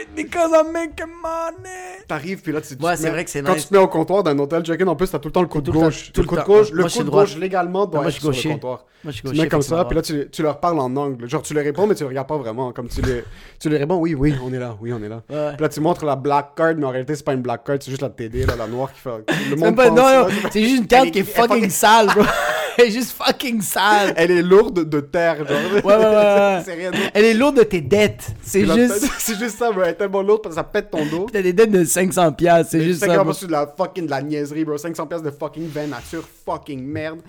It 0.00 0.08
because 0.14 0.50
I'm 0.52 0.72
making 0.72 1.06
money. 1.22 2.04
T'arrives, 2.08 2.42
puis 2.42 2.52
là, 2.52 2.60
tu, 2.60 2.76
tu 2.76 2.84
Ouais, 2.84 2.96
te 2.96 3.00
c'est 3.00 3.10
vrai 3.10 3.24
que 3.24 3.30
c'est 3.30 3.42
Quand 3.42 3.52
nice. 3.54 3.62
tu 3.64 3.68
te 3.68 3.74
mets 3.74 3.80
au 3.80 3.88
comptoir 3.88 4.22
d'un 4.22 4.38
hôtel 4.38 4.62
check-in, 4.64 4.86
en 4.86 4.96
plus, 4.96 5.10
t'as 5.10 5.18
tout 5.18 5.28
le 5.28 5.32
temps 5.32 5.42
le 5.42 5.48
coude 5.48 5.64
Tout 5.64 5.72
le 5.72 5.78
temps- 5.78 5.84
gauche. 5.86 6.12
tout 6.12 6.20
le 6.20 6.26
coude 6.26 6.38
temps. 6.38 6.44
gauche, 6.44 6.68
Moi, 6.72 6.76
le 6.76 6.82
je 6.84 6.88
suis 6.88 6.98
coude 7.00 7.06
droit. 7.06 7.22
gauche, 7.24 7.36
légalement, 7.36 7.86
doit 7.86 8.00
Moi, 8.02 8.10
je 8.10 8.16
être 8.16 8.22
suis 8.32 8.40
sur 8.40 8.48
le 8.50 8.54
comptoir. 8.56 8.84
Moi, 9.04 9.10
je 9.12 9.16
suis 9.18 9.28
Tu 9.28 9.36
te 9.36 9.42
mets 9.42 9.48
comme 9.48 9.60
ça 9.62 9.84
puis 9.84 9.96
là, 9.96 10.02
tu, 10.02 10.28
tu 10.30 10.42
leur 10.42 10.60
parles 10.60 10.78
en 10.80 10.96
angle. 10.96 11.28
Genre, 11.28 11.42
tu 11.42 11.52
les 11.52 11.60
réponds, 11.60 11.86
mais 11.86 11.94
tu 11.94 12.02
les 12.04 12.08
regardes 12.08 12.26
pas 12.28 12.38
vraiment. 12.38 12.72
Comme 12.72 12.88
tu 12.88 13.02
les, 13.02 13.22
tu 13.60 13.68
les 13.68 13.76
réponds, 13.76 13.96
oui, 13.96 14.14
oui, 14.14 14.34
on 14.42 14.50
est 14.52 14.58
là, 14.58 14.76
oui, 14.80 14.92
on 14.94 15.02
est 15.02 15.08
là. 15.08 15.22
Ouais. 15.28 15.52
Puis 15.56 15.62
là, 15.62 15.68
tu 15.68 15.80
montres 15.80 16.04
la 16.06 16.16
black 16.16 16.54
card, 16.56 16.74
mais 16.78 16.86
en 16.86 16.90
réalité, 16.90 17.14
c'est 17.14 17.24
pas 17.24 17.34
une 17.34 17.42
black 17.42 17.64
card, 17.64 17.76
c'est 17.80 17.90
juste 17.90 18.02
la 18.02 18.08
TD, 18.08 18.46
là, 18.46 18.54
la 18.56 18.66
noire 18.66 18.90
qui 18.92 19.00
fait. 19.00 19.10
Le 19.50 19.56
monde 19.56 19.76
pas- 19.76 19.88
pense, 19.88 19.96
non, 19.98 20.20
non, 20.22 20.28
c'est 20.50 20.62
juste 20.62 20.78
une 20.78 20.86
carte 20.86 21.10
qui 21.10 21.18
est 21.18 21.22
fucking 21.22 21.68
sale, 21.68 22.06
bro. 22.06 22.22
Elle 22.78 22.86
est 22.86 22.90
juste 22.90 23.12
fucking 23.12 23.60
sale. 23.60 24.14
Elle 24.16 24.30
est 24.30 24.42
lourde 24.42 24.88
de 24.88 25.00
terre, 25.00 25.46
genre. 25.46 25.56
Ouais, 25.72 25.82
ouais, 25.82 25.96
ouais, 25.96 26.04
ouais. 26.04 26.62
c'est 26.64 26.74
rien 26.74 26.90
d'autre. 26.90 27.10
Elle 27.14 27.24
est 27.24 27.34
lourde 27.34 27.56
de 27.58 27.62
tes 27.62 27.80
dettes. 27.80 28.26
C'est 28.42 28.66
juste. 28.66 29.08
C'est 29.18 29.38
juste 29.38 29.58
ça, 29.58 29.70
bro. 29.70 29.82
Elle 29.82 29.90
est 29.90 29.94
tellement 29.94 30.22
lourde 30.22 30.42
parce 30.42 30.54
que 30.54 30.60
ça 30.60 30.64
pète 30.64 30.90
ton 30.90 31.04
dos. 31.06 31.26
T'as 31.32 31.42
des 31.42 31.52
dettes 31.52 31.70
de 31.70 31.84
500 31.84 32.32
piastres, 32.32 32.72
c'est 32.72 32.82
juste 32.82 33.00
ça. 33.00 33.06
comme 33.06 33.16
bro. 33.16 33.26
pas 33.26 33.32
sur 33.34 33.46
de 33.46 33.52
la 33.52 33.66
fucking 33.66 34.06
de 34.06 34.10
la 34.10 34.22
niaiserie, 34.22 34.64
bro. 34.64 34.76
500 34.78 35.06
pièces 35.06 35.22
de 35.22 35.30
fucking 35.30 35.68
vin 35.68 35.86
nature, 35.86 36.24
fucking 36.44 36.82
merde. 36.84 37.20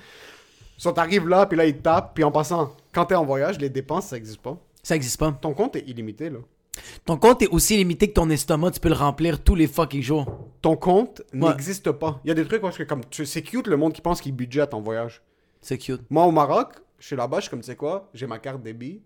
So, 0.77 0.91
t'arrives 0.91 1.27
là, 1.27 1.45
puis 1.45 1.57
là, 1.57 1.65
ils 1.65 1.77
tapent, 1.77 2.13
puis 2.15 2.23
en 2.23 2.31
passant, 2.31 2.75
quand 2.91 3.05
t'es 3.05 3.15
en 3.15 3.25
voyage, 3.25 3.57
les 3.59 3.69
dépenses, 3.69 4.07
ça 4.07 4.17
existe 4.17 4.41
pas. 4.41 4.57
Ça 4.83 4.95
existe 4.95 5.17
pas. 5.17 5.31
Ton 5.31 5.53
compte 5.53 5.75
est 5.77 5.87
illimité, 5.87 6.29
là. 6.29 6.39
Ton 7.05 7.17
compte 7.17 7.41
est 7.41 7.47
aussi 7.47 7.77
limité 7.77 8.09
que 8.09 8.13
ton 8.13 8.29
estomac, 8.29 8.71
tu 8.71 8.79
peux 8.81 8.89
le 8.89 8.95
remplir 8.95 9.41
tous 9.41 9.55
les 9.55 9.67
fucking 9.67 10.01
jours. 10.01 10.25
Ton 10.61 10.75
compte 10.75 11.21
Ouais. 11.33 11.49
n'existe 11.49 11.91
pas. 11.91 12.19
Il 12.25 12.27
y 12.27 12.31
a 12.31 12.33
des 12.33 12.45
trucs 12.45 12.63
est-ce 12.63 12.79
que, 12.79 12.83
comme, 12.83 13.01
c'est 13.11 13.41
cute 13.41 13.67
le 13.67 13.77
monde 13.77 13.93
qui 13.93 14.01
pense 14.01 14.19
qu'il 14.19 14.33
budgète 14.33 14.73
en 14.73 14.81
voyage. 14.81 15.21
C'est 15.65 15.79
cute. 15.79 16.03
Moi, 16.11 16.23
au 16.25 16.31
Maroc, 16.31 16.73
je 16.99 17.07
suis 17.07 17.15
là-bas, 17.15 17.37
je 17.37 17.41
suis 17.41 17.49
comme, 17.49 17.61
tu 17.61 17.65
sais 17.65 17.75
quoi, 17.75 18.07
j'ai 18.13 18.27
ma 18.27 18.37
carte 18.37 18.61
débit, 18.61 19.01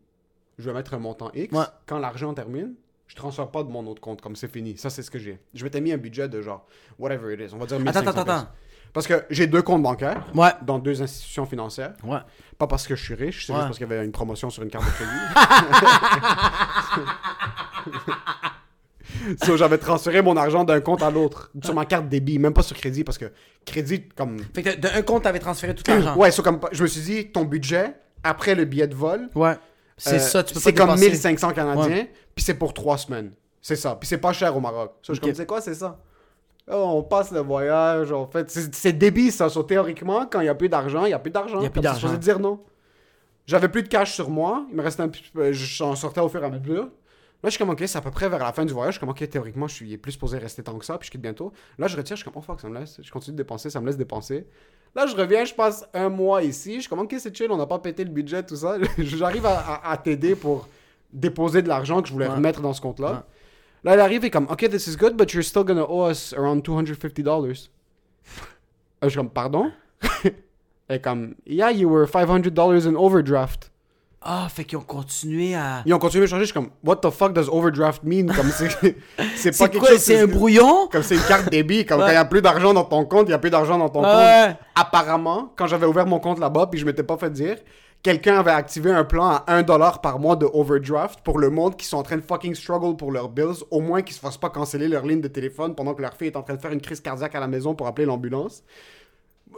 je 0.57 0.65
vais 0.69 0.73
mettre 0.73 0.93
un 0.93 0.99
montant 0.99 1.31
X. 1.33 1.55
Ouais. 1.55 1.63
Quand 1.85 1.99
l'argent 1.99 2.33
termine, 2.33 2.73
je 3.07 3.15
transfère 3.15 3.49
pas 3.49 3.63
de 3.63 3.69
mon 3.69 3.87
autre 3.87 4.01
compte, 4.01 4.19
comme 4.19 4.35
c'est 4.35 4.51
fini. 4.51 4.77
Ça, 4.77 4.89
c'est 4.89 5.01
ce 5.01 5.09
que 5.09 5.19
j'ai. 5.19 5.39
Je 5.53 5.63
m'étais 5.63 5.79
mis 5.79 5.93
un 5.93 5.97
budget 5.97 6.27
de 6.27 6.41
genre, 6.41 6.65
whatever 6.99 7.33
it 7.33 7.39
is, 7.49 7.53
on 7.55 7.59
va 7.59 7.65
dire 7.65 7.79
1500 7.79 7.99
Attends, 8.01 8.09
attends, 8.19 8.29
attends. 8.31 8.47
Parce 8.91 9.07
que 9.07 9.23
j'ai 9.29 9.47
deux 9.47 9.61
comptes 9.61 9.83
bancaires 9.83 10.25
Ouais. 10.35 10.51
dans 10.63 10.79
deux 10.79 11.01
institutions 11.01 11.45
financières. 11.45 11.93
Ouais. 12.03 12.19
Pas 12.57 12.67
parce 12.67 12.85
que 12.87 12.95
je 12.97 13.03
suis 13.05 13.13
riche, 13.13 13.45
c'est 13.45 13.53
Ouais. 13.53 13.59
juste 13.59 13.67
parce 13.69 13.77
qu'il 13.77 13.87
y 13.87 13.93
avait 13.93 14.03
une 14.03 14.11
promotion 14.11 14.49
sur 14.49 14.61
une 14.63 14.69
carte 14.69 14.85
de 14.85 14.91
crédit. 14.91 15.11
so, 19.43 19.57
j'avais 19.57 19.77
transféré 19.77 20.21
mon 20.21 20.37
argent 20.37 20.63
d'un 20.63 20.81
compte 20.81 21.01
à 21.01 21.09
l'autre, 21.11 21.51
sur 21.63 21.73
ma 21.73 21.85
carte 21.85 22.09
débit, 22.09 22.39
même 22.39 22.53
pas 22.53 22.63
sur 22.63 22.75
crédit, 22.75 23.03
parce 23.03 23.17
que 23.17 23.25
crédit, 23.65 24.07
comme... 24.09 24.37
Fait 24.53 24.63
que 24.63 24.75
d'un 24.75 25.01
compte, 25.01 25.23
t'avais 25.23 25.39
transféré 25.39 25.75
tout 25.75 25.83
l'argent. 25.87 26.15
Ouais, 26.15 26.31
so, 26.31 26.43
comme 26.43 26.59
je 26.71 26.83
me 26.83 26.87
suis 26.87 27.01
dit, 27.01 27.31
ton 27.31 27.43
budget, 27.43 27.95
après 28.23 28.55
le 28.55 28.65
billet 28.65 28.87
de 28.87 28.95
vol, 28.95 29.29
Ouais. 29.35 29.55
C'est 29.99 30.15
euh, 30.15 30.19
ça, 30.19 30.43
tu 30.43 30.53
peux 30.53 30.61
c'est 30.61 30.73
comme 30.73 30.95
dépasser. 30.95 31.09
1500 31.09 31.51
Canadiens, 31.51 32.07
puis 32.33 32.43
c'est 32.43 32.53
pour 32.53 32.73
trois 32.73 32.97
semaines. 32.97 33.31
C'est 33.61 33.75
ça. 33.75 33.97
Puis 33.99 34.07
c'est 34.07 34.17
pas 34.17 34.31
cher 34.31 34.55
au 34.55 34.61
Maroc. 34.61 34.93
So, 35.01 35.13
je 35.13 35.19
c'est 35.33 35.45
quoi, 35.45 35.59
c'est 35.59 35.73
ça? 35.73 35.99
Oh, 36.71 36.85
on 36.95 37.03
passe 37.03 37.31
le 37.31 37.41
voyage, 37.41 38.11
en 38.11 38.25
fait. 38.27 38.49
C'est 38.49 38.93
débit, 38.93 39.31
ça. 39.31 39.49
So, 39.49 39.63
théoriquement, 39.63 40.25
quand 40.25 40.39
il 40.39 40.43
n'y 40.43 40.49
a 40.49 40.55
plus 40.55 40.69
d'argent, 40.69 41.03
il 41.05 41.09
n'y 41.09 41.13
a 41.13 41.19
plus 41.19 41.31
d'argent. 41.31 41.59
Il 41.59 41.63
y 41.63 41.67
a 41.67 41.69
plus 41.69 41.81
d'argent. 41.81 42.13
dire 42.13 42.39
non. 42.39 42.61
J'avais 43.45 43.67
plus 43.67 43.83
de 43.83 43.87
cash 43.87 44.13
sur 44.13 44.29
moi. 44.29 44.65
Il 44.69 44.77
me 44.77 44.83
restait 44.83 45.01
un 45.01 45.09
petit 45.09 45.23
peu. 45.33 45.51
J'en 45.51 45.95
sortais 45.95 46.21
au 46.21 46.29
fur 46.29 46.41
et 46.41 46.45
à 46.45 46.49
mesure. 46.49 46.89
Là, 47.41 47.47
je 47.49 47.51
suis 47.51 47.57
comme, 47.59 47.69
ok, 47.69 47.81
c'est 47.85 47.97
à 47.97 48.01
peu 48.01 48.11
près 48.11 48.27
vers 48.27 48.39
la 48.39 48.51
fin 48.51 48.65
du 48.65 48.73
voyage. 48.73 48.95
Je 48.95 48.97
suis 48.97 48.99
comme, 48.99 49.09
ok, 49.09 49.29
théoriquement, 49.29 49.67
je 49.67 49.75
suis 49.75 49.97
plus 49.97 50.11
supposé 50.11 50.37
rester 50.37 50.61
tant 50.61 50.77
que 50.77 50.83
ça, 50.85 50.97
puis 50.97 51.05
je 51.07 51.11
quitte 51.11 51.21
bientôt. 51.21 51.53
Là, 51.77 51.87
je 51.87 51.95
retire, 51.95 52.17
je 52.17 52.21
suis 52.21 52.29
comme, 52.29 52.37
oh 52.37 52.41
fuck, 52.45 52.59
ça 52.59 52.67
me 52.67 52.77
laisse. 52.77 52.99
Je 53.01 53.09
continue 53.11 53.33
de 53.37 53.41
dépenser, 53.41 53.69
ça 53.69 53.79
me 53.79 53.85
laisse 53.85 53.95
dépenser. 53.97 54.45
Là, 54.93 55.05
je 55.07 55.15
reviens, 55.15 55.45
je 55.45 55.53
passe 55.53 55.85
un 55.93 56.09
mois 56.09 56.43
ici. 56.43 56.75
Je 56.75 56.79
suis 56.81 56.89
comme, 56.89 56.99
ok, 56.99 57.15
c'est 57.17 57.33
chill, 57.35 57.49
on 57.49 57.55
n'a 57.57 57.65
pas 57.65 57.79
pété 57.79 58.03
le 58.03 58.09
budget, 58.09 58.43
tout 58.43 58.57
ça. 58.57 58.75
J'arrive 58.97 59.45
à, 59.45 59.57
à- 59.59 59.91
à 59.91 59.97
t'aider 59.97 60.35
pour 60.35 60.67
déposer 61.13 61.61
de 61.61 61.69
l'argent 61.69 62.01
que 62.01 62.09
je 62.09 62.13
voulais 62.13 62.27
Ouais. 62.27 62.35
remettre 62.35 62.59
dans 62.61 62.73
ce 62.73 62.81
compte-là. 62.81 63.11
Ouais. 63.11 63.19
Là, 63.85 63.93
elle 63.93 64.01
arrive 64.01 64.25
et 64.25 64.29
comme, 64.29 64.47
ok, 64.49 64.69
this 64.69 64.87
is 64.87 64.97
good, 64.97 65.15
but 65.15 65.31
you're 65.31 65.43
still 65.45 65.63
gonna 65.63 65.85
owe 65.89 66.09
us 66.11 66.33
around 66.33 66.61
250 66.63 67.21
dollars. 67.23 67.69
Je 69.01 69.07
suis 69.07 69.17
comme, 69.17 69.29
pardon? 69.29 69.71
Est 70.89 70.99
comme, 71.01 71.35
yeah, 71.45 71.71
you 71.71 71.87
were 71.89 72.05
500 72.07 72.39
dollars 72.53 72.85
in 72.87 72.95
overdraft. 72.95 73.68
Ah, 74.21 74.47
fait 74.49 74.65
qu'ils 74.65 74.77
ont 74.77 74.81
continué 74.81 75.55
à. 75.55 75.81
Ils 75.85 75.93
ont 75.93 75.99
continué 75.99 76.25
à 76.25 76.27
changer, 76.27 76.41
je 76.41 76.45
suis 76.47 76.53
comme, 76.53 76.71
what 76.83 76.97
the 76.97 77.09
fuck 77.09 77.31
does 77.33 77.47
overdraft 77.49 78.03
mean? 78.03 78.25
Comme 78.27 78.49
c'est, 78.51 78.69
c'est 79.37 79.57
pas 79.57 79.69
quelque 79.69 79.79
quoi, 79.79 79.89
chose. 79.91 79.99
c'est 79.99 80.19
un 80.19 80.27
brouillon? 80.27 80.87
Comme 80.91 81.03
c'est 81.03 81.15
une 81.15 81.23
carte 81.23 81.49
débit, 81.49 81.85
comme 81.85 81.99
Ouais. 81.99 82.05
quand 82.05 82.11
il 82.11 82.15
n'y 82.15 82.17
a 82.17 82.25
plus 82.25 82.41
d'argent 82.41 82.73
dans 82.73 82.83
ton 82.83 83.05
compte, 83.05 83.23
il 83.27 83.29
n'y 83.29 83.33
a 83.33 83.39
plus 83.39 83.49
d'argent 83.49 83.77
dans 83.77 83.87
ton 83.89 84.01
compte. 84.01 84.55
Apparemment, 84.75 85.53
quand 85.55 85.67
j'avais 85.67 85.85
ouvert 85.85 86.05
mon 86.05 86.19
compte 86.19 86.39
là-bas, 86.39 86.67
puis 86.67 86.79
je 86.79 86.85
m'étais 86.85 87.03
pas 87.03 87.17
fait 87.17 87.29
dire, 87.29 87.57
quelqu'un 88.03 88.39
avait 88.39 88.51
activé 88.51 88.91
un 88.91 89.03
plan 89.05 89.25
à 89.27 89.45
1$ 89.47 90.01
par 90.01 90.19
mois 90.19 90.35
de 90.35 90.45
overdraft 90.53 91.21
pour 91.21 91.39
le 91.39 91.49
monde 91.49 91.75
qui 91.77 91.85
sont 91.85 91.97
en 91.97 92.03
train 92.03 92.17
de 92.17 92.21
fucking 92.21 92.55
struggle 92.55 92.95
pour 92.97 93.11
leurs 93.11 93.29
bills, 93.29 93.63
au 93.71 93.79
moins 93.81 94.01
qu'ils 94.01 94.15
se 94.15 94.19
fassent 94.21 94.37
pas 94.37 94.49
canceller 94.49 94.87
leur 94.89 95.05
ligne 95.05 95.21
de 95.21 95.27
téléphone 95.29 95.75
pendant 95.75 95.93
que 95.93 96.01
leur 96.01 96.13
fille 96.13 96.27
est 96.27 96.35
en 96.37 96.43
train 96.43 96.55
de 96.55 96.61
faire 96.61 96.71
une 96.71 96.81
crise 96.81 96.99
cardiaque 97.01 97.35
à 97.35 97.39
la 97.39 97.47
maison 97.47 97.73
pour 97.73 97.87
appeler 97.87 98.05
l'ambulance. 98.05 98.63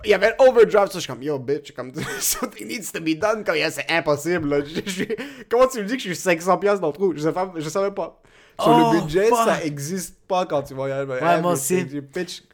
Il 0.03 0.09
y 0.09 0.13
avait 0.13 0.33
un 0.39 0.45
overdraft, 0.47 0.91
ça, 0.93 0.99
je 0.99 1.03
suis 1.03 1.11
comme, 1.13 1.21
yo, 1.21 1.37
bitch, 1.37 1.73
comme, 1.73 1.91
something 2.19 2.67
needs 2.67 2.91
to 2.91 2.99
be 2.99 3.15
done, 3.19 3.43
comme, 3.43 3.55
yeah, 3.55 3.69
c'est 3.69 3.89
impossible, 3.89 4.49
là. 4.49 4.59
Je- 4.65 4.81
je- 4.89 5.03
comment 5.49 5.67
tu 5.67 5.79
me 5.79 5.83
dis 5.85 5.95
que 5.97 6.03
je 6.03 6.07
suis 6.07 6.15
500 6.15 6.57
piastres 6.57 6.81
dans 6.81 6.87
le 6.87 6.93
trou? 6.93 7.13
Je 7.15 7.19
savais, 7.21 7.39
je 7.57 7.69
savais 7.69 7.91
pas. 7.91 8.17
Sur 8.59 8.69
Oh, 8.71 8.93
le 8.93 9.01
budget, 9.01 9.27
fuck. 9.29 9.37
ça 9.45 9.63
existe 9.63 10.17
pas 10.27 10.45
quand 10.45 10.61
tu 10.61 10.73
voyages. 10.75 11.07
Ouais, 11.07 11.41
moi 11.41 11.53
aussi. 11.53 11.83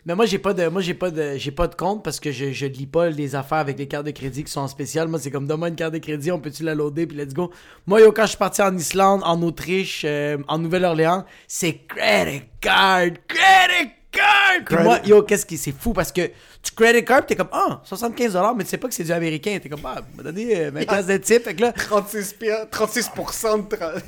Mais 0.06 0.16
moi 0.16 0.26
j'ai 0.26 0.38
pas 0.38 0.54
de 0.54 0.68
moi 0.68 0.80
j'ai 0.80 0.94
pas 0.94 1.10
de 1.12 1.34
j'ai 1.38 1.52
pas 1.52 1.68
de 1.68 1.76
compte 1.76 2.02
parce 2.04 2.20
que 2.22 2.32
je, 2.32 2.52
je 2.52 2.66
lis 2.68 2.86
pas 2.86 3.10
les 3.10 3.36
affaires 3.36 3.58
avec 3.58 3.78
les 3.78 3.88
cartes 3.88 4.06
de 4.06 4.12
crédit 4.12 4.44
qui 4.46 4.52
sont 4.52 4.62
en 4.62 4.68
spécial. 4.70 5.08
Moi 5.10 5.20
c'est 5.20 5.32
comme 5.32 5.48
donne-moi 5.48 5.68
une 5.70 5.76
carte 5.76 5.94
de 5.96 5.98
crédit, 6.00 6.32
on 6.32 6.40
peut-tu 6.40 6.64
la 6.64 6.76
loader 6.76 7.08
puis 7.08 7.18
let's 7.18 7.34
go. 7.34 7.52
Moi 7.88 8.00
yo 8.02 8.12
quand 8.14 8.22
je 8.24 8.28
suis 8.30 8.38
parti 8.38 8.62
en 8.62 8.78
Islande, 8.78 9.22
en 9.26 9.42
Autriche, 9.42 10.04
euh, 10.06 10.38
en 10.48 10.60
Nouvelle-Orléans, 10.60 11.26
c'est 11.48 11.80
credit 11.88 12.44
card, 12.62 13.08
credit 13.28 13.92
card. 14.12 14.64
Puis 14.66 14.78
moi 14.84 15.00
yo 15.04 15.24
qu'est-ce 15.24 15.46
qui 15.48 15.58
c'est 15.58 15.74
fou 15.78 15.92
parce 15.94 16.12
que 16.14 16.22
tu 16.68 16.74
credit 16.76 17.04
card 17.06 17.26
t'es 17.26 17.36
comme 17.36 17.50
ah 17.52 17.82
75 17.84 18.34
dollars 18.34 18.56
mais 18.56 18.64
tu 18.64 18.70
sais 18.70 18.78
pas 18.78 18.88
que 18.88 18.94
c'est 18.94 19.04
du 19.04 19.12
américain 19.12 19.58
t'es 19.62 19.70
comme 19.70 19.80
ah 19.86 20.02
m'a 20.16 20.24
donné 20.24 20.66
euh, 20.66 20.72
20 20.72 20.86
piastres 20.86 21.08
de 21.12 21.18
type 21.18 21.44
fait 21.44 21.56
que 21.56 21.62
là 21.62 21.72
36 21.72 22.34
piastres, 22.34 22.86
36% 22.86 23.70
de... 23.70 23.76
tra- 23.76 24.02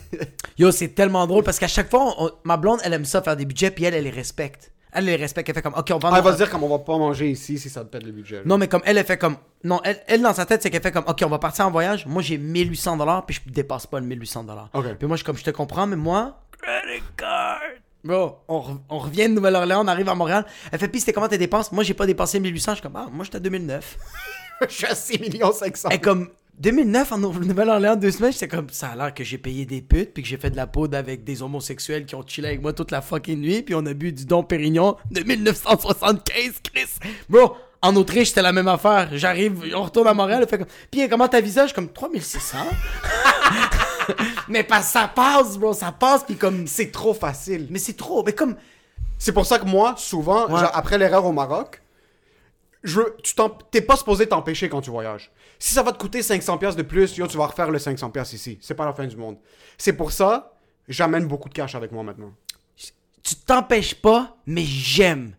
Yo, 0.58 0.72
c'est 0.72 0.90
tellement 0.90 1.26
drôle 1.28 1.44
parce 1.44 1.58
qu'à 1.60 1.68
chaque 1.68 1.90
fois, 1.90 2.14
on- 2.18 2.32
ma 2.44 2.58
blonde, 2.58 2.80
elle 2.84 2.94
aime 2.94 3.06
ça 3.06 3.22
faire 3.22 3.38
des 3.38 3.46
budgets, 3.46 3.72
puis 3.72 3.86
elle, 3.86 3.94
elle 3.94 4.04
les 4.04 4.10
respecte. 4.10 4.72
Elle 4.92 5.06
les 5.06 5.16
respecte, 5.16 5.48
elle 5.48 5.56
fait 5.56 5.62
comme, 5.62 5.76
ok, 5.78 5.88
on 5.94 6.00
va. 6.00 6.10
Ah, 6.12 6.18
elle 6.18 6.24
va 6.24 6.32
se 6.34 6.38
dire 6.38 6.50
comme 6.50 6.64
on 6.64 6.68
va 6.70 6.80
pas 6.80 6.98
manger 6.98 7.30
ici 7.30 7.58
si 7.60 7.70
ça 7.70 7.82
te 7.86 7.90
pète 7.90 8.04
le 8.04 8.12
budget. 8.12 8.42
Non, 8.44 8.58
mais 8.58 8.68
comme 8.68 8.82
elle, 8.86 8.98
elle 8.98 9.06
fait 9.06 9.18
comme. 9.20 9.38
Non, 9.64 9.80
elle, 9.84 10.02
elle 10.08 10.22
dans 10.22 10.34
sa 10.34 10.46
tête, 10.46 10.62
c'est 10.64 10.70
qu'elle 10.72 10.82
fait 10.82 10.92
comme, 10.92 11.06
ok, 11.08 11.22
on 11.24 11.30
va 11.30 11.38
partir 11.40 11.68
en 11.68 11.72
voyage. 11.72 12.06
Moi, 12.08 12.22
j'ai 12.24 12.38
1800 12.38 12.98
dollars, 12.98 13.26
puis 13.26 13.40
je 13.46 13.52
dépasse 13.52 13.86
pas 13.88 14.00
le 14.00 14.06
1800 14.08 14.44
dollars. 14.46 14.70
Ok. 14.74 14.96
Puis 14.98 15.08
moi, 15.08 15.16
je 15.16 15.24
comme, 15.24 15.38
je 15.38 15.44
te 15.44 15.52
comprends, 15.52 15.86
mais 15.88 15.96
moi, 15.96 16.42
credit 16.60 17.04
card. 17.16 17.60
Bro, 18.04 18.38
on, 18.48 18.60
re- 18.60 18.78
on 18.90 19.00
revient 19.00 19.24
de 19.30 19.34
Nouvelle-Orléans, 19.34 19.84
on 19.84 19.88
arrive 19.88 20.08
à 20.10 20.16
Montréal. 20.16 20.46
Elle 20.72 20.80
fait, 20.80 20.88
puis 20.88 21.00
c'était 21.02 21.14
comment 21.14 21.28
tes 21.28 21.38
dépenses? 21.38 21.72
Moi, 21.72 21.84
j'ai 21.84 21.94
pas 21.94 22.06
dépensé 22.06 22.40
1800. 22.40 22.72
Je 22.72 22.76
suis 22.76 22.82
comme, 22.84 22.96
ah, 22.96 23.08
moi, 23.12 23.26
j'étais 23.26 23.38
à 23.38 23.42
2009. 23.42 23.98
je 24.70 24.74
suis 24.74 24.86
à 24.86 24.96
6 24.96 25.20
millions 25.20 25.52
500. 25.52 25.90
Elle 25.92 25.98
est 25.98 26.00
comme 26.02 26.30
2009 26.60 27.12
en 27.14 27.18
Nou- 27.18 27.34
Nouvelle-Orléans, 27.46 27.96
deux 27.96 28.12
semaines, 28.12 28.34
j'étais 28.34 28.48
comme 28.50 28.70
ça 28.70 28.90
a 28.90 28.96
l'air 28.96 29.14
que 29.14 29.24
j'ai 29.24 29.38
payé 29.38 29.66
des 29.66 29.82
putes 29.82 30.14
puis 30.14 30.24
que 30.24 30.28
j'ai 30.30 30.36
fait 30.38 30.50
de 30.50 30.58
la 30.58 30.68
poudre 30.68 30.98
avec 30.98 31.24
des 31.24 31.42
homosexuels 31.42 32.06
qui 32.06 32.16
ont 32.16 32.24
chillé 32.28 32.48
avec 32.50 32.62
moi 32.62 32.74
toute 32.74 32.92
la 32.92 33.02
fucking 33.02 33.40
nuit 33.40 33.62
puis 33.64 33.76
on 33.76 33.86
a 33.86 33.94
bu 33.94 34.12
du 34.12 34.26
Don 34.26 34.44
Pérignon 34.44 34.98
de 35.10 35.22
1975, 35.24 36.32
Chris. 36.64 36.88
Bro, 37.30 37.56
en 37.82 37.96
Autriche, 37.96 38.30
c'était 38.30 38.42
la 38.42 38.52
même 38.52 38.68
affaire. 38.68 39.08
J'arrive, 39.14 39.72
on 39.74 39.84
retourne 39.84 40.08
à 40.08 40.14
Montréal, 40.14 40.40
elle 40.44 40.50
fait 40.50 40.58
comme 40.58 40.68
puis 40.92 41.08
comment 41.08 41.30
ta 41.30 41.40
visa, 41.40 41.62
je 41.62 41.68
suis 41.68 41.76
comme 41.76 41.94
3600. 41.94 42.58
mais 44.48 44.64
pas 44.64 44.82
ça 44.82 45.08
passe, 45.08 45.58
bro, 45.58 45.74
ça 45.74 45.92
passe 45.92 46.24
puis 46.24 46.36
comme 46.36 46.68
C'est 46.68 46.92
trop 46.92 47.14
facile. 47.14 47.68
mais 47.70 47.80
c'est 47.80 47.94
trop, 47.98 48.24
mais 48.24 48.34
comme 48.34 48.56
C'est 49.18 49.34
pour 49.34 49.46
ça 49.46 49.60
que 49.60 49.66
moi, 49.66 49.96
souvent, 49.98 50.48
Ouais. 50.50 50.60
genre, 50.60 50.72
après 50.74 50.98
l'erreur 50.98 51.26
au 51.26 51.32
Maroc, 51.34 51.82
je, 52.84 53.02
tu 53.24 53.34
t'es 53.72 53.82
pas 53.82 53.98
supposé 53.98 54.28
t'empêcher 54.28 54.70
quand 54.70 54.80
tu 54.82 54.90
voyages. 54.90 55.32
Si 55.60 55.74
ça 55.74 55.84
va 55.84 55.92
te 55.92 55.98
coûter 55.98 56.22
500 56.24 56.58
pièces 56.58 56.76
de 56.78 56.84
plus, 56.84 57.18
yo, 57.18 57.28
tu 57.28 57.38
vas 57.38 57.48
refaire 57.48 57.70
le 57.70 57.78
500 57.80 58.10
pièces 58.12 58.32
ici. 58.32 58.58
C'est 58.62 58.76
pas 58.76 58.86
la 58.86 58.94
fin 58.94 59.06
du 59.06 59.18
monde. 59.18 59.36
C'est 59.78 59.92
pour 59.94 60.14
ça, 60.14 60.54
j'amène 60.88 61.28
beaucoup 61.28 61.50
de 61.50 61.54
cash 61.54 61.76
avec 61.76 61.92
moi 61.92 62.04
maintenant. 62.04 62.32
tu 63.22 63.36
t'empêches 63.36 63.96
pas, 63.96 64.38
mais 64.46 64.64
j'aime 64.64 65.36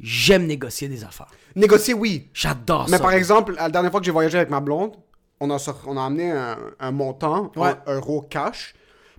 j'aime 0.00 0.46
négocier 0.46 0.88
des 0.88 1.04
affaires. 1.04 1.30
Négocier, 1.56 1.94
oui. 1.94 2.28
J'adore 2.34 2.86
Mais 2.90 2.98
ça. 2.98 3.02
par 3.02 3.12
exemple, 3.12 3.54
la 3.54 3.70
dernière 3.70 3.90
fois 3.92 4.00
que 4.00 4.06
j'ai 4.06 4.12
voyagé 4.12 4.36
avec 4.36 4.50
ma 4.50 4.60
blonde, 4.60 4.92
on 5.40 5.50
a, 5.50 5.58
on 5.86 5.96
a 5.96 6.02
amené 6.04 6.30
un, 6.30 6.56
un 6.80 6.90
montant 6.90 7.50
Ouais. 7.56 7.74
en 7.86 7.94
euros 7.94 8.22
cash. 8.28 8.74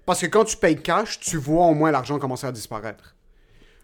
Parce 0.06 0.22
que 0.22 0.28
quand 0.28 0.46
tu 0.46 0.58
payes 0.58 0.76
cash, 0.82 1.20
tu 1.20 1.38
vois 1.38 1.66
au 1.66 1.74
moins 1.74 1.92
l'argent 1.92 2.20
commencer 2.20 2.46
à 2.48 2.52
disparaître. 2.52 3.16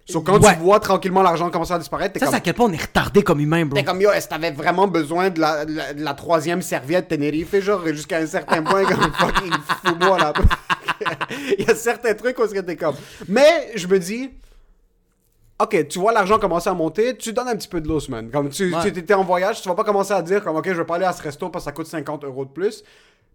So, 0.08 0.22
quand 0.22 0.40
Ouais. 0.44 0.54
tu 0.56 0.60
vois 0.60 0.80
tranquillement 0.80 1.22
l'argent 1.22 1.50
commencer 1.50 1.74
à 1.74 1.80
disparaître, 1.80 2.14
t'es 2.14 2.20
Ça, 2.20 2.26
comme, 2.26 2.32
c'est 2.34 2.38
à 2.38 2.42
quel 2.42 2.54
point 2.56 2.66
on 2.68 2.74
est 2.74 2.82
retardé 2.82 3.24
comme 3.24 3.40
humain, 3.40 3.66
bro. 3.66 3.78
t'es 3.78 3.84
comme, 3.84 4.02
yo, 4.02 4.12
est-ce 4.12 4.26
que 4.28 4.32
t'avais 4.34 4.52
vraiment 4.52 4.88
besoin 4.88 5.30
de 5.30 5.40
la, 5.40 5.64
de 5.66 5.74
la, 5.74 5.94
de 5.94 6.04
la 6.04 6.14
troisième 6.14 6.62
serviette 6.62 7.08
Tenerife, 7.08 7.60
genre, 7.60 7.86
jusqu'à 7.88 8.18
un 8.18 8.26
certain 8.26 8.62
point, 8.64 8.84
comme 8.84 9.00
fucking 9.14 9.52
fous-moi 9.86 10.18
là. 10.18 10.34
Il 11.58 11.66
y 11.66 11.70
a 11.72 11.76
certains 11.76 12.14
trucs 12.14 12.38
où 12.40 12.48
t'es 12.48 12.76
comme. 12.76 12.96
Mais 13.28 13.72
je 13.76 13.88
me 13.88 14.00
dis, 14.00 14.32
ok, 15.64 15.88
tu 15.88 16.00
vois 16.00 16.12
l'argent 16.12 16.40
commencer 16.40 16.70
à 16.70 16.74
monter, 16.74 17.16
tu 17.18 17.34
donnes 17.34 17.48
un 17.48 17.56
petit 17.56 17.68
peu 17.68 17.82
de 17.82 17.88
l'os, 17.88 18.08
man. 18.10 18.30
Comme 18.32 18.50
tu 18.50 18.74
Ouais. 18.74 18.88
étais 18.88 19.14
en 19.14 19.24
voyage, 19.24 19.62
tu 19.62 19.70
vas 19.70 19.76
pas 19.76 19.84
commencer 19.84 20.14
à 20.14 20.22
dire, 20.22 20.44
comme, 20.44 20.56
ok, 20.56 20.66
je 20.68 20.74
vais 20.74 20.86
pas 20.86 20.96
aller 20.96 21.06
à 21.06 21.14
ce 21.14 21.22
resto 21.22 21.50
parce 21.50 21.64
que 21.66 21.70
ça 21.70 21.72
coûte 21.74 21.88
50 21.88 22.24
euros 22.24 22.46
de 22.46 22.52
plus. 22.52 22.82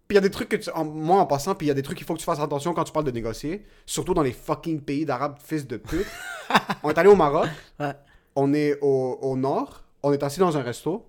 Puis 0.07 0.15
il 0.15 0.15
y 0.15 0.17
a 0.19 0.21
des 0.21 0.29
trucs 0.31 0.47
que 0.49 0.55
tu. 0.55 0.69
en- 0.73 0.85
moi, 0.85 1.19
en 1.19 1.25
passant, 1.25 1.53
puis 1.53 1.65
il 1.65 1.69
y 1.69 1.71
a 1.71 1.73
des 1.73 1.81
trucs 1.81 1.97
qu'il 1.97 2.07
faut 2.07 2.13
que 2.13 2.19
tu 2.19 2.25
fasses 2.25 2.39
attention 2.39 2.73
quand 2.73 2.85
tu 2.85 2.93
parles 2.93 3.05
de 3.05 3.11
négocier. 3.11 3.65
Surtout 3.85 4.13
dans 4.13 4.21
les 4.21 4.31
fucking 4.31 4.79
pays 4.79 5.03
d'arabes, 5.05 5.35
fils 5.43 5.67
de 5.67 5.75
pute. 5.77 6.05
on 6.83 6.89
est 6.89 6.97
allé 6.97 7.09
au 7.09 7.15
Maroc. 7.15 7.47
Ouais. 7.79 7.93
On 8.35 8.53
est 8.53 8.77
au, 8.81 9.17
au 9.21 9.35
nord. 9.35 9.83
On 10.03 10.13
est 10.13 10.23
assis 10.23 10.39
dans 10.39 10.55
un 10.57 10.61
resto. 10.61 11.05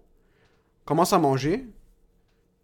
Commence 0.85 1.13
à 1.13 1.19
manger. 1.19 1.65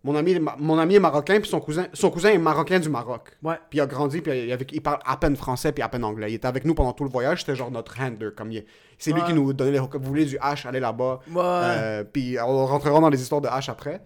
Mon 0.05 0.15
ami, 0.17 0.33
est 0.33 0.39
ma- 0.39 0.55
mon 0.59 0.79
ami 0.79 0.97
est 0.97 1.01
marocain, 1.01 1.41
puis 1.41 1.49
son 1.49 1.61
cousin, 1.61 1.87
son 1.95 2.11
cousin 2.11 2.29
est 2.29 2.39
marocain 2.39 2.79
du 2.79 2.91
Maroc. 2.91 3.31
Ouais. 3.43 3.55
Puis 3.71 3.79
il 3.79 3.81
a 3.81 3.87
grandi, 3.87 4.21
puis 4.21 4.51
il, 4.73 4.81
parle 4.83 4.99
à 5.07 5.17
peine 5.17 5.35
français, 5.35 5.73
puis 5.73 5.83
à 5.83 5.89
peine 5.89 6.05
anglais. 6.05 6.31
Il 6.31 6.35
était 6.35 6.47
avec 6.47 6.67
nous 6.67 6.75
pendant 6.75 6.93
tout 6.93 7.05
le 7.05 7.11
voyage, 7.11 7.41
c'était 7.41 7.57
genre 7.57 7.71
notre 7.71 7.99
handler. 8.01 8.29
Comme 8.37 8.53
il- 8.53 8.67
c'est 8.99 9.13
lui 9.13 9.23
qui 9.23 9.33
nous 9.33 9.53
donnait 9.55 9.71
les. 9.73 9.79
Vous 9.79 9.89
voulez 10.03 10.27
du 10.27 10.37
H, 10.37 10.69
allez 10.69 10.79
là-bas. 10.81 11.21
Ouais. 11.31 11.41
Euh, 11.43 12.05
puis 12.05 12.37
on 12.39 12.67
rentrera 12.67 13.01
dans 13.01 13.09
les 13.09 13.21
histoires 13.21 13.41
de 13.41 13.49
H 13.49 13.71
après. 13.71 14.03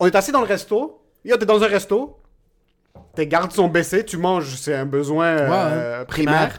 On 0.00 0.06
est 0.06 0.14
assis 0.16 0.32
dans 0.32 0.40
le 0.40 0.46
resto. 0.46 1.00
Yo, 1.24 1.36
t'es 1.36 1.46
dans 1.46 1.62
un 1.62 1.66
resto. 1.68 2.16
Tes 3.14 3.26
gardes 3.28 3.52
sont 3.52 3.68
baissés, 3.68 4.04
tu 4.04 4.16
manges, 4.16 4.56
c'est 4.56 4.74
un 4.74 4.86
besoin 4.86 5.26
euh, 5.26 5.98
Ouais, 6.00 6.04
primaire. 6.06 6.34
primaire. 6.38 6.58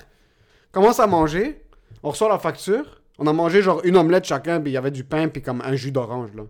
Commence 0.72 1.00
à 1.02 1.08
manger. 1.08 1.62
On 2.04 2.10
reçoit 2.12 2.30
la 2.30 2.40
facture. 2.40 3.02
On 3.20 3.28
a 3.28 3.34
mangé 3.34 3.62
genre 3.62 3.82
une 3.84 3.98
omelette 3.98 4.24
chacun, 4.26 4.62
puis 4.62 4.72
il 4.72 4.74
y 4.74 4.78
avait 4.78 4.92
du 4.92 5.04
pain, 5.04 5.28
puis 5.28 5.42
comme 5.42 5.62
un 5.62 5.76
jus 5.76 5.92
d'orange, 5.92 6.30
là. 6.36 6.44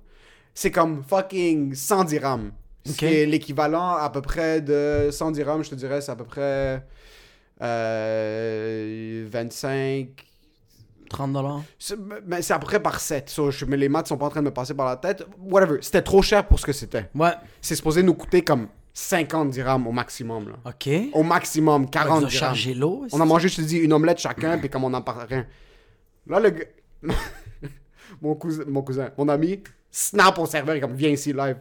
C'est 0.53 0.71
comme 0.71 1.03
fucking 1.03 1.73
100 1.75 2.03
dirhams. 2.05 2.51
C'est 2.85 3.25
l'équivalent 3.25 3.95
à 3.95 4.09
peu 4.09 4.21
près 4.21 4.59
de 4.61 5.09
100 5.11 5.31
dirhams, 5.31 5.63
je 5.63 5.69
te 5.69 5.75
dirais, 5.75 6.01
c'est 6.01 6.11
à 6.11 6.15
peu 6.15 6.23
près 6.25 6.83
euh, 8.01 9.25
25, 9.29 10.07
30 11.09 11.33
dollars. 11.33 11.61
c'est 11.77 11.95
mais 12.25 12.41
c'est 12.41 12.53
à 12.53 12.59
peu 12.59 12.65
près 12.65 12.79
par 12.81 12.99
7. 12.99 13.29
So, 13.29 13.51
je- 13.51 13.65
mais 13.65 13.77
les 13.77 13.89
maths 13.89 14.07
sont 14.07 14.17
pas 14.17 14.25
en 14.25 14.29
train 14.29 14.41
de 14.41 14.45
me 14.45 14.53
passer 14.53 14.73
par 14.73 14.85
la 14.87 14.95
tête. 14.95 15.23
Whatever. 15.39 15.77
C'était 15.81 16.01
trop 16.01 16.21
cher 16.21 16.47
pour 16.47 16.59
ce 16.59 16.65
que 16.65 16.73
c'était. 16.73 17.09
Ouais. 17.13 17.33
C'est 17.61 17.75
supposé 17.75 18.01
nous 18.03 18.13
coûter 18.13 18.41
comme 18.43 18.67
50 18.93 19.49
dirhams 19.51 19.85
au 19.87 19.91
maximum. 19.91 20.49
Là. 20.49 20.55
Ok. 20.65 20.89
Au 21.13 21.23
maximum, 21.23 21.89
40 21.89 22.21
Ils 22.21 22.25
ont 22.25 22.27
dirhams. 22.53 22.79
l'eau. 22.79 23.05
On 23.11 23.21
a 23.21 23.25
mangé, 23.25 23.47
je 23.49 23.57
te 23.57 23.61
dis, 23.61 23.77
une 23.77 23.93
omelette 23.93 24.19
chacun, 24.19 24.57
puis 24.57 24.69
comme 24.69 24.83
on 24.85 24.89
n'en 24.89 25.01
parle 25.01 25.27
rien. 25.29 25.45
Là, 26.27 26.39
le 26.39 26.49
gars... 26.49 26.65
mon, 28.21 28.35
cousin, 28.35 28.63
mon 28.67 28.81
cousin, 28.81 29.09
mon 29.17 29.27
ami, 29.29 29.61
snap 29.91 30.39
au 30.39 30.45
serveur, 30.45 30.79
comme, 30.79 30.93
viens 30.93 31.09
ici 31.09 31.33
live. 31.33 31.57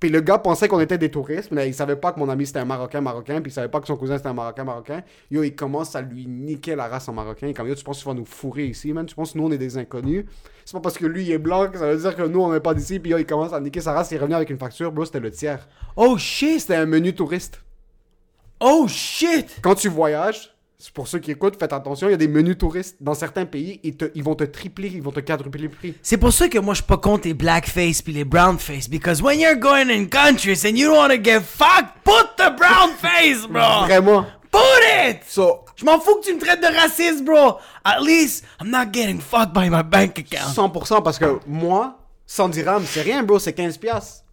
Puis 0.00 0.10
le 0.10 0.20
gars 0.20 0.38
pensait 0.38 0.68
qu'on 0.68 0.80
était 0.80 0.98
des 0.98 1.10
touristes, 1.10 1.50
mais 1.50 1.68
il 1.68 1.72
savait 1.72 1.96
pas 1.96 2.12
que 2.12 2.18
mon 2.18 2.28
ami 2.28 2.44
c'était 2.46 2.58
un 2.58 2.64
Marocain 2.64 3.00
Marocain, 3.00 3.40
puis 3.40 3.50
il 3.50 3.54
savait 3.54 3.68
pas 3.68 3.80
que 3.80 3.86
son 3.86 3.96
cousin 3.96 4.16
c'était 4.18 4.28
un 4.28 4.34
Marocain 4.34 4.64
Marocain. 4.64 5.02
Yo, 5.30 5.42
il 5.42 5.54
commence 5.54 5.96
à 5.96 6.02
lui 6.02 6.26
niquer 6.26 6.76
la 6.76 6.88
race 6.88 7.08
en 7.08 7.14
Marocain. 7.14 7.52
Comme, 7.54 7.68
yo, 7.68 7.74
tu 7.74 7.84
penses 7.84 7.98
que 7.98 8.02
tu 8.02 8.08
vas 8.08 8.14
nous 8.14 8.26
fourrer 8.26 8.66
ici, 8.66 8.92
man? 8.92 9.06
Tu 9.06 9.14
penses 9.14 9.32
que 9.32 9.38
nous 9.38 9.46
on 9.46 9.52
est 9.52 9.56
des 9.56 9.78
inconnus? 9.78 10.26
C'est 10.64 10.74
pas 10.74 10.80
parce 10.80 10.98
que 10.98 11.06
lui 11.06 11.24
il 11.24 11.30
est 11.30 11.38
blanc 11.38 11.70
que 11.70 11.78
ça 11.78 11.90
veut 11.90 11.96
dire 11.96 12.14
que 12.14 12.22
nous 12.22 12.40
on 12.40 12.52
n'est 12.52 12.60
pas 12.60 12.74
d'ici, 12.74 12.98
puis 12.98 13.12
yo, 13.12 13.18
il 13.18 13.24
commence 13.24 13.52
à 13.52 13.60
niquer 13.60 13.80
sa 13.80 13.92
race. 13.92 14.10
Il 14.10 14.18
revenu 14.18 14.34
avec 14.34 14.50
une 14.50 14.58
facture, 14.58 14.92
bro, 14.92 15.04
c'était 15.06 15.20
le 15.20 15.30
tiers. 15.30 15.66
Oh 15.96 16.18
shit. 16.18 16.60
C'était 16.60 16.76
un 16.76 16.86
menu 16.86 17.14
touriste. 17.14 17.62
Oh 18.60 18.86
shit. 18.88 19.58
Quand 19.62 19.74
tu 19.74 19.88
voyages, 19.88 20.53
c'est 20.78 20.92
pour 20.92 21.08
ceux 21.08 21.18
qui 21.18 21.30
écoutent, 21.30 21.56
faites 21.58 21.72
attention, 21.72 22.08
il 22.08 22.10
y 22.10 22.14
a 22.14 22.18
des 22.18 22.28
menus 22.28 22.58
touristes. 22.58 22.96
Dans 23.00 23.14
certains 23.14 23.46
pays, 23.46 23.80
ils, 23.82 23.96
te- 23.96 24.10
ils 24.14 24.22
vont 24.22 24.34
te 24.34 24.44
tripler, 24.44 24.88
ils 24.92 25.02
vont 25.02 25.12
te 25.12 25.20
quadrupler 25.20 25.62
le 25.62 25.68
prix. 25.70 25.94
C'est 26.02 26.16
pour 26.18 26.32
ça 26.32 26.48
que 26.48 26.58
moi 26.58 26.74
je 26.74 26.78
suis 26.80 26.86
pas 26.86 26.98
contre 26.98 27.26
les 27.28 27.34
blackface 27.34 28.02
puis 28.02 28.12
les 28.12 28.24
brownface 28.24 28.88
because 28.88 29.22
when 29.22 29.38
you're 29.40 29.56
going 29.58 29.88
in 29.90 30.06
countries 30.06 30.64
and 30.66 30.76
you 30.76 30.88
don't 30.88 30.96
want 30.98 31.08
to 31.08 31.22
get 31.22 31.40
fucked, 31.40 32.02
put 32.04 32.36
the 32.36 32.54
brown 32.56 32.90
face, 33.00 33.46
bro. 33.46 33.86
Vraiment. 33.86 34.26
Put 34.50 34.60
it. 35.08 35.20
So, 35.26 35.60
Je 35.76 35.84
m'en 35.84 35.98
fous 35.98 36.16
que 36.20 36.26
tu 36.26 36.34
me 36.34 36.38
traites 36.40 36.60
de 36.60 36.66
raciste, 36.80 37.24
bro. 37.24 37.58
At 37.84 38.00
least 38.02 38.44
I'm 38.60 38.70
not 38.70 38.92
getting 38.92 39.20
fucked 39.20 39.52
by 39.52 39.68
my 39.70 39.82
bank 39.82 40.18
account. 40.18 40.54
100% 40.54 41.02
parce 41.02 41.18
que 41.18 41.38
moi, 41.46 41.98
100 42.26 42.48
dirhams, 42.50 42.84
c'est 42.86 43.02
rien, 43.02 43.22
bro, 43.22 43.38
c'est 43.38 43.52
15 43.52 43.78
piastres. 43.78 44.24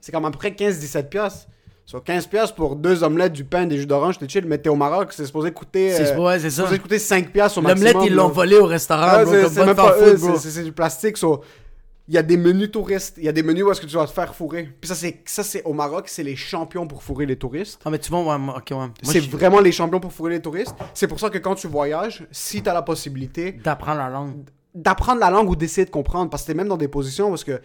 C'est 0.00 0.10
comme 0.12 0.24
à 0.24 0.30
peu 0.30 0.38
près 0.38 0.50
15-17 0.50 1.08
piastres. 1.08 1.46
So, 1.90 2.00
15 2.00 2.26
piastres 2.26 2.54
pour 2.54 2.76
deux 2.76 3.02
omelettes, 3.02 3.32
du 3.32 3.44
pain, 3.44 3.64
des 3.64 3.78
jus 3.78 3.86
d'orange, 3.86 4.18
t'es 4.18 4.28
chill, 4.28 4.44
mais 4.46 4.58
t'es 4.58 4.68
au 4.68 4.74
Maroc, 4.76 5.10
c'est 5.14 5.24
supposé 5.24 5.52
coûter... 5.52 5.90
C'est- 5.92 6.12
euh, 6.12 6.18
ouais, 6.20 6.38
c'est 6.38 6.50
ça. 6.50 6.64
supposé 6.64 6.78
coûter 6.80 6.98
5 6.98 7.32
piastres 7.32 7.56
au 7.56 7.62
maximum. 7.62 7.92
L'omelette 7.94 8.10
ils 8.12 8.14
l'ont 8.14 8.28
volé 8.28 8.56
au 8.58 8.66
restaurant, 8.66 9.06
Ah, 9.08 9.24
bro. 9.24 9.32
Comme 9.32 9.74
pas 9.74 9.96
bro. 10.14 10.36
c'est- 10.36 10.62
du 10.64 10.72
plastique. 10.72 11.16
so, 11.16 11.40
Il 12.06 12.14
y 12.14 12.18
a 12.18 12.22
des 12.22 12.36
menus 12.36 12.70
touristes, 12.72 13.14
il 13.16 13.24
y 13.24 13.28
a 13.28 13.32
des 13.32 13.42
menus 13.42 13.64
où 13.64 13.70
est-ce 13.70 13.80
que 13.80 13.86
tu 13.86 13.96
vas 13.96 14.06
te 14.06 14.10
faire 14.12 14.34
fourrer. 14.34 14.68
Puis 14.80 14.88
ça, 14.88 14.94
c'est 14.94 15.22
ça 15.24 15.42
c'est 15.42 15.62
au 15.64 15.72
Maroc, 15.72 16.08
c'est 16.08 16.22
les 16.22 16.36
champions 16.36 16.86
pour 16.86 17.02
fourrer 17.02 17.24
les 17.24 17.36
touristes. 17.36 17.80
Ah 17.86 17.90
mais 17.90 17.98
tu 17.98 18.10
vois, 18.10 18.20
ouais, 18.22 18.42
ok 18.54 18.70
ouais. 18.70 18.86
C'est 19.02 19.20
je- 19.22 19.30
vraiment 19.30 19.60
les 19.60 19.72
champions 19.72 20.00
pour 20.00 20.12
fourrer 20.12 20.32
les 20.32 20.40
touristes. 20.42 20.74
C'est 20.94 21.06
pour 21.06 21.20
ça 21.20 21.28
que 21.30 21.38
quand 21.38 21.54
tu 21.54 21.68
voyages, 21.68 22.26
si 22.30 22.62
tu 22.62 22.68
as 22.68 22.74
la 22.74 22.82
possibilité 22.82 23.52
d'apprendre 23.52 23.98
la 23.98 24.08
langue. 24.10 24.34
d'apprendre 24.74 25.20
la 25.20 25.30
langue 25.30 25.48
ou 25.50 25.56
d'essayer 25.56 25.84
de 25.86 25.90
comprendre, 25.90 26.30
parce 26.30 26.42
que 26.42 26.48
t'es 26.48 26.54
même 26.54 26.68
dans 26.68 26.76
des 26.76 26.88
positions 26.88 27.28
parce 27.30 27.44
que 27.44 27.60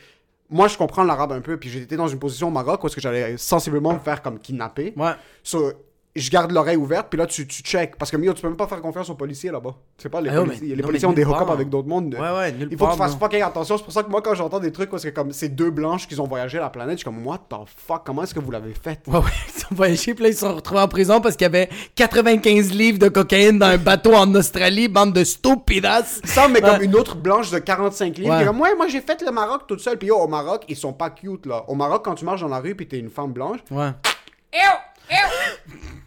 moi 0.49 0.67
je 0.67 0.77
comprends 0.77 1.03
l'arabe 1.03 1.31
un 1.31 1.41
peu, 1.41 1.57
puis 1.57 1.69
j'étais 1.69 1.95
dans 1.95 2.07
une 2.07 2.19
position 2.19 2.47
au 2.47 2.51
Maroc 2.51 2.83
où 2.83 2.87
est-ce 2.87 2.95
que 2.95 3.01
j'allais 3.01 3.37
sensiblement 3.37 3.93
me 3.93 3.99
faire 3.99 4.21
comme 4.21 4.39
kidnapper. 4.39 4.93
Ouais. 4.95 5.13
So, 5.43 5.73
je 6.15 6.29
garde 6.29 6.51
l'oreille 6.51 6.77
ouverte, 6.77 7.07
puis 7.09 7.17
là 7.17 7.25
tu, 7.25 7.47
tu 7.47 7.63
check. 7.63 7.95
Parce 7.97 8.11
que 8.11 8.17
Mio, 8.17 8.33
tu 8.33 8.41
peux 8.41 8.47
même 8.47 8.55
pas 8.57 8.67
faire 8.67 8.81
confiance 8.81 9.09
aux 9.09 9.15
policiers 9.15 9.49
là-bas. 9.51 9.73
C'est 9.97 10.09
pas 10.09 10.21
les 10.21 10.29
Ah, 10.29 10.35
policiers. 10.35 10.67
mais- 10.69 10.75
les 10.75 10.81
non, 10.81 10.87
policiers 10.87 11.07
ont 11.07 11.13
des 11.13 11.25
part. 11.25 11.49
avec 11.49 11.69
d'autres 11.69 11.87
mondes. 11.87 12.13
Ouais, 12.13 12.37
ouais, 12.37 12.51
nulle 12.51 12.67
Il 12.71 12.77
faut 12.77 12.85
que 12.85 12.91
tu 12.91 12.97
fasses 12.97 13.15
fucking 13.15 13.41
attention. 13.41 13.77
C'est 13.77 13.83
pour 13.83 13.93
ça 13.93 14.03
que 14.03 14.09
moi, 14.11 14.21
quand 14.21 14.35
j'entends 14.35 14.59
des 14.59 14.71
trucs 14.71 14.91
c'est 14.97 15.11
comme 15.11 15.31
ces 15.31 15.49
deux 15.49 15.71
blanches 15.71 16.07
qui 16.07 16.19
ont 16.19 16.27
voyagé 16.27 16.59
la 16.59 16.69
planète, 16.69 16.93
je 16.93 16.97
suis 16.97 17.05
comme, 17.05 17.25
what 17.25 17.39
the 17.49 17.55
fuck, 17.87 18.03
comment 18.05 18.23
est-ce 18.23 18.33
que 18.35 18.39
vous 18.39 18.51
l'avez 18.51 18.73
fait? 18.73 18.99
Ouais, 19.07 19.17
ouais, 19.17 19.23
ils 19.57 19.63
ont 19.71 19.75
voyagé, 19.75 20.13
puis 20.13 20.23
là, 20.23 20.29
ils 20.29 20.33
se 20.35 20.41
sont 20.41 20.53
retrouvés 20.55 20.81
en 20.81 20.87
prison 20.87 21.19
parce 21.19 21.35
qu'il 21.35 21.45
y 21.45 21.47
avait 21.47 21.69
95 21.95 22.71
livres 22.71 22.99
de 22.99 23.09
cocaïne 23.09 23.57
dans 23.57 23.65
un 23.67 23.77
bateau 23.77 24.13
en 24.13 24.33
Australie, 24.35 24.87
bande 24.87 25.13
de 25.13 25.23
stupidas. 25.23 26.19
Ça, 26.25 26.47
mais 26.47 26.61
comme 26.61 26.81
une 26.83 26.95
autre 26.95 27.15
blanche 27.15 27.49
de 27.49 27.57
45 27.59 28.17
livres. 28.17 28.45
Comme, 28.45 28.61
ouais, 28.61 28.75
moi 28.75 28.87
j'ai 28.87 29.01
fait 29.01 29.19
le 29.25 29.31
Maroc 29.31 29.63
toute 29.67 29.79
seule. 29.79 29.97
Puis 29.97 30.09
yo, 30.09 30.17
au 30.17 30.27
Maroc, 30.27 30.63
ils 30.69 30.75
sont 30.75 30.93
pas 30.93 31.09
cute 31.09 31.45
là. 31.47 31.63
Au 31.67 31.73
Maroc, 31.75 32.03
quand 32.05 32.13
tu 32.15 32.23
marches 32.25 32.41
dans 32.41 32.47
la 32.49 32.59
rue, 32.59 32.75
puis 32.75 32.87
t'es 32.87 32.99
une 32.99 33.09
femme 33.09 33.31
blanche, 33.33 33.59
Ouais. 33.71 33.89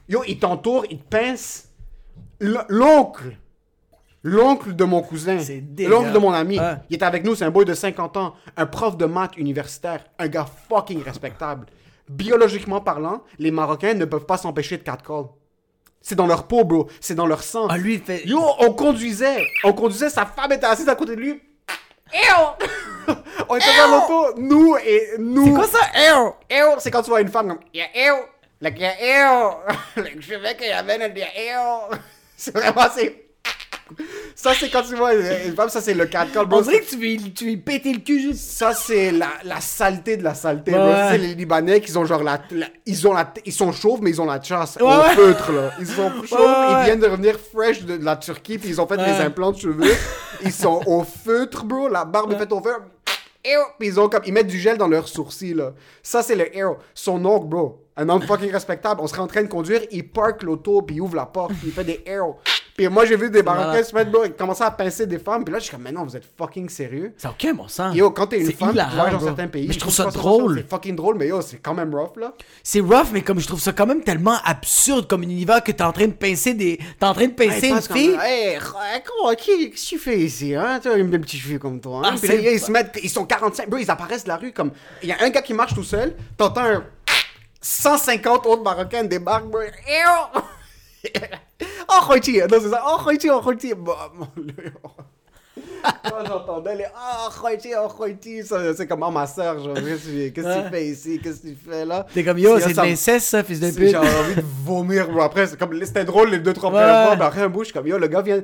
Yo, 0.08 0.22
il 0.26 0.38
t'entoure, 0.38 0.84
il 0.90 0.98
te 0.98 1.08
pince. 1.08 1.68
L'oncle. 2.40 3.36
L'oncle 4.22 4.74
de 4.74 4.84
mon 4.84 5.02
cousin. 5.02 5.38
L'oncle 5.78 6.12
de 6.12 6.18
mon 6.18 6.32
ami. 6.32 6.58
Il 6.90 6.96
était 6.96 7.04
avec 7.04 7.24
nous, 7.24 7.34
c'est 7.34 7.44
un 7.44 7.50
boy 7.50 7.64
de 7.64 7.74
50 7.74 8.16
ans. 8.16 8.34
Un 8.56 8.66
prof 8.66 8.96
de 8.96 9.06
maths 9.06 9.36
universitaire. 9.36 10.04
Un 10.18 10.28
gars 10.28 10.46
fucking 10.68 11.02
respectable. 11.02 11.66
Biologiquement 12.08 12.80
parlant, 12.80 13.22
les 13.38 13.50
Marocains 13.50 13.94
ne 13.94 14.04
peuvent 14.04 14.26
pas 14.26 14.36
s'empêcher 14.36 14.76
de 14.76 14.82
catcall. 14.82 15.24
C'est 16.00 16.14
dans 16.14 16.26
leur 16.26 16.46
peau, 16.46 16.64
bro. 16.64 16.88
C'est 17.00 17.16
dans 17.16 17.26
leur 17.26 17.42
sang. 17.42 17.66
Ah, 17.68 17.78
lui, 17.78 17.94
il 17.94 18.00
fait. 18.00 18.24
Yo, 18.26 18.40
on 18.60 18.72
conduisait. 18.72 19.44
On 19.64 19.72
conduisait, 19.72 20.08
sa 20.08 20.24
femme 20.24 20.52
était 20.52 20.66
assise 20.66 20.88
à 20.88 20.94
côté 20.94 21.16
de 21.16 21.20
lui. 21.20 21.42
on 23.48 23.56
était 23.56 23.76
dans 23.76 23.88
l'auto, 23.90 24.40
nous 24.40 24.76
et 24.76 25.18
nous. 25.18 25.46
C'est 25.46 25.52
quoi 25.52 25.66
ça? 25.66 25.80
C'est 26.78 26.90
quand 26.92 27.02
tu 27.02 27.10
vois 27.10 27.20
une 27.20 27.28
femme 27.28 27.48
comme 27.48 27.58
Yeah, 27.74 27.88
like 29.96 30.20
je 30.20 30.34
veux 30.34 30.54
qu'il 30.58 30.68
y 30.68 30.72
avait 30.72 30.94
un 31.02 31.14
yeah, 31.14 31.28
ew. 31.90 31.94
C'est 32.36 32.54
vraiment 32.54 32.86
c'est. 32.94 33.22
Ça 34.34 34.52
c'est 34.58 34.68
quand 34.68 34.82
tu 34.82 34.94
vois 34.96 35.14
une 35.14 35.54
femme, 35.54 35.68
ça 35.68 35.80
c'est 35.80 35.94
le 35.94 36.06
catcall, 36.06 36.46
bro. 36.46 36.58
On 36.58 36.62
dirait 36.62 36.80
que 36.80 36.86
tu 36.90 36.96
lui, 36.96 37.32
tu 37.32 37.44
lui 37.44 37.56
pétais 37.56 37.92
le 37.92 38.00
cul 38.00 38.20
juste. 38.20 38.40
Ça 38.50 38.74
c'est 38.74 39.12
la, 39.12 39.28
la 39.44 39.60
saleté 39.60 40.16
de 40.16 40.24
la 40.24 40.34
saleté, 40.34 40.72
Ouais, 40.72 40.78
bro. 40.78 40.86
ouais. 40.88 41.08
C'est 41.12 41.18
les 41.18 41.34
Libanais 41.34 41.80
qui 41.80 41.96
ont 41.96 42.04
genre 42.04 42.22
la, 42.24 42.40
la- 42.50 42.66
ils 42.84 43.06
ont 43.06 43.12
la, 43.14 43.32
ils 43.44 43.52
sont 43.52 43.70
chauves 43.72 44.00
mais 44.02 44.10
ils 44.10 44.20
ont 44.20 44.26
la 44.26 44.42
chasse 44.42 44.76
au 44.80 44.90
feutre 45.14 45.52
là. 45.52 45.70
Ils 45.78 45.86
sont 45.86 46.10
chauves, 46.24 46.40
ouais, 46.40 46.80
ils 46.80 46.84
viennent 46.84 47.00
de 47.00 47.06
revenir 47.06 47.38
fresh 47.38 47.82
de, 47.84 47.96
de 47.96 48.04
la 48.04 48.16
Turquie 48.16 48.58
puis 48.58 48.70
ils 48.70 48.80
ont 48.80 48.86
fait 48.88 48.96
des 48.96 49.04
implants 49.24 49.52
de 49.52 49.58
cheveux. 49.58 49.94
ils 50.42 50.52
sont 50.52 50.82
au 50.86 51.04
feutre, 51.04 51.64
bro. 51.64 51.88
La 51.88 52.04
barbe 52.04 52.32
est 52.32 52.38
faite 52.38 52.52
au 52.52 52.60
feutre. 52.60 52.82
Ils 53.80 54.00
ont 54.00 54.08
comme 54.08 54.22
ils 54.26 54.32
mettent 54.32 54.46
du 54.46 54.58
gel 54.58 54.78
dans 54.78 54.88
leurs 54.88 55.08
sourcils 55.08 55.54
là. 55.54 55.72
Ça 56.02 56.22
c'est 56.22 56.36
le 56.36 56.56
ew. 56.56 56.76
Son 56.94 57.24
oncle, 57.24 57.46
bro. 57.46 57.82
Un 57.96 58.08
homme 58.08 58.22
fucking 58.22 58.50
respectable. 58.50 59.00
On 59.02 59.06
serait 59.06 59.22
en 59.22 59.26
train 59.26 59.42
de 59.42 59.48
conduire, 59.48 59.82
il 59.90 60.08
park 60.08 60.42
l'auto 60.42 60.82
puis 60.82 60.96
il 60.96 61.00
ouvre 61.00 61.16
la 61.16 61.26
porte, 61.26 61.52
il 61.64 61.72
fait 61.72 61.84
des 61.84 62.04
ew. 62.06 62.34
Puis 62.76 62.88
moi 62.88 63.06
j'ai 63.06 63.16
vu 63.16 63.30
des 63.30 63.42
Marocains 63.42 63.82
se 63.82 63.94
mettre 63.94 64.36
commençaient 64.36 64.64
à 64.64 64.70
pincer 64.70 65.06
des 65.06 65.18
femmes. 65.18 65.44
Puis 65.44 65.52
là 65.52 65.58
je 65.58 65.64
suis 65.64 65.72
comme 65.72 65.82
mais 65.82 65.92
non, 65.92 66.04
vous 66.04 66.16
êtes 66.16 66.28
fucking 66.36 66.68
sérieux. 66.68 67.14
N'a 67.24 67.30
aucun 67.30 67.54
bon 67.54 67.68
sens. 67.68 67.94
Yo, 67.94 68.10
quand 68.10 68.26
t'es 68.26 68.40
une 68.40 68.46
C'est 68.46 68.52
femme, 68.56 68.70
tu 68.70 68.74
voyages 68.94 69.12
dans 69.12 69.20
certains 69.20 69.48
pays. 69.48 69.66
Mais 69.68 69.72
je 69.74 69.78
trouve 69.78 69.92
ça 69.94 70.04
drôle. 70.06 70.56
C'est 70.58 70.68
fucking 70.70 70.94
drôle, 70.96 71.16
mais 71.16 71.28
yo, 71.28 71.40
c'est 71.40 71.58
quand 71.58 71.74
même 71.74 71.94
rough, 71.94 72.16
là. 72.16 72.32
C'est 72.62 72.80
rough, 72.80 73.06
mais 73.12 73.22
comme 73.22 73.40
je 73.40 73.46
trouve 73.46 73.60
ça 73.60 73.72
quand 73.72 73.86
même 73.86 74.02
tellement 74.02 74.36
absurde 74.44 75.08
comme 75.08 75.22
univers 75.22 75.62
que 75.62 75.72
t'es 75.72 75.82
en 75.82 75.92
train 75.92 76.06
de 76.06 76.12
pincer 76.12 76.54
des. 76.54 76.78
T'es 76.98 77.06
en 77.06 77.14
train 77.14 77.26
de 77.26 77.32
pincer 77.32 77.68
une 77.68 77.80
fille. 77.80 78.18
Hey, 78.22 78.58
qui- 79.38 79.70
qu'est-ce 79.70 79.84
que 79.84 79.88
tu 79.88 79.98
fais 79.98 80.18
ici, 80.18 80.54
hein? 80.54 80.78
Tu 80.82 80.88
as 80.88 80.96
une 80.96 81.08
belle 81.08 81.20
petite 81.22 81.40
fille 81.42 81.58
comme 81.58 81.80
toi, 81.80 81.98
hein? 81.98 82.02
Ah, 82.06 82.10
Puis 82.10 82.28
c'est 82.28 82.36
là, 82.42 82.50
ils 82.50 82.60
se 82.60 82.70
mettent, 82.70 82.98
ils 83.02 83.10
sont 83.10 83.24
45, 83.24 83.68
bro, 83.68 83.78
ils 83.78 83.90
apparaissent 83.90 84.24
de 84.24 84.28
la 84.28 84.36
rue 84.36 84.52
comme... 84.52 84.70
Il 85.02 85.08
y 85.08 85.12
a 85.12 85.16
un 85.20 85.30
gars 85.30 85.42
qui 85.42 85.54
marche 85.54 85.74
tout 85.74 85.84
seul, 85.84 86.14
t'entends 86.36 86.64
un... 86.64 86.84
150 87.60 88.46
autres 88.46 88.62
Marocains 88.62 89.04
débarquent, 89.04 89.46
bro. 89.50 89.60
Oh, 91.88 92.04
Khoiti! 92.06 92.38
Non, 92.40 92.58
c'est 92.60 92.68
ça. 92.70 92.82
Oh, 92.86 92.98
oh! 92.98 93.74
Bah, 93.76 94.10
mon 94.14 94.28
Dieu. 94.42 94.72
Quand 96.02 96.26
j'entendais 96.26 96.74
les 96.76 96.84
Oh, 96.94 97.28
Khoiti, 97.40 97.70
oh, 97.80 97.88
Khoiti, 97.88 98.42
ça, 98.44 98.74
c'est 98.74 98.86
comme 98.86 99.04
oh, 99.06 99.10
ma 99.10 99.26
soeur, 99.26 99.56
qu'est-ce 99.74 100.06
que 100.08 100.28
que 100.30 100.40
tu 100.40 100.46
Ouais. 100.46 100.70
fais 100.70 100.86
ici? 100.88 101.20
Qu'est-ce 101.22 101.42
que 101.42 101.48
tu 101.48 101.54
fais 101.54 101.84
là? 101.84 102.04
T'es 102.12 102.24
comme 102.24 102.38
yo, 102.38 102.58
c'est 102.58 102.72
de 102.72 102.76
l'inceste 102.76 103.26
ça, 103.28 103.42
fils 103.44 103.60
de 103.60 103.70
pute. 103.70 103.88
J'ai 103.90 103.96
envie 103.96 104.34
de 104.34 104.42
vomir, 104.64 105.08
bro. 105.08 105.20
Après, 105.22 105.46
c'était 105.46 106.04
drôle 106.04 106.30
les 106.30 106.38
deux, 106.40 106.52
trois 106.52 106.70
Ouais. 106.70 106.80
premières 106.80 107.06
fois, 107.06 107.16
mais 107.16 107.24
après 107.24 107.42
un 107.42 107.48
bout, 107.48 107.60
je 107.60 107.66
suis 107.66 107.74
comme, 107.74 107.86
yo, 107.86 107.98
le 107.98 108.08
gars 108.08 108.22
vient. 108.22 108.42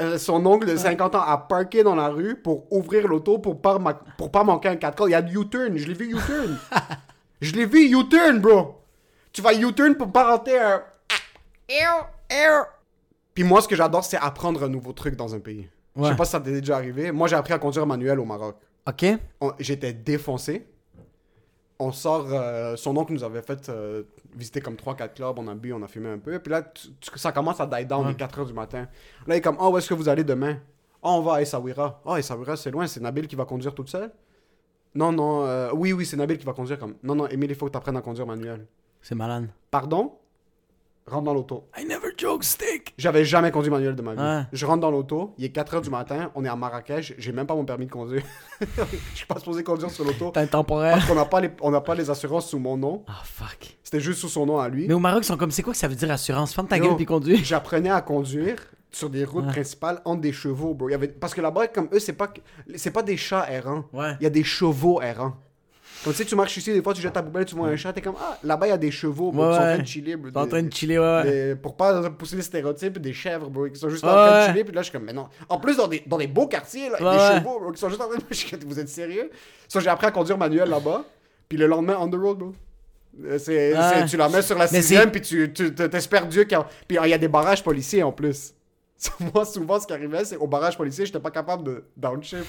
euh, 0.00 0.18
son 0.18 0.44
oncle 0.46 0.66
de 0.66 0.76
50 0.76 1.14
ans 1.14 1.22
a 1.22 1.38
parké 1.38 1.82
dans 1.82 1.94
la 1.94 2.08
rue 2.08 2.36
pour 2.36 2.70
ouvrir 2.72 3.06
l'auto 3.08 3.38
pour 3.38 3.60
pas, 3.62 3.78
ma- 3.78 3.94
pour 4.18 4.30
pas 4.30 4.44
manquer 4.44 4.68
un 4.68 4.76
4 4.76 5.08
Il 5.08 5.12
y 5.12 5.14
a 5.14 5.22
du 5.22 5.38
U-turn, 5.38 5.76
je 5.76 5.86
l'ai 5.86 5.94
vu 5.94 6.10
U-turn. 6.14 6.58
Je 7.42 7.52
l'ai 7.52 7.66
vu 7.66 7.80
U-turn, 7.90 8.38
bro. 8.40 8.80
Tu 9.32 9.42
vas 9.42 9.52
U-turn 9.54 9.94
pour 9.94 10.10
pas 10.10 10.34
un. 10.34 10.82
Puis 13.34 13.44
moi, 13.44 13.60
ce 13.60 13.68
que 13.68 13.76
j'adore, 13.76 14.04
c'est 14.04 14.16
apprendre 14.16 14.62
un 14.64 14.68
nouveau 14.68 14.92
truc 14.92 15.16
dans 15.16 15.34
un 15.34 15.40
pays. 15.40 15.68
Je 15.96 16.04
sais 16.04 16.16
pas 16.16 16.24
si 16.24 16.32
ça 16.32 16.40
t'est 16.40 16.52
déjà 16.52 16.76
arrivé. 16.76 17.10
Moi, 17.10 17.26
j'ai 17.28 17.36
appris 17.36 17.52
à 17.54 17.58
conduire 17.58 17.86
manuel 17.86 18.20
au 18.20 18.24
Maroc. 18.24 18.56
Ok? 18.86 19.04
On- 19.40 19.52
J'étais 19.58 19.92
défoncé. 19.92 20.66
On 21.78 21.92
sort. 21.92 22.26
euh, 22.30 22.76
son 22.76 22.96
oncle 22.96 23.12
nous 23.12 23.24
avait 23.24 23.42
fait 23.42 23.68
euh, 23.68 24.02
visiter 24.34 24.60
comme 24.60 24.76
3-4 24.76 25.14
clubs. 25.14 25.38
On 25.38 25.48
a 25.48 25.54
bu, 25.54 25.72
on 25.72 25.82
a 25.82 25.88
fumé 25.88 26.08
un 26.10 26.18
peu. 26.18 26.38
Puis 26.38 26.50
là, 26.50 26.62
tu- 26.62 26.88
tu- 27.00 27.18
ça 27.18 27.32
commence 27.32 27.60
à 27.60 27.66
die 27.66 27.84
down 27.84 28.04
Ouais. 28.06 28.12
à 28.12 28.14
4 28.14 28.40
h 28.42 28.46
du 28.46 28.52
matin. 28.54 28.88
Là, 29.26 29.34
il 29.34 29.38
est 29.38 29.40
comme 29.40 29.56
Oh, 29.60 29.70
où 29.70 29.78
est-ce 29.78 29.88
que 29.88 29.94
vous 29.94 30.08
allez 30.08 30.24
demain 30.24 30.58
Oh, 31.02 31.10
on 31.18 31.20
va 31.22 31.34
à 31.34 31.42
Essaouira. 31.42 32.00
Oh, 32.04 32.16
Essaouira, 32.16 32.56
c'est 32.56 32.70
loin. 32.70 32.86
C'est 32.86 33.00
Nabil 33.00 33.26
qui 33.26 33.36
va 33.36 33.44
conduire 33.44 33.74
toute 33.74 33.88
seule? 33.90 34.10
Non, 34.94 35.12
non. 35.12 35.44
euh, 35.44 35.70
oui, 35.74 35.92
oui, 35.92 36.06
c'est 36.06 36.16
Nabil 36.16 36.38
qui 36.38 36.46
va 36.46 36.52
conduire. 36.54 36.78
comme 36.78 36.94
Non, 37.02 37.14
non, 37.14 37.26
Émile, 37.28 37.50
il 37.50 37.56
faut 37.56 37.66
que 37.66 37.72
tu 37.72 37.76
apprennes 37.76 37.96
à 37.98 38.02
conduire 38.02 38.26
manuel. 38.26 38.66
C'est 39.02 39.14
malade. 39.14 39.48
Pardon? 39.70 40.16
Rentre 41.08 41.22
dans 41.22 41.34
l'auto. 41.34 41.68
I 41.78 41.84
never 41.84 42.08
joke 42.16 42.42
stick. 42.42 42.92
J'avais 42.98 43.24
jamais 43.24 43.52
conduit 43.52 43.70
manuel 43.70 43.94
de 43.94 44.02
ma 44.02 44.14
vie. 44.14 44.20
Ouais. 44.20 44.42
Je 44.52 44.66
rentre 44.66 44.80
dans 44.80 44.90
l'auto, 44.90 45.34
il 45.38 45.44
est 45.44 45.54
4h 45.56 45.80
du 45.82 45.88
matin, 45.90 46.32
on 46.34 46.44
est 46.44 46.48
à 46.48 46.56
Marrakech, 46.56 47.14
j'ai 47.16 47.30
même 47.30 47.46
pas 47.46 47.54
mon 47.54 47.64
permis 47.64 47.86
de 47.86 47.92
conduire. 47.92 48.22
Je 48.60 49.16
suis 49.16 49.26
pas 49.26 49.38
supposé 49.38 49.62
conduire 49.62 49.90
sur 49.90 50.04
l'auto. 50.04 50.30
T'as 50.34 50.40
un 50.42 50.46
temporaire. 50.46 50.94
Parce 50.94 51.06
qu'on 51.06 51.14
n'a 51.14 51.24
pas, 51.24 51.40
les, 51.40 51.50
on 51.60 51.70
n'a 51.70 51.80
pas 51.80 51.94
les 51.94 52.10
assurances 52.10 52.48
sous 52.48 52.58
mon 52.58 52.76
nom. 52.76 53.04
Ah, 53.06 53.20
fuck. 53.22 53.76
C'était 53.84 54.00
juste 54.00 54.18
sous 54.20 54.28
son 54.28 54.46
nom 54.46 54.58
à 54.58 54.68
lui. 54.68 54.88
Mais 54.88 54.94
au 54.94 54.98
Maroc, 54.98 55.22
ils 55.22 55.26
sont 55.26 55.36
comme, 55.36 55.52
c'est 55.52 55.62
quoi 55.62 55.72
que 55.74 55.78
ça 55.78 55.86
veut 55.86 55.94
dire 55.94 56.10
assurance? 56.10 56.52
Ferme 56.52 56.66
ta 56.66 56.78
gueule 56.80 56.96
puis 56.96 57.06
conduis. 57.06 57.36
J'apprenais 57.44 57.90
à 57.90 58.00
conduire 58.00 58.56
sur 58.90 59.08
des 59.10 59.24
routes 59.24 59.44
Ouais. 59.44 59.50
principales 59.52 60.00
entre 60.06 60.22
des 60.22 60.32
chevaux, 60.32 60.74
bro. 60.74 60.88
Il 60.88 60.92
y 60.92 60.94
avait... 60.96 61.08
Parce 61.08 61.34
que 61.34 61.40
là-bas, 61.40 61.68
comme 61.68 61.88
eux, 61.92 61.98
c'est 62.00 62.14
pas, 62.14 62.28
que- 62.28 62.40
c'est 62.76 62.90
pas 62.90 63.02
des 63.02 63.16
chats 63.16 63.46
errants. 63.52 63.84
Ouais. 63.92 64.14
Il 64.20 64.24
y 64.24 64.26
a 64.26 64.30
des 64.30 64.42
chevaux 64.44 65.00
errants. 65.02 65.34
Comme 66.06 66.12
tu 66.14 66.22
sais, 66.22 66.24
tu 66.24 66.36
marches 66.36 66.56
ici, 66.56 66.72
des 66.72 66.80
fois, 66.82 66.94
tu 66.94 67.02
jettes 67.02 67.12
ta 67.14 67.22
poubelle, 67.22 67.44
tu 67.44 67.56
vois 67.56 67.66
un 67.66 67.74
chat, 67.74 67.92
t'es 67.92 68.00
comme, 68.00 68.14
ah, 68.20 68.38
là-bas, 68.44 68.68
il 68.68 68.70
y 68.70 68.72
a 68.72 68.78
des 68.78 68.92
chevaux, 68.92 69.32
bro, 69.32 69.42
Ouais, 69.42 69.50
qui 69.50 69.56
sont 69.56 69.62
en 69.62 69.64
train 69.74 69.78
de 69.82 69.86
chiller, 69.86 70.14
bro. 70.16 70.30
T'es 70.30 70.36
en 70.38 70.44
Des- 70.44 70.48
train 70.50 70.62
de 70.62 70.72
chiller, 70.72 70.98
ouais. 71.00 71.22
des- 71.24 71.56
pour 71.56 71.76
pas 71.76 72.08
pousser 72.10 72.36
les 72.36 72.42
stéréotypes, 72.42 72.98
des 73.00 73.12
chèvres, 73.12 73.50
bro, 73.50 73.66
qui 73.68 73.80
sont 73.80 73.88
juste 73.88 74.04
en 74.04 74.08
train 74.12 74.42
de 74.42 74.46
chiller, 74.52 74.62
puis 74.64 74.72
là, 74.72 74.82
je 74.82 74.84
suis 74.90 74.92
comme, 74.92 75.04
mais 75.04 75.12
non. 75.12 75.26
En 75.48 75.58
plus, 75.58 75.76
dans 75.76 75.88
des, 75.88 76.04
dans 76.06 76.16
des 76.18 76.28
beaux 76.28 76.46
quartiers, 76.46 76.90
là, 76.90 77.02
Ouais, 77.02 77.18
des 77.34 77.38
chevaux, 77.40 77.58
bro, 77.58 77.72
qui 77.72 77.80
sont 77.80 77.88
juste 77.88 78.00
en 78.00 78.06
train 78.08 78.18
de. 78.18 78.22
Je 78.30 78.34
suis 78.36 78.50
comme, 78.56 78.60
Vous 78.68 78.78
êtes 78.78 78.88
sérieux? 78.88 79.30
Ça, 79.66 79.80
j'ai 79.80 79.88
appris 79.88 80.06
à 80.06 80.12
conduire 80.12 80.38
manuel 80.38 80.68
là-bas, 80.70 81.04
puis 81.48 81.58
le 81.58 81.66
lendemain, 81.66 81.96
on 82.00 82.08
the 82.08 82.14
road, 82.14 82.38
bro. 82.38 82.52
C'est, 83.38 83.74
c'est- 83.74 84.06
tu 84.06 84.16
la 84.16 84.28
mets 84.28 84.42
sur 84.42 84.56
la 84.56 84.66
sixième, 84.68 85.10
puis 85.10 85.22
tu, 85.22 85.52
tu 85.52 85.74
t'espères 85.74 86.26
Dieu 86.26 86.44
qu'il 86.44 86.52
y 86.52 86.60
a... 86.60 86.66
Puis 86.86 86.98
il 87.02 87.08
y 87.08 87.14
a 87.14 87.18
des 87.18 87.28
barrages 87.28 87.64
policiers 87.64 88.02
en 88.02 88.12
plus. 88.12 88.52
Moi, 89.34 89.44
souvent, 89.44 89.80
ce 89.80 89.86
qui 89.86 89.92
arrivait, 89.92 90.24
c'est 90.24 90.36
au 90.36 90.46
barrage 90.46 90.76
policier, 90.76 91.04
j'étais 91.06 91.18
pas 91.20 91.30
capable 91.30 91.64
de 91.64 91.84
downshift. 91.96 92.44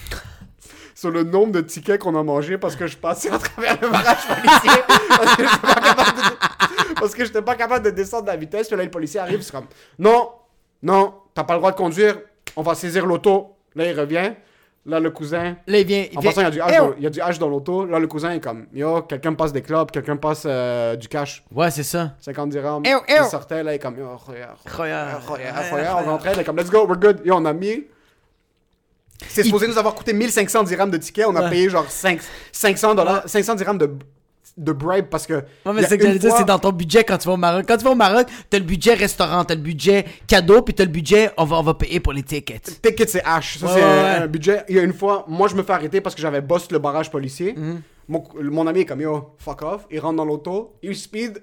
Sur 0.98 1.12
le 1.12 1.22
nombre 1.22 1.52
de 1.52 1.62
tickets 1.62 2.02
qu'on 2.02 2.16
a 2.16 2.24
mangé 2.24 2.58
parce 2.58 2.76
que 2.76 2.88
je 2.88 2.98
passais 2.98 3.30
à 3.30 3.38
travers 3.38 3.78
le 3.80 3.88
barrage 3.88 4.26
policier. 4.28 4.82
parce 4.88 5.36
que 5.36 5.44
j'étais 5.44 5.62
pas 5.62 5.76
capable 5.76 6.18
de... 6.18 6.94
parce 7.00 7.14
que 7.14 7.26
j'étais 7.26 7.42
pas 7.44 7.56
capable 7.56 7.86
de 7.86 7.90
descendre 7.92 8.26
la 8.26 8.36
vitesse. 8.36 8.68
Puis 8.68 8.76
là, 8.78 8.84
le 8.84 8.90
policier 8.90 9.20
arrive, 9.20 9.44
c'est 9.44 9.52
comme 9.52 9.68
Non, 10.00 10.32
non, 10.82 11.14
t'as 11.36 11.44
pas 11.44 11.54
le 11.54 11.60
droit 11.60 11.72
de 11.72 11.78
conduire, 11.78 12.18
on 12.56 12.64
va 12.64 12.74
saisir 12.74 13.06
l'auto. 13.06 13.54
Là, 13.76 13.86
il 13.92 14.00
revient. 14.00 14.32
Là, 14.88 15.00
le 15.00 15.12
cousin. 15.12 15.58
Là, 15.68 15.78
il 15.80 15.86
vient. 15.86 16.06
Il 16.12 16.18
En 16.18 16.22
vient... 16.22 16.32
passant, 16.32 16.42
il 16.42 16.46
y 16.46 16.48
a 16.48 16.52
du 16.52 16.62
hash, 16.62 16.72
Eh, 16.74 16.78
dans, 16.80 16.94
il 16.98 17.04
y 17.04 17.08
a 17.08 17.10
du 17.12 17.22
hash 17.22 17.38
dans 17.38 17.50
l'auto. 17.50 17.86
Là, 17.86 18.00
le 18.00 18.08
cousin 18.08 18.32
est 18.32 18.40
comme 18.40 18.66
Yo, 18.74 19.04
quelqu'un 19.04 19.36
passe 19.36 19.54
des 19.54 19.62
clubs, 19.62 19.92
quelqu'un 19.92 20.16
passe 20.18 20.46
euh, 20.48 20.96
du 20.96 21.08
cash. 21.08 21.44
Ouais, 21.54 21.70
c'est 21.70 21.84
ça. 21.84 22.14
50 22.22 22.50
dirhams. 22.50 22.82
Eh, 22.86 22.94
eh. 23.08 23.18
Il 23.20 23.26
sortait, 23.26 23.62
là, 23.62 23.74
il 23.74 23.76
est 23.76 23.80
comme 23.80 24.00
Yo, 24.00 24.08
khoya, 24.26 24.56
khoya, 24.66 25.20
khoya. 25.28 25.54
khoya. 25.70 25.98
On 25.98 26.06
rentrait, 26.10 26.32
il 26.34 26.40
est 26.40 26.44
comme 26.44 26.58
Let's 26.58 26.72
go, 26.72 26.88
we're 26.88 26.98
good. 26.98 27.22
Yo, 27.24 27.36
on 27.36 27.46
a 27.46 27.54
mis. 27.54 27.86
C'est 29.30 29.44
supposé 29.44 29.68
nous 29.68 29.78
avoir 29.78 29.96
coûté 29.96 30.14
1500 30.14 30.64
dirhams 30.64 30.92
de 30.92 30.98
tickets. 30.98 31.26
On 31.28 31.36
a 31.36 31.44
Ouais. 31.44 31.50
payé 31.50 31.70
genre 31.70 31.90
5, 31.90 32.20
500 32.52 32.96
dollars, 32.96 33.24
500 33.26 33.56
dirhams 33.56 33.78
de, 33.78 33.90
de 34.58 34.72
bribe 34.72 35.06
parce 35.10 35.26
que. 35.28 35.34
Ouais, 35.34 35.74
mais 35.74 35.84
c'est 35.84 35.98
que 35.98 36.04
j'allais 36.06 36.20
dire, 36.20 36.30
fois- 36.30 36.40
c'est 36.40 36.46
dans 36.46 36.60
ton 36.60 36.72
budget 36.72 37.04
quand 37.04 37.18
tu 37.18 37.28
vas 37.28 37.34
au 37.34 37.38
Maroc. 37.38 37.66
Quand 37.68 37.78
tu 37.78 37.84
vas 37.84 37.92
au 37.92 37.96
Maroc, 37.96 38.28
t'as 38.50 38.60
le 38.60 38.64
budget 38.66 38.94
restaurant, 38.94 39.44
t'as 39.44 39.56
le 39.56 39.62
budget 39.62 40.06
cadeau, 40.28 40.62
puis 40.62 40.74
t'as 40.74 40.84
le 40.86 40.92
budget, 40.92 41.32
on 41.38 41.46
va, 41.46 41.58
on 41.58 41.64
va 41.64 41.74
payer 41.74 42.00
pour 42.00 42.14
les 42.14 42.24
tickets. 42.24 42.80
Ticket, 42.82 43.08
c'est 43.08 43.24
H. 43.24 43.58
Ça, 43.60 43.66
Ouais, 43.66 43.72
c'est 43.74 43.80
ouais, 43.80 43.84
un, 43.84 44.04
ouais. 44.18 44.24
un 44.24 44.28
budget. 44.28 44.64
Il 44.70 44.76
y 44.76 44.80
a 44.80 44.84
une 44.84 44.94
fois, 44.94 45.26
moi, 45.28 45.48
je 45.48 45.56
me 45.56 45.64
fais 45.64 45.74
arrêter 45.74 46.00
parce 46.02 46.16
que 46.16 46.22
j'avais 46.22 46.42
boss 46.42 46.70
le 46.72 46.80
barrage 46.80 47.10
policier. 47.12 47.54
Mhm. 47.58 47.82
mon, 48.10 48.24
mon 48.42 48.68
ami 48.68 48.82
est 48.82 48.86
comme 48.86 49.02
yo, 49.02 49.32
fuck 49.40 49.62
off. 49.64 49.86
Il 49.92 50.00
rentre 50.00 50.16
dans 50.18 50.26
l'auto. 50.26 50.76
Il 50.84 50.96
speed 50.96 51.42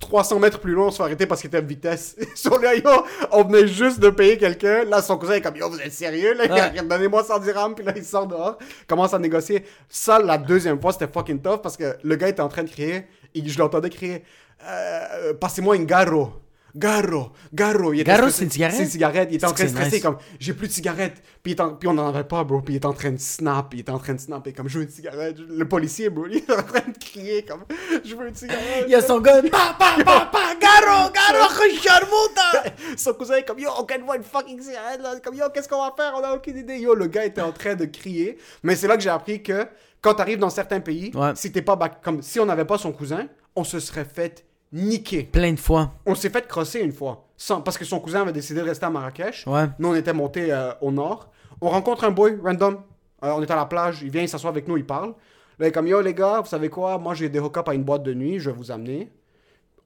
300 0.00 0.38
mètres 0.38 0.58
plus 0.60 0.72
loin. 0.72 0.86
On 0.86 0.90
se 0.90 0.96
fait 0.96 1.02
arrêter 1.02 1.26
parce 1.26 1.40
qu'il 1.40 1.48
était 1.48 1.58
à 1.58 1.60
vitesse. 1.62 2.16
Sur 2.34 2.58
le 2.58 2.76
yo, 2.76 3.04
on 3.32 3.44
venait 3.44 3.66
juste 3.66 4.00
de 4.00 4.10
payer 4.10 4.36
quelqu'un. 4.38 4.84
Là, 4.84 5.02
son 5.02 5.16
cousin 5.18 5.34
est 5.34 5.40
comme 5.40 5.56
yo, 5.56 5.68
vous 5.68 5.80
êtes 5.80 5.92
sérieux? 5.92 6.34
Là, 6.34 6.44
Ouais. 6.72 6.82
donnez-moi 6.88 7.24
100 7.24 7.38
dirhams. 7.40 7.74
Puis 7.74 7.84
là, 7.84 7.92
il 7.96 8.04
sort 8.04 8.26
dehors. 8.26 8.58
Commence 8.86 9.14
à 9.14 9.18
négocier. 9.18 9.64
Ça, 9.88 10.18
la 10.18 10.38
deuxième 10.38 10.80
fois, 10.80 10.92
c'était 10.92 11.08
fucking 11.12 11.40
tough 11.40 11.60
parce 11.62 11.76
que 11.76 11.96
le 12.02 12.16
gars 12.16 12.28
était 12.28 12.42
en 12.42 12.48
train 12.48 12.64
de 12.64 12.70
crier. 12.70 13.06
Et 13.34 13.46
je 13.46 13.58
l'entendais 13.58 13.90
crier 13.90 14.22
euh, 14.66 15.34
Passez-moi 15.34 15.76
une 15.76 15.84
garro. 15.86 16.32
Garro, 16.76 17.30
garro. 17.54 17.92
Il 17.94 18.00
était 18.00 18.10
Garro, 18.10 18.28
c'est 18.28 18.44
une 18.44 18.50
cigarette? 18.50 18.76
C'est 18.76 18.82
une 18.84 18.90
cigarette. 18.90 19.28
Il 19.30 19.36
était 19.36 19.46
en 19.46 19.52
train 19.52 19.64
de 19.64 19.68
stresser 19.70 19.96
nice. 19.96 20.02
comme 20.02 20.18
j'ai 20.38 20.52
plus 20.52 20.68
de 20.68 20.72
cigarettes. 20.72 21.22
Puis, 21.42 21.52
il 21.52 21.62
en- 21.62 21.74
puis 21.74 21.88
on 21.88 21.94
n'en 21.94 22.08
avait 22.08 22.24
pas, 22.24 22.44
bro. 22.44 22.60
Puis 22.60 22.74
il 22.74 22.76
est 22.76 22.84
en 22.84 22.92
train 22.92 23.12
de 23.12 23.16
snap. 23.18 23.72
Il 23.72 23.80
est 23.80 23.88
en 23.88 23.98
train 23.98 24.12
de 24.14 24.20
snap. 24.20 24.46
Et 24.46 24.52
comme 24.52 24.68
je 24.68 24.78
veux 24.78 24.84
une 24.84 24.90
cigarette. 24.90 25.38
Le 25.38 25.66
policier, 25.66 26.10
bro, 26.10 26.26
il 26.26 26.36
est 26.36 26.50
en 26.50 26.62
train 26.62 26.80
de 26.86 26.98
crier 26.98 27.44
comme 27.44 27.64
je 28.04 28.14
veux 28.14 28.28
une 28.28 28.34
cigarette. 28.34 28.84
Il 28.86 28.90
y 28.92 28.94
a 28.94 29.00
son 29.00 29.20
gars, 29.20 29.40
pa, 29.50 29.74
pa, 29.78 29.96
pa, 30.04 30.28
pa, 30.30 30.54
garo, 30.60 31.10
garo, 31.12 31.48
charmouta! 31.82 32.70
Son 32.96 33.14
cousin 33.14 33.36
est 33.36 33.44
comme 33.44 33.58
yo, 33.58 33.70
on 33.78 33.84
can 33.84 34.04
voit 34.04 34.16
une 34.16 34.22
fucking 34.22 34.60
cigarette 34.60 35.00
là. 35.02 35.14
Comme 35.24 35.34
yo, 35.34 35.44
qu'est-ce 35.54 35.68
qu'on 35.68 35.78
va 35.82 35.94
faire? 35.96 36.12
On 36.16 36.22
a 36.22 36.34
aucune 36.34 36.58
idée. 36.58 36.78
Yo, 36.78 36.94
le 36.94 37.06
gars 37.06 37.24
était 37.24 37.40
en 37.40 37.52
train 37.52 37.74
de 37.74 37.86
crier. 37.86 38.38
Mais 38.62 38.76
c'est 38.76 38.86
là 38.88 38.96
que 38.96 39.02
j'ai 39.02 39.08
appris 39.10 39.42
que 39.42 39.66
quand 40.02 40.14
t'arrives 40.14 40.38
dans 40.38 40.50
certains 40.50 40.80
pays, 40.80 41.10
Ouais. 41.14 41.32
si 41.34 41.50
t'es 41.50 41.62
pas 41.62 41.76
back- 41.76 42.02
comme 42.02 42.22
si 42.22 42.38
on 42.38 42.46
n'avait 42.46 42.64
pas 42.64 42.78
son 42.78 42.92
cousin, 42.92 43.26
on 43.54 43.64
se 43.64 43.80
serait 43.80 44.04
fait 44.04 44.44
niquer. 44.72 45.22
Plein 45.24 45.52
de 45.52 45.58
fois. 45.60 45.92
On 46.06 46.14
s'est 46.14 46.30
fait 46.30 46.46
crosser 46.46 46.80
une 46.80 46.92
fois. 46.92 47.24
Sans, 47.36 47.60
parce 47.60 47.76
que 47.78 47.84
son 47.84 48.00
cousin 48.00 48.22
avait 48.22 48.32
décidé 48.32 48.60
de 48.60 48.66
rester 48.66 48.86
à 48.86 48.90
Marrakech. 48.90 49.46
Ouais. 49.46 49.66
Nous, 49.78 49.88
on 49.88 49.94
était 49.94 50.12
montés 50.12 50.52
euh, 50.52 50.72
au 50.80 50.90
nord. 50.90 51.30
On 51.60 51.68
rencontre 51.68 52.04
un 52.04 52.10
boy 52.10 52.38
random. 52.42 52.78
Euh, 53.24 53.32
on 53.36 53.42
est 53.42 53.50
à 53.50 53.56
la 53.56 53.66
plage. 53.66 54.02
Il 54.02 54.10
vient, 54.10 54.22
il 54.22 54.28
s'assoit 54.28 54.50
avec 54.50 54.66
nous, 54.68 54.76
il 54.76 54.84
parle. 54.86 55.10
Là, 55.58 55.66
il 55.66 55.68
est 55.68 55.72
comme 55.72 55.86
Yo, 55.86 56.00
les 56.00 56.14
gars, 56.14 56.40
vous 56.40 56.48
savez 56.48 56.68
quoi? 56.68 56.98
Moi, 56.98 57.14
j'ai 57.14 57.28
des 57.28 57.38
hook-up 57.38 57.68
à 57.68 57.74
une 57.74 57.84
boîte 57.84 58.02
de 58.02 58.12
nuit. 58.14 58.38
Je 58.38 58.50
vais 58.50 58.56
vous 58.56 58.70
amener. 58.70 59.10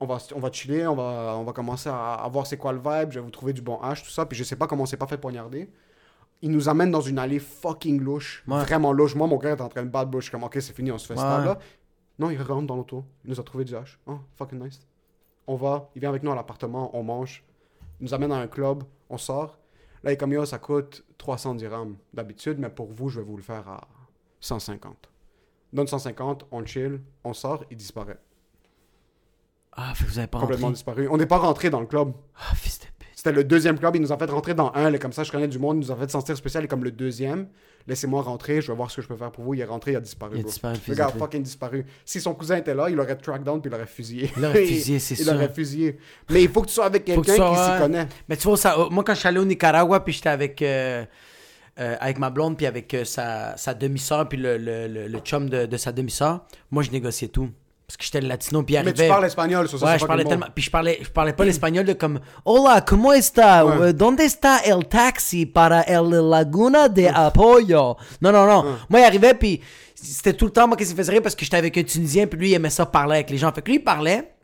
On 0.00 0.06
va, 0.06 0.18
on 0.34 0.40
va 0.40 0.50
chiller. 0.50 0.86
On 0.86 0.94
va, 0.96 1.34
on 1.36 1.44
va 1.44 1.52
commencer 1.52 1.88
à, 1.88 2.14
à 2.14 2.28
voir 2.28 2.46
c'est 2.46 2.56
quoi 2.56 2.72
le 2.72 2.78
vibe. 2.78 3.10
Je 3.10 3.18
vais 3.18 3.24
vous 3.24 3.30
trouver 3.30 3.52
du 3.52 3.62
bon 3.62 3.78
hash, 3.82 4.02
tout 4.02 4.10
ça. 4.10 4.26
Puis 4.26 4.36
je 4.38 4.44
sais 4.44 4.56
pas 4.56 4.66
comment 4.66 4.84
on 4.84 4.86
s'est 4.86 4.96
pas 4.96 5.06
fait 5.06 5.18
poignarder. 5.18 5.68
Il 6.42 6.50
nous 6.50 6.68
amène 6.70 6.90
dans 6.90 7.02
une 7.02 7.18
allée 7.18 7.38
fucking 7.38 8.00
louche. 8.00 8.42
Ouais. 8.48 8.60
Vraiment 8.60 8.92
louche. 8.92 9.14
Moi, 9.14 9.26
mon 9.26 9.36
gars 9.36 9.50
est 9.50 9.60
en 9.60 9.68
train 9.68 9.82
de 9.82 9.90
battre. 9.90 10.10
Je 10.14 10.20
suis 10.20 10.30
comme 10.30 10.42
Ok, 10.44 10.56
c'est 10.60 10.74
fini, 10.74 10.90
on 10.90 10.98
se 10.98 11.06
fait 11.06 11.14
Ouais. 11.18 11.44
là. 11.44 11.58
Non, 12.20 12.30
il 12.30 12.40
rentre 12.42 12.66
dans 12.66 12.76
l'auto. 12.76 13.04
Il 13.24 13.30
nous 13.30 13.40
a 13.40 13.42
trouvé 13.42 13.64
du 13.64 13.74
hash. 13.74 13.98
Oh, 14.06 14.18
fucking 14.36 14.62
nice. 14.62 14.86
On 15.46 15.56
va, 15.56 15.88
il 15.94 16.00
vient 16.00 16.10
avec 16.10 16.22
nous 16.22 16.30
à 16.30 16.34
l'appartement, 16.34 16.94
on 16.96 17.02
mange. 17.02 17.42
Il 17.98 18.04
nous 18.04 18.14
amène 18.14 18.30
à 18.30 18.36
un 18.36 18.46
club, 18.46 18.84
on 19.08 19.16
sort. 19.18 19.58
Là, 20.04 20.10
il 20.10 20.14
est 20.14 20.16
comme 20.16 20.32
yo, 20.32 20.44
ça 20.44 20.58
coûte 20.58 21.04
300 21.18 21.54
dirhams 21.56 21.96
d'habitude, 22.12 22.58
mais 22.58 22.68
pour 22.68 22.86
vous, 22.92 23.08
je 23.08 23.20
vais 23.20 23.26
vous 23.26 23.36
le 23.36 23.42
faire 23.42 23.66
à 23.68 23.88
150. 24.40 25.10
Donne 25.72 25.86
150, 25.86 26.46
on 26.52 26.64
chill, 26.66 27.00
on 27.24 27.32
sort, 27.32 27.64
il 27.70 27.76
disparaît. 27.76 28.18
Ah, 29.72 29.92
vous 30.00 30.18
avez 30.18 30.26
pas 30.26 30.40
Complètement 30.40 30.66
rentré. 30.68 30.74
disparu. 30.74 31.08
On 31.08 31.16
n'est 31.16 31.26
pas 31.26 31.38
rentré 31.38 31.70
dans 31.70 31.80
le 31.80 31.86
club. 31.86 32.12
Ah, 32.36 32.54
fils 32.54 32.80
de. 32.80 32.86
C'était 33.20 33.32
le 33.32 33.44
deuxième 33.44 33.78
club, 33.78 33.96
il 33.96 34.00
nous 34.00 34.12
a 34.12 34.16
fait 34.16 34.30
rentrer 34.30 34.54
dans 34.54 34.72
un, 34.74 34.88
là, 34.88 34.96
comme 34.96 35.12
ça 35.12 35.24
je 35.24 35.30
connais 35.30 35.46
du 35.46 35.58
monde, 35.58 35.76
il 35.76 35.80
nous 35.80 35.92
a 35.92 35.96
fait 35.96 36.10
sentir 36.10 36.34
spécial, 36.38 36.64
et 36.64 36.68
comme 36.68 36.82
le 36.84 36.90
deuxième, 36.90 37.48
laissez-moi 37.86 38.22
rentrer, 38.22 38.62
je 38.62 38.72
vais 38.72 38.74
voir 38.74 38.90
ce 38.90 38.96
que 38.96 39.02
je 39.02 39.08
peux 39.08 39.16
faire 39.16 39.30
pour 39.30 39.44
vous. 39.44 39.52
Il 39.52 39.60
est 39.60 39.66
rentré, 39.66 39.92
il 39.92 39.96
a 39.96 40.00
disparu. 40.00 40.36
Il 40.36 40.38
a 40.38 40.42
bro. 40.44 40.50
disparu, 40.50 40.78
Le 40.88 40.94
gars 40.94 41.08
a 41.08 41.12
fucking 41.12 41.42
disparu. 41.42 41.84
Si 42.06 42.18
son 42.18 42.32
cousin 42.32 42.56
était 42.56 42.72
là, 42.74 42.88
il 42.88 42.98
aurait 42.98 43.16
track 43.16 43.44
down 43.44 43.60
puis 43.60 43.70
il 43.70 43.74
aurait 43.74 43.84
fusillé. 43.84 44.30
Il 44.38 44.42
aurait 44.46 44.64
fusillé, 44.64 44.98
c'est 45.00 45.18
Il 45.18 45.24
sûr. 45.24 45.34
aurait 45.34 45.50
fusillé. 45.52 45.98
Mais 46.30 46.44
il 46.44 46.48
faut 46.48 46.62
que 46.62 46.68
tu 46.68 46.72
sois 46.72 46.86
avec 46.86 47.04
quelqu'un 47.04 47.22
qui 47.32 47.32
s'y 47.62 47.78
connaît. 47.78 48.08
Mais 48.26 48.38
tu 48.38 48.48
vois, 48.48 48.56
ça, 48.56 48.78
euh, 48.78 48.88
moi, 48.90 49.04
quand 49.04 49.12
je 49.12 49.18
suis 49.18 49.28
allé 49.28 49.38
au 49.38 49.44
Nicaragua, 49.44 50.00
puis 50.02 50.14
j'étais 50.14 50.30
avec, 50.30 50.62
euh, 50.62 51.04
euh, 51.78 51.96
avec 52.00 52.18
ma 52.18 52.30
blonde, 52.30 52.56
puis 52.56 52.64
avec 52.64 52.94
euh, 52.94 53.04
sa, 53.04 53.54
sa 53.58 53.74
demi-sœur, 53.74 54.30
puis 54.30 54.38
le, 54.38 54.56
le, 54.56 54.88
le, 54.88 55.08
le 55.08 55.18
chum 55.18 55.50
de, 55.50 55.66
de 55.66 55.76
sa 55.76 55.92
demi-sœur, 55.92 56.46
moi, 56.70 56.82
je 56.82 56.90
négociais 56.90 57.28
tout. 57.28 57.50
Parce 57.90 57.96
que 57.96 58.04
j'étais 58.04 58.20
latino, 58.20 58.62
puis 58.62 58.76
il 58.76 58.78
Mais 58.78 58.90
arrivait... 58.90 59.02
tu 59.02 59.08
parles 59.08 59.24
espagnol, 59.24 59.68
ça, 59.68 59.84
Ouais, 59.84 59.98
je 59.98 60.06
parlais 60.06 60.22
tellement. 60.22 60.46
Puis 60.54 60.62
je 60.62 60.70
parlais, 60.70 61.00
je 61.02 61.08
parlais 61.08 61.32
pas 61.32 61.44
l'espagnol 61.50 61.84
de 61.84 61.94
comme 61.94 62.20
Hola, 62.44 62.82
¿cómo 62.82 63.12
está? 63.12 63.64
Ouais. 63.64 63.88
Euh, 63.88 63.92
¿Dónde 63.92 64.20
está 64.20 64.58
el 64.58 64.86
taxi 64.86 65.44
para 65.44 65.82
el 65.82 66.08
Laguna 66.08 66.88
de 66.88 67.08
Apoyo? 67.08 67.96
Non, 68.20 68.30
non, 68.30 68.46
non. 68.46 68.78
Moi, 68.88 69.00
il 69.00 69.04
arrivait, 69.04 69.34
puis 69.34 69.60
c'était 69.96 70.34
tout 70.34 70.44
le 70.44 70.52
temps 70.52 70.68
moi 70.68 70.76
qui 70.76 70.86
se 70.86 70.94
faisait 70.94 71.10
rire 71.10 71.20
parce 71.20 71.34
que 71.34 71.44
j'étais 71.44 71.56
avec 71.56 71.76
un 71.78 71.82
Tunisien, 71.82 72.28
puis 72.28 72.38
lui, 72.38 72.50
il 72.50 72.54
aimait 72.54 72.70
ça 72.70 72.86
parler 72.86 73.16
avec 73.16 73.30
les 73.30 73.38
gens. 73.38 73.50
Fait 73.52 73.60
que 73.60 73.68
lui, 73.68 73.78
il 73.78 73.82
parlait. 73.82 74.34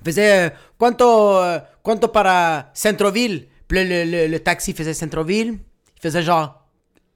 Il 0.00 0.04
faisait 0.04 0.46
euh, 0.46 0.50
Quanto, 0.78 1.36
euh, 1.38 1.58
quanto 1.82 2.06
para 2.06 2.70
Centroville? 2.74 3.48
Puis 3.66 3.82
le, 3.82 4.04
le, 4.04 4.26
le 4.28 4.38
taxi 4.38 4.72
faisait 4.72 4.94
Centroville. 4.94 5.58
Il 5.96 6.00
faisait 6.00 6.22
genre 6.22 6.62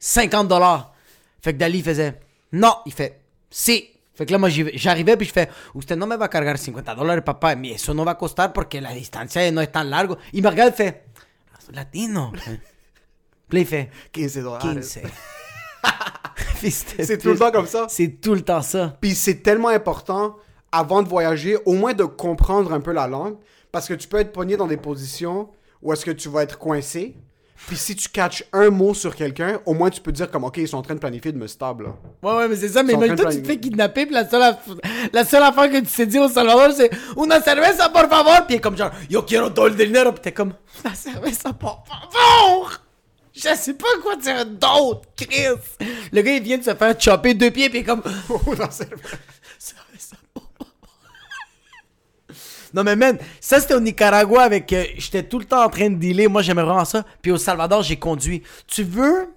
50 0.00 0.48
dollars. 0.48 0.92
Fait 1.40 1.52
que 1.52 1.58
Dali 1.58 1.82
faisait 1.82 2.18
non, 2.50 2.74
il 2.84 2.92
fait 2.92 3.20
si. 3.48 3.91
Fait 4.22 4.26
que 4.26 4.32
là, 4.32 4.38
moi, 4.38 4.48
j'arrivais 4.48 5.16
puis 5.16 5.26
je 5.26 5.32
fais 5.32 5.48
Usted 5.74 5.96
no 5.96 6.06
me 6.06 6.16
va 6.16 6.26
a 6.26 6.28
cargar 6.28 6.56
50 6.56 6.96
dólares, 6.96 7.24
papá. 7.24 7.56
Mais 7.56 7.72
eso 7.72 7.92
no 7.92 8.04
va 8.04 8.12
a 8.12 8.14
costar 8.14 8.52
porque 8.52 8.80
la 8.80 8.94
distancia 8.94 9.50
no 9.50 9.60
es 9.60 9.66
tan 9.66 9.90
largo. 9.90 10.16
Il 10.32 10.44
me 10.44 10.48
regarde, 10.48 10.72
fait 10.74 11.06
latino. 11.72 12.30
puis 13.48 13.62
il 13.62 13.66
fait 13.66 13.90
15 14.12 14.34
dollars. 14.44 14.60
15. 14.60 15.00
Fils 16.54 16.96
de 16.96 17.02
C'est 17.02 17.18
tout 17.18 17.30
le 17.30 17.38
temps 17.38 17.50
comme 17.50 17.66
ça. 17.66 17.86
C'est 17.88 18.20
tout 18.20 18.34
le 18.34 18.42
temps 18.42 18.62
ça. 18.62 18.96
Puis 19.00 19.16
c'est 19.16 19.42
tellement 19.42 19.70
important 19.70 20.36
avant 20.70 21.02
de 21.02 21.08
voyager, 21.08 21.58
au 21.64 21.72
moins 21.72 21.94
de 21.94 22.04
comprendre 22.04 22.72
un 22.72 22.80
peu 22.80 22.92
la 22.92 23.08
langue, 23.08 23.34
parce 23.72 23.88
que 23.88 23.94
tu 23.94 24.06
peux 24.06 24.18
être 24.18 24.30
pogné 24.30 24.56
dans 24.56 24.68
des 24.68 24.76
positions 24.76 25.48
où 25.82 25.92
est-ce 25.92 26.04
que 26.04 26.12
tu 26.12 26.28
vas 26.28 26.44
être 26.44 26.58
coincé. 26.58 27.16
Puis 27.68 27.76
si 27.76 27.96
tu 27.96 28.08
catches 28.08 28.44
un 28.52 28.70
mot 28.70 28.92
sur 28.92 29.14
quelqu'un, 29.16 29.60
au 29.64 29.72
moins 29.72 29.88
tu 29.88 30.00
peux 30.00 30.12
dire 30.12 30.30
comme, 30.30 30.44
ok, 30.44 30.56
ils 30.58 30.68
sont 30.68 30.76
en 30.78 30.82
train 30.82 30.94
de 30.94 30.98
planifier 31.00 31.32
de 31.32 31.38
me 31.38 31.46
stable. 31.46 31.84
là. 31.84 31.90
Ouais, 32.22 32.36
ouais, 32.38 32.48
mais 32.48 32.56
c'est 32.56 32.68
ça, 32.68 32.82
mais 32.82 32.92
imagine-toi, 32.92 33.24
train 33.24 33.34
de 33.34 33.36
tu 33.38 33.42
te 33.42 33.46
fais 33.48 33.58
kidnapper, 33.60 34.04
puis 34.06 34.14
la 34.14 34.28
seule, 34.28 34.42
aff- 34.42 35.10
la 35.12 35.24
seule 35.24 35.42
affaire 35.42 35.70
que 35.70 35.78
tu 35.78 35.86
sais 35.88 36.04
dire 36.06 36.22
au 36.22 36.28
Salvador, 36.28 36.72
c'est 36.76 36.90
Una 37.16 37.40
cerveza, 37.40 37.88
por 37.88 38.08
favor! 38.08 38.44
Puis 38.46 38.54
il 38.54 38.56
est 38.56 38.60
comme 38.60 38.76
genre, 38.76 38.90
Yo 39.08 39.22
quiero 39.22 39.48
todo 39.50 39.68
el 39.68 39.76
dinero, 39.76 40.12
puis 40.12 40.20
t'es 40.20 40.32
comme, 40.32 40.54
Una 40.84 40.94
cerveza, 40.94 41.52
por 41.52 41.84
favor! 41.86 42.72
Je 43.34 43.48
sais 43.56 43.74
pas 43.74 43.86
quoi 44.02 44.16
dire 44.16 44.44
d'autre, 44.44 45.08
Chris! 45.16 45.56
Le 46.12 46.20
gars, 46.20 46.32
il 46.34 46.42
vient 46.42 46.58
de 46.58 46.64
se 46.64 46.74
faire 46.74 47.00
chopper 47.00 47.32
deux 47.32 47.50
pieds, 47.50 47.70
puis 47.70 47.78
il 47.78 47.82
est 47.82 47.84
comme, 47.84 48.02
c'est- 48.70 48.90
Cerveza, 49.58 50.16
por 50.34 50.42
favor. 50.58 50.72
Non, 52.74 52.84
mais 52.84 52.96
man, 52.96 53.18
ça 53.40 53.60
c'était 53.60 53.74
au 53.74 53.80
Nicaragua 53.80 54.42
avec. 54.42 54.72
euh, 54.72 54.84
J'étais 54.96 55.22
tout 55.24 55.38
le 55.38 55.44
temps 55.44 55.64
en 55.64 55.68
train 55.68 55.90
de 55.90 55.96
dealer. 55.96 56.28
Moi, 56.28 56.42
j'aimais 56.42 56.62
vraiment 56.62 56.84
ça. 56.84 57.04
Puis 57.20 57.30
au 57.30 57.36
Salvador, 57.36 57.82
j'ai 57.82 57.98
conduit. 57.98 58.42
Tu 58.66 58.82
veux 58.82 59.28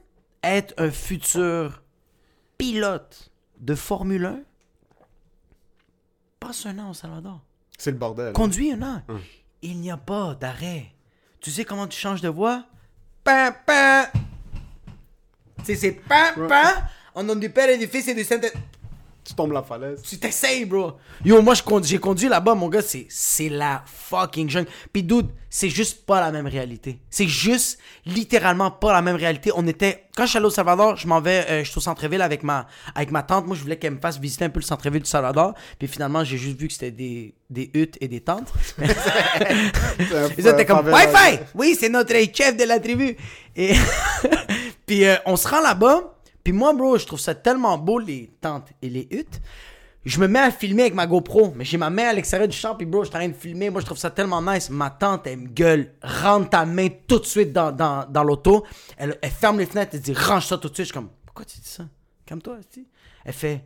être 0.43 0.73
un 0.77 0.89
futur 0.91 1.81
pilote 2.57 3.31
de 3.59 3.75
Formule 3.75 4.25
1? 4.25 4.39
Passe 6.39 6.65
un 6.65 6.77
an 6.79 6.91
au 6.91 6.93
Salvador. 6.93 7.41
c'est 7.77 7.91
le 7.91 7.97
bordel. 7.97 8.33
Conduis 8.33 8.71
un 8.71 8.81
an. 8.83 9.01
Il 9.61 9.79
n'y 9.79 9.91
a 9.91 9.97
pas 9.97 10.36
d'arrêt. 10.36 10.86
Tu 11.41 11.51
sais 11.51 11.65
comment 11.65 11.88
tu 11.88 11.97
changes 11.99 12.21
de 12.21 12.29
voix? 12.29 12.63
Pam, 13.23 13.53
pam. 13.65 14.05
Tu 15.59 15.65
sais, 15.65 15.75
c'est 15.75 15.91
pam, 15.91 16.47
pam. 16.47 16.73
En 17.15 17.23
nom 17.23 17.36
du 17.36 17.49
Père 17.49 17.69
et 17.69 17.77
du 17.77 17.88
Fils 17.88 18.07
et 18.07 18.13
du. 18.13 18.23
Tu 19.26 19.34
tombes 19.34 19.53
la 19.53 19.63
falaise. 19.63 20.03
Tu 20.03 20.19
t'essayes, 20.19 20.65
bro. 20.65 20.93
Yo, 21.23 21.41
moi, 21.41 21.55
j'ai 21.84 21.97
conduit 21.97 22.30
là-bas, 22.30 22.53
mon 22.53 22.69
gars, 22.69 22.84
c'est, 22.84 23.07
c'est 23.09 23.49
la 23.49 23.84
fucking 23.86 24.47
jungle. 24.47 24.69
Puis, 24.93 25.01
dude, 25.01 25.30
c'est 25.49 25.69
juste 25.69 26.05
pas 26.05 26.21
la 26.21 26.32
même 26.32 26.45
réalité. 26.45 26.99
C'est 27.09 27.28
juste 27.28 27.80
littéralement 28.05 28.69
pas 28.69 28.93
la 28.93 29.01
même 29.01 29.15
réalité. 29.15 29.51
On 29.55 29.65
était. 29.65 30.03
Quand 30.15 30.26
je 30.26 30.30
suis 30.30 30.38
allé 30.38 30.45
au 30.45 30.51
Salvador, 30.51 30.95
je 30.95 31.07
m'en 31.07 31.21
vais, 31.21 31.43
euh, 31.49 31.63
je 31.63 31.69
suis 31.71 31.80
au 31.80 31.82
centre-ville 31.82 32.21
avec 32.21 32.43
ma, 32.43 32.67
avec 32.93 33.09
ma 33.09 33.23
tante. 33.23 33.47
Moi, 33.47 33.55
je 33.55 33.63
voulais 33.63 33.78
qu'elle 33.78 33.93
me 33.93 33.99
fasse 33.99 34.19
visiter 34.19 34.45
un 34.45 34.49
peu 34.49 34.59
le 34.59 34.65
centre-ville 34.65 35.01
du 35.01 35.09
Salvador. 35.09 35.55
Puis, 35.80 35.88
finalement, 35.88 36.23
j'ai 36.23 36.38
juste 36.38 36.59
vu 36.59 36.67
que 36.67 36.73
c'était 36.73 36.91
des, 36.91 37.34
des 37.49 37.71
huttes 37.73 37.97
et 38.01 38.07
des 38.07 38.21
tentes. 38.21 38.53
Ils 40.38 40.47
étaient 40.47 40.65
comme 40.67 40.86
Wi-Fi! 40.86 41.39
Oui, 41.55 41.76
c'est 41.80 41.89
notre 41.89 42.13
chef 42.32 42.55
de 42.55 42.63
la 42.63 42.80
tribu. 42.80 43.17
Et 43.55 43.73
puis 44.86 45.05
euh, 45.05 45.15
on 45.26 45.36
se 45.36 45.47
rend 45.47 45.61
là-bas. 45.61 46.14
Puis 46.45 46.53
moi, 46.53 46.73
bro, 46.73 46.95
je 46.97 47.07
trouve 47.07 47.19
ça 47.19 47.33
tellement 47.33 47.75
beau, 47.79 47.97
les 47.97 48.31
tentes 48.39 48.69
et 48.83 48.87
les 48.87 49.07
huttes. 49.09 49.41
Je 50.05 50.19
me 50.19 50.27
mets 50.27 50.39
à 50.39 50.51
filmer 50.51 50.83
avec 50.83 50.93
ma 50.93 51.07
GoPro, 51.07 51.51
mais 51.55 51.65
j'ai 51.65 51.77
ma 51.77 51.89
main 51.89 52.09
à 52.09 52.13
l'extérieur 52.13 52.47
du 52.47 52.55
champ, 52.55 52.75
puis 52.75 52.85
bro, 52.85 53.03
je 53.03 53.09
suis 53.09 53.17
en 53.17 53.19
train 53.19 53.27
de 53.27 53.33
filmer. 53.33 53.71
Moi, 53.71 53.81
je 53.81 53.87
trouve 53.87 53.97
ça 53.97 54.11
tellement 54.11 54.43
nice. 54.43 54.69
Ma 54.69 54.91
tante, 54.91 55.25
elle 55.25 55.39
me 55.39 55.47
gueule, 55.47 55.95
rentre 56.03 56.51
ta 56.51 56.63
main 56.63 56.89
tout 57.07 57.17
de 57.17 57.25
suite 57.25 57.51
dans, 57.51 57.71
dans, 57.71 58.05
dans 58.07 58.23
l'auto. 58.23 58.63
Elle, 58.95 59.17
elle 59.23 59.31
ferme 59.31 59.57
les 59.57 59.65
fenêtres, 59.65 59.95
elle 59.95 60.01
dit, 60.01 60.13
range 60.13 60.45
ça 60.45 60.59
tout 60.59 60.69
de 60.69 60.75
suite. 60.75 60.85
Je 60.85 60.91
suis 60.91 60.93
comme, 60.93 61.09
pourquoi 61.25 61.45
tu 61.45 61.57
dis 61.57 61.67
ça? 61.67 61.85
Calme-toi. 62.27 62.57
Elle 63.25 63.33
fait, 63.33 63.65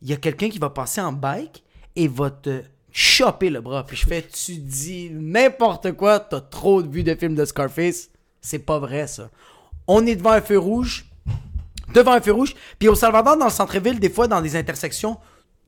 il 0.00 0.08
y 0.08 0.12
a 0.12 0.16
quelqu'un 0.16 0.48
qui 0.48 0.60
va 0.60 0.70
passer 0.70 1.00
en 1.00 1.12
bike 1.12 1.64
et 1.96 2.06
va 2.06 2.30
te 2.30 2.62
choper 2.92 3.50
le 3.50 3.60
bras. 3.60 3.84
Puis 3.84 3.96
je 3.96 4.06
fais, 4.06 4.22
tu 4.22 4.58
dis 4.58 5.10
n'importe 5.10 5.90
quoi, 5.92 6.20
t'as 6.20 6.40
trop 6.40 6.80
vu 6.80 7.02
de 7.02 7.16
films 7.16 7.34
de 7.34 7.44
Scarface. 7.44 8.10
C'est 8.40 8.60
pas 8.60 8.78
vrai, 8.78 9.08
ça. 9.08 9.28
On 9.88 10.06
est 10.06 10.14
devant 10.14 10.30
un 10.30 10.40
feu 10.40 10.58
rouge, 10.58 11.05
devant 11.96 12.12
un 12.12 12.20
feu 12.20 12.32
rouge. 12.32 12.54
Puis 12.78 12.88
au 12.88 12.94
Salvador, 12.94 13.36
dans 13.36 13.46
le 13.46 13.50
centre-ville, 13.50 13.98
des 13.98 14.10
fois, 14.10 14.28
dans 14.28 14.40
des 14.40 14.54
intersections, 14.56 15.16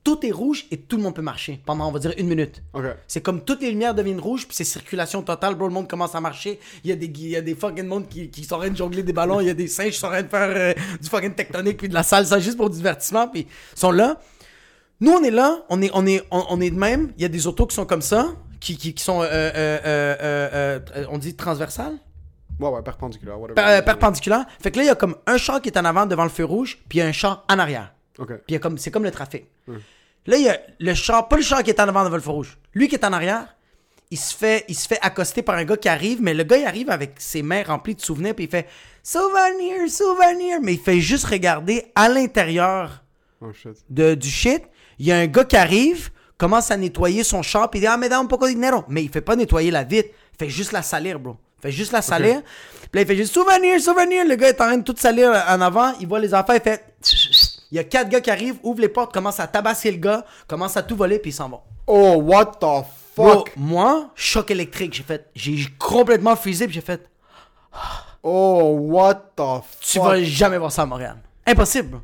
tout 0.05 0.25
est 0.25 0.31
rouge 0.31 0.67
et 0.71 0.77
tout 0.77 0.97
le 0.97 1.03
monde 1.03 1.15
peut 1.15 1.23
marcher 1.23 1.61
pendant, 1.67 1.89
on 1.89 1.93
va 1.93 1.99
dire, 1.99 2.15
une 2.17 2.29
minute. 2.29 2.63
C'est 3.09 3.21
comme 3.21 3.43
toutes 3.45 3.61
les 3.61 3.71
lumières 3.71 3.95
deviennent 3.95 4.21
rouges, 4.21 4.47
puis 4.47 4.57
c'est 4.57 4.65
circulation 4.65 5.23
totale, 5.23 5.55
bro. 5.55 5.67
Le 5.67 5.75
monde 5.75 5.89
commence 5.89 6.15
à 6.15 6.21
marcher. 6.21 6.61
Il 6.85 6.91
y 6.91 6.93
a 6.93 6.97
des, 6.97 7.07
il 7.07 7.29
y 7.29 7.37
a 7.37 7.41
des 7.41 7.55
fucking 7.55 7.87
monde 7.87 8.09
qui, 8.09 8.31
qui 8.31 8.45
sont 8.45 8.55
en 8.55 8.59
train 8.59 8.71
de 8.71 8.77
jongler 8.77 9.03
des 9.03 9.13
ballons. 9.13 9.41
Il 9.41 9.47
y 9.49 9.51
a 9.51 9.55
des 9.55 9.69
singes 9.69 9.93
qui 9.93 9.99
sont 9.99 10.07
en 10.07 10.11
train 10.11 10.23
de 10.23 10.29
faire 10.29 10.51
euh, 10.55 10.75
du 11.01 11.09
fucking 11.09 11.35
tectonique, 11.35 11.79
puis 11.79 11.89
de 11.89 11.95
la 11.95 12.03
salsa 12.03 12.39
juste 12.39 12.57
pour 12.57 12.71
du 12.71 12.77
divertissement, 12.77 13.29
puis 13.29 13.47
ils 13.75 13.79
sont 13.79 13.91
là. 13.91 14.21
Nous, 15.01 15.13
on 15.13 15.23
est 15.23 15.31
là, 15.31 15.65
on 15.69 15.81
est, 15.83 15.91
on 15.95 16.07
est, 16.07 16.25
on, 16.31 16.45
on 16.51 16.61
est 16.61 16.71
de 16.71 16.79
même. 16.79 17.13
Il 17.17 17.23
y 17.23 17.25
a 17.25 17.29
des 17.29 17.47
autos 17.47 17.67
qui 17.67 17.77
sont 17.77 17.87
comme 17.87 18.03
ça, 18.03 18.35
qui, 18.61 18.77
qui, 18.77 18.95
qui 18.95 19.03
sont, 19.03 19.23
euh, 19.23 19.27
euh, 19.27 19.79
euh, 19.85 21.05
on 21.11 21.19
dit 21.19 21.35
transversales, 21.35 21.99
Ouais, 22.61 22.69
ouais, 22.69 22.83
perpendiculaire. 22.83 23.39
whatever. 23.41 23.55
Per- 23.55 23.69
euh, 23.71 23.83
perpendiculaires. 23.83 24.45
Fait 24.61 24.71
que 24.71 24.77
là, 24.79 24.83
il 24.85 24.87
y 24.87 24.91
a 24.91 24.95
comme 24.95 25.17
un 25.27 25.37
char 25.37 25.61
qui 25.61 25.69
est 25.69 25.79
en 25.79 25.85
avant 25.85 26.07
devant 26.07 26.25
le 26.25 26.31
feu 26.31 26.45
rouge, 26.45 26.79
puis 26.89 26.99
il 26.99 27.03
y 27.03 27.05
a 27.05 27.07
un 27.07 27.13
char 27.13 27.45
en 27.49 27.59
arrière. 27.59 27.93
Ok. 28.19 28.29
Puis 28.29 28.37
il 28.49 28.53
y 28.55 28.57
a 28.57 28.59
comme, 28.59 28.79
c'est 28.79 28.91
comme 28.91 29.05
le 29.05 29.11
trafic. 29.11 29.45
Là, 30.27 30.37
il 30.37 30.43
y 30.45 30.49
a 30.49 30.59
le 30.79 30.95
char, 30.95 31.29
pas 31.29 31.37
le 31.37 31.43
char 31.43 31.63
qui 31.63 31.71
est 31.71 31.81
en 31.81 31.89
avant 31.89 32.05
devant 32.05 32.17
le 32.17 32.23
feu 32.23 32.31
rouge. 32.31 32.59
Lui 32.75 32.89
qui 32.89 32.97
est 32.97 33.05
en 33.05 33.13
arrière, 33.13 33.55
il 34.11 34.19
se 34.19 34.35
fait, 34.35 34.65
il 34.69 34.75
se 34.75 34.89
fait 34.89 34.99
accoster 35.03 35.43
par 35.43 35.55
un 35.57 35.65
gars 35.65 35.77
qui 35.77 35.89
arrive, 35.89 36.21
mais 36.23 36.35
le 36.35 36.43
gars, 36.45 36.57
il 36.57 36.65
arrive 36.67 36.91
avec 36.91 37.15
ses 37.19 37.43
mains 37.43 37.63
remplies 37.63 37.95
de 37.95 38.01
souvenirs, 38.01 38.35
puis 38.35 38.45
il 38.45 38.51
fait 38.51 38.67
souvenir, 39.03 39.89
souvenir, 39.89 40.59
mais 40.63 40.75
il 40.75 40.81
fait 40.81 41.01
juste 41.01 41.25
regarder 41.27 41.87
à 41.95 42.09
l'intérieur 42.09 43.05
Oh 43.41 43.53
shit. 43.53 43.73
de, 43.89 44.15
du 44.15 44.29
shit. 44.29 44.63
Il 44.99 45.07
y 45.07 45.13
a 45.13 45.17
un 45.19 45.27
gars 45.27 45.45
qui 45.45 45.57
arrive, 45.57 46.11
commence 46.37 46.71
à 46.71 46.77
nettoyer 46.77 47.23
son 47.25 47.43
char, 47.43 47.71
puis 47.71 47.79
il 47.81 47.83
dit 47.83 47.87
Ah, 47.87 48.25
poco 48.29 48.47
de 48.47 48.53
dinero. 48.53 48.85
Mais 48.89 49.03
il 49.05 49.11
fait 49.11 49.21
pas 49.21 49.37
nettoyer 49.37 49.71
la 49.71 49.85
vitre, 49.85 50.09
il 50.35 50.39
fait 50.47 50.51
juste 50.51 50.73
la 50.73 50.83
salir, 50.83 51.19
bro. 51.21 51.37
Il 51.59 51.63
fait 51.63 51.73
juste 51.73 51.93
la 51.93 52.03
salir. 52.03 52.43
Puis 52.91 52.91
là, 52.95 53.01
il 53.03 53.07
fait 53.07 53.17
juste 53.17 53.35
souvenir, 53.35 53.81
souvenir. 53.81 54.25
Le 54.25 54.35
gars 54.37 54.49
est 54.49 54.61
en 54.61 54.67
train 54.67 54.77
de 54.79 54.83
tout 54.83 54.95
salir 54.97 55.31
en 55.31 55.61
avant. 55.61 55.93
Il 56.01 56.07
voit 56.07 56.21
les 56.21 56.33
affaires, 56.33 56.57
il 56.57 56.63
fait. 56.63 56.85
Il 57.71 57.77
y 57.77 57.79
a 57.79 57.85
quatre 57.85 58.09
gars 58.09 58.21
qui 58.21 58.31
arrivent, 58.31 58.57
ouvrent 58.63 58.81
les 58.81 58.89
portes, 58.89 59.13
commencent 59.13 59.41
à 59.41 59.47
tabasser 59.47 59.91
le 59.91 59.99
gars, 59.99 60.25
commencent 60.47 60.77
à 60.77 60.83
tout 60.83 60.97
voler, 60.97 61.19
puis 61.19 61.31
ils 61.31 61.35
s'en 61.35 61.49
vont. 61.49 61.61
Oh, 61.87 62.15
what 62.23 62.53
the 62.61 62.85
Bro, 63.17 63.31
fuck? 63.39 63.53
moi, 63.57 64.11
choc 64.15 64.51
électrique, 64.51 64.95
j'ai 64.95 65.03
fait. 65.03 65.29
J'ai 65.35 65.67
complètement 65.79 66.37
fusé, 66.37 66.67
puis 66.67 66.75
j'ai 66.75 66.81
fait. 66.81 67.09
Oh, 68.23 68.77
what 68.81 69.15
the 69.37 69.41
fuck? 69.41 69.65
Tu 69.81 69.99
vas 69.99 70.23
jamais 70.23 70.59
voir 70.59 70.73
ça 70.73 70.83
à 70.83 70.87
Montréal. 70.87 71.17
Impossible, 71.47 71.89
bro. 71.89 72.01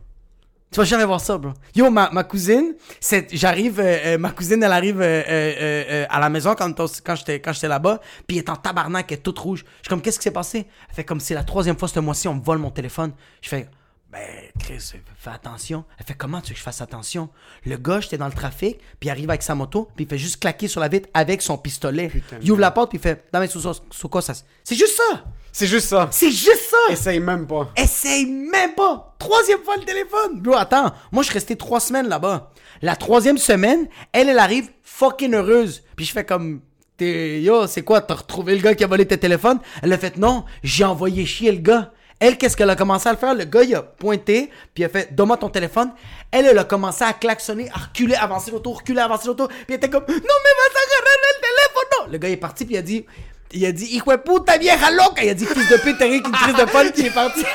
Tu 0.75 0.81
vas 0.81 0.85
jamais 0.87 1.05
voir 1.05 1.21
ça, 1.21 1.39
bro. 1.39 1.53
Yo, 1.77 1.89
ma, 1.89 2.11
ma 2.11 2.25
cousine, 2.25 2.75
c'est, 2.99 3.29
j'arrive, 3.33 3.79
euh, 3.79 3.97
euh, 4.07 4.19
ma 4.19 4.33
cousine, 4.33 4.61
elle 4.61 4.73
arrive 4.73 5.01
euh, 5.01 6.05
à 6.11 6.19
la 6.19 6.29
maison 6.29 6.57
quand, 6.57 6.75
quand 6.77 7.15
j'étais, 7.15 7.39
quand 7.39 7.53
j'étais 7.53 7.69
là-bas, 7.69 8.01
puis 8.27 8.39
elle 8.39 8.43
est 8.43 8.51
en 8.51 8.57
tabarnak, 8.57 9.07
elle 9.13 9.19
est 9.19 9.21
toute 9.21 9.39
rouge. 9.39 9.61
Je 9.61 9.83
suis 9.83 9.89
comme, 9.89 10.03
qu'est-ce 10.03 10.19
qui 10.19 10.25
s'est 10.25 10.33
passé? 10.33 10.67
Elle 10.89 10.95
fait 10.97 11.05
comme, 11.05 11.21
c'est 11.21 11.35
la 11.35 11.45
troisième 11.45 11.79
fois 11.79 11.87
ce 11.87 12.01
mois-ci, 12.01 12.27
on 12.27 12.35
me 12.35 12.43
vole 12.43 12.59
mon 12.59 12.73
téléphone. 12.73 13.13
Je 13.41 13.51
fais, 13.51 13.69
ben, 14.15 14.21
Chris, 14.61 14.93
fais 15.17 15.31
attention. 15.31 15.85
Elle 15.99 16.07
fait, 16.07 16.15
comment 16.15 16.41
tu 16.41 16.51
veux 16.51 16.53
que 16.53 16.59
je 16.59 16.63
fasse 16.63 16.81
attention? 16.81 17.31
Le 17.67 17.77
gars, 17.77 17.99
j'étais 17.99 18.17
dans 18.17 18.29
le 18.29 18.33
trafic, 18.33 18.79
puis 19.01 19.09
il 19.09 19.11
arrive 19.11 19.29
avec 19.29 19.43
sa 19.43 19.57
moto, 19.57 19.89
puis 19.97 20.05
il 20.05 20.09
fait 20.09 20.19
juste 20.19 20.39
claquer 20.39 20.69
sur 20.69 20.81
la 20.81 20.87
vitre 20.87 21.09
avec 21.15 21.43
son 21.43 21.59
pistolet. 21.59 22.13
il 22.41 22.53
ouvre 22.53 22.61
la 22.61 22.71
porte, 22.71 22.91
puis 22.91 22.99
il 22.99 23.03
fait, 23.03 23.25
dans 23.33 23.41
mes 23.41 23.49
sous 23.49 23.61
sous 23.91 24.09
quoi 24.09 24.23
ça? 24.23 24.35
C'est 24.63 24.77
juste 24.77 24.97
ça! 24.97 25.25
C'est 25.51 25.67
juste 25.67 25.89
ça. 25.89 26.09
C'est 26.13 26.31
juste 26.31 26.71
ça! 26.71 26.93
Essaye 26.93 27.19
même 27.19 27.47
pas. 27.47 27.73
Essaye 27.77 28.27
même 28.27 28.75
pas! 28.75 29.17
Troisième 29.19 29.63
fois 29.63 29.77
le 29.77 29.85
téléphone! 29.85 30.41
Bro, 30.41 30.55
attends, 30.55 30.93
moi 31.11 31.25
je 31.25 31.31
suis 31.31 31.35
resté 31.35 31.57
trois 31.57 31.81
semaines 31.81 32.09
là-bas. 32.09 32.53
La 32.83 32.95
troisième 32.95 33.39
semaine, 33.39 33.89
elle, 34.13 34.29
elle 34.29 34.39
arrive 34.39 34.71
fucking 34.83 35.35
heureuse. 35.35 35.83
Puis 35.97 36.07
je 36.07 36.13
fais 36.13 36.25
comme, 36.25 36.61
t'es, 36.97 37.41
yo, 37.43 37.67
c'est 37.67 37.83
quoi, 37.83 38.01
t'as 38.01 38.15
retrouvé 38.15 38.55
le 38.55 38.63
gars 38.63 38.77
qui 38.77 38.85
a 38.85 38.87
volé 38.87 39.07
tes 39.07 39.19
téléphones? 39.19 39.59
Elle 39.83 39.93
a 39.93 39.99
fait, 39.99 40.17
non, 40.19 40.45
j'ai 40.63 40.85
envoyé 40.85 41.27
chier 41.27 41.51
le 41.51 41.59
gars. 41.59 41.93
Elle, 42.21 42.39
qu'est-ce 42.39 42.57
qu'elle 42.57 42.71
a 42.71 42.77
commencé 42.77 43.09
à 43.09 43.13
le 43.13 43.19
faire? 43.19 43.35
Le 43.35 43.45
gars, 43.45 43.63
il 43.63 43.75
a 43.75 43.83
pointé, 43.83 44.51
puis 44.73 44.83
il 44.83 44.85
a 44.85 44.89
fait, 44.89 45.15
donne-moi 45.15 45.37
ton 45.37 45.49
téléphone. 45.49 45.91
Elle, 46.31 46.47
elle 46.47 46.59
a 46.59 46.65
commencé 46.65 47.05
à 47.05 47.13
klaxonner, 47.13 47.69
à 47.75 47.79
reculer, 47.79 48.15
avancer 48.15 48.51
l'auto, 48.51 48.73
reculer, 48.73 49.01
avancer 49.01 49.27
l'auto. 49.27 49.49
Puis 49.49 49.57
elle 49.69 49.75
était 49.75 49.91
comme, 49.91 50.05
non, 50.07 50.15
mais 50.15 50.19
vas 50.21 50.81
agarrer 50.81 51.17
le 51.23 51.41
téléphone, 51.41 51.85
non! 51.99 52.13
Le 52.13 52.19
gars, 52.19 52.29
il 52.29 52.33
est 52.33 52.37
parti, 52.37 52.65
puis 52.65 52.75
il 52.75 52.79
a 52.79 52.83
dit, 52.83 53.05
il 53.53 53.67
a 53.67 53.73
dit, 53.73 53.87
hijo 53.87 54.11
de 54.11 54.17
puta 54.17 54.59
vieja 54.59 54.91
loca! 54.91 55.23
Il 55.23 55.29
a 55.29 55.35
dit, 55.35 55.47
fils 55.47 55.69
de 55.69 55.77
pute, 55.77 55.99
t'as 55.99 56.07
rien 56.07 56.21
qu'une 56.21 56.33
crise 56.33 56.55
de 56.55 56.67
folle, 56.67 56.93
puis 56.93 57.03
il 57.03 57.07
est 57.07 57.15
parti. 57.15 57.45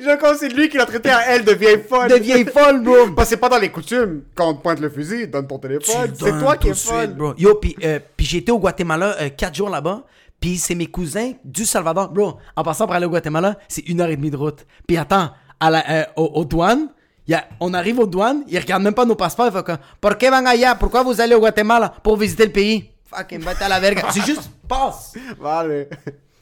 Je 0.00 0.16
crois 0.16 0.32
que 0.32 0.38
c'est 0.40 0.48
lui 0.48 0.68
qui 0.68 0.76
l'a 0.76 0.86
traité 0.86 1.10
à 1.10 1.26
elle 1.28 1.44
de 1.44 1.52
vieille 1.52 1.82
folle. 1.88 2.08
de 2.08 2.16
vieille 2.16 2.44
folle, 2.44 2.82
bro. 2.82 3.10
Parce 3.16 3.28
que 3.28 3.34
c'est 3.34 3.40
pas 3.40 3.48
dans 3.48 3.58
les 3.58 3.70
coutumes. 3.70 4.22
Quand 4.34 4.50
on 4.50 4.54
te 4.54 4.62
pointe 4.62 4.80
le 4.80 4.90
fusil, 4.90 5.28
donne 5.28 5.46
ton 5.46 5.58
téléphone. 5.58 6.12
C'est 6.18 6.38
toi 6.38 6.56
qui 6.56 6.68
es 6.68 6.74
folle. 6.74 7.08
bro. 7.08 7.34
Yo, 7.38 7.54
puis 7.54 7.76
euh, 7.84 8.00
été 8.18 8.50
au 8.50 8.58
Guatemala 8.58 9.16
euh, 9.20 9.28
quatre 9.30 9.54
jours 9.54 9.70
là-bas. 9.70 10.02
Puis 10.42 10.58
c'est 10.58 10.74
mes 10.74 10.88
cousins 10.88 11.34
du 11.44 11.64
Salvador. 11.64 12.10
Bro, 12.10 12.38
en 12.56 12.62
passant 12.64 12.88
par 12.88 12.96
aller 12.96 13.06
au 13.06 13.10
Guatemala, 13.10 13.56
c'est 13.68 13.88
une 13.88 14.00
heure 14.00 14.10
et 14.10 14.16
demie 14.16 14.30
de 14.30 14.36
route. 14.36 14.66
Puis 14.88 14.98
attends, 14.98 15.30
à 15.60 15.70
la, 15.70 15.88
euh, 15.88 16.04
aux, 16.16 16.44
douanes, 16.44 16.88
y 17.28 17.34
a, 17.34 17.44
on 17.60 17.72
arrive 17.72 18.00
aux 18.00 18.08
douanes, 18.08 18.42
ils 18.48 18.58
regardent 18.58 18.82
même 18.82 18.92
pas 18.92 19.04
nos 19.04 19.14
passeports. 19.14 19.46
Ils 19.46 19.52
font 19.52 19.62
comme, 19.62 19.78
¿Por 20.00 20.16
van 20.20 20.44
allá? 20.44 20.74
Pourquoi 20.74 21.04
vous 21.04 21.20
allez 21.20 21.36
au 21.36 21.38
Guatemala? 21.38 21.94
Pour 22.02 22.16
visiter 22.16 22.46
le 22.46 22.50
pays? 22.50 22.90
Fucking, 23.04 23.38
vete 23.38 23.62
à 23.62 23.68
la 23.68 23.78
verga. 23.78 24.02
C'est 24.10 24.26
juste, 24.26 24.50
passe. 24.66 25.14
Vale. 25.38 25.88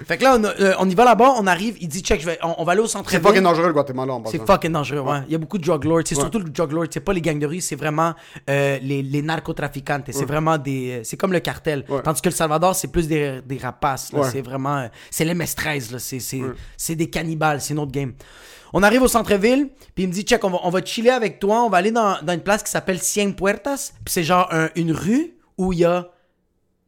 Fait 0.07 0.16
que 0.18 0.24
là, 0.24 0.36
on, 0.38 0.44
euh, 0.44 0.72
on 0.78 0.88
y 0.88 0.94
va 0.94 1.05
là-bas, 1.05 1.34
on 1.36 1.46
arrive, 1.46 1.76
il 1.80 1.88
dit, 1.88 2.01
check, 2.01 2.20
je 2.20 2.26
vais, 2.26 2.38
on, 2.42 2.55
on 2.59 2.64
va 2.64 2.72
aller 2.72 2.80
au 2.80 2.86
C'est 2.86 2.92
centre-ville. 2.92 3.20
fucking 3.20 3.42
dangereux 3.42 3.66
le 3.66 3.72
Guatemala 3.72 4.14
en 4.14 4.24
C'est 4.26 4.38
fucking 4.46 4.72
dangereux, 4.72 5.01
ouais. 5.01 5.18
Il 5.26 5.32
y 5.32 5.34
a 5.34 5.38
beaucoup 5.38 5.59
de 5.59 5.64
drug 5.64 5.84
lords. 5.84 6.03
C'est 6.07 6.14
surtout 6.14 6.38
le 6.38 6.44
drug 6.51 6.72
lord. 6.72 6.86
C'est 6.90 7.01
pas 7.01 7.12
les 7.12 7.20
gangs 7.20 7.38
de 7.38 7.46
rue, 7.46 7.61
c'est 7.61 7.76
vraiment 7.76 8.14
euh, 8.48 8.78
les, 8.82 9.03
les 9.03 9.22
narcotraficantes. 9.22 10.05
C'est 10.12 10.24
vraiment 10.24 10.59
des. 10.59 10.90
euh, 10.90 11.01
C'est 11.05 11.16
comme 11.16 11.32
le 11.32 11.40
cartel. 11.40 11.84
Ouais. 11.88 12.03
Tandis 12.03 12.20
que 12.22 12.28
le 12.28 12.34
Salvador, 12.34 12.74
c'est 12.74 12.88
plus 12.88 13.09
des, 13.09 13.40
des 13.44 13.59
rapaces. 13.59 14.11
C'est 14.30 14.42
vraiment. 14.42 14.78
euh, 14.78 14.88
C'est 15.11 15.24
les 15.24 15.34
MS-13, 15.34 15.92
là. 15.92 15.98
C'est 15.98 16.20
c'est- 16.20 16.40
c'est 16.76 16.94
des 16.96 17.11
cannibales. 17.11 17.61
C'est 17.61 17.74
une 17.74 17.80
autre 17.80 17.92
game. 17.92 18.14
On 18.72 18.82
arrive 18.84 19.03
au 19.03 19.09
centre-ville, 19.09 19.68
puis 19.94 20.05
il 20.05 20.09
me 20.09 20.12
dit, 20.12 20.22
check, 20.22 20.44
on 20.44 20.51
va, 20.51 20.59
on 20.62 20.70
va 20.70 20.84
chiller 20.84 21.11
avec 21.11 21.40
toi. 21.40 21.64
On 21.64 21.68
va 21.68 21.78
aller 21.78 21.90
dans, 21.90 22.16
dans 22.22 22.32
une 22.32 22.40
place 22.40 22.62
qui 22.62 22.70
s'appelle 22.70 23.01
Cien 23.01 23.32
Puertas. 23.32 23.92
Puis 24.05 24.12
c'est 24.12 24.22
genre 24.22 24.48
un- 24.53 24.68
une 24.76 24.92
rue 24.92 25.34
où 25.59 25.72
il 25.72 25.80
y 25.80 25.84
a 25.84 26.09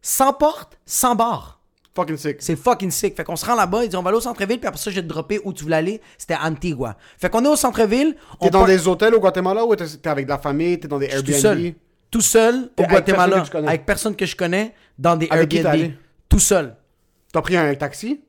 100 0.00 0.32
portes, 0.34 0.78
100 0.86 1.14
bars. 1.16 1.60
Fucking 1.94 2.16
sick. 2.16 2.36
C'est 2.40 2.56
fucking 2.56 2.90
sick. 2.90 3.14
Fait 3.16 3.24
qu'on 3.24 3.36
se 3.36 3.44
rend 3.44 3.54
là-bas, 3.54 3.84
il 3.84 3.88
dit 3.90 3.96
on 3.96 4.02
va 4.02 4.08
aller 4.08 4.16
au 4.16 4.22
centre-ville, 4.22 4.58
puis 4.58 4.66
après 4.66 4.80
ça, 4.80 4.90
je 4.90 4.96
vais 4.96 5.02
te 5.02 5.06
dropper 5.08 5.40
où 5.44 5.52
tu 5.52 5.64
voulais 5.64 5.76
aller. 5.76 6.00
C'était 6.16 6.36
Antigua. 6.42 6.96
Fait 7.18 7.28
qu'on 7.28 7.44
est 7.44 7.48
au 7.48 7.56
centre-ville. 7.56 8.16
T'es 8.40 8.48
dans 8.50 8.60
part- 8.60 8.68
des 8.68 8.88
hôtels 8.88 9.14
au 9.14 9.20
Guatemala 9.20 9.64
ou 9.66 9.76
t'es 9.76 9.84
avec 10.08 10.24
de 10.24 10.30
la 10.30 10.38
famille, 10.38 10.80
t'es 10.80 10.88
dans 10.88 10.98
des 10.98 11.06
Airbnb 11.06 11.26
tout 11.26 11.32
seul. 11.40 11.74
Tout 12.10 12.20
seul 12.20 12.70
T'es 12.76 12.84
au 12.84 12.86
Guatemala. 12.86 13.44
Avec 13.66 13.84
personne 13.84 14.16
que 14.16 14.24
je 14.26 14.34
connais, 14.36 14.74
dans 14.98 15.16
des 15.16 15.28
Avec 15.30 15.52
Airbnb. 15.54 15.92
Tout 16.28 16.38
seul. 16.38 16.76
T'as 17.32 17.42
pris 17.42 17.56
un 17.56 17.74
taxi? 17.74 18.20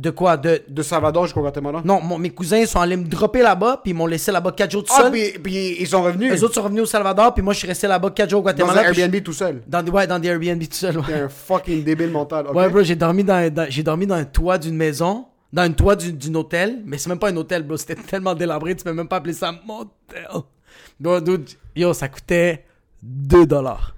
De 0.00 0.08
quoi? 0.08 0.38
De. 0.38 0.62
de 0.66 0.82
Salvador 0.82 1.24
jusqu'au 1.26 1.42
Guatemala? 1.42 1.82
Non, 1.84 2.00
mon- 2.00 2.16
mes 2.16 2.30
cousins 2.30 2.64
sont 2.64 2.80
allés 2.80 2.96
me 2.96 3.04
dropper 3.04 3.42
là-bas, 3.42 3.80
puis 3.82 3.90
ils 3.90 3.94
m'ont 3.94 4.06
laissé 4.06 4.32
là-bas 4.32 4.52
4 4.52 4.70
jours 4.70 4.84
tout 4.84 4.92
Ah, 4.96 5.02
seul. 5.02 5.12
puis, 5.12 5.32
puis 5.42 5.76
ils 5.78 5.86
sont 5.86 6.02
revenus 6.02 6.32
Les 6.32 6.42
autres 6.42 6.54
sont 6.54 6.62
revenus 6.62 6.84
au 6.84 6.86
Salvador, 6.86 7.34
puis 7.34 7.42
moi 7.42 7.52
je 7.52 7.58
suis 7.58 7.68
resté 7.68 7.86
là-bas 7.86 8.08
4 8.10 8.30
jours 8.30 8.40
au 8.40 8.42
dans 8.44 8.48
un 8.50 8.54
Guatemala. 8.54 8.84
puis 8.84 8.94
je- 8.94 9.00
Airbnb 9.02 9.22
tout 9.22 9.32
seul. 9.34 9.62
Dans 9.66 9.82
des, 9.82 9.90
ouais, 9.90 10.06
dans 10.06 10.18
des 10.18 10.28
Airbnb 10.28 10.62
tout 10.62 10.68
seul. 10.72 10.96
ouais. 10.96 11.04
T'es 11.06 11.14
un 11.14 11.28
fucking 11.28 11.84
débile 11.84 12.10
mental. 12.10 12.46
ok? 12.48 12.54
Ouais, 12.56 12.68
bro, 12.70 12.82
j'ai 12.82 12.96
dormi 12.96 13.24
dans, 13.24 13.52
dans- 13.52 13.66
j'ai 13.68 13.82
dormi 13.82 14.06
dans 14.06 14.14
un 14.14 14.24
toit 14.24 14.56
d'une 14.56 14.76
maison, 14.76 15.26
dans 15.52 15.62
un 15.62 15.72
toit 15.72 15.96
d'une 15.96 16.16
d'une 16.16 16.36
hôtel, 16.36 16.80
mais 16.86 16.96
c'est 16.96 17.10
même 17.10 17.18
pas 17.18 17.28
un 17.30 17.36
hôtel, 17.36 17.62
bro. 17.64 17.76
C'était 17.76 17.96
tellement 17.96 18.34
délabré, 18.34 18.74
tu 18.74 18.84
peux 18.84 18.92
même 18.94 19.08
pas 19.08 19.16
appeler 19.16 19.34
ça 19.34 19.52
motel. 19.66 20.26
Bro, 20.98 21.20
dude, 21.20 21.48
yo, 21.76 21.92
ça 21.92 22.08
coûtait 22.08 22.64
2 23.02 23.44
dollars. 23.46 23.94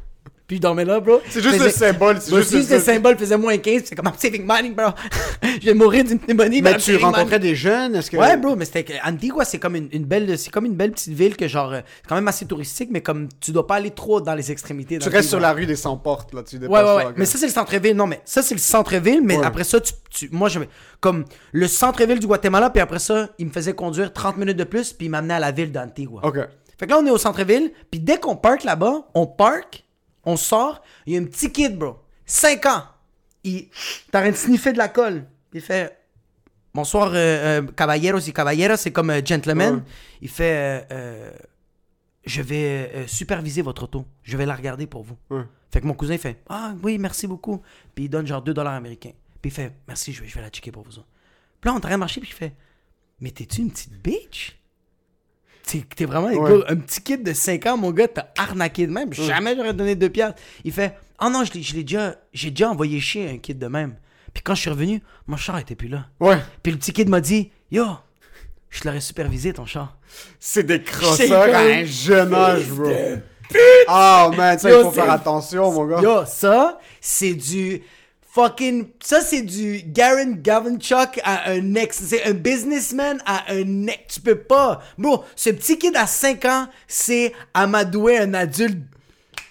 Puis 0.53 0.59
je 0.59 0.61
dormais 0.61 0.85
là, 0.85 1.01
bro. 1.01 1.23
C'est 1.31 1.41
juste 1.41 1.55
Faisait- 1.55 1.65
le 1.65 1.71
symbole. 1.71 2.19
C'est 2.21 2.37
juste 2.37 2.51
si 2.51 2.71
le 2.71 2.77
le 2.77 2.83
symbole 2.83 3.17
faisait 3.17 3.39
moins 3.39 3.57
15, 3.57 3.85
c'est 3.87 3.95
comme 3.95 4.05
I'm 4.05 4.13
saving 4.19 4.45
money, 4.45 4.69
bro. 4.69 4.89
je 5.63 5.65
vais 5.65 5.73
mourir 5.73 6.05
d'une 6.05 6.19
pneumonie, 6.19 6.61
Mais 6.61 6.77
tu 6.77 6.93
money. 6.93 7.05
rencontrais 7.05 7.39
des 7.39 7.55
jeunes 7.55 7.95
Est-ce 7.97 8.11
que. 8.11 8.19
Ouais, 8.19 8.37
bro, 8.37 8.55
mais 8.55 8.67
c'était 8.67 8.85
que 8.85 8.93
Antigua, 9.03 9.47
c'est 9.47 9.59
comme 9.59 9.77
une, 9.77 9.89
une 9.93 10.05
belle, 10.05 10.37
c'est 10.37 10.51
comme 10.51 10.67
une 10.67 10.75
belle 10.75 10.91
petite 10.93 11.15
ville 11.15 11.39
que 11.39 11.49
genre, 11.49 11.73
euh, 11.73 11.81
c'est 12.03 12.07
quand 12.07 12.17
même 12.17 12.29
assez 12.29 12.45
touristique, 12.45 12.91
mais 12.93 13.01
comme 13.01 13.29
tu 13.41 13.51
dois 13.51 13.67
pas 13.67 13.77
aller 13.77 13.93
trop 13.93 14.21
dans 14.21 14.35
les 14.35 14.53
extrémités. 14.53 14.99
Tu 14.99 15.09
restes 15.09 15.31
sur 15.31 15.41
la 15.41 15.55
rue 15.55 15.65
des 15.65 15.75
100 15.75 15.97
portes, 15.97 16.35
là. 16.35 16.43
Tu 16.43 16.59
Ouais, 16.59 16.67
ouais, 16.69 16.83
ouais. 16.97 17.05
Mais 17.17 17.25
ça, 17.25 17.39
c'est 17.39 17.47
le 17.47 17.53
centre-ville. 17.53 17.97
Non, 17.97 18.07
mais 18.07 18.21
ça, 18.27 18.43
c'est 18.43 18.55
le 18.55 18.61
centre-ville. 18.61 19.23
Mais 19.25 19.39
Ouais. 19.39 19.47
après 19.47 19.65
ça, 19.65 19.81
tu, 19.81 19.95
tu- 20.11 20.29
moi, 20.33 20.51
je 20.51 20.59
comme 21.01 21.25
le 21.53 21.67
centre-ville 21.67 22.19
du 22.19 22.27
Guatemala. 22.27 22.69
Puis 22.69 22.83
après 22.83 22.99
ça, 22.99 23.31
il 23.39 23.47
me 23.47 23.53
faisait 23.53 23.73
conduire 23.73 24.13
30 24.13 24.37
minutes 24.37 24.59
de 24.59 24.65
plus. 24.65 24.93
Puis 24.93 25.07
il 25.07 25.09
m'amenait 25.09 25.33
à 25.33 25.41
la 25.41 25.51
ville 25.51 25.73
d'Antigua. 25.73 26.21
Ok. 26.25 26.37
Fait 26.79 26.87
que 26.87 26.91
là, 26.91 26.99
on 27.01 27.07
est 27.07 27.11
au 27.11 27.19
centre-ville. 27.19 27.71
Puis 27.93 28.01
dès 28.01 28.19
qu'on 28.19 28.35
park 28.35 28.65
là-bas, 28.65 29.05
on 29.15 29.25
park, 29.25 29.82
on 30.25 30.37
sort. 30.37 30.83
Il 31.07 31.15
y 31.15 31.17
a 31.17 31.21
un 31.21 31.25
petit 31.25 31.51
kid, 31.51 31.77
bro. 31.77 31.99
5 32.27 32.67
ans. 32.67 32.85
Il 33.45 33.69
t'arrête 34.11 34.33
de 34.33 34.39
sniffer 34.39 34.73
de 34.73 34.79
la 34.79 34.89
colle. 34.89 35.25
Il 35.53 35.61
fait 35.61 35.99
Bonsoir, 36.75 37.09
euh, 37.09 37.61
euh, 37.61 37.63
caballeros 37.77 38.21
caballeras. 38.33 38.79
C'est 38.79 38.93
comme 38.93 39.11
euh, 39.11 39.21
gentleman. 39.25 39.75
Ouais. 39.77 39.83
Il 40.23 40.29
fait 40.29 40.55
euh, 40.55 40.85
euh, 40.93 41.33
Je 42.25 42.41
vais 42.41 42.91
euh, 42.95 43.07
superviser 43.07 43.61
votre 43.63 43.83
auto. 43.85 44.07
Je 44.23 44.37
vais 44.37 44.47
la 44.47 44.55
regarder 44.55 44.87
pour 44.87 45.03
vous. 45.03 45.17
Ouais. 45.31 45.43
Fait 45.71 45.81
que 45.81 45.87
mon 45.87 45.95
cousin 45.95 46.15
il 46.15 46.19
fait 46.19 46.43
Ah 46.49 46.75
oui, 46.83 46.99
merci 46.99 47.27
beaucoup. 47.27 47.61
Puis 47.95 48.05
il 48.05 48.09
donne 48.09 48.27
genre 48.27 48.43
2 48.43 48.55
dollars 48.55 48.75
américains. 48.75 49.13
Puis 49.41 49.51
il 49.51 49.55
fait 49.55 49.73
Merci, 49.89 50.13
je 50.13 50.23
vais, 50.23 50.29
je 50.29 50.35
vais 50.35 50.41
la 50.41 50.49
checker 50.49 50.71
pour 50.73 50.85
vous. 50.85 50.91
Puis 50.91 51.69
là, 51.69 51.75
on 51.75 51.81
train 51.81 51.93
de 51.93 51.97
marcher, 51.97 52.21
puis 52.21 52.31
il 52.31 52.35
fait 52.35 52.55
Mais 53.21 53.31
t'es-tu 53.31 53.61
une 53.61 53.71
petite 53.71 54.01
bitch 54.03 54.59
T'es 55.81 56.05
vraiment 56.05 56.29
un, 56.29 56.35
Ouais. 56.35 56.59
gars- 56.61 56.65
un 56.69 56.77
petit 56.77 57.01
kid 57.01 57.23
de 57.23 57.33
5 57.33 57.67
ans, 57.67 57.77
mon 57.77 57.91
gars, 57.91 58.09
t'as 58.09 58.27
arnaqué 58.37 58.87
de 58.87 58.93
même. 58.93 59.13
Jamais 59.13 59.57
j'aurais 59.57 59.73
donné 59.75 59.95
2 59.95 60.09
piastres. 60.09 60.41
Il 60.65 60.73
fait 60.73 60.95
Ah 61.19 61.31
non, 61.31 61.45
je 61.45 61.53
l'ai 61.53 61.63
je 61.63 61.75
l'ai 61.75 61.83
déjà, 61.85 62.17
j'ai 62.33 62.51
déjà 62.51 62.71
envoyé 62.71 62.99
chier 63.01 63.31
un 63.31 63.39
kid 63.39 63.59
de 63.59 63.67
même. 63.69 63.95
Puis 64.35 64.43
quand 64.43 64.55
je 64.55 64.61
suis 64.63 64.71
revenu, 64.71 65.03
mon 65.27 65.37
char 65.37 65.59
était 65.59 65.75
plus 65.75 65.89
là. 65.89 66.07
Ouais. 66.21 66.39
Puis 66.63 66.73
le 66.73 66.79
petit 66.79 66.93
kid 66.93 67.09
m'a 67.09 67.21
dit 67.21 67.51
Yo, 67.71 67.85
je 68.71 68.81
te 68.81 68.89
l'aurais 68.89 69.01
supervisé 69.01 69.53
ton 69.53 69.67
char. 69.67 69.97
C'est 70.41 70.65
des 70.65 70.83
crosseurs 70.85 71.55
à 71.55 71.59
un 71.61 71.85
jeune 71.85 72.35
âge, 72.35 72.69
bro. 72.69 72.91
Ah, 73.89 74.31
man, 74.37 74.59
ça, 74.59 74.71
il 74.71 74.83
faut 74.83 74.91
faire 74.91 75.11
attention, 75.11 75.71
mon 75.73 75.87
gars. 75.87 76.01
Yo, 76.01 76.25
ça, 76.27 76.79
c'est 77.01 77.35
du 77.35 77.83
fucking. 78.35 78.87
Ça, 79.03 79.21
c'est 79.21 79.43
du 79.43 79.83
Garen 79.87 80.41
Gavanchuk 80.41 81.21
à 81.25 81.51
un 81.51 81.75
ex. 81.75 82.01
C'est 82.07 82.25
un 82.25 82.33
businessman 82.33 83.19
à 83.27 83.45
un 83.53 83.87
ex. 83.87 84.15
Tu 84.15 84.21
peux 84.21 84.37
pas. 84.39 84.81
Bro, 84.99 85.25
ce 85.37 85.51
petit 85.51 85.79
kid 85.79 85.97
à 85.97 86.07
5 86.07 86.45
ans, 86.47 86.67
c'est 86.87 87.33
amadouer 87.55 88.19
un 88.19 88.33
adulte 88.35 88.79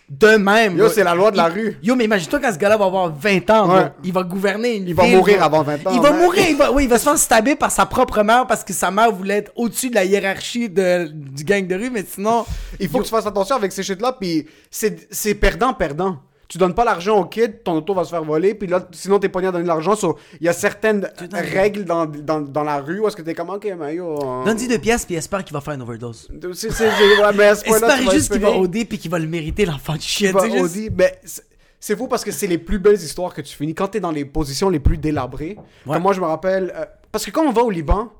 de 0.10 0.36
même. 0.36 0.78
Yo, 0.78 0.90
c'est 0.90 1.06
la 1.06 1.16
loi 1.16 1.32
de 1.32 1.38
la 1.38 1.48
Il- 1.50 1.54
rue. 1.54 1.78
Yo, 1.82 1.96
mais 1.96 2.04
imagine-toi 2.04 2.40
quand 2.42 2.52
ce 2.52 2.58
gars-là 2.58 2.76
va 2.76 2.84
avoir 2.86 3.16
20 3.16 3.50
ans, 3.50 3.66
bro. 3.68 3.78
Il 4.04 4.12
va 4.12 4.24
gouverner 4.24 4.76
une 4.76 4.88
Il 4.90 4.94
va 4.94 5.04
ville, 5.06 5.16
mourir 5.16 5.38
bro. 5.38 5.46
avant 5.46 5.64
20 5.64 5.88
ans, 5.88 5.92
Il 5.94 6.02
va 6.02 6.12
mourir. 6.12 6.44
Il 6.50 6.58
va, 6.58 6.70
oui, 6.74 6.84
il 6.84 6.90
va 6.90 6.98
se 7.00 7.04
faire 7.06 7.18
stabber 7.18 7.56
par 7.56 7.72
sa 7.72 7.86
propre 7.86 8.22
mère 8.24 8.46
parce 8.46 8.64
que 8.66 8.74
sa 8.74 8.92
mère 8.92 9.12
voulait 9.14 9.38
être 9.38 9.52
au-dessus 9.56 9.90
de 9.90 9.96
la 9.96 10.04
hiérarchie 10.04 10.68
de, 10.70 11.08
du 11.14 11.46
gang 11.46 11.66
de 11.66 11.76
rue, 11.76 11.90
mais 11.90 12.04
sinon. 12.06 12.46
Il 12.80 12.90
faut 12.90 13.00
que 13.00 13.06
tu 13.06 13.10
fasses 13.10 13.26
attention 13.26 13.56
avec 13.56 13.72
ces 13.72 13.84
shit-là, 13.84 14.18
puis 14.20 14.48
c'est 14.70 15.08
c'est 15.12 15.36
perdant-perdant. 15.36 16.18
Tu 16.52 16.58
donnes 16.58 16.74
pas 16.74 16.84
l'argent 16.84 17.18
au 17.18 17.24
kid, 17.24 17.64
ton 17.64 17.76
auto 17.78 17.93
va 17.93 18.04
se 18.04 18.10
faire 18.10 18.26
voler, 18.26 18.54
puis 18.56 18.68
là, 18.68 18.86
sinon 18.91 19.20
t'es 19.20 19.30
pogné 19.30 19.47
à 19.47 19.52
donner 19.54 19.64
de 19.64 19.70
l'argent. 19.70 19.95
so, 19.95 20.18
Il 20.41 20.45
y 20.45 20.49
a 20.49 20.54
certaines 20.54 21.10
règles 21.32 21.86
dans, 21.86 22.06
dans, 22.06 22.41
dans 22.41 22.64
la 22.64 22.82
rue 22.82 22.99
où 22.99 23.08
est-ce 23.08 23.16
que 23.16 23.22
t'es 23.22 23.34
comme, 23.34 23.52
ok, 23.52 23.74
mais 23.80 23.95
yo... 23.95 24.20
euh, 24.22 24.43
Donne-y 24.43 24.68
deux 24.68 24.78
pièces 24.78 25.06
puis 25.06 25.16
espère 25.16 25.45
qu'il 25.45 25.54
va 25.54 25.62
faire 25.62 25.76
une 25.76 25.82
overdose. 25.82 26.28
c'est- 26.54 26.72
c'est- 26.72 26.88
ouais, 26.89 27.34
mais 27.38 27.45
à 27.45 27.56
ce 27.56 27.64
Espère 27.66 28.12
juste 28.12 28.34
qu'il 28.34 28.41
va. 28.41 28.49
OD 28.52 28.86
puis 28.86 28.97
qu'il 28.97 29.10
va 29.10 29.18
le 29.20 29.28
mériter, 29.28 29.66
l'enfant 29.66 29.95
de 29.95 30.02
chien. 30.02 30.34
Juste-. 30.52 30.89
Ben, 30.91 31.10
c'est- 31.24 31.45
c'est 31.80 31.95
fou 31.95 32.08
parce 32.10 32.26
que 32.26 32.32
c'est 32.32 32.47
les 32.47 32.58
plus 32.58 32.80
belles 32.80 32.95
histoires 33.02 33.34
que 33.34 33.39
tu 33.41 33.56
finis 33.56 33.74
quand 33.74 33.88
t'es 33.88 34.02
dans 34.02 34.12
les 34.12 34.26
positions 34.26 34.70
les 34.70 34.80
plus 34.82 34.97
délabrées. 34.97 35.56
Ouais. 35.86 35.93
Comme 35.93 36.04
moi, 36.04 36.12
je 36.12 36.20
me 36.20 36.26
rappelle. 36.26 36.74
euh, 36.76 36.84
parce 37.14 37.26
que 37.26 37.32
quand 37.32 37.43
on 37.45 37.54
va 37.54 37.62
au 37.64 37.70
Liban, 37.70 38.12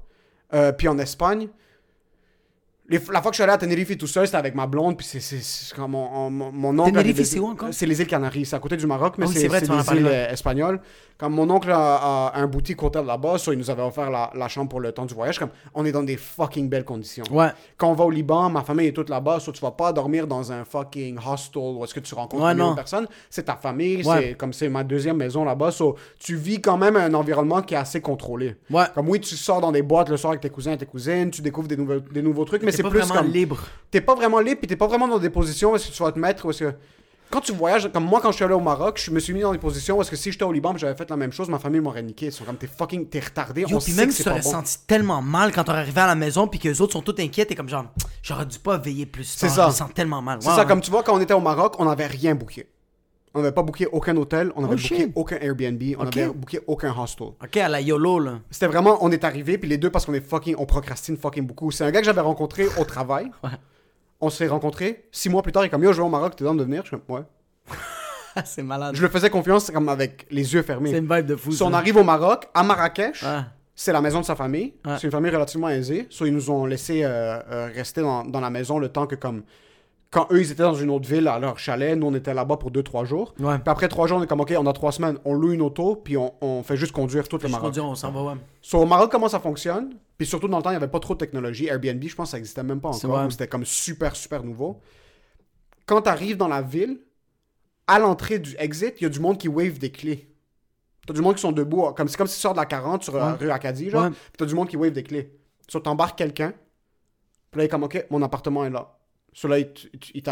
euh, 0.53 0.71
puis 0.71 0.88
en 0.88 0.97
Espagne, 0.99 1.49
les- 2.91 3.01
la 3.11 3.21
fois 3.21 3.31
que 3.31 3.35
je 3.35 3.41
suis 3.41 3.43
allé 3.43 3.53
à 3.53 3.57
Tenerife 3.57 3.97
tout 3.97 4.05
seul, 4.07 4.25
c'était 4.27 4.37
avec 4.37 4.53
ma 4.53 4.67
blonde, 4.67 4.97
puis 4.97 5.05
c'est- 5.07 5.73
comme 5.75 5.91
mon, 5.91 6.29
mon, 6.29 6.51
mon 6.51 6.79
oncle. 6.79 6.91
Tenerife, 6.91 7.23
c'est 7.23 7.39
où 7.39 7.47
encore? 7.47 7.69
C'est 7.71 7.85
les 7.85 7.99
îles 8.01 8.07
Canaries, 8.07 8.45
c'est 8.45 8.55
à 8.55 8.59
côté 8.59 8.77
du 8.77 8.85
Maroc, 8.85 9.15
mais 9.17 9.25
oui, 9.27 9.33
c'est 9.35 9.47
vrai, 9.47 9.61
des 9.61 9.67
îles 9.67 10.07
euh, 10.07 10.29
espagnoles. 10.31 10.79
Comme 11.17 11.33
mon 11.35 11.47
oncle 11.51 11.69
a, 11.71 12.29
a 12.33 12.39
un 12.39 12.47
boutique 12.47 12.81
hôtel 12.81 13.05
là-bas, 13.05 13.37
so 13.37 13.53
il 13.53 13.59
nous 13.59 13.69
avait 13.69 13.83
offert 13.83 14.09
la, 14.09 14.31
la 14.35 14.47
chambre 14.47 14.69
pour 14.69 14.79
le 14.79 14.91
temps 14.91 15.05
du 15.05 15.13
voyage. 15.13 15.37
Comme 15.37 15.49
on 15.75 15.85
est 15.85 15.91
dans 15.91 16.01
des 16.01 16.17
fucking 16.17 16.67
belles 16.67 16.83
conditions. 16.83 17.23
Ouais. 17.29 17.49
Quand 17.77 17.89
on 17.91 17.93
va 17.93 18.05
au 18.05 18.09
Liban, 18.09 18.49
ma 18.49 18.63
famille 18.63 18.87
est 18.87 18.91
toute 18.91 19.09
là-bas, 19.09 19.39
so 19.39 19.51
tu 19.51 19.61
vas 19.61 19.69
pas 19.69 19.93
dormir 19.93 20.25
dans 20.25 20.51
un 20.51 20.65
fucking 20.65 21.19
hostel 21.23 21.61
où 21.77 21.83
est-ce 21.83 21.93
que 21.93 21.99
tu 21.99 22.15
rencontres 22.15 22.43
Ouais, 22.43 22.53
une 22.53 22.73
personnes. 22.75 23.07
C'est 23.29 23.43
ta 23.43 23.55
famille, 23.55 24.03
Ouais. 24.03 24.29
c'est 24.29 24.33
comme 24.33 24.51
c'est 24.51 24.67
ma 24.67 24.83
deuxième 24.83 25.17
maison 25.17 25.45
là-bas, 25.45 25.69
so 25.69 25.95
tu 26.17 26.35
vis 26.35 26.59
quand 26.59 26.77
même 26.77 26.95
un 26.95 27.13
environnement 27.13 27.61
qui 27.61 27.75
est 27.75 27.77
assez 27.77 28.01
contrôlé. 28.01 28.55
Ouais. 28.71 28.85
Comme 28.95 29.07
oui, 29.07 29.19
tu 29.19 29.35
sors 29.35 29.61
dans 29.61 29.71
des 29.71 29.83
boîtes 29.83 30.09
le 30.09 30.17
soir 30.17 30.31
avec 30.31 30.41
tes 30.41 30.49
cousins 30.49 30.71
et 30.71 30.77
tes 30.77 30.87
cousines, 30.87 31.29
tu 31.29 31.43
découvres 31.43 31.67
des 31.67 31.77
nouveaux, 31.77 31.99
des 31.99 32.23
nouveaux 32.23 32.45
trucs, 32.45 32.63
mais 32.63 32.71
c'est 32.82 32.84
pas 32.84 32.89
plus 32.89 32.99
vraiment 32.99 33.21
comme 33.21 33.32
libre. 33.32 33.59
t'es 33.89 34.01
pas 34.01 34.15
vraiment 34.15 34.39
libre, 34.39 34.59
puis 34.59 34.67
t'es 34.67 34.75
pas 34.75 34.88
vraiment 34.88 35.07
dans 35.07 35.19
des 35.19 35.29
positions 35.29 35.71
où 35.71 35.75
est-ce 35.75 35.88
que 35.89 35.93
tu 35.93 36.03
vas 36.03 36.11
te 36.11 36.19
mettre, 36.19 36.45
où 36.45 36.49
est-ce 36.51 36.63
que 36.65 36.73
quand 37.29 37.39
tu 37.39 37.53
voyages, 37.53 37.89
comme 37.93 38.03
moi 38.03 38.19
quand 38.21 38.32
je 38.32 38.36
suis 38.36 38.43
allé 38.43 38.53
au 38.53 38.59
Maroc, 38.59 39.01
je 39.01 39.09
me 39.09 39.19
suis 39.19 39.32
mis 39.34 39.39
dans 39.39 39.53
des 39.53 39.57
positions 39.57 39.97
où 39.97 40.01
est-ce 40.01 40.11
que 40.11 40.17
si 40.17 40.34
j'étais 40.34 40.43
au 40.43 40.51
Liban, 40.51 40.75
j'avais 40.75 40.95
fait 40.95 41.09
la 41.09 41.15
même 41.15 41.32
chose, 41.32 41.47
ma 41.47 41.59
famille 41.59 41.79
m'aurait 41.79 42.03
niqué. 42.03 42.25
Ils 42.25 42.32
sont 42.34 42.43
comme 42.43 42.57
t'es 42.57 42.67
fucking, 42.67 43.07
t'es 43.07 43.21
retardé. 43.21 43.61
Yo, 43.61 43.77
on 43.77 43.79
puis 43.79 43.93
sait 43.93 44.01
même 44.01 44.09
que 44.09 44.13
c'est 44.15 44.25
t'aurais 44.25 44.41
bon. 44.41 44.51
senti 44.51 44.79
tellement 44.86 45.21
mal 45.21 45.53
quand 45.53 45.63
t'aurais 45.63 45.79
arrivé 45.79 46.01
à 46.01 46.07
la 46.07 46.15
maison 46.15 46.47
puis 46.47 46.59
que 46.59 46.67
les 46.67 46.82
autres 46.82 46.91
sont 46.91 47.01
tous 47.01 47.15
inquiets, 47.21 47.45
t'es 47.45 47.55
comme 47.55 47.69
genre, 47.69 47.86
j'aurais 48.21 48.45
dû 48.45 48.59
pas 48.59 48.77
veiller 48.77 49.05
plus 49.05 49.23
C'est 49.23 49.47
ça. 49.47 49.63
Je 49.63 49.67
me 49.69 49.75
sens 49.75 49.93
tellement 49.93 50.21
mal. 50.21 50.39
C'est 50.41 50.49
ça, 50.49 50.57
ouais. 50.57 50.65
comme 50.65 50.82
tu 50.82 50.91
vois, 50.91 51.03
quand 51.03 51.15
on 51.15 51.21
était 51.21 51.34
au 51.34 51.39
Maroc, 51.39 51.75
on 51.79 51.86
n'avait 51.86 52.07
rien 52.07 52.36
booké. 52.36 52.67
On 53.34 53.39
n'avait 53.41 53.53
pas 53.53 53.63
booké 53.63 53.86
aucun 53.88 54.15
hôtel, 54.17 54.51
on 54.57 54.61
n'avait 54.61 54.75
Oh, 54.75 54.77
booké 54.89 55.11
aucun 55.15 55.38
Airbnb, 55.39 55.82
on 55.97 56.03
n'avait 56.03 56.27
booké 56.27 56.59
aucun 56.67 56.93
hostel. 56.97 57.27
Ok, 57.41 57.57
à 57.57 57.69
la 57.69 57.79
YOLO, 57.79 58.19
là. 58.19 58.39
C'était 58.49 58.67
vraiment, 58.67 58.97
on 59.01 59.09
est 59.11 59.23
arrivé, 59.23 59.57
puis 59.57 59.69
les 59.69 59.77
deux, 59.77 59.89
parce 59.89 60.05
qu'on 60.05 60.13
est 60.13 60.19
fucking, 60.27 60.55
on 60.57 60.65
procrastine 60.65 61.15
fucking 61.15 61.45
beaucoup. 61.47 61.71
C'est 61.71 61.86
un 61.86 61.91
gars 61.91 61.99
que 62.01 62.05
j'avais 62.05 62.19
rencontré 62.21 62.65
au 62.79 62.84
travail. 62.86 63.32
Ouais. 63.43 63.49
On 64.23 64.29
s'est 64.29 64.47
rencontrés. 64.47 65.05
Six 65.11 65.29
mois 65.29 65.41
plus 65.41 65.51
tard, 65.51 65.63
il 65.63 65.67
est 65.67 65.69
comme, 65.69 65.84
yo, 65.84 65.91
je 65.93 65.97
vais 65.97 66.05
au 66.05 66.09
Maroc, 66.09 66.36
t'es 66.36 66.43
dans 66.43 66.53
de 66.53 66.63
venir? 66.63 66.84
Je 66.84 66.89
suis 66.89 66.97
comme, 66.97 67.15
ouais. 67.15 67.23
c'est 68.45 68.61
malade. 68.63 68.95
Je 68.95 69.01
le 69.01 69.07
faisais 69.09 69.29
confiance, 69.29 69.71
comme 69.71 69.89
avec 69.89 70.27
les 70.29 70.53
yeux 70.53 70.61
fermés. 70.61 70.91
C'est 70.91 70.99
une 70.99 71.11
vibe 71.11 71.25
de 71.25 71.36
fou. 71.36 71.51
Si 71.51 71.63
on 71.63 71.73
arrive 71.73 71.97
au 71.97 72.03
Maroc, 72.03 72.47
à 72.53 72.61
Marrakech, 72.63 73.23
Ouais. 73.23 73.39
c'est 73.73 73.91
la 73.93 73.99
maison 74.01 74.19
de 74.21 74.25
sa 74.25 74.36
famille. 74.36 74.73
Ouais. 74.86 74.93
C'est 74.97 75.05
une 75.07 75.11
famille 75.11 75.32
relativement 75.32 75.69
aisée. 75.69 76.05
So, 76.11 76.25
ils 76.27 76.34
nous 76.34 76.51
ont 76.51 76.65
laissé 76.67 77.03
euh, 77.03 77.39
euh, 77.49 77.69
rester 77.73 78.01
dans, 78.01 78.23
dans 78.23 78.41
la 78.41 78.49
maison 78.51 78.77
le 78.77 78.89
temps 78.89 79.07
que, 79.07 79.15
comme, 79.15 79.41
quand 80.12 80.28
eux, 80.32 80.41
ils 80.41 80.51
étaient 80.51 80.62
dans 80.62 80.76
une 80.76 80.89
autre 80.89 81.07
ville, 81.07 81.28
à 81.30 81.39
leur 81.39 81.57
chalet, 81.57 81.97
nous, 81.97 82.07
on 82.07 82.14
était 82.14 82.34
là-bas 82.34 82.57
pour 82.57 82.70
2-3 82.70 83.05
jours. 83.05 83.34
Ouais. 83.39 83.57
Puis 83.59 83.72
après 83.72 83.88
3 83.88 84.07
jours, 84.07 84.18
on 84.20 84.24
est 84.24 84.28
comme, 84.28 84.41
OK, 84.41 84.53
on 84.57 84.68
a 84.68 84.74
3 84.74 84.91
semaines, 84.91 85.18
on 85.24 85.34
loue 85.34 85.53
une 85.53 85.62
auto, 85.62 85.95
puis 85.95 86.18
on, 86.18 86.34
on 86.41 86.64
fait 86.64 86.76
juste 86.76 86.91
conduire 86.91 87.28
tout 87.30 87.39
le 87.41 87.47
Maroc. 87.47 87.68
conduis, 87.68 87.82
on 87.82 87.95
s'en 87.95 88.12
va, 88.12 88.22
ouais. 88.34 88.39
So, 88.62 88.80
au 88.80 88.86
Maroc, 88.86 89.09
comment 89.09 89.30
ça 89.30 89.39
fonctionne? 89.39 89.95
Puis 90.18 90.28
surtout, 90.28 90.49
dans 90.49 90.57
le 90.57 90.64
temps, 90.64 90.70
il 90.70 90.74
n'y 90.74 90.78
avait 90.84 90.89
pas 90.91 90.99
trop 90.99 91.14
de 91.14 91.20
technologie. 91.20 91.68
Airbnb, 91.68 92.03
je 92.03 92.14
pense 92.16 92.32
ça 92.32 92.38
existait 92.38 92.62
même 92.62 92.82
pas 92.82 92.89
encore. 92.89 93.32
C'était 93.32 93.47
comme 93.47 93.64
super, 93.66 94.16
super 94.16 94.43
nouveau. 94.43 94.82
Quand 95.86 96.01
tu 96.01 96.09
arrives 96.09 96.38
dans 96.38 96.49
la 96.49 96.62
ville, 96.62 96.99
à 97.88 97.97
l'entrée 97.97 98.38
du 98.39 98.55
exit, 98.59 98.93
il 98.99 99.03
y 99.03 99.07
a 99.07 99.09
du 99.09 99.20
monde 99.20 99.38
qui 99.38 99.47
wave 99.47 99.78
des 99.80 99.91
clés. 99.91 100.28
T'as 101.07 101.14
du 101.14 101.22
monde 101.22 101.36
qui 101.36 101.41
sont 101.41 101.51
debout, 101.51 101.91
comme, 101.95 102.07
c'est 102.09 102.18
comme 102.18 102.28
si 102.28 102.36
tu 102.36 102.41
sors 102.41 102.53
de 102.53 102.59
la 102.59 102.66
40 102.66 103.03
sur 103.03 103.16
la 103.16 103.32
Ouais. 103.32 103.38
rue 103.39 103.49
Acadie, 103.49 103.89
genre. 103.89 104.03
Ouais. 104.03 104.09
Puis 104.12 104.38
t'as 104.38 104.45
du 104.45 104.53
monde 104.55 104.68
qui 104.68 104.78
wave 104.78 104.91
des 104.91 105.03
clés. 105.03 105.39
So, 105.68 105.80
t'embarques 105.80 106.18
quelqu'un. 106.18 106.51
Puis 107.49 107.57
là, 107.57 107.64
il 107.64 107.66
est 107.66 107.70
comme, 107.70 107.84
OK, 107.84 108.05
mon 108.12 108.22
appartement 108.22 108.66
est 108.66 108.70
là. 108.70 108.97
So, 109.34 109.47
là, 109.47 109.59
il, 109.59 110.23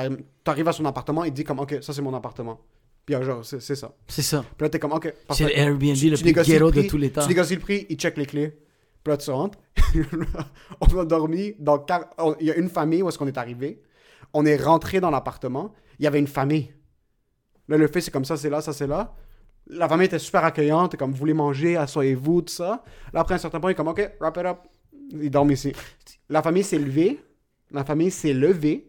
t'arrive 0.44 0.68
à 0.68 0.74
son 0.74 0.86
appartement, 0.86 1.24
il 1.24 1.32
dit 1.32 1.44
comme, 1.44 1.60
OK, 1.60 1.78
ça, 1.82 1.94
c'est 1.94 2.02
mon 2.02 2.14
appartement. 2.14 2.60
Puis 3.06 3.16
euh, 3.16 3.24
genre, 3.24 3.46
c'est 3.46 3.62
c'est 3.62 3.76
ça. 3.76 3.92
C'est 4.08 4.22
ça. 4.22 4.44
Puis 4.58 4.66
là, 4.66 4.70
t'es 4.70 4.78
comme, 4.78 4.92
OK, 4.92 5.14
C'est 5.32 5.46
le 5.46 5.58
Airbnb 5.58 5.96
Tu- 5.96 6.10
le 6.10 6.18
tu 6.18 6.24
plus 6.24 6.34
ghetto 6.34 6.72
de 6.72 6.82
tous 6.84 6.98
les 6.98 7.10
temps. 7.10 7.22
Tu 7.24 7.30
négocies 7.30 7.56
le 7.56 7.62
prix, 7.62 7.86
il 7.90 7.98
check 7.98 8.18
les 8.18 8.26
clés. 8.26 8.50
Puis 9.04 9.12
là, 9.12 9.18
tu 9.18 9.32
rentres. 9.32 9.58
on 10.82 11.00
a 11.00 11.06
dormi 11.06 11.56
dans... 11.58 11.84
Il 12.40 12.46
y 12.46 12.52
a 12.52 12.56
une 12.56 12.70
famille 12.70 13.02
où 13.02 13.10
est-ce 13.10 13.18
qu'on 13.18 13.28
est 13.28 13.38
arrivé. 13.38 13.82
On 14.34 14.46
est 14.46 14.58
rentré 14.58 15.00
dans 15.00 15.10
l'appartement. 15.10 15.74
Il 15.98 16.04
y 16.04 16.08
avait 16.08 16.20
une 16.20 16.28
famille. 16.28 16.72
Là, 17.68 17.78
le 17.78 17.88
fait, 17.88 18.02
c'est 18.02 18.12
comme 18.12 18.26
ça, 18.26 18.36
c'est 18.36 18.50
là, 18.50 18.62
ça, 18.62 18.74
c'est 18.74 18.88
là. 18.88 19.16
La 19.68 19.88
famille 19.88 20.08
était 20.08 20.20
super 20.20 20.44
accueillante, 20.44 20.96
comme, 20.98 21.12
vous 21.12 21.18
voulez 21.18 21.34
manger, 21.34 21.78
asseyez-vous, 21.78 22.42
tout 22.42 22.54
ça. 22.54 22.84
Là, 23.14 23.22
après 23.22 23.36
un 23.36 23.38
certain 23.38 23.60
point, 23.60 23.70
il 23.70 23.74
est 23.74 23.76
comme, 23.76 23.88
OK, 23.88 24.12
wrap 24.20 24.38
it 24.38 24.46
up. 24.46 24.58
Ils 25.14 25.30
dorment 25.32 25.52
ici. 25.52 25.74
La 26.28 26.42
famille 26.42 26.64
s'est 26.64 26.78
levée. 26.80 27.20
La 27.72 27.84
famille 27.84 28.12
s'est 28.12 28.34
levée. 28.34 28.89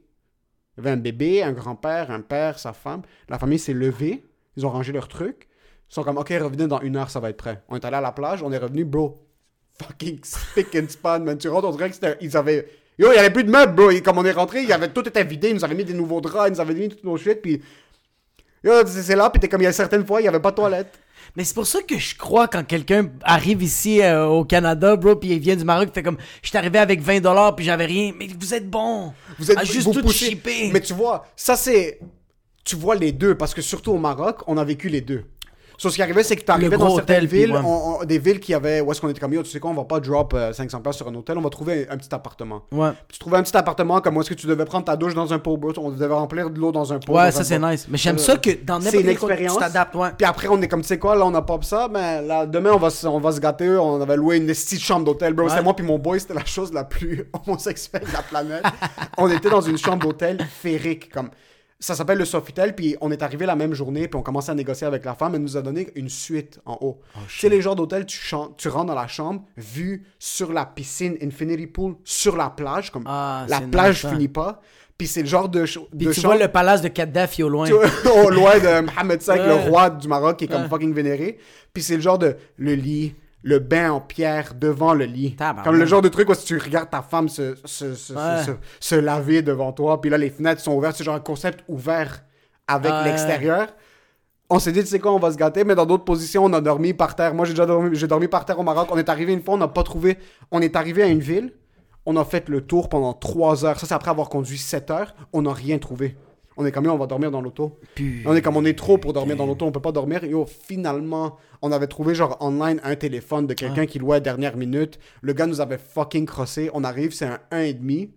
Il 0.77 0.85
y 0.85 0.87
avait 0.87 0.91
un 0.91 1.01
bébé, 1.01 1.43
un 1.43 1.53
grand-père, 1.53 2.11
un 2.11 2.21
père, 2.21 2.59
sa 2.59 2.73
femme. 2.73 3.03
La 3.29 3.39
famille 3.39 3.59
s'est 3.59 3.73
levée. 3.73 4.25
Ils 4.57 4.67
ont 4.67 4.71
rangé 4.71 4.93
leurs 4.93 5.09
trucs. 5.09 5.49
Ils 5.91 5.95
sont 5.95 6.05
comme, 6.05 6.19
OK, 6.19 6.29
revenez 6.31 6.67
dans 6.67 6.81
une 6.81 6.97
heure, 6.97 7.11
ça 7.11 7.21
va 7.21 7.31
être 7.31 7.37
prêt. 7.37 7.63
On 7.69 7.77
est 7.77 7.85
allé 7.85 7.97
à 7.97 8.01
la 8.01 8.13
plage, 8.13 8.43
on 8.43 8.53
est 8.53 8.59
revenu, 8.59 8.85
bro. 8.85 9.27
Fucking 9.83 10.21
spick 10.23 10.75
and 10.77 10.89
span, 10.89 11.21
man. 11.21 11.39
Tu 11.39 11.49
rentres, 11.49 11.69
on 11.69 11.73
dirait 11.73 11.89
que 11.89 11.95
c'était. 11.95 12.17
Ils 12.21 12.37
avaient. 12.37 12.69
Yo, 12.99 13.11
il 13.13 13.17
y 13.17 13.19
avait 13.19 13.31
plus 13.31 13.45
de 13.45 13.51
meubles, 13.51 13.75
bro. 13.75 13.91
Et 13.91 14.03
comme 14.03 14.19
on 14.19 14.25
est 14.25 14.33
rentré, 14.33 14.63
il 14.63 14.73
avait, 14.73 14.93
tout 14.93 15.07
était 15.09 15.25
vidé. 15.25 15.49
Ils 15.49 15.55
nous 15.55 15.65
avaient 15.65 15.75
mis 15.75 15.85
des 15.85 15.95
nouveaux 15.95 16.21
draps, 16.21 16.49
ils 16.49 16.53
nous 16.53 16.61
avaient 16.61 16.75
mis 16.75 16.89
toutes 16.89 17.05
nos 17.05 17.17
shit. 17.17 17.41
Puis. 17.41 17.63
Yo, 18.63 18.73
c'est 18.87 19.17
là, 19.17 19.31
puis 19.31 19.41
t'es 19.41 19.49
comme, 19.49 19.63
il 19.63 19.65
y 19.65 19.69
a 19.69 19.73
certaines 19.73 20.07
fois, 20.07 20.21
il 20.21 20.25
y 20.25 20.29
avait 20.29 20.41
pas 20.41 20.51
de 20.51 20.57
toilette. 20.57 20.99
Mais 21.37 21.45
c'est 21.45 21.55
pour 21.55 21.67
ça 21.67 21.81
que 21.83 21.99
je 21.99 22.17
crois 22.17 22.49
quand 22.49 22.65
quelqu'un 22.65 23.11
arrive 23.23 23.63
ici 23.63 24.03
euh, 24.03 24.27
au 24.27 24.45
Canada, 24.45 24.97
bro, 24.97 25.17
puis 25.17 25.31
il 25.31 25.39
vient 25.39 25.57
du 25.57 25.65
Maroc, 25.65 25.89
il 25.91 25.95
fait 25.95 26.03
comme, 26.03 26.19
je 26.43 26.49
suis 26.49 26.59
arrivé 26.59 26.79
avec 26.79 27.01
20 27.01 27.21
dollars 27.21 27.55
puis 27.57 27.65
j'avais 27.65 27.87
rien. 27.87 28.13
Mais 28.19 28.29
vous 28.39 28.55
êtes 28.55 28.69
bon. 28.69 29.13
Vous 29.39 29.51
êtes 29.51 29.65
juste 29.65 29.87
vous 29.87 29.95
tout 29.95 30.03
poussez. 30.03 30.27
shipper. 30.27 30.71
Mais 30.73 30.81
tu 30.81 30.93
vois, 30.93 31.27
ça 31.37 31.57
c'est. 31.57 32.01
Tu 32.63 32.77
vois 32.77 32.95
les 32.95 33.13
deux, 33.13 33.35
parce 33.37 33.55
que 33.55 33.63
surtout 33.63 33.93
au 33.93 33.99
Maroc, 33.99 34.43
on 34.47 34.59
a 34.59 34.65
vécu 34.65 34.89
les 34.89 35.01
deux. 35.01 35.25
Sauf 35.83 35.93
ce 35.93 35.97
qui 35.97 36.03
arrivait, 36.03 36.23
c'est 36.23 36.37
que 36.37 36.43
t'arrivais 36.45 36.69
Le 36.73 36.77
dans 36.77 36.95
certaines 36.95 37.25
hôtel, 37.25 37.27
villes, 37.27 37.53
ouais. 37.53 37.61
on- 37.65 38.01
on- 38.03 38.05
des 38.05 38.19
villes 38.19 38.39
qui 38.39 38.53
avaient. 38.53 38.83
Où 38.83 38.93
est-ce 38.93 39.01
qu'on 39.01 39.09
était 39.09 39.19
comme 39.19 39.33
yo, 39.33 39.43
tu 39.43 39.49
sais 39.49 39.61
quoi, 39.61 39.71
on 39.71 39.75
va 39.75 39.85
pas 39.85 39.99
drop 39.99 40.35
euh, 40.35 40.53
500$ 40.53 40.83
piastres 40.83 41.03
sur 41.03 41.09
un 41.09 41.15
hôtel, 41.15 41.39
on 41.39 41.41
va 41.41 41.49
trouver 41.49 41.87
un, 41.89 41.95
un 41.95 41.97
petit 41.97 42.15
appartement. 42.15 42.61
Ouais. 42.71 42.91
Puis 43.09 43.15
tu 43.15 43.19
trouvais 43.19 43.39
un 43.39 43.43
petit 43.43 43.57
appartement 43.57 43.99
comme 44.03 44.15
où 44.19 44.21
est-ce 44.21 44.29
que 44.29 44.35
tu 44.35 44.47
devais 44.47 44.67
prendre 44.67 44.85
ta 44.85 44.95
douche 44.97 45.15
dans 45.15 45.33
un 45.33 45.39
pot, 45.39 45.59
on 45.79 45.89
devait 45.91 46.07
remplir 46.13 46.51
de 46.51 46.61
l'eau 46.61 46.71
dans 46.71 46.93
un 46.93 46.99
pot. 46.99 47.15
Ouais, 47.15 47.33
ça 47.33 47.45
c'est 47.45 47.59
nice. 47.59 47.87
Mais 47.89 47.97
j'aime 47.97 48.17
Euh, 48.17 48.19
ça 48.19 48.37
que 48.37 48.51
dans 48.63 48.79
n'importe 48.79 48.95
une 48.95 49.01
quel 49.07 49.19
contexte, 49.19 49.23
expérience. 49.23 49.55
tu 49.55 49.61
t'adaptes, 49.61 49.95
ouais. 49.95 50.09
Puis 50.19 50.27
après, 50.27 50.49
on 50.49 50.61
est 50.61 50.69
comme, 50.69 50.83
tu 50.83 50.89
sais 50.89 50.99
quoi, 50.99 51.17
là, 51.17 51.25
on 51.25 51.31
n'a 51.31 51.41
pas 51.41 51.59
ça, 51.63 51.89
mais 51.91 52.21
là, 52.21 52.45
demain, 52.45 52.73
on 52.75 52.79
va, 52.79 52.91
se- 52.91 53.07
on 53.07 53.19
va 53.19 53.33
se 53.33 53.41
gâter. 53.41 53.71
On 53.71 54.03
avait 54.03 54.17
loué 54.17 54.37
une 54.37 54.49
petite 54.49 54.81
chambre 54.83 55.07
d'hôtel, 55.07 55.33
bro. 55.33 55.49
C'était 55.49 55.63
moi 55.63 55.75
puis 55.75 55.87
mon 55.87 55.99
boy, 55.99 56.21
c'était 56.21 56.35
la 56.35 56.45
chose 56.45 56.75
la 56.75 56.85
plus 56.85 57.25
homosexuelle 57.47 58.03
de 58.07 58.13
la 58.13 58.21
planète. 58.23 58.65
on 59.17 59.29
était 59.31 59.49
dans 59.49 59.63
une 59.63 59.79
chambre 59.79 60.05
d'hôtel 60.07 60.39
féerique, 60.47 61.11
comme. 61.11 61.31
Ça 61.83 61.95
s'appelle 61.95 62.19
le 62.19 62.27
Sofitel, 62.27 62.75
puis 62.75 62.95
on 63.01 63.11
est 63.11 63.23
arrivé 63.23 63.47
la 63.47 63.57
même 63.57 63.73
journée, 63.73 64.07
puis 64.07 64.19
on 64.19 64.23
commençait 64.23 64.53
à 64.53 64.55
négocier 64.55 64.87
avec 64.87 65.03
la 65.07 65.15
femme, 65.15 65.35
elle 65.35 65.41
nous 65.41 65.57
a 65.57 65.63
donné 65.63 65.89
une 65.95 66.11
suite 66.11 66.61
en 66.67 66.77
haut. 66.83 67.01
Oh, 67.17 67.19
sais, 67.27 67.49
les 67.49 67.63
genres 67.63 67.75
d'hôtel, 67.75 68.05
tu, 68.05 68.21
tu 68.59 68.69
rentres 68.69 68.85
dans 68.87 68.95
la 68.95 69.07
chambre, 69.09 69.43
vue 69.57 70.05
sur 70.19 70.53
la 70.53 70.67
piscine 70.67 71.17
Infinity 71.23 71.67
Pool, 71.67 71.95
sur 72.05 72.37
la 72.37 72.51
plage, 72.51 72.91
comme 72.91 73.05
Ah, 73.07 73.47
la 73.49 73.61
c'est 73.61 73.71
plage 73.71 74.03
ça. 74.03 74.11
finit 74.11 74.29
pas, 74.29 74.61
puis 74.99 75.07
c'est 75.07 75.23
le 75.23 75.27
genre 75.29 75.49
de, 75.49 75.65
ch- 75.65 75.79
de 75.95 76.13
tu 76.13 76.21
chambre 76.21 76.35
vois 76.35 76.45
le 76.45 76.53
palace 76.53 76.83
de 76.83 76.89
Kadhafi 76.89 77.43
au 77.43 77.49
loin. 77.49 77.67
au 77.71 78.29
loin 78.29 78.59
de 78.59 78.81
Mohamed 78.83 79.23
V, 79.23 79.33
Ouais. 79.33 79.47
le 79.47 79.55
roi 79.55 79.89
du 79.89 80.07
Maroc, 80.07 80.37
qui 80.37 80.45
est 80.45 80.49
comme 80.49 80.63
Ouais. 80.65 80.69
fucking 80.69 80.93
vénéré. 80.93 81.39
Puis 81.73 81.83
c'est 81.83 81.97
le 81.97 82.03
genre 82.03 82.19
de 82.19 82.37
le 82.59 82.75
lit, 82.75 83.15
le 83.43 83.59
bain 83.59 83.91
en 83.93 84.01
pierre 84.01 84.55
devant 84.55 84.93
le 84.95 85.05
lit. 85.07 85.37
Tabarnak. 85.37 85.65
Comme 85.65 85.77
le 85.79 85.87
genre 85.87 86.03
de 86.03 86.09
truc 86.09 86.29
où 86.29 86.35
si 86.35 86.45
tu 86.45 86.59
regardes 86.59 86.91
ta 86.91 87.03
femme 87.03 87.29
se, 87.29 87.57
se, 87.65 87.95
se, 87.95 88.13
Ouais. 88.13 88.57
se, 88.81 88.95
laver 88.95 89.43
devant 89.43 89.73
toi, 89.73 90.01
puis 90.01 90.11
là 90.11 90.19
les 90.19 90.31
fenêtres 90.31 90.61
sont 90.61 90.73
ouvertes, 90.75 90.97
c'est 90.97 91.05
genre 91.05 91.15
un 91.15 91.21
concept 91.21 91.65
ouvert 91.69 92.23
avec 92.69 92.93
Ouais. 92.93 93.05
l'extérieur. 93.05 93.69
On 94.53 94.59
s'est 94.59 94.73
dit, 94.73 94.81
tu 94.81 94.87
sais 94.87 94.99
quoi, 94.99 95.13
on 95.13 95.19
va 95.21 95.31
se 95.31 95.37
gâter, 95.37 95.63
mais 95.65 95.75
dans 95.77 95.87
d'autres 95.87 96.05
positions, 96.05 96.45
on 96.45 96.53
a 96.53 96.61
dormi 96.61 96.93
par 96.93 97.15
terre. 97.15 97.35
Moi, 97.35 97.45
j'ai 97.47 97.53
déjà 97.53 97.67
dormi, 97.67 97.91
j'ai 97.97 98.09
dormi 98.09 98.27
par 98.27 98.45
terre 98.45 98.59
au 98.59 98.65
Maroc. 98.65 98.89
On 98.91 98.99
est 98.99 99.09
arrivé 99.09 99.33
une 99.33 99.43
fois, 99.43 99.55
on 99.55 99.59
n'a 99.59 99.69
pas 99.69 99.85
trouvé. 99.85 100.19
On 100.51 100.61
est 100.61 100.75
arrivé 100.75 101.05
à 101.05 101.07
une 101.07 101.21
ville, 101.21 101.53
on 102.05 102.17
a 102.17 102.25
fait 102.25 102.49
le 102.49 102.61
tour 102.61 102.89
pendant 102.89 103.13
3 103.13 103.65
heures. 103.65 103.79
Ça, 103.79 103.87
c'est 103.87 103.95
après 103.95 104.11
avoir 104.11 104.29
conduit 104.29 104.59
7 104.59 104.91
heures. 104.91 105.15
On 105.33 105.43
n'a 105.43 105.53
rien 105.53 105.79
trouvé. 105.79 106.17
On 106.61 106.67
est 106.67 106.73
comme, 106.73 106.87
on 106.89 106.99
va 106.99 107.07
dormir 107.07 107.31
dans 107.31 107.41
l'auto. 107.41 107.79
On 108.27 108.37
est 108.37 108.43
comme 108.43 108.59
on 108.59 108.67
est 108.67 108.79
trop 108.79 108.99
pour 108.99 109.15
dormir 109.15 109.35
dans 109.35 109.47
l'auto, 109.47 109.65
on 109.65 109.73
peut 109.73 109.81
pas 109.81 109.93
dormir. 109.93 110.23
Yo, 110.25 110.45
finalement, 110.45 111.39
on 111.63 111.73
avait 111.73 111.87
trouvé 111.87 112.15
genre 112.15 112.37
online 112.41 112.83
un 112.85 112.97
téléphone 112.97 113.47
de 113.47 113.55
quelqu'un 113.55 113.87
qui 113.87 113.99
louait 113.99 114.17
à 114.17 114.21
dernière 114.21 114.59
minute. 114.59 114.99
Le 115.23 115.33
gars 115.33 115.47
nous 115.47 115.63
avait 115.63 115.79
fucking 115.79 116.27
crossé. 116.27 116.69
On 116.75 116.85
arrive, 116.85 117.15
c'est 117.15 117.25
un 117.25 117.39
1,5. 117.51 118.11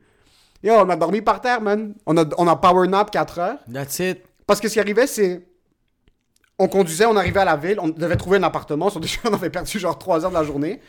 Yo, 0.61 0.73
on 0.73 0.89
a 0.89 0.95
dormi 0.97 1.21
par 1.21 1.39
terre, 1.39 1.61
man. 1.61 1.95
On 2.05 2.17
a, 2.17 2.25
on 2.37 2.45
a 2.49 2.55
power 2.57 2.85
nap 2.89 3.11
4 3.11 3.39
heures. 3.39 3.57
That's 3.71 3.99
it. 3.99 4.21
Parce 4.45 4.59
que 4.59 4.67
ce 4.67 4.73
qui 4.73 4.79
arrivait, 4.81 5.07
c'est. 5.07 5.47
On 6.59 6.67
conduisait, 6.67 7.05
on 7.05 7.15
arrivait 7.15 7.39
à 7.39 7.45
la 7.45 7.55
ville, 7.55 7.79
on 7.79 7.87
devait 7.87 8.17
trouver 8.17 8.39
un 8.39 8.43
appartement. 8.43 8.89
Sur 8.89 8.99
on 9.23 9.33
avait 9.33 9.49
perdu 9.51 9.79
genre 9.79 9.97
3 9.97 10.25
heures 10.25 10.31
de 10.31 10.35
la 10.35 10.43
journée. 10.43 10.81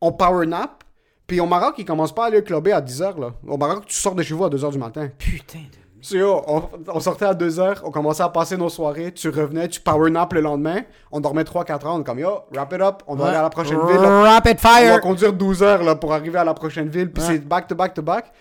On 0.00 0.10
power 0.10 0.46
nap. 0.46 0.82
Puis 1.28 1.38
au 1.38 1.46
Maroc, 1.46 1.76
ils 1.78 1.84
commencent 1.84 2.14
pas 2.14 2.24
à 2.24 2.26
aller 2.26 2.42
clubber 2.42 2.72
à 2.72 2.80
10 2.80 3.02
heures, 3.02 3.20
là. 3.20 3.34
Au 3.46 3.56
Maroc, 3.56 3.84
tu 3.86 3.94
sors 3.94 4.16
de 4.16 4.22
chez 4.24 4.34
vous 4.34 4.44
à 4.44 4.50
2 4.50 4.64
heures 4.64 4.72
du 4.72 4.78
matin. 4.78 5.10
Putain 5.16 5.58
de... 5.58 5.87
Yo, 6.10 6.42
on, 6.46 6.62
on 6.94 7.00
sortait 7.00 7.24
à 7.24 7.34
2 7.34 7.58
heures, 7.60 7.82
on 7.84 7.90
commençait 7.90 8.22
à 8.22 8.28
passer 8.28 8.56
nos 8.56 8.68
soirées, 8.68 9.12
tu 9.12 9.28
revenais, 9.28 9.68
tu 9.68 9.80
power 9.80 10.10
nap 10.10 10.32
le 10.32 10.40
lendemain, 10.40 10.82
on 11.10 11.20
dormait 11.20 11.42
3-4 11.42 11.72
heures, 11.86 11.94
on 11.94 12.00
est 12.00 12.04
comme 12.04 12.18
yo, 12.20 12.40
wrap 12.54 12.72
it 12.72 12.80
up, 12.80 13.02
on 13.06 13.16
doit 13.16 13.24
Ouais. 13.24 13.30
aller 13.30 13.38
à 13.38 13.42
la 13.42 13.50
prochaine 13.50 13.78
ville. 13.86 13.96
là. 14.00 14.22
Rapid 14.34 14.56
On 14.64 14.68
va 14.68 14.74
fire. 14.78 15.00
conduire 15.00 15.32
12 15.32 15.62
heures 15.62 15.82
là, 15.82 15.96
pour 15.96 16.12
arriver 16.14 16.38
à 16.38 16.44
la 16.44 16.54
prochaine 16.54 16.88
ville, 16.88 17.10
puis 17.12 17.22
Ouais. 17.24 17.28
c'est 17.34 17.46
back 17.48 17.66
to 17.66 17.74
back 17.74 17.94
to 17.94 18.02
back. 18.02 18.32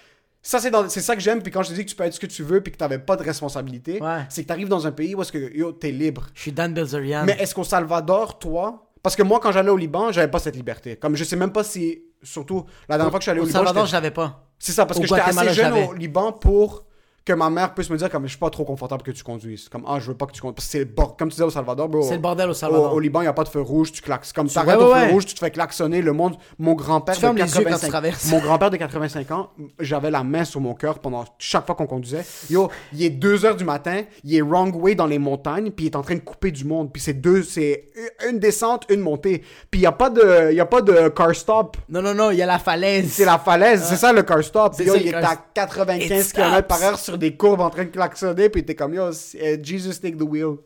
Ça, 0.41 0.59
c'est, 0.59 0.69
dans- 0.69 0.87
c'est 0.87 1.01
ça 1.01 1.15
que 1.15 1.21
j'aime, 1.21 1.41
puis 1.41 1.51
quand 1.51 1.63
je 1.63 1.69
te 1.69 1.73
dis 1.73 1.83
que 1.83 1.89
tu 1.89 1.95
peux 1.95 2.03
être 2.03 2.13
ce 2.13 2.19
que 2.19 2.25
tu 2.27 2.43
veux, 2.43 2.61
puis 2.61 2.71
que 2.71 2.77
t'avais 2.77 2.99
pas 2.99 3.15
de 3.17 3.23
responsabilité, 3.23 4.01
Ouais. 4.01 4.21
c'est 4.29 4.43
que 4.43 4.47
t'arrives 4.47 4.69
dans 4.69 4.85
un 4.87 4.91
pays 4.91 5.15
où 5.15 5.21
est-ce 5.21 5.31
que 5.31 5.53
yo, 5.53 5.71
t'es 5.71 5.91
libre. 5.91 6.27
Je 6.35 6.41
suis 6.43 6.51
Dan 6.51 6.73
Bilzerian. 6.73 7.25
Mais 7.25 7.35
est-ce 7.39 7.53
qu'au 7.55 7.63
Salvador, 7.63 8.37
toi, 8.39 8.87
parce 9.03 9.15
que 9.15 9.23
moi, 9.23 9.39
quand 9.41 9.51
j'allais 9.51 9.71
au 9.71 9.77
Liban, 9.77 10.11
j'avais 10.11 10.29
pas 10.29 10.39
cette 10.39 10.55
liberté. 10.55 10.95
Comme 10.95 11.15
je 11.15 11.23
sais 11.23 11.35
même 11.35 11.51
pas 11.51 11.63
si, 11.63 12.03
surtout, 12.23 12.65
la 12.87 12.97
dernière 12.97 13.09
fois 13.11 13.19
que 13.19 13.23
je 13.23 13.25
suis 13.25 13.31
allé 13.31 13.39
au, 13.39 13.43
Au 13.43 13.47
Liban, 13.47 13.57
Salvador, 13.59 13.85
j'étais- 13.85 13.97
je 13.97 14.01
l'avais 14.03 14.11
pas. 14.11 14.43
c'est 14.59 14.71
ça, 14.71 14.85
parce 14.85 14.99
Au 14.99 15.01
que 15.01 15.07
j'étais 15.07 15.21
assez 15.21 15.53
jeune 15.53 15.73
au 15.89 15.93
Liban 15.93 16.31
pour 16.31 16.85
que 17.27 17.33
ma 17.33 17.49
mère 17.49 17.73
puisse 17.73 17.89
me 17.89 17.97
dire 17.97 18.09
comme 18.09 18.23
je 18.23 18.29
suis 18.29 18.37
pas 18.37 18.49
trop 18.49 18.63
confortable 18.63 19.03
que 19.03 19.11
tu 19.11 19.21
conduises. 19.21 19.67
Comme 19.67 19.83
ah, 19.85 19.99
je 19.99 20.07
veux 20.07 20.17
pas 20.17 20.25
que 20.25 20.31
tu 20.31 20.39
conduises. 20.39 20.55
Parce 20.55 20.67
que 20.67 20.71
c'est 20.71 20.79
le 20.79 20.85
comme 21.17 21.27
tu 21.27 21.33
disais 21.35 21.43
au 21.43 21.49
Salvador, 21.49 21.89
bro. 21.89 22.01
C'est 22.01 22.15
le 22.15 22.21
bordel 22.21 22.49
au 22.49 22.53
Salvador. 22.53 22.93
au 22.93 22.99
Liban, 22.99 23.19
il 23.19 23.25
n'y 23.25 23.29
a 23.29 23.33
pas 23.33 23.43
de 23.43 23.49
feu 23.49 23.59
rouge, 23.59 23.91
tu 23.91 24.01
klaxes. 24.01 24.31
Comme 24.31 24.47
tu 24.47 24.57
Ouais, 24.57 24.75
au 24.75 24.93
ouais. 24.93 25.07
feu 25.07 25.11
rouge, 25.11 25.25
tu 25.25 25.33
te 25.33 25.39
fais 25.39 25.51
klaxonner. 25.51 26.01
Le 26.01 26.13
monde, 26.13 26.37
mon 26.57 26.73
grand-père 26.73 27.15
de 27.15 27.19
fermes 27.19 27.35
les 27.35 27.43
yeux 27.43 27.49
quand 27.49 27.59
tu 27.59 27.65
85 27.65 27.89
traverses. 27.89 28.31
Mon 28.31 28.39
grand-père 28.39 28.69
de 28.69 28.77
85 28.77 29.31
ans, 29.31 29.49
j'avais 29.79 30.09
la 30.09 30.23
main 30.23 30.45
sur 30.45 30.61
mon 30.61 30.73
cœur 30.73 30.99
pendant 30.99 31.25
chaque 31.37 31.65
fois 31.65 31.75
qu'on 31.75 31.85
conduisait. 31.85 32.25
Yo, 32.49 32.69
il 32.93 33.03
est 33.03 33.09
2 33.09 33.45
heures 33.45 33.57
du 33.57 33.65
matin, 33.65 34.03
il 34.23 34.33
est 34.33 34.41
wrong 34.41 34.73
way 34.75 34.95
dans 34.95 35.07
les 35.07 35.19
montagnes, 35.19 35.71
puis 35.71 35.87
il 35.87 35.89
est 35.89 35.95
en 35.97 36.03
train 36.03 36.15
de 36.15 36.21
couper 36.21 36.51
du 36.51 36.63
monde. 36.63 36.93
Puis 36.93 37.01
c'est 37.01 37.13
deux, 37.13 37.43
c'est 37.43 37.89
une 38.29 38.39
descente, 38.39 38.85
une 38.89 39.01
montée. 39.01 39.43
Puis 39.69 39.79
il 39.79 39.83
n'y 39.83 39.87
a 39.87 39.91
pas 39.91 40.09
de, 40.09 40.53
y 40.53 40.59
a 40.61 40.65
pas 40.65 40.81
de 40.81 41.09
car 41.09 41.35
stop. 41.35 41.75
Non, 41.89 42.01
non, 42.01 42.13
non, 42.13 42.31
il 42.31 42.37
y 42.37 42.41
a 42.41 42.45
la 42.45 42.59
falaise. 42.59 43.11
C'est 43.11 43.25
la 43.25 43.37
falaise, 43.37 43.83
c'est 43.83 43.97
ça 43.97 44.13
le 44.13 44.23
car 44.23 44.41
stop. 44.43 44.73
Yo, 44.79 44.95
il 44.95 45.07
est 45.07 45.13
à 45.13 45.35
95 45.53 46.27
It 46.27 46.33
km 46.33 46.67
par 46.67 46.81
heure 46.81 46.99
sur 46.99 47.16
des 47.17 47.35
courbes 47.35 47.61
en 47.61 47.69
train 47.69 47.83
de 47.85 47.89
klaxonner, 47.89 48.49
puis 48.49 48.63
t'es 48.65 48.75
comme 48.75 48.93
yo, 48.93 49.03
euh, 49.03 49.57
Jesus 49.61 49.99
take 50.01 50.15
the 50.17 50.21
wheel. 50.23 50.57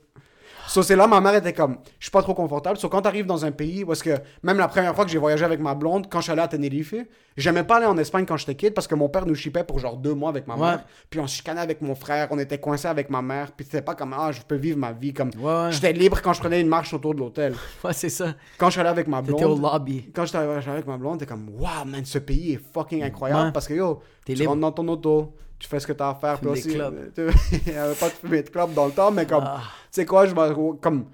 So, 0.68 0.84
c'est 0.84 0.95
là, 0.95 1.06
ma 1.06 1.20
mère 1.20 1.36
était 1.36 1.52
comme, 1.52 1.80
je 1.99 2.06
suis 2.06 2.12
pas 2.12 2.22
trop 2.22 2.34
confortable. 2.34 2.78
So, 2.78 2.88
quand 2.88 3.02
t'arrives 3.02 3.26
dans 3.26 3.43
un 3.43 3.52
pays 3.52 3.84
est-ce 3.91 4.04
que, 4.04 4.12
même 4.41 4.58
la 4.58 4.70
première 4.70 4.95
fois 4.95 5.04
que 5.04 5.12
j'ai 5.12 5.18
voyagé 5.18 5.43
avec 5.43 5.60
ma 5.60 5.76
blonde, 5.76 6.08
quand 6.10 6.20
je 6.20 6.24
suis 6.26 6.32
allé 6.32 6.41
à 6.43 6.47
Tenerife, 6.47 6.93
j'aimais 7.36 7.64
pas 7.64 7.78
aller 7.78 7.88
en 7.88 7.97
Espagne 7.97 8.26
quand 8.26 8.38
j'étais 8.38 8.56
kid 8.56 8.74
parce 8.74 8.88
que 8.88 8.95
mon 8.95 9.10
père 9.10 9.26
nous 9.26 9.36
chipait 9.36 9.66
pour 9.66 9.80
genre 9.80 9.97
deux 9.97 10.14
mois 10.14 10.30
avec 10.30 10.47
ma 10.47 10.54
Ouais. 10.56 10.62
mère. 10.62 10.86
Puis 11.10 11.20
on 11.20 11.28
chicanait 11.28 11.60
avec 11.60 11.82
mon 11.82 11.93
frère, 11.93 12.30
on 12.32 12.39
était 12.39 12.60
coincés 12.60 12.88
avec 12.88 13.10
ma 13.10 13.22
mère. 13.22 13.52
Puis 13.52 13.66
c'était 13.66 13.82
pas 13.82 13.95
comme, 13.95 14.14
ah, 14.18 14.32
je 14.32 14.39
peux 14.47 14.56
vivre 14.56 14.78
ma 14.78 14.93
vie. 14.93 15.14
Comme, 15.14 15.32
Ouais, 15.41 15.72
j'étais 15.72 15.91
libre 15.91 16.22
quand 16.24 16.32
je 16.32 16.39
prenais 16.39 16.62
une 16.62 16.70
marche 16.70 16.93
autour 16.93 17.16
de 17.16 17.20
l'hôtel. 17.20 17.54
Ouais, 17.84 17.91
c'est 17.91 18.10
ça. 18.10 18.36
Quand 18.58 18.68
je 18.68 18.72
suis 18.74 18.80
allé 18.82 18.91
avec 18.91 19.08
ma 19.08 19.22
T'étais 19.22 19.43
au 19.43 19.56
blonde, 19.58 19.74
lobby. 19.74 20.10
quand 20.16 20.24
j'étais 20.26 20.38
allé 20.38 20.66
avec 20.68 20.88
ma 20.88 20.95
blonde, 20.97 21.20
t'es 21.20 21.26
comme, 21.26 21.49
waouh, 21.60 21.86
man, 21.86 22.06
ce 22.06 22.20
pays 22.20 22.54
est 22.54 22.62
fucking 22.74 23.04
incroyable 23.04 23.47
Ouais. 23.47 23.52
parce 23.52 23.68
que 23.68 23.74
yo, 23.74 23.99
T'es 24.24 24.36
tu 24.36 24.39
libre. 24.39 24.52
rentres 24.52 24.62
dans 24.62 24.72
ton 24.72 24.88
auto, 24.88 25.34
tu 25.62 25.68
fais 25.70 25.80
ce 25.80 25.88
que 25.88 25.93
t'as 25.93 26.09
à 26.09 26.16
faire. 26.16 26.39
Puis 26.39 26.49
aussi, 26.49 26.70
il 26.72 26.78
y 26.78 27.76
avait 27.78 27.95
pas 27.95 28.09
de 28.09 28.14
fumer 28.14 28.43
de 28.43 28.49
club 28.49 28.74
dans 28.74 28.86
le 28.88 28.91
temps, 28.91 29.12
mais 29.12 29.26
comme, 29.26 29.43
Ah. 29.45 29.62
tu 29.64 29.88
sais 29.91 30.05
quoi, 30.05 30.26
je 30.26 30.34
comme, 30.34 31.05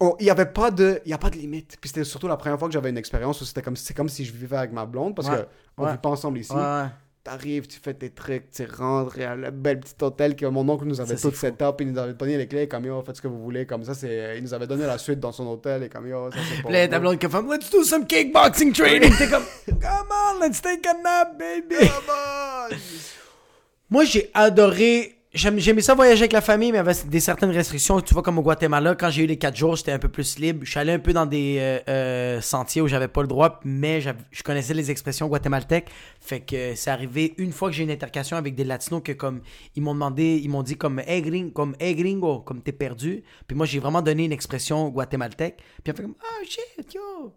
oh, 0.00 0.16
il 0.20 0.26
y 0.26 0.30
avait 0.30 0.46
pas 0.46 0.70
de, 0.70 1.00
il 1.04 1.10
y 1.10 1.14
a 1.14 1.18
pas 1.18 1.30
de 1.30 1.36
limite. 1.36 1.76
Puis 1.80 1.88
c'était 1.88 2.04
surtout 2.04 2.28
la 2.28 2.36
première 2.36 2.58
fois 2.58 2.68
que 2.68 2.74
j'avais 2.74 2.90
une 2.90 2.98
expérience 2.98 3.40
où 3.40 3.44
c'était 3.44 3.62
comme, 3.62 3.76
c'est 3.76 3.94
comme 3.94 4.08
si 4.08 4.24
je 4.24 4.32
vivais 4.32 4.56
avec 4.56 4.72
ma 4.72 4.86
blonde 4.86 5.14
parce 5.14 5.28
Ouais. 5.28 5.36
que 5.38 5.46
on 5.76 5.84
Ouais. 5.84 5.92
vit 5.92 5.98
pas 5.98 6.08
ensemble 6.10 6.38
ici. 6.38 6.52
Ouais. 6.52 6.86
T'arrives, 7.24 7.66
tu 7.66 7.78
fais 7.78 7.92
tes 7.92 8.08
trucs, 8.08 8.50
tu 8.52 8.64
rentres 8.64 9.20
à 9.20 9.34
le 9.36 9.50
bel 9.50 9.80
petit 9.80 9.92
hôtel 10.02 10.34
que 10.34 10.46
mon 10.46 10.66
oncle 10.66 10.86
nous 10.86 10.98
avait 10.98 11.16
Ça, 11.16 11.28
tout 11.28 11.34
set 11.36 11.60
up, 11.60 11.76
il 11.80 11.92
nous 11.92 11.98
avait 11.98 12.14
donné 12.14 12.38
les 12.38 12.46
clés, 12.46 12.68
comme 12.68 12.86
yo, 12.86 13.02
faites 13.02 13.16
ce 13.16 13.22
que 13.22 13.28
vous 13.28 13.42
voulez, 13.42 13.66
comme 13.66 13.84
ça, 13.84 13.92
c'est, 13.92 14.38
il 14.38 14.42
nous 14.44 14.54
avait 14.54 14.66
donné 14.66 14.86
la 14.86 14.96
suite 14.96 15.20
dans 15.20 15.32
son 15.32 15.46
hôtel, 15.48 15.82
et 15.82 15.88
comme 15.90 16.06
yo, 16.08 16.30
ça 16.30 16.38
c'est 16.64 16.70
là, 16.72 16.88
ta 16.88 16.98
blonde 16.98 17.18
qui 17.18 17.28
fait 17.28 17.42
Let's 17.42 17.70
do 17.70 17.82
some 17.84 18.06
kickboxing 18.06 18.72
training. 18.72 19.12
T'es 19.18 19.28
comme 19.28 19.42
Come 19.66 20.08
on, 20.10 20.40
let's 20.40 20.62
take 20.62 20.88
a 20.88 20.94
nap, 20.94 21.36
baby. 21.38 21.76
Come 21.86 22.04
on! 22.08 22.47
Moi, 23.90 24.04
j'ai 24.04 24.30
adoré 24.34 25.18
j'aimais 25.34 25.82
ça 25.82 25.94
voyager 25.94 26.22
avec 26.22 26.32
la 26.32 26.40
famille, 26.40 26.72
mais 26.72 26.78
avait 26.78 26.94
des 27.06 27.20
certaines 27.20 27.50
restrictions. 27.50 28.00
Tu 28.00 28.14
vois, 28.14 28.22
comme 28.22 28.38
au 28.38 28.42
Guatemala, 28.42 28.94
quand 28.94 29.10
j'ai 29.10 29.24
eu 29.24 29.26
les 29.26 29.36
4 29.38 29.56
jours, 29.56 29.76
j'étais 29.76 29.92
un 29.92 29.98
peu 29.98 30.08
plus 30.08 30.38
libre. 30.38 30.60
Je 30.64 30.70
suis 30.70 30.80
allé 30.80 30.92
un 30.92 30.98
peu 30.98 31.12
dans 31.12 31.26
des 31.26 31.56
euh, 31.58 31.78
euh, 31.88 32.40
sentiers 32.40 32.82
où 32.82 32.88
j'avais 32.88 33.08
pas 33.08 33.22
le 33.22 33.28
droit, 33.28 33.60
mais 33.64 34.00
je 34.00 34.42
connaissais 34.42 34.74
les 34.74 34.90
expressions 34.90 35.28
guatémaltèques. 35.28 35.88
Fait 36.20 36.40
que 36.40 36.74
c'est 36.74 36.90
arrivé 36.90 37.34
une 37.38 37.52
fois 37.52 37.68
que 37.70 37.76
j'ai 37.76 37.84
une 37.84 37.90
intercation 37.90 38.36
avec 38.36 38.54
des 38.54 38.64
latinos 38.64 39.02
que 39.04 39.12
comme 39.12 39.40
ils 39.76 39.82
m'ont 39.82 39.94
demandé, 39.94 40.40
ils 40.42 40.48
m'ont 40.50 40.62
dit 40.62 40.76
comme 40.76 41.00
hey, 41.00 41.22
gring- 41.22 41.52
comme 41.52 41.74
hey 41.78 41.94
gringo, 41.94 42.40
comme 42.40 42.62
t'es 42.62 42.72
perdu. 42.72 43.22
Puis 43.46 43.56
moi 43.56 43.66
j'ai 43.66 43.78
vraiment 43.78 44.02
donné 44.02 44.24
une 44.24 44.32
expression 44.32 44.88
guatémaltèque. 44.88 45.58
Puis 45.84 45.92
on 45.92 45.96
fait 45.96 46.02
comme 46.02 46.16
ah 46.20 46.44
shit 46.44 46.94
yo. 46.94 47.34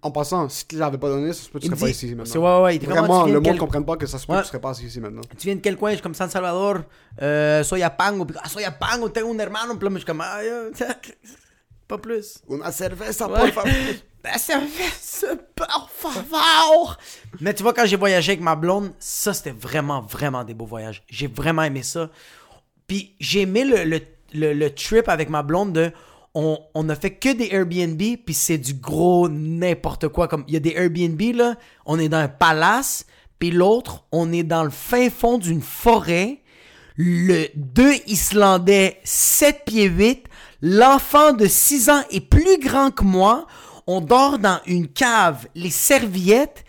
En 0.00 0.10
passant, 0.12 0.48
si 0.48 0.66
tu 0.66 0.76
l'avais 0.76 0.96
pas 0.96 1.08
donné, 1.08 1.32
ça 1.32 1.42
se 1.42 1.48
peut 1.50 1.58
que 1.58 1.64
tu 1.64 1.70
serais 1.70 1.80
pas 1.80 1.88
ici 1.90 2.06
maintenant. 2.14 2.24
c'est- 2.24 2.38
ouais, 2.38 2.60
ouais, 2.62 2.78
Vraiment, 2.78 3.24
le 3.26 3.32
de 3.32 3.34
monde 3.38 3.44
quel- 3.44 3.58
comprenne 3.58 3.84
pas 3.84 3.96
que 3.96 4.06
ça 4.06 4.18
se 4.18 4.26
peut 4.26 4.32
Ouais. 4.32 4.38
que 4.38 4.44
tu 4.44 4.48
serais 4.48 4.60
pas 4.60 4.72
ici 4.80 5.00
maintenant. 5.00 5.22
tu 5.36 5.46
viens 5.48 5.56
de 5.56 5.60
quel 5.60 5.76
coin? 5.76 5.90
Je 5.90 5.96
suis 5.96 6.02
comme 6.02 6.14
San 6.14 6.30
Salvador, 6.30 6.78
euh, 7.20 7.62
Soyapango. 7.64 8.24
Puis, 8.26 8.36
ah, 8.42 8.48
Soyapango, 8.48 9.08
tengo 9.08 9.32
un 9.34 9.38
hermano. 9.38 9.74
Puis 9.76 9.84
là, 9.88 9.90
je 9.92 9.96
suis 9.98 10.06
comme, 10.06 10.20
ah, 10.22 10.38
pas 11.88 11.98
plus. 11.98 12.38
Una 12.48 12.70
cerveza, 12.72 13.28
Ouais. 13.28 13.50
por 13.52 13.62
favor. 13.64 13.72
La 14.24 14.38
cerveza, 14.38 15.36
por 15.54 15.90
favor. 15.90 16.96
Mais 17.40 17.52
tu 17.52 17.62
vois, 17.62 17.74
quand 17.74 17.84
j'ai 17.84 17.96
voyagé 17.96 18.32
avec 18.32 18.40
ma 18.42 18.54
blonde, 18.56 18.92
ça, 18.98 19.34
c'était 19.34 19.50
vraiment, 19.50 20.00
vraiment 20.00 20.44
des 20.44 20.54
beaux 20.54 20.64
voyages. 20.64 21.02
J'ai 21.10 21.26
vraiment 21.26 21.62
aimé 21.62 21.82
ça. 21.82 22.08
Puis 22.86 23.14
j'ai 23.20 23.42
aimé 23.42 23.64
le, 23.64 23.84
le, 23.84 24.00
le, 24.32 24.54
le 24.54 24.70
trip 24.74 25.08
avec 25.10 25.28
ma 25.28 25.42
blonde 25.42 25.72
de. 25.74 25.92
On, 26.34 26.58
on 26.74 26.88
a 26.88 26.96
fait 26.96 27.14
que 27.14 27.32
des 27.32 27.48
Airbnb, 27.52 28.00
puis 28.24 28.34
c'est 28.34 28.58
du 28.58 28.74
gros 28.74 29.28
n'importe 29.28 30.08
quoi. 30.08 30.26
Comme 30.28 30.44
il 30.48 30.54
y 30.54 30.56
a 30.56 30.60
des 30.60 30.74
Airbnb, 30.76 31.20
là, 31.36 31.54
on 31.86 31.98
est 31.98 32.08
dans 32.08 32.18
un 32.18 32.28
palace, 32.28 33.06
puis 33.38 33.50
l'autre, 33.50 34.04
on 34.10 34.32
est 34.32 34.42
dans 34.42 34.64
le 34.64 34.70
fin 34.70 35.10
fond 35.10 35.38
d'une 35.38 35.62
forêt. 35.62 36.40
Le 36.96 37.48
deux 37.54 37.94
Islandais, 38.06 39.00
7 39.04 39.62
pieds 39.66 39.88
8, 39.88 40.26
l'enfant 40.62 41.32
de 41.32 41.46
6 41.46 41.90
ans 41.90 42.02
est 42.10 42.20
plus 42.20 42.58
grand 42.58 42.90
que 42.90 43.04
moi. 43.04 43.46
On 43.86 44.00
dort 44.00 44.38
dans 44.38 44.60
une 44.66 44.88
cave. 44.88 45.46
Les 45.54 45.70
serviettes, 45.70 46.63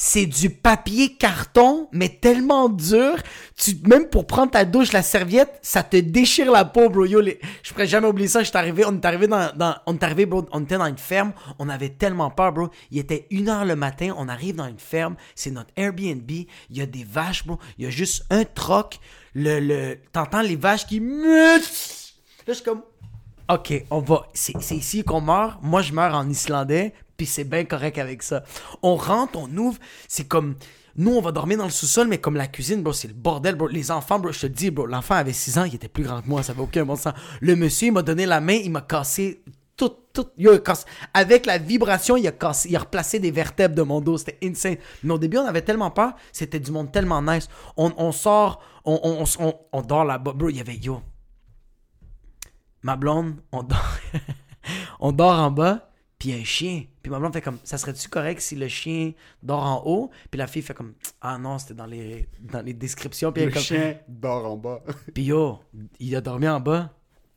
c'est 0.00 0.26
du 0.26 0.48
papier 0.48 1.16
carton, 1.16 1.88
mais 1.90 2.08
tellement 2.08 2.68
dur. 2.68 3.16
Tu, 3.56 3.72
même 3.84 4.08
pour 4.08 4.28
prendre 4.28 4.52
ta 4.52 4.64
douche, 4.64 4.92
la 4.92 5.02
serviette, 5.02 5.58
ça 5.60 5.82
te 5.82 5.96
déchire 5.96 6.52
la 6.52 6.64
peau, 6.64 6.88
bro. 6.88 7.04
Yo, 7.04 7.20
les- 7.20 7.40
je 7.64 7.72
pourrais 7.72 7.88
jamais 7.88 8.06
oublier 8.06 8.28
ça. 8.28 8.44
J'étais 8.44 8.58
arrivé, 8.58 8.84
on 8.86 8.94
est 8.94 9.04
arrivé 9.04 9.26
dans, 9.26 9.74
on 9.86 9.94
est 9.94 10.02
arrivé, 10.04 10.24
bro, 10.24 10.46
on 10.52 10.62
était 10.62 10.78
dans 10.78 10.86
une 10.86 10.98
ferme. 10.98 11.32
On 11.58 11.68
avait 11.68 11.88
tellement 11.88 12.30
peur, 12.30 12.52
bro. 12.52 12.68
Il 12.92 12.98
était 12.98 13.26
une 13.32 13.48
heure 13.48 13.64
le 13.64 13.74
matin. 13.74 14.14
On 14.16 14.28
arrive 14.28 14.54
dans 14.54 14.68
une 14.68 14.78
ferme. 14.78 15.16
C'est 15.34 15.50
notre 15.50 15.70
Airbnb. 15.76 16.30
Il 16.30 16.46
y 16.70 16.80
a 16.80 16.86
des 16.86 17.02
vaches, 17.02 17.44
bro. 17.44 17.58
Il 17.76 17.84
y 17.84 17.88
a 17.88 17.90
juste 17.90 18.24
un 18.30 18.44
troc. 18.44 19.00
Le, 19.34 19.58
le, 19.58 19.98
t'entends 20.12 20.42
les 20.42 20.54
vaches 20.56 20.86
qui. 20.86 21.00
Là, 21.00 21.58
je 22.46 22.62
comme, 22.62 22.82
OK, 23.50 23.84
on 23.90 23.98
va. 23.98 24.28
C'est 24.32 24.54
ici 24.76 25.02
qu'on 25.02 25.20
meurt. 25.22 25.58
Moi, 25.60 25.82
je 25.82 25.92
meurs 25.92 26.14
en 26.14 26.28
islandais, 26.28 26.94
puis 27.18 27.26
c'est 27.26 27.44
bien 27.44 27.64
correct 27.64 27.98
avec 27.98 28.22
ça. 28.22 28.44
On 28.82 28.96
rentre, 28.96 29.38
on 29.38 29.54
ouvre. 29.58 29.78
C'est 30.06 30.26
comme. 30.26 30.54
Nous, 30.96 31.12
on 31.14 31.20
va 31.20 31.30
dormir 31.30 31.58
dans 31.58 31.64
le 31.64 31.70
sous-sol, 31.70 32.08
mais 32.08 32.18
comme 32.18 32.34
la 32.36 32.46
cuisine, 32.46 32.82
bro, 32.82 32.92
c'est 32.92 33.06
le 33.08 33.14
bordel, 33.14 33.54
bro. 33.54 33.68
Les 33.68 33.90
enfants, 33.90 34.18
bro, 34.18 34.32
je 34.32 34.40
te 34.40 34.46
dis, 34.46 34.70
bro, 34.70 34.86
l'enfant 34.86 35.14
avait 35.14 35.32
6 35.32 35.58
ans, 35.58 35.64
il 35.64 35.74
était 35.74 35.86
plus 35.88 36.02
grand 36.04 36.22
que 36.22 36.28
moi, 36.28 36.42
ça 36.42 36.52
avait 36.52 36.62
aucun 36.62 36.84
bon 36.84 36.96
sens. 36.96 37.12
Le 37.40 37.54
monsieur, 37.54 37.88
il 37.88 37.92
m'a 37.92 38.02
donné 38.02 38.24
la 38.26 38.40
main, 38.40 38.54
il 38.54 38.70
m'a 38.70 38.80
cassé 38.80 39.42
tout, 39.76 39.92
tout. 40.12 40.26
il 40.36 40.48
a 40.48 40.58
avec 41.14 41.46
la 41.46 41.58
vibration, 41.58 42.16
il 42.16 42.26
a 42.26 42.32
cassé, 42.32 42.68
il 42.68 42.74
a 42.74 42.80
replacé 42.80 43.20
des 43.20 43.30
vertèbres 43.30 43.76
de 43.76 43.82
mon 43.82 44.00
dos, 44.00 44.18
c'était 44.18 44.38
insane. 44.44 44.76
Mais 45.04 45.14
au 45.14 45.18
début, 45.18 45.38
on 45.38 45.44
avait 45.46 45.62
tellement 45.62 45.92
peur, 45.92 46.14
c'était 46.32 46.58
du 46.58 46.72
monde 46.72 46.90
tellement 46.90 47.22
nice. 47.22 47.48
On, 47.76 48.10
sort, 48.10 48.60
on, 48.84 48.98
on, 49.04 49.22
on, 49.22 49.46
on- 49.46 49.54
on 49.72 49.82
dort 49.82 50.04
là-bas, 50.04 50.32
bro, 50.32 50.48
il 50.48 50.56
y 50.56 50.60
avait, 50.60 50.76
yo, 50.76 51.00
ma 52.82 52.96
blonde, 52.96 53.36
on 53.52 53.62
dort, 53.62 53.98
on 55.00 55.12
dort 55.12 55.38
en 55.38 55.50
bas, 55.52 55.90
puis 56.18 56.32
un 56.32 56.44
chien. 56.44 56.84
Puis 57.02 57.10
ma 57.10 57.18
blonde 57.18 57.32
fait 57.32 57.40
comme, 57.40 57.58
ça 57.62 57.78
serait-tu 57.78 58.08
correct 58.08 58.40
si 58.40 58.56
le 58.56 58.68
chien 58.68 59.12
dort 59.42 59.62
en 59.62 59.82
haut? 59.86 60.10
Puis 60.30 60.38
la 60.38 60.46
fille 60.46 60.62
fait 60.62 60.74
comme, 60.74 60.94
ah 61.20 61.38
non, 61.38 61.58
c'était 61.58 61.74
dans 61.74 61.86
les, 61.86 62.28
dans 62.40 62.60
les 62.60 62.74
descriptions. 62.74 63.32
Puis 63.32 63.44
Le 63.44 63.52
comme, 63.52 63.62
chien 63.62 63.96
dort 64.08 64.50
en 64.50 64.56
bas. 64.56 64.82
puis 65.14 65.24
yo, 65.24 65.60
il 66.00 66.16
a 66.16 66.20
dormi 66.20 66.48
en 66.48 66.60
bas, 66.60 66.90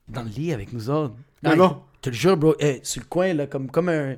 dans 0.08 0.24
le 0.24 0.30
lit 0.30 0.54
avec 0.54 0.74
nous 0.74 0.90
autres. 0.90 1.16
Non. 1.44 1.84
Je 1.96 2.00
te 2.02 2.10
le 2.10 2.16
jure, 2.16 2.38
bro, 2.38 2.56
eh, 2.60 2.80
sur 2.82 3.02
le 3.02 3.08
coin, 3.08 3.34
là, 3.34 3.46
comme, 3.46 3.70
comme 3.70 3.90
un... 3.90 4.16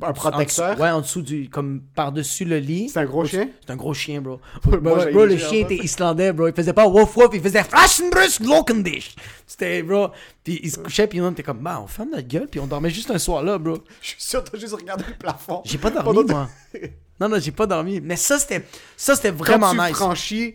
Un 0.00 0.12
protecteur? 0.12 0.78
en 0.78 0.82
ouais, 0.82 0.90
en 0.90 1.00
dessous 1.00 1.22
du... 1.22 1.48
Comme 1.48 1.82
par-dessus 1.94 2.44
le 2.44 2.58
lit. 2.58 2.88
C'est 2.88 3.00
un 3.00 3.04
gros 3.04 3.24
chien? 3.24 3.48
C'est 3.64 3.72
un 3.72 3.76
gros 3.76 3.94
chien, 3.94 4.20
bro. 4.20 4.40
Moi, 4.64 4.80
bro, 4.80 5.24
eu 5.24 5.28
le 5.28 5.36
chien 5.36 5.48
chien 5.48 5.58
en 5.58 5.62
était 5.62 5.76
islandais, 5.76 6.32
bro. 6.32 6.48
Il 6.48 6.54
faisait 6.54 6.72
pas 6.72 6.86
wouf 6.86 7.16
wouf, 7.16 7.30
il 7.32 7.40
faisait 7.40 7.62
Flaschenbrüsk 7.62 8.40
Lokendish. 8.40 9.14
C'était, 9.46 9.82
bro. 9.82 10.08
Puis 10.42 10.60
il 10.62 10.70
se 10.70 10.78
couchait, 10.78 11.06
puis 11.06 11.18
nous, 11.18 11.26
on 11.26 11.32
était 11.32 11.42
comme, 11.42 11.58
bah, 11.58 11.80
on 11.82 11.86
ferme 11.86 12.10
notre 12.10 12.26
gueule, 12.26 12.48
puis 12.48 12.60
on 12.60 12.66
dormait 12.66 12.90
juste 12.90 13.10
un 13.10 13.18
soir 13.18 13.42
là, 13.42 13.58
bro. 13.58 13.78
Je 14.00 14.08
suis 14.08 14.22
sûr 14.22 14.42
t'as 14.42 14.58
juste 14.58 14.74
regardé 14.74 15.04
le 15.08 15.14
plafond. 15.14 15.62
J'ai 15.64 15.78
pas 15.78 15.90
dormi, 15.90 16.24
moi. 16.24 16.48
Non, 17.20 17.28
non, 17.28 17.38
j'ai 17.38 17.52
pas 17.52 17.66
dormi. 17.66 18.00
Mais 18.00 18.16
ça, 18.16 18.36
c'était, 18.36 18.66
ça, 18.96 19.14
c'était 19.14 19.30
vraiment 19.30 19.68
quand 19.70 19.76
tu 19.76 19.86
nice. 19.86 19.96
franchis, 19.96 20.54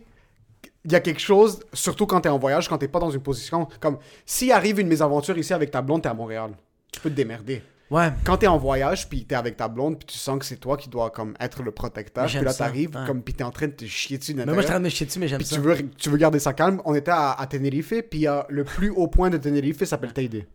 il 0.84 0.92
y 0.92 0.96
a 0.96 1.00
quelque 1.00 1.22
chose, 1.22 1.60
surtout 1.72 2.06
quand 2.06 2.20
t'es 2.20 2.30
en 2.30 2.38
voyage, 2.40 2.68
quand 2.68 2.78
t'es 2.78 2.90
pas 2.90 3.00
dans 3.00 3.10
une 3.10 3.22
position 3.22 3.68
comme 3.80 3.98
s'il 4.26 4.52
arrive 4.52 4.80
une 4.80 4.88
mésaventure 4.88 5.38
ici 5.38 5.54
avec 5.54 5.72
ta 5.72 5.82
blonde, 5.82 6.02
t'es 6.02 6.10
à 6.10 6.14
Montréal. 6.14 6.52
Tu 6.92 7.00
peux 7.00 7.10
te 7.10 7.16
démerder. 7.16 7.62
Ouais. 7.90 8.12
Quand 8.26 8.38
t'es 8.38 8.48
en 8.48 8.58
voyage, 8.58 9.08
puis 9.08 9.26
t'es 9.26 9.36
avec 9.36 9.56
ta 9.56 9.68
blonde, 9.68 9.98
puis 9.98 10.08
tu 10.08 10.18
sens 10.18 10.38
que 10.40 10.46
c'est 10.46 10.58
toi 10.58 10.76
qui 10.76 10.90
dois 10.90 11.10
comme 11.10 11.36
être 11.40 11.64
le 11.64 11.72
protecteur, 11.72 12.26
puis 12.26 12.40
là 12.42 12.54
t'arrives, 12.54 12.96
ouais. 12.96 13.08
comme 13.08 13.22
puis 13.22 13.34
t'es 13.34 13.44
en 13.44 13.52
train 13.52 13.68
de 13.68 13.72
te 13.72 13.86
chier 13.86 14.18
dessus 14.18 14.34
de 14.34 14.40
Mais 14.40 14.46
moi, 14.46 14.56
je 14.56 14.62
suis 14.62 14.68
en 14.68 14.74
train 14.74 14.80
de 14.80 14.86
me 14.86 14.90
chier 14.90 15.06
dessus, 15.06 15.20
mais 15.20 15.28
j'aime 15.28 15.40
puis 15.40 15.48
ça. 15.48 15.56
tu 15.56 15.62
veux, 15.62 15.90
tu 15.92 16.10
veux 16.10 16.18
garder 16.18 16.40
ça 16.40 16.54
calme. 16.54 16.82
On 16.84 16.94
était 16.96 17.12
à, 17.12 17.32
à 17.32 17.48
Tenerife, 17.48 17.94
puis 18.10 18.28
a 18.28 18.46
le 18.50 18.66
plus 18.66 18.90
haut 18.90 19.08
point 19.08 19.30
de 19.30 19.38
Tenerife 19.38 19.84
s'appelle 19.86 20.14
Teide. 20.14 20.46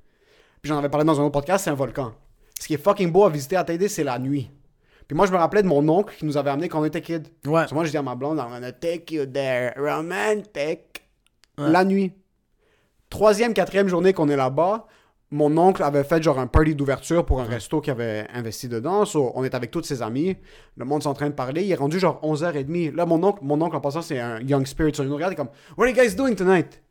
Puis 0.61 0.69
j'en 0.69 0.79
avais 0.79 0.91
parlé 0.91 1.07
dans 1.07 1.21
un 1.21 1.25
autre 1.25 1.33
podcast, 1.33 1.65
c'est 1.65 1.71
un 1.71 1.75
volcan. 1.75 2.13
Ce 2.61 2.67
qui 2.67 2.75
est 2.75 2.83
fucking 2.83 3.11
beau 3.11 3.25
à 3.25 3.31
visiter 3.31 3.57
à 3.57 3.65
Teide, 3.65 3.89
c'est 3.89 4.05
la 4.05 4.19
nuit. 4.19 4.51
Puis 5.09 5.17
moi, 5.17 5.27
je 5.27 5.33
me 5.33 5.37
rappelais 5.37 5.63
de 5.63 5.69
mon 5.69 5.87
oncle 5.89 6.15
qui 6.17 6.25
nous 6.25 6.37
avait 6.37 6.51
amené 6.51 6.69
quand 6.69 6.81
on 6.81 6.85
était 6.85 7.01
kid. 7.01 7.27
Ouais. 7.47 7.67
So 7.67 7.75
moi, 7.75 7.85
je 7.85 7.91
dis 7.91 7.97
à 7.97 8.03
ma 8.03 8.15
blonde, 8.15 8.39
I'm 8.39 8.51
gonna 8.51 8.73
take 8.73 9.13
you 9.15 9.27
there, 9.27 9.73
romantic. 9.77 11.03
Ouais. 11.59 11.71
La 11.71 11.85
nuit. 11.85 12.13
Troisième, 13.11 13.53
quatrième 13.53 13.89
journée 13.89 14.13
qu'on 14.13 14.29
est 14.29 14.37
là-bas, 14.37 14.87
mon 15.33 15.57
oncle 15.57 15.83
avait 15.83 16.05
fait 16.05 16.23
genre 16.23 16.39
un 16.39 16.47
party 16.47 16.75
d'ouverture 16.75 17.25
pour 17.25 17.41
un 17.41 17.45
resto 17.45 17.81
qui 17.81 17.91
avait 17.91 18.27
investi 18.35 18.69
dedans. 18.69 19.07
So, 19.07 19.33
on 19.35 19.45
est 19.45 19.55
avec 19.55 19.71
tous 19.71 19.83
ses 19.83 20.03
amis. 20.03 20.37
Le 20.77 20.85
monde 20.85 21.03
est 21.03 21.07
en 21.07 21.15
train 21.15 21.29
de 21.29 21.35
parler. 21.35 21.65
Il 21.65 21.73
est 21.73 21.75
rendu 21.75 21.99
genre 21.99 22.21
11h30. 22.23 22.95
Là, 22.95 23.07
mon 23.07 23.23
oncle, 23.25 23.39
mon 23.43 23.61
oncle 23.63 23.75
en 23.75 23.81
passant, 23.81 24.03
c'est 24.03 24.21
un 24.21 24.41
young 24.41 24.67
spirit. 24.67 24.95
So, 24.95 25.03
il 25.03 25.09
nous 25.09 25.15
regarde, 25.15 25.33
il 25.33 25.35
est 25.35 25.37
comme, 25.37 25.49
What 25.79 25.87
are 25.87 25.91
you 25.91 25.97
guys 25.97 26.15
doing 26.15 26.35
tonight? 26.35 26.82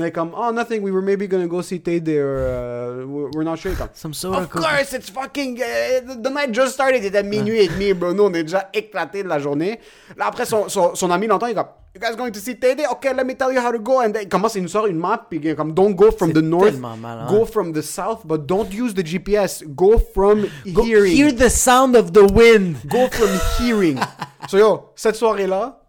Est 0.00 0.12
comme, 0.12 0.32
Oh, 0.36 0.50
nothing. 0.52 0.82
We 0.82 0.90
were 0.90 1.02
maybe 1.02 1.26
gonna 1.28 1.46
go 1.46 1.62
see 1.62 1.80
Tay 1.80 2.00
there. 2.00 2.38
uh, 2.38 3.06
we're 3.06 3.44
not 3.44 3.56
sure. 3.58 3.74
Comme, 3.74 3.88
Some 3.94 4.14
sort 4.14 4.36
Of 4.38 4.50
course, 4.50 4.92
it's 4.92 5.10
fucking. 5.10 5.60
uh, 5.60 6.14
the 6.22 6.30
night 6.30 6.52
just 6.52 6.74
started. 6.74 7.02
Il 7.02 7.06
était 7.06 7.22
minuit 7.22 7.60
et 7.60 7.68
demi, 7.68 7.92
bro. 7.92 8.12
Nous, 8.12 8.24
on 8.24 8.32
est 8.34 8.42
déjà 8.44 8.68
éclatés 8.74 9.22
de 9.22 9.28
la 9.28 9.38
journée. 9.38 9.78
Là, 10.16 10.26
après, 10.26 10.44
son, 10.46 10.68
son, 10.68 10.94
son 10.94 11.10
ami 11.10 11.26
l'entend. 11.26 11.46
Il 11.46 11.52
est 11.52 11.54
comme, 11.54 11.66
You 11.94 12.00
guys 12.02 12.14
going 12.14 12.30
to 12.30 12.40
see 12.40 12.54
Tede? 12.58 12.82
Okay, 12.92 13.14
let 13.14 13.24
me 13.24 13.34
tell 13.34 13.50
you 13.50 13.58
how 13.58 13.72
to 13.72 13.78
go. 13.78 14.00
And 14.02 14.12
then, 14.12 14.24
il 14.24 14.28
commence, 14.28 14.54
il 14.54 14.62
nous 14.62 14.68
sort 14.68 14.86
une 14.86 14.98
map. 14.98 15.28
Puis 15.30 15.40
comme, 15.56 15.72
Don't 15.72 15.94
go 15.94 16.10
from 16.10 16.32
the 16.32 16.42
north. 16.42 16.78
mal, 16.78 16.98
hein. 17.02 17.26
Go 17.30 17.46
from 17.46 17.72
the 17.72 17.80
south, 17.82 18.20
but 18.26 18.46
don't 18.46 18.70
use 18.70 18.92
the 18.94 19.02
GPS. 19.02 19.64
Go 19.74 19.98
from 19.98 20.46
Go 20.72 20.82
hearing. 20.82 21.16
hear 21.16 21.32
the 21.32 21.48
sound 21.48 21.96
of 21.96 22.12
the 22.12 22.24
wind. 22.30 22.76
Go 22.86 23.08
from 23.10 23.30
hearing. 23.58 23.98
so, 24.46 24.58
yo, 24.58 24.90
cette 24.94 25.16
soirée-là, 25.16 25.80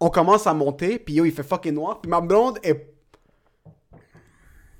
on 0.00 0.08
commence 0.10 0.46
à 0.48 0.54
monter. 0.54 0.98
Puis 0.98 1.14
yo, 1.14 1.24
il 1.24 1.30
fait 1.32 1.44
fucking 1.44 1.72
noir. 1.74 2.00
Puis 2.00 2.10
ma 2.10 2.20
blonde 2.20 2.58
est. 2.64 2.94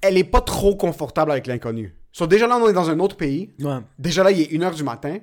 Elle 0.00 0.16
est 0.18 0.24
pas 0.24 0.40
trop 0.40 0.76
confortable 0.76 1.30
avec 1.32 1.46
l'inconnu. 1.46 1.94
So, 2.12 2.26
déjà 2.26 2.46
là, 2.46 2.56
on 2.56 2.68
est 2.68 2.72
dans 2.72 2.90
un 2.90 2.98
autre 3.00 3.16
pays. 3.16 3.54
Ouais. 3.60 3.78
Déjà 3.98 4.22
là, 4.24 4.30
il 4.30 4.40
est 4.40 4.52
1h 4.52 4.74
du 4.74 4.82
matin. 4.82 5.18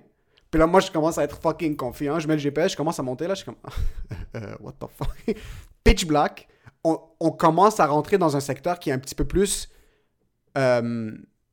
Puis 0.52 0.60
là, 0.60 0.68
moi, 0.68 0.80
je 0.80 0.90
commence 0.92 1.18
à 1.18 1.24
être 1.24 1.40
fucking 1.42 1.76
confiant. 1.76 2.20
Je 2.20 2.28
mets 2.28 2.36
le 2.36 2.40
GPS, 2.40 2.72
je 2.74 2.78
commence 2.78 3.00
à 3.00 3.04
monter 3.04 3.28
là. 3.28 3.34
Je 3.34 3.44
suis 3.44 3.46
comme. 3.46 3.56
Euh, 4.36 4.54
what 4.60 4.74
the 4.74 4.86
fuck? 4.98 5.36
Pitch 5.84 6.06
black. 6.06 6.48
On, 6.84 7.00
on 7.20 7.32
commence 7.32 7.80
à 7.80 7.86
rentrer 7.88 8.18
dans 8.18 8.36
un 8.36 8.40
secteur 8.40 8.80
qui 8.80 8.90
est 8.90 8.94
un 8.94 9.00
petit 9.00 9.16
peu 9.16 9.26
plus. 9.26 9.70
euh, 10.58 11.12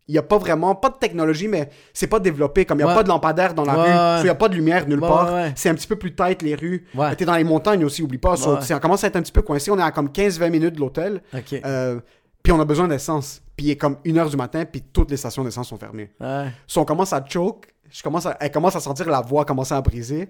Il 0.08 0.12
n'y 0.12 0.18
a 0.18 0.22
pas 0.22 0.36
vraiment. 0.38 0.74
Pas 0.74 0.90
de 0.90 0.96
technologie, 0.96 1.48
mais 1.48 1.70
c'est 1.92 2.06
pas 2.08 2.18
développé. 2.20 2.64
Comme 2.64 2.78
il 2.78 2.84
n'y 2.84 2.84
a 2.84 2.88
Ouais. 2.88 2.94
pas 2.94 3.02
de 3.02 3.08
lampadaire 3.08 3.54
dans 3.54 3.64
la 3.64 3.74
Ouais, 3.78 4.14
rue. 4.16 4.20
Il 4.20 4.24
n'y 4.24 4.30
a 4.30 4.34
pas 4.34 4.48
de 4.48 4.54
lumière 4.54 4.86
nulle 4.86 5.00
part. 5.00 5.30
C'est 5.56 5.68
un 5.70 5.74
petit 5.74 5.86
peu 5.86 5.96
plus 5.96 6.14
tight 6.14 6.42
les 6.42 6.54
rues. 6.54 6.86
T'es 7.16 7.24
dans 7.24 7.36
les 7.36 7.44
montagnes 7.44 7.84
aussi, 7.84 8.02
oublie 8.02 8.18
pas. 8.18 8.36
So. 8.36 8.60
Ça 8.60 8.78
commence 8.80 9.04
à 9.04 9.06
être 9.08 9.16
un 9.16 9.22
petit 9.22 9.32
peu 9.32 9.42
coincé. 9.42 9.70
On 9.70 9.78
est 9.78 9.82
à 9.82 9.90
comme 9.90 10.08
15-20 10.08 10.50
minutes 10.50 10.74
de 10.74 10.80
l'hôtel. 10.80 11.22
Euh, 11.64 12.00
puis 12.42 12.52
on 12.52 12.60
a 12.60 12.64
besoin 12.64 12.88
d'essence. 12.88 13.42
Puis 13.56 13.66
il 13.66 13.70
est 13.70 13.76
comme 13.76 13.96
1h 14.04 14.30
du 14.30 14.36
matin, 14.36 14.64
puis 14.64 14.82
toutes 14.92 15.10
les 15.10 15.16
stations 15.16 15.44
d'essence 15.44 15.68
sont 15.68 15.76
fermées. 15.76 16.10
Ouais. 16.20 16.48
So, 16.66 16.80
on 16.80 16.84
commence 16.84 17.12
à 17.12 17.24
choke. 17.26 17.66
Je 17.90 18.02
commence 18.02 18.26
à, 18.26 18.36
elle 18.40 18.50
commence 18.50 18.74
à 18.74 18.80
sentir 18.80 19.08
la 19.08 19.20
voix 19.20 19.44
commencer 19.44 19.74
à 19.74 19.80
briser. 19.80 20.28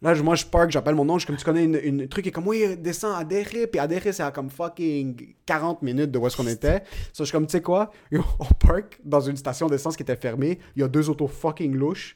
Là, 0.00 0.14
moi, 0.22 0.36
je 0.36 0.44
park, 0.44 0.70
j'appelle 0.70 0.94
mon 0.94 1.08
oncle. 1.08 1.14
Je 1.14 1.20
suis 1.20 1.26
comme, 1.26 1.36
tu 1.36 1.44
connais 1.44 1.64
une, 1.64 1.80
une 1.82 2.08
truc. 2.08 2.24
Il 2.26 2.28
est 2.28 2.32
comme, 2.32 2.46
oui, 2.46 2.76
descends 2.76 3.16
à 3.16 3.24
Derry. 3.24 3.66
Puis 3.66 3.80
à 3.80 3.86
Derry, 3.88 4.12
c'est 4.12 4.22
à 4.22 4.30
comme 4.30 4.48
fucking 4.48 5.34
40 5.44 5.82
minutes 5.82 6.12
de 6.12 6.18
où 6.18 6.26
est-ce 6.26 6.36
qu'on 6.36 6.46
était. 6.46 6.82
So, 7.12 7.20
je 7.20 7.24
suis 7.24 7.32
comme, 7.32 7.46
tu 7.46 7.52
sais 7.52 7.62
quoi? 7.62 7.90
Yo, 8.12 8.22
on 8.38 8.44
park 8.44 9.00
dans 9.04 9.20
une 9.20 9.36
station 9.36 9.66
d'essence 9.66 9.96
qui 9.96 10.02
était 10.04 10.16
fermée. 10.16 10.60
Il 10.76 10.82
y 10.82 10.84
a 10.84 10.88
deux 10.88 11.08
autos 11.10 11.26
fucking 11.26 11.74
louches. 11.74 12.14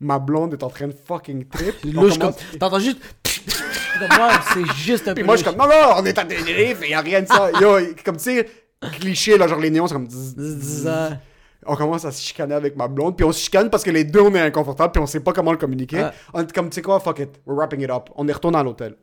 Ma 0.00 0.18
blonde 0.18 0.54
est 0.54 0.62
en 0.62 0.70
train 0.70 0.88
de 0.88 0.94
fucking 0.94 1.44
trip. 1.48 1.74
Louche 1.92 2.18
comme. 2.18 2.32
T'entends 2.58 2.78
juste. 2.78 2.98
C'est 4.54 4.66
juste 4.74 5.06
un 5.06 5.10
peu. 5.12 5.16
Puis 5.16 5.24
moi, 5.24 5.36
je 5.36 5.42
suis 5.42 5.50
comme, 5.50 5.58
non, 5.58 5.68
non, 5.68 5.94
on 5.98 6.04
est 6.04 6.18
à 6.18 6.24
Tenerife, 6.24 6.88
y 6.88 6.94
a 6.94 7.00
rien 7.00 7.22
de 7.22 7.26
ça. 7.26 7.50
Yo, 7.60 7.76
comme 8.04 8.16
tu 8.16 8.24
sais, 8.24 8.48
cliché, 8.90 9.38
là, 9.38 9.46
genre 9.48 9.58
les 9.60 9.70
néons, 9.70 9.86
c'est 9.86 9.94
comme. 9.94 10.08
zzz. 10.10 10.88
On 11.64 11.76
commence 11.76 12.04
à 12.04 12.10
se 12.10 12.20
chicaner 12.20 12.54
avec 12.54 12.74
ma 12.76 12.88
blonde, 12.88 13.16
puis 13.16 13.24
on 13.24 13.30
se 13.30 13.38
chicane 13.40 13.70
parce 13.70 13.84
que 13.84 13.90
les 13.90 14.02
deux, 14.02 14.20
on 14.20 14.34
est 14.34 14.40
inconfortables, 14.40 14.90
puis 14.92 15.00
on 15.00 15.06
sait 15.06 15.20
pas 15.20 15.32
comment 15.32 15.52
le 15.52 15.58
communiquer. 15.58 16.02
Ouais. 16.02 16.10
On 16.34 16.40
est 16.42 16.52
comme, 16.52 16.68
tu 16.70 16.74
sais 16.74 16.82
quoi, 16.82 16.98
fuck 16.98 17.20
it, 17.20 17.30
we're 17.46 17.56
wrapping 17.56 17.80
it 17.82 17.90
up. 17.90 18.10
On 18.16 18.26
est 18.26 18.32
retourné 18.32 18.58
à 18.58 18.64
l'hôtel. 18.64 18.96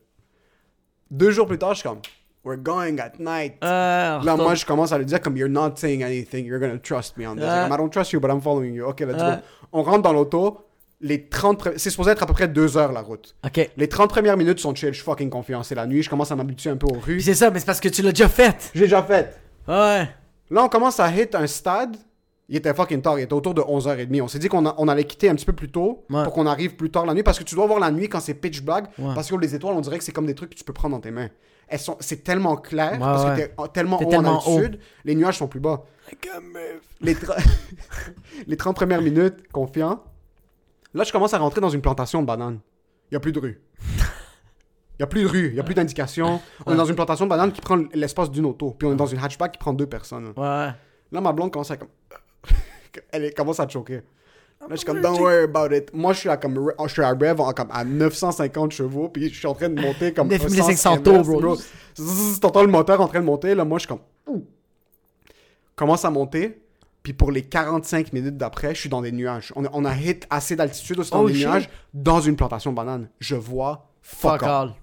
Deux 1.10 1.30
jours 1.30 1.46
plus 1.46 1.58
tard, 1.58 1.72
je 1.74 1.80
suis 1.80 1.88
comme, 1.88 2.00
we're 2.44 2.58
going 2.58 2.98
at 2.98 3.12
night. 3.18 3.54
Euh, 3.64 4.20
Là, 4.22 4.36
moi, 4.36 4.54
je 4.54 4.64
commence 4.66 4.92
à 4.92 4.98
lui 4.98 5.06
dire 5.06 5.20
comme 5.20 5.36
You're 5.36 5.48
not 5.48 5.76
saying 5.76 6.02
anything, 6.04 6.44
you're 6.44 6.60
gonna 6.60 6.78
trust 6.78 7.16
me 7.16 7.26
on 7.26 7.34
this. 7.34 7.44
Comme, 7.44 7.72
I 7.72 7.76
don't 7.78 7.90
trust 7.90 8.12
you, 8.12 8.20
but 8.20 8.28
I'm 8.30 8.40
following 8.42 8.74
you. 8.74 8.84
Ok, 8.86 9.00
let's 9.00 9.16
go. 9.16 9.40
On 9.72 9.82
rentre 9.82 10.02
dans 10.02 10.12
l'auto. 10.12 10.58
Les 11.02 11.28
30 11.28 11.58
pre- 11.64 11.78
C'est 11.78 11.88
supposé 11.88 12.10
être 12.10 12.22
à 12.22 12.26
peu 12.26 12.34
près 12.34 12.46
deux 12.46 12.76
heures 12.76 12.92
la 12.92 13.00
route. 13.00 13.34
Ok. 13.42 13.70
Les 13.78 13.88
30 13.88 14.10
premières 14.10 14.36
minutes 14.36 14.58
sont 14.60 14.74
chill, 14.74 14.90
je 14.90 14.96
suis 14.96 15.04
fucking 15.04 15.30
confiant. 15.30 15.62
C'est 15.62 15.74
la 15.74 15.86
nuit, 15.86 16.02
je 16.02 16.10
commence 16.10 16.30
à 16.30 16.36
m'habituer 16.36 16.68
un 16.68 16.76
peu 16.76 16.86
aux 16.94 16.98
rues. 17.00 17.22
C'est 17.22 17.32
ça, 17.32 17.50
mais 17.50 17.58
c'est 17.58 17.64
parce 17.64 17.80
que 17.80 17.88
tu 17.88 18.02
l'as 18.02 18.10
déjà 18.12 18.28
fait. 18.28 18.70
J'ai 18.74 18.82
déjà 18.82 19.02
fait. 19.02 19.34
Ouais. 19.70 20.08
Là, 20.50 20.64
on 20.64 20.68
commence 20.68 20.98
à 21.00 21.08
hit 21.14 21.34
un 21.34 21.46
stade. 21.46 21.96
Il 22.48 22.56
était 22.56 22.74
fucking 22.74 23.00
tard, 23.00 23.16
il 23.18 23.22
était 23.22 23.32
autour 23.32 23.54
de 23.54 23.60
11h30. 23.62 24.20
On 24.22 24.26
s'est 24.26 24.40
dit 24.40 24.48
qu'on 24.48 24.66
a- 24.66 24.74
on 24.76 24.88
allait 24.88 25.04
quitter 25.04 25.28
un 25.28 25.36
petit 25.36 25.46
peu 25.46 25.52
plus 25.52 25.70
tôt 25.70 26.04
Ouais. 26.10 26.24
pour 26.24 26.32
qu'on 26.32 26.46
arrive 26.46 26.74
plus 26.74 26.90
tard 26.90 27.06
la 27.06 27.14
nuit 27.14 27.22
parce 27.22 27.38
que 27.38 27.44
tu 27.44 27.54
dois 27.54 27.66
voir 27.68 27.78
la 27.78 27.92
nuit 27.92 28.08
quand 28.08 28.18
c'est 28.18 28.34
pitch 28.34 28.62
black. 28.62 28.86
Ouais. 28.98 29.14
Parce 29.14 29.30
que 29.30 29.36
les 29.36 29.54
étoiles, 29.54 29.76
on 29.76 29.80
dirait 29.80 29.98
que 29.98 30.02
c'est 30.04 30.10
comme 30.10 30.26
des 30.26 30.34
trucs 30.34 30.50
que 30.50 30.56
tu 30.56 30.64
peux 30.64 30.72
prendre 30.72 30.96
dans 30.96 31.00
tes 31.00 31.12
mains. 31.12 31.28
Elles 31.68 31.78
sont, 31.78 31.96
c'est 32.00 32.24
tellement 32.24 32.56
clair 32.56 32.98
parce 32.98 33.24
ouais. 33.24 33.30
que 33.30 33.62
t'es 33.62 33.68
tellement 33.72 33.98
T'es 33.98 34.06
haut 34.06 34.10
tellement 34.10 34.42
en 34.44 34.54
altitude, 34.56 34.80
les 35.04 35.14
nuages 35.14 35.38
sont 35.38 35.46
plus 35.46 35.60
bas. 35.60 35.84
Les, 37.00 37.14
tra- 37.14 37.40
les 38.48 38.56
30 38.56 38.74
premières 38.74 39.02
minutes, 39.02 39.46
confiant. 39.52 40.02
Là, 40.92 41.04
je 41.04 41.12
commence 41.12 41.32
à 41.34 41.38
rentrer 41.38 41.60
dans 41.60 41.68
une 41.70 41.80
plantation 41.80 42.20
de 42.20 42.26
bananes. 42.26 42.58
Il 43.10 43.14
n'y 43.14 43.16
a 43.16 43.20
plus 43.20 43.30
de 43.30 43.38
rue. 43.38 43.60
Il 45.00 45.04
n'y 45.04 45.04
a 45.04 45.06
plus 45.06 45.22
de 45.22 45.28
rue, 45.28 45.46
il 45.48 45.54
n'y 45.54 45.60
a 45.60 45.62
plus 45.62 45.72
d'indication. 45.74 46.42
On 46.66 46.74
est 46.74 46.76
dans 46.76 46.84
une 46.84 46.94
plantation 46.94 47.24
de 47.24 47.30
bananes 47.30 47.52
qui 47.52 47.62
prend 47.62 47.78
l'espace 47.94 48.30
d'une 48.30 48.44
auto. 48.44 48.72
Puis 48.78 48.86
on 48.86 48.92
est 48.92 48.96
dans 48.96 49.06
une 49.06 49.18
hatchback 49.18 49.52
qui 49.52 49.58
prend 49.58 49.72
deux 49.72 49.86
personnes. 49.86 50.26
Ouais. 50.36 50.68
Là, 51.10 51.20
ma 51.22 51.32
blonde 51.32 51.50
commence 51.50 51.70
à 51.70 51.78
comme. 51.78 51.88
Elle 53.10 53.32
commence 53.32 53.58
à 53.60 53.66
choquer. 53.66 54.02
Là, 54.60 54.66
je 54.72 54.76
suis 54.76 54.84
comme, 54.84 55.00
don't 55.00 55.18
worry 55.18 55.44
about 55.44 55.74
it. 55.74 55.90
Moi, 55.94 56.12
je 56.12 56.18
suis 56.18 56.28
à, 56.28 56.36
comme, 56.36 56.70
je 56.86 56.92
suis 56.92 57.00
à 57.02 57.12
rev 57.12 57.40
en- 57.40 57.52
comme 57.54 57.68
à 57.70 57.82
950 57.82 58.72
chevaux, 58.72 59.08
puis 59.08 59.30
je 59.32 59.38
suis 59.38 59.46
en 59.46 59.54
train 59.54 59.70
de 59.70 59.80
monter 59.80 60.12
comme. 60.12 60.28
9500 60.30 60.68
un 60.68 60.76
sens 60.96 61.02
tours, 61.02 61.40
bro. 61.40 61.56
Zzz, 61.96 62.38
T'entends 62.40 62.60
le 62.60 62.68
moteur 62.68 63.00
en 63.00 63.08
train 63.08 63.20
de 63.20 63.24
monter, 63.24 63.54
là, 63.54 63.64
moi, 63.64 63.78
je 63.78 63.86
suis 63.86 63.88
comme. 63.88 64.00
Ouh. 64.26 64.44
Commence 65.76 66.04
à 66.04 66.10
monter, 66.10 66.60
puis 67.02 67.14
pour 67.14 67.32
les 67.32 67.40
45 67.42 68.12
minutes 68.12 68.36
d'après, 68.36 68.74
je 68.74 68.80
suis 68.80 68.90
dans 68.90 69.00
des 69.00 69.12
nuages. 69.12 69.50
On, 69.56 69.64
a- 69.64 69.70
on 69.72 69.86
a 69.86 69.96
hit 69.96 70.26
assez 70.28 70.56
d'altitude 70.56 70.98
aussi 70.98 71.10
dans 71.10 71.22
Oh, 71.22 71.28
des 71.28 71.36
shit. 71.36 71.46
nuages, 71.46 71.70
dans 71.94 72.20
une 72.20 72.36
plantation 72.36 72.70
de 72.72 72.76
bananes. 72.76 73.08
Je 73.18 73.36
vois 73.36 73.86
fuck, 74.02 74.32
Fuck 74.32 74.42
all. 74.42 74.50
all. 74.50 74.74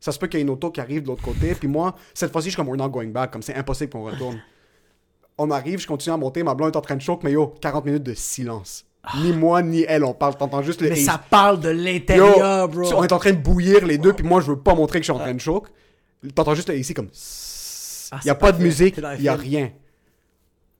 Ça 0.00 0.12
se 0.12 0.18
peut 0.18 0.26
qu'il 0.26 0.38
y 0.38 0.40
ait 0.40 0.44
une 0.44 0.50
auto 0.50 0.70
qui 0.70 0.80
arrive 0.80 1.02
de 1.02 1.08
l'autre 1.08 1.22
côté. 1.22 1.54
Puis 1.54 1.68
moi, 1.68 1.94
cette 2.14 2.30
fois-ci, 2.32 2.46
je 2.46 2.50
suis 2.50 2.56
comme, 2.56 2.68
we're 2.68 2.78
not 2.78 2.90
going 2.90 3.08
back. 3.08 3.30
Comme 3.32 3.42
c'est 3.42 3.54
impossible 3.54 3.90
qu'on 3.90 4.04
retourne. 4.04 4.40
On 5.36 5.50
arrive, 5.50 5.80
je 5.80 5.86
continue 5.86 6.14
à 6.14 6.16
monter. 6.16 6.42
Ma 6.42 6.54
blonde 6.54 6.74
est 6.74 6.76
en 6.76 6.80
train 6.80 6.96
de 6.96 7.00
choke, 7.02 7.22
mais 7.22 7.32
yo, 7.32 7.54
40 7.60 7.84
minutes 7.84 8.02
de 8.02 8.14
silence. 8.14 8.84
Ni 9.22 9.32
moi, 9.32 9.62
ni 9.62 9.84
elle, 9.88 10.04
on 10.04 10.12
parle. 10.12 10.36
T'entends 10.36 10.62
juste 10.62 10.82
le. 10.82 10.90
Mais 10.90 10.96
ça 10.96 11.18
parle 11.18 11.60
de 11.60 11.68
l'intérieur, 11.68 12.68
bro. 12.68 12.92
On 12.94 13.04
est 13.04 13.12
en 13.12 13.18
train 13.18 13.32
de 13.32 13.38
bouillir 13.38 13.86
les 13.86 13.98
deux, 13.98 14.12
puis 14.12 14.26
moi, 14.26 14.40
je 14.40 14.50
veux 14.50 14.58
pas 14.58 14.74
montrer 14.74 14.98
que 14.98 15.06
je 15.06 15.12
suis 15.12 15.18
en 15.18 15.22
train 15.22 15.34
de 15.34 15.40
choke. 15.40 15.68
T'entends 16.34 16.54
juste 16.54 16.68
ici 16.70 16.94
comme. 16.94 17.08
Ah, 18.10 18.18
Il 18.24 18.26
y 18.26 18.30
a 18.30 18.34
pas 18.34 18.52
de 18.52 18.62
musique, 18.62 18.96
il 19.18 19.22
y 19.22 19.28
a 19.28 19.34
rien. 19.36 19.70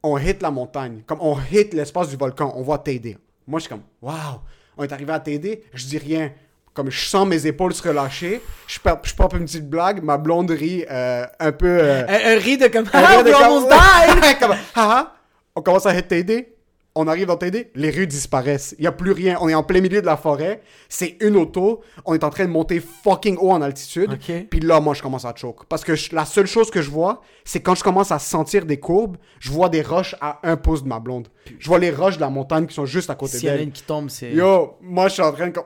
On 0.03 0.17
hit 0.19 0.43
la 0.43 0.51
montagne. 0.51 1.03
Comme 1.07 1.19
on 1.21 1.37
hit 1.51 1.75
l'espace 1.75 2.09
du 2.09 2.17
volcan, 2.17 2.53
on 2.57 2.63
voit 2.63 2.79
TD. 2.79 3.17
Moi, 3.47 3.59
je 3.59 3.65
suis 3.65 3.71
comme, 3.71 3.83
waouh, 4.03 4.41
on 4.77 4.85
est 4.85 4.93
arrivé 4.93 5.13
à 5.13 5.21
TD, 5.21 5.65
je 5.73 5.87
dis 5.87 5.99
rien. 5.99 6.33
Comme 6.79 6.93
je 6.93 7.07
sens 7.09 7.27
mes 7.27 7.45
épaules 7.45 7.75
se 7.75 7.83
relâcher, 7.89 8.41
je 8.69 8.79
je 8.79 9.37
une 9.37 9.45
petite 9.47 9.69
blague, 9.69 10.01
ma 10.01 10.17
blonde 10.17 10.53
rit 10.53 10.85
euh, 10.89 11.27
un 11.41 11.51
peu. 11.51 11.67
euh, 11.67 12.05
Un, 12.07 12.37
un 12.37 12.39
riz 12.39 12.57
de 12.57 12.69
comme. 12.69 12.85
un 12.85 12.91
Ah, 12.93 13.07
rire 13.17 13.25
de 13.25 13.31
we 13.31 13.37
comme- 13.37 13.45
almost 13.47 13.67
died! 13.69 14.39
Comme, 14.41 14.55
haha. 14.77 15.13
On 15.57 15.61
commence 15.63 15.87
à 15.87 15.99
hit 15.99 16.07
TD. 16.07 16.55
On 16.95 17.09
arrive 17.09 17.27
dans 17.27 17.37
TD, 17.37 17.73
les 17.75 17.91
rues 17.91 18.07
disparaissent. 18.07 18.77
Il 18.79 18.83
n'y 18.83 18.87
a 18.87 18.93
plus 18.93 19.11
rien. 19.11 19.39
On 19.41 19.49
est 19.49 19.55
en 19.55 19.65
plein 19.65 19.81
milieu 19.81 20.01
de 20.01 20.07
la 20.07 20.17
forêt. 20.17 20.61
C'est 20.89 21.17
une 21.21 21.35
auto. 21.37 21.81
On 22.05 22.15
est 22.15 22.23
en 22.23 22.31
train 22.31 22.45
de 22.45 22.51
monter 22.51 22.81
fucking 22.81 23.37
haut 23.41 23.51
en 23.51 23.61
altitude. 23.61 24.17
Puis 24.49 24.61
là, 24.61 24.79
moi, 24.79 24.95
je 24.95 25.03
commence 25.03 25.25
à 25.25 25.33
choke. 25.35 25.65
Parce 25.69 25.83
que 25.83 25.97
je- 25.97 26.15
la 26.15 26.25
seule 26.27 26.47
chose 26.47 26.71
que 26.71 26.81
je 26.81 26.91
vois, 26.91 27.23
c'est 27.45 27.59
quand 27.61 27.75
je 27.75 27.83
commence 27.83 28.13
à 28.13 28.21
sentir 28.21 28.67
des 28.67 28.79
courbes, 28.79 29.17
je 29.41 29.51
vois 29.51 29.69
des 29.69 29.83
roches 29.83 30.15
à 30.21 30.39
un 30.45 30.57
pouce 30.57 30.85
de 30.85 30.89
ma 30.89 31.01
blonde. 31.01 31.27
Je 31.59 31.67
vois 31.67 31.81
les 31.81 31.91
roches 31.91 32.17
de 32.17 32.21
la 32.21 32.31
montagne 32.31 32.67
qui 32.67 32.75
sont 32.75 32.87
juste 32.87 33.11
à 33.11 33.17
côté 33.17 33.39
S'il 33.39 33.49
y 33.49 33.51
en 33.51 33.55
a 33.55 33.57
d'elle. 33.57 33.67
une 33.67 33.73
qui 33.73 33.83
tombe, 33.83 34.09
c'est. 34.11 34.31
Yo, 34.31 34.77
moi, 34.81 35.09
je 35.09 35.15
suis 35.15 35.23
en 35.23 35.33
train 35.33 35.49
de... 35.49 35.59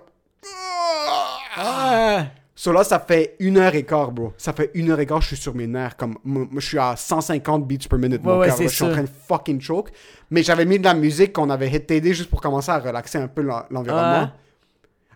Ah! 1.56 2.26
So 2.54 2.70
là, 2.72 2.84
ça 2.84 3.00
fait 3.00 3.34
une 3.40 3.56
heure 3.56 3.74
et 3.74 3.82
quart, 3.84 4.12
bro. 4.12 4.34
Ça 4.36 4.52
fait 4.52 4.70
une 4.74 4.90
heure 4.90 5.00
et 5.00 5.06
quart, 5.06 5.20
je 5.22 5.28
suis 5.28 5.36
sur 5.36 5.54
mes 5.54 5.66
nerfs. 5.66 5.96
Comme, 5.96 6.16
je 6.54 6.60
suis 6.66 6.78
à 6.78 6.94
150 6.96 7.66
beats 7.66 7.88
per 7.88 7.96
minute. 7.96 8.22
Ouais, 8.24 8.36
ouais, 8.36 8.48
là. 8.48 8.54
je 8.60 8.68
suis 8.68 8.84
en 8.84 8.90
train 8.90 9.02
de 9.02 9.08
fucking 9.26 9.60
choke. 9.60 9.90
Mais 10.30 10.42
j'avais 10.42 10.64
mis 10.66 10.78
de 10.78 10.84
la 10.84 10.94
musique 10.94 11.32
qu'on 11.32 11.50
avait 11.50 11.68
hit 11.70 11.86
TD 11.86 12.12
juste 12.14 12.30
pour 12.30 12.40
commencer 12.40 12.70
à 12.70 12.78
relaxer 12.78 13.18
un 13.18 13.26
peu 13.28 13.40
l'en- 13.42 13.64
l'environnement. 13.70 14.24
Ouais. 14.24 14.28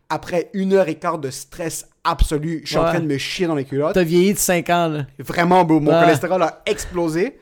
Après 0.08 0.50
une 0.54 0.72
heure 0.72 0.88
et 0.88 0.94
quart 0.96 1.18
de 1.18 1.30
stress 1.30 1.88
absolu, 2.04 2.62
je 2.64 2.68
suis 2.70 2.78
en 2.78 2.84
train 2.84 3.00
de 3.00 3.06
me 3.06 3.18
chier 3.18 3.46
dans 3.46 3.54
les 3.54 3.64
culottes. 3.64 3.94
T'as 3.94 4.02
vieilli 4.04 4.32
de 4.32 4.38
5 4.38 4.70
ans, 4.70 4.88
là. 4.88 5.06
Vraiment, 5.18 5.64
bro, 5.64 5.78
mon 5.80 5.92
Ouais. 5.92 6.00
cholestérol 6.00 6.42
a 6.42 6.62
explosé. 6.64 7.38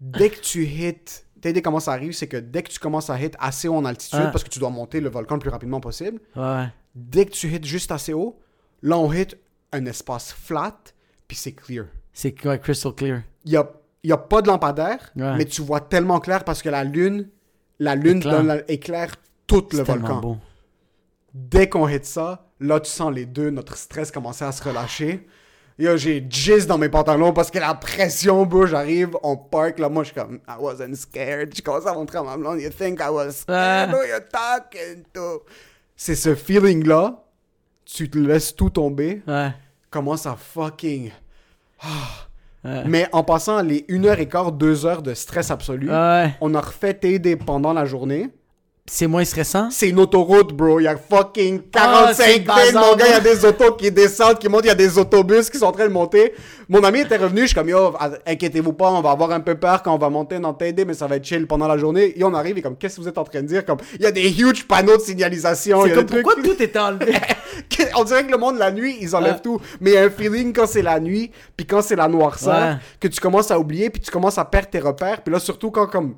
Dès 0.00 0.30
que 0.30 0.40
tu 0.40 0.64
hits, 0.64 0.96
TD 1.40 1.62
comment 1.62 1.80
ça 1.80 1.92
arrive, 1.92 2.12
c'est 2.12 2.26
que 2.26 2.36
dès 2.36 2.62
que 2.62 2.70
tu 2.70 2.78
commences 2.78 3.08
à 3.10 3.18
hit 3.20 3.34
assez 3.38 3.68
haut 3.68 3.76
en 3.76 3.84
altitude, 3.84 4.18
Ouais. 4.20 4.30
parce 4.32 4.44
que 4.44 4.48
tu 4.50 4.58
dois 4.58 4.70
monter 4.70 5.00
le 5.00 5.08
volcan 5.10 5.34
le 5.36 5.40
plus 5.40 5.50
rapidement 5.50 5.80
possible, 5.80 6.20
Ouais. 6.36 6.66
Dès 6.94 7.26
que 7.26 7.30
tu 7.30 7.48
hits 7.48 7.64
juste 7.64 7.90
assez 7.92 8.12
haut, 8.12 8.38
là 8.82 8.98
on 8.98 9.12
hit 9.12 9.36
un 9.72 9.86
espace 9.86 10.32
flat, 10.32 10.76
puis 11.28 11.36
c'est 11.36 11.52
clear. 11.52 11.86
C'est 12.12 12.44
ouais, 12.44 12.58
crystal 12.58 12.92
clear. 12.94 13.22
Il 13.44 13.52
y 13.52 13.56
a, 13.56 13.70
y 14.04 14.12
a 14.12 14.16
pas 14.16 14.42
de 14.42 14.48
lampadaire, 14.48 15.12
Ouais. 15.16 15.36
mais 15.36 15.44
tu 15.44 15.62
vois 15.62 15.80
tellement 15.80 16.20
clair 16.20 16.44
parce 16.44 16.60
que 16.62 16.68
la 16.68 16.84
lune, 16.84 17.28
la 17.78 17.94
lune 17.94 18.18
Éclaire. 18.18 18.36
donne 18.36 18.46
la- 18.48 18.70
éclaire 18.70 19.14
tout 19.46 19.66
le 19.72 19.82
volcan. 19.82 20.20
beau. 20.20 20.36
Dès 21.32 21.68
qu'on 21.68 21.86
hit 21.88 22.04
ça, 22.04 22.48
là 22.58 22.80
tu 22.80 22.90
sens 22.90 23.12
les 23.14 23.26
deux, 23.26 23.50
notre 23.50 23.76
stress 23.76 24.10
commencer 24.10 24.44
à 24.44 24.52
se 24.52 24.62
relâcher. 24.62 25.26
Yo, 25.78 25.96
j'ai 25.96 26.26
jizz 26.28 26.66
dans 26.66 26.76
mes 26.76 26.90
pantalons 26.90 27.32
parce 27.32 27.50
que 27.50 27.58
la 27.58 27.74
pression, 27.74 28.44
bro, 28.44 28.66
j'arrive, 28.66 29.16
on 29.22 29.36
park, 29.36 29.78
là, 29.78 29.88
moi, 29.88 30.02
je 30.02 30.08
suis 30.12 30.20
comme, 30.20 30.40
I 30.46 30.56
wasn't 30.58 30.94
scared. 30.94 31.54
Je 31.56 31.62
commence 31.62 31.86
à 31.86 31.94
montrer 31.94 32.18
à 32.18 32.22
ma 32.22 32.36
blonde, 32.36 32.60
you 32.60 32.68
think 32.68 33.00
I 33.00 33.08
was 33.08 33.30
scared? 33.32 33.90
Ouais. 33.90 33.96
Who 33.96 34.02
you 34.04 34.20
talking 34.30 35.04
to? 35.14 35.42
C'est 36.02 36.14
ce 36.14 36.34
feeling-là, 36.34 37.24
tu 37.84 38.08
te 38.08 38.16
laisses 38.16 38.56
tout 38.56 38.70
tomber, 38.70 39.20
Ouais. 39.26 39.50
commence 39.90 40.24
à 40.24 40.34
fucking... 40.34 41.10
Ouais. 42.64 42.84
Mais 42.86 43.06
en 43.12 43.22
passant 43.22 43.60
les 43.60 43.84
1 43.90 44.06
heure 44.06 44.18
et 44.18 44.26
quart, 44.26 44.50
2 44.50 44.86
heures 44.86 45.02
de 45.02 45.12
stress 45.12 45.50
absolu, 45.50 45.90
Ouais. 45.90 46.34
on 46.40 46.54
a 46.54 46.60
refait 46.62 46.94
TD 46.94 47.36
pendant 47.36 47.74
la 47.74 47.84
journée. 47.84 48.30
C'est 48.92 49.06
moins 49.06 49.24
stressant? 49.24 49.68
C'est 49.70 49.88
une 49.88 50.00
autoroute, 50.00 50.52
bro. 50.52 50.80
Il 50.80 50.82
y 50.82 50.88
a 50.88 50.96
fucking 50.96 51.60
Ah, 51.76 52.12
45 52.12 52.14
c'est 52.24 52.32
lignes, 52.34 52.44
bazar, 52.44 52.84
mon 52.90 52.96
gars. 52.96 53.04
Il 53.06 53.12
y 53.12 53.14
a 53.14 53.20
des 53.20 53.44
autos 53.44 53.72
qui 53.74 53.92
descendent, 53.92 54.40
qui 54.40 54.48
montent. 54.48 54.64
Il 54.64 54.66
y 54.66 54.70
a 54.70 54.74
des 54.74 54.98
autobus 54.98 55.48
qui 55.48 55.58
sont 55.58 55.66
en 55.66 55.72
train 55.72 55.86
de 55.86 55.92
monter. 55.92 56.34
Mon 56.68 56.82
ami 56.82 56.98
était 57.00 57.16
revenu. 57.16 57.42
Je 57.42 57.46
suis 57.46 57.54
comme, 57.54 57.68
yo, 57.68 57.94
inquiétez-vous 58.26 58.72
pas, 58.72 58.90
on 58.90 59.00
va 59.00 59.12
avoir 59.12 59.30
un 59.30 59.38
peu 59.38 59.54
peur 59.54 59.84
quand 59.84 59.94
on 59.94 59.98
va 59.98 60.10
monter 60.10 60.40
dans 60.40 60.52
TD, 60.54 60.84
mais 60.84 60.94
ça 60.94 61.06
va 61.06 61.16
être 61.16 61.24
chill 61.24 61.46
pendant 61.46 61.68
la 61.68 61.78
journée. 61.78 62.18
Et 62.18 62.24
on 62.24 62.34
arrive, 62.34 62.58
et 62.58 62.62
comme, 62.62 62.76
qu'est-ce 62.76 62.96
que 62.96 63.02
vous 63.02 63.08
êtes 63.08 63.18
en 63.18 63.22
train 63.22 63.42
de 63.42 63.46
dire? 63.46 63.64
Comme, 63.64 63.78
il 63.94 64.02
y 64.02 64.06
a 64.06 64.10
des 64.10 64.28
huge 64.28 64.66
panneaux 64.66 64.96
de 64.96 65.02
signalisation. 65.02 65.84
C'est 65.84 65.90
comme 65.92 66.00
des 66.00 66.06
trucs- 66.06 66.22
pourquoi 66.24 66.42
tout 66.42 66.60
est 66.60 66.76
enlevé? 66.76 67.14
on 67.96 68.02
dirait 68.02 68.26
que 68.26 68.30
le 68.32 68.38
monde 68.38 68.58
la 68.58 68.72
nuit 68.72 68.96
ils 69.00 69.14
enlèvent 69.14 69.34
Ouais. 69.34 69.40
tout 69.42 69.60
mais 69.80 69.90
il 69.90 69.94
y 69.94 69.96
a 69.96 70.02
un 70.02 70.10
feeling 70.10 70.52
quand 70.52 70.66
c'est 70.66 70.82
la 70.82 70.98
nuit 71.00 71.30
puis 71.56 71.64
quand 71.66 71.80
c'est 71.82 71.96
la 71.96 72.08
noirceur 72.08 72.54
Ouais. 72.54 72.76
que 73.00 73.08
tu 73.08 73.20
commences 73.20 73.50
à 73.50 73.58
oublier 73.58 73.88
puis 73.90 74.00
tu 74.02 74.10
commences 74.10 74.38
à 74.38 74.44
perdre 74.44 74.68
tes 74.68 74.78
repères 74.80 75.22
puis 75.22 75.32
là 75.32 75.38
surtout 75.40 75.70
quand 75.70 75.86
comme 75.86 76.14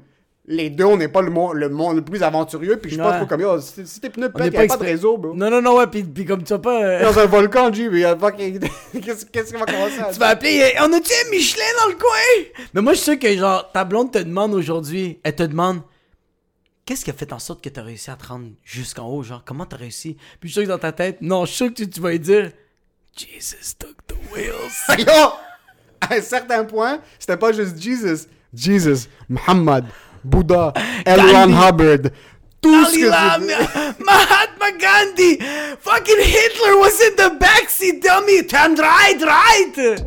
les 0.46 0.70
deux 0.70 0.84
on 0.84 0.96
n'est 0.96 1.06
pas 1.08 1.22
le 1.22 1.30
monde 1.30 1.54
le 1.54 1.68
monde 1.68 1.96
le 1.96 2.02
plus 2.02 2.20
aventureux 2.22 2.76
puis 2.76 2.90
je 2.90 2.96
pas 2.98 3.10
Ouais. 3.12 3.16
trop 3.18 3.26
comme 3.26 3.40
yo 3.42 3.60
si, 3.60 4.00
tes 4.00 4.10
pneus 4.10 4.28
pètent 4.32 4.54
a 4.56 4.66
pas 4.66 4.76
de 4.76 4.82
réseau 4.82 5.16
bro 5.16 5.34
Non, 5.34 5.48
non, 5.50 5.62
non, 5.62 5.76
ouais, 5.76 5.86
pis, 5.86 6.02
pis 6.02 6.24
comme 6.24 6.42
tu 6.42 6.52
vas 6.52 6.58
pas. 6.58 6.82
euh, 6.84 7.02
dans 7.04 7.16
un 7.18 7.26
volcan 7.36 7.72
G 7.72 7.88
mais 7.88 8.02
qu'est-ce 9.00 9.24
qui 9.24 9.52
va 9.52 9.66
commencer 9.66 10.00
à 10.00 10.12
Tu 10.12 10.18
vas 10.18 10.28
appeler, 10.28 10.60
euh, 10.76 10.80
on 10.84 10.92
a-tu 10.92 11.12
un 11.12 11.30
Michelin 11.30 11.62
dans 11.84 11.90
le 11.90 11.96
coin? 11.96 12.64
Mais 12.74 12.80
moi, 12.82 12.92
je 12.94 12.98
suis 12.98 13.12
sûr 13.12 13.18
que, 13.20 13.36
genre, 13.36 13.70
ta 13.72 13.84
blonde 13.84 14.10
te 14.12 14.18
demande 14.18 14.52
aujourd'hui, 14.54 15.20
elle 15.22 15.34
te 15.36 15.42
demande, 15.44 15.80
qu'est-ce 16.84 17.04
qui 17.04 17.10
a 17.10 17.14
fait 17.14 17.32
en 17.32 17.38
sorte 17.38 17.62
que 17.62 17.68
t'as 17.68 17.82
réussi 17.82 18.10
à 18.10 18.16
te 18.16 18.26
rendre 18.26 18.48
jusqu'en 18.64 19.08
haut? 19.08 19.22
Genre, 19.22 19.42
comment 19.46 19.64
t'as 19.64 19.76
réussi? 19.76 20.16
Puis 20.40 20.48
je 20.48 20.54
suis 20.54 20.54
sûr 20.54 20.62
que 20.64 20.68
dans 20.68 20.78
ta 20.78 20.90
tête, 20.92 21.18
non, 21.20 21.44
je 21.44 21.50
suis 21.50 21.56
sûr 21.58 21.68
que 21.68 21.74
tu, 21.74 21.88
tu 21.88 22.00
vas 22.00 22.10
lui 22.10 22.18
dire, 22.18 22.50
Jesus 23.16 23.74
took 23.78 23.94
the 24.08 24.14
wheels. 24.34 24.72
à 26.00 26.14
un 26.14 26.20
certain 26.20 26.64
point 26.64 27.00
c'était 27.18 27.36
pas 27.36 27.52
juste 27.52 27.80
Jesus 27.80 28.26
Jesus 28.52 29.06
Muhammad 29.28 29.84
Bouddha 30.24 30.72
L. 31.06 31.20
Ron 31.32 31.52
Hubbard 31.52 32.10
tout 32.60 32.84
ce 32.86 32.94
que 32.94 33.10
Dalai 33.10 33.40
tu- 33.40 33.46
Lama, 33.48 33.94
Mahatma 34.06 34.70
Gandhi, 34.78 35.36
fucking 35.80 36.20
Hitler 36.20 36.76
was 36.78 37.00
in 37.00 37.16
the 37.16 37.36
backseat, 37.44 38.00
dummy, 38.02 38.44
turn 38.44 38.76
right, 38.76 39.20
right. 39.20 40.00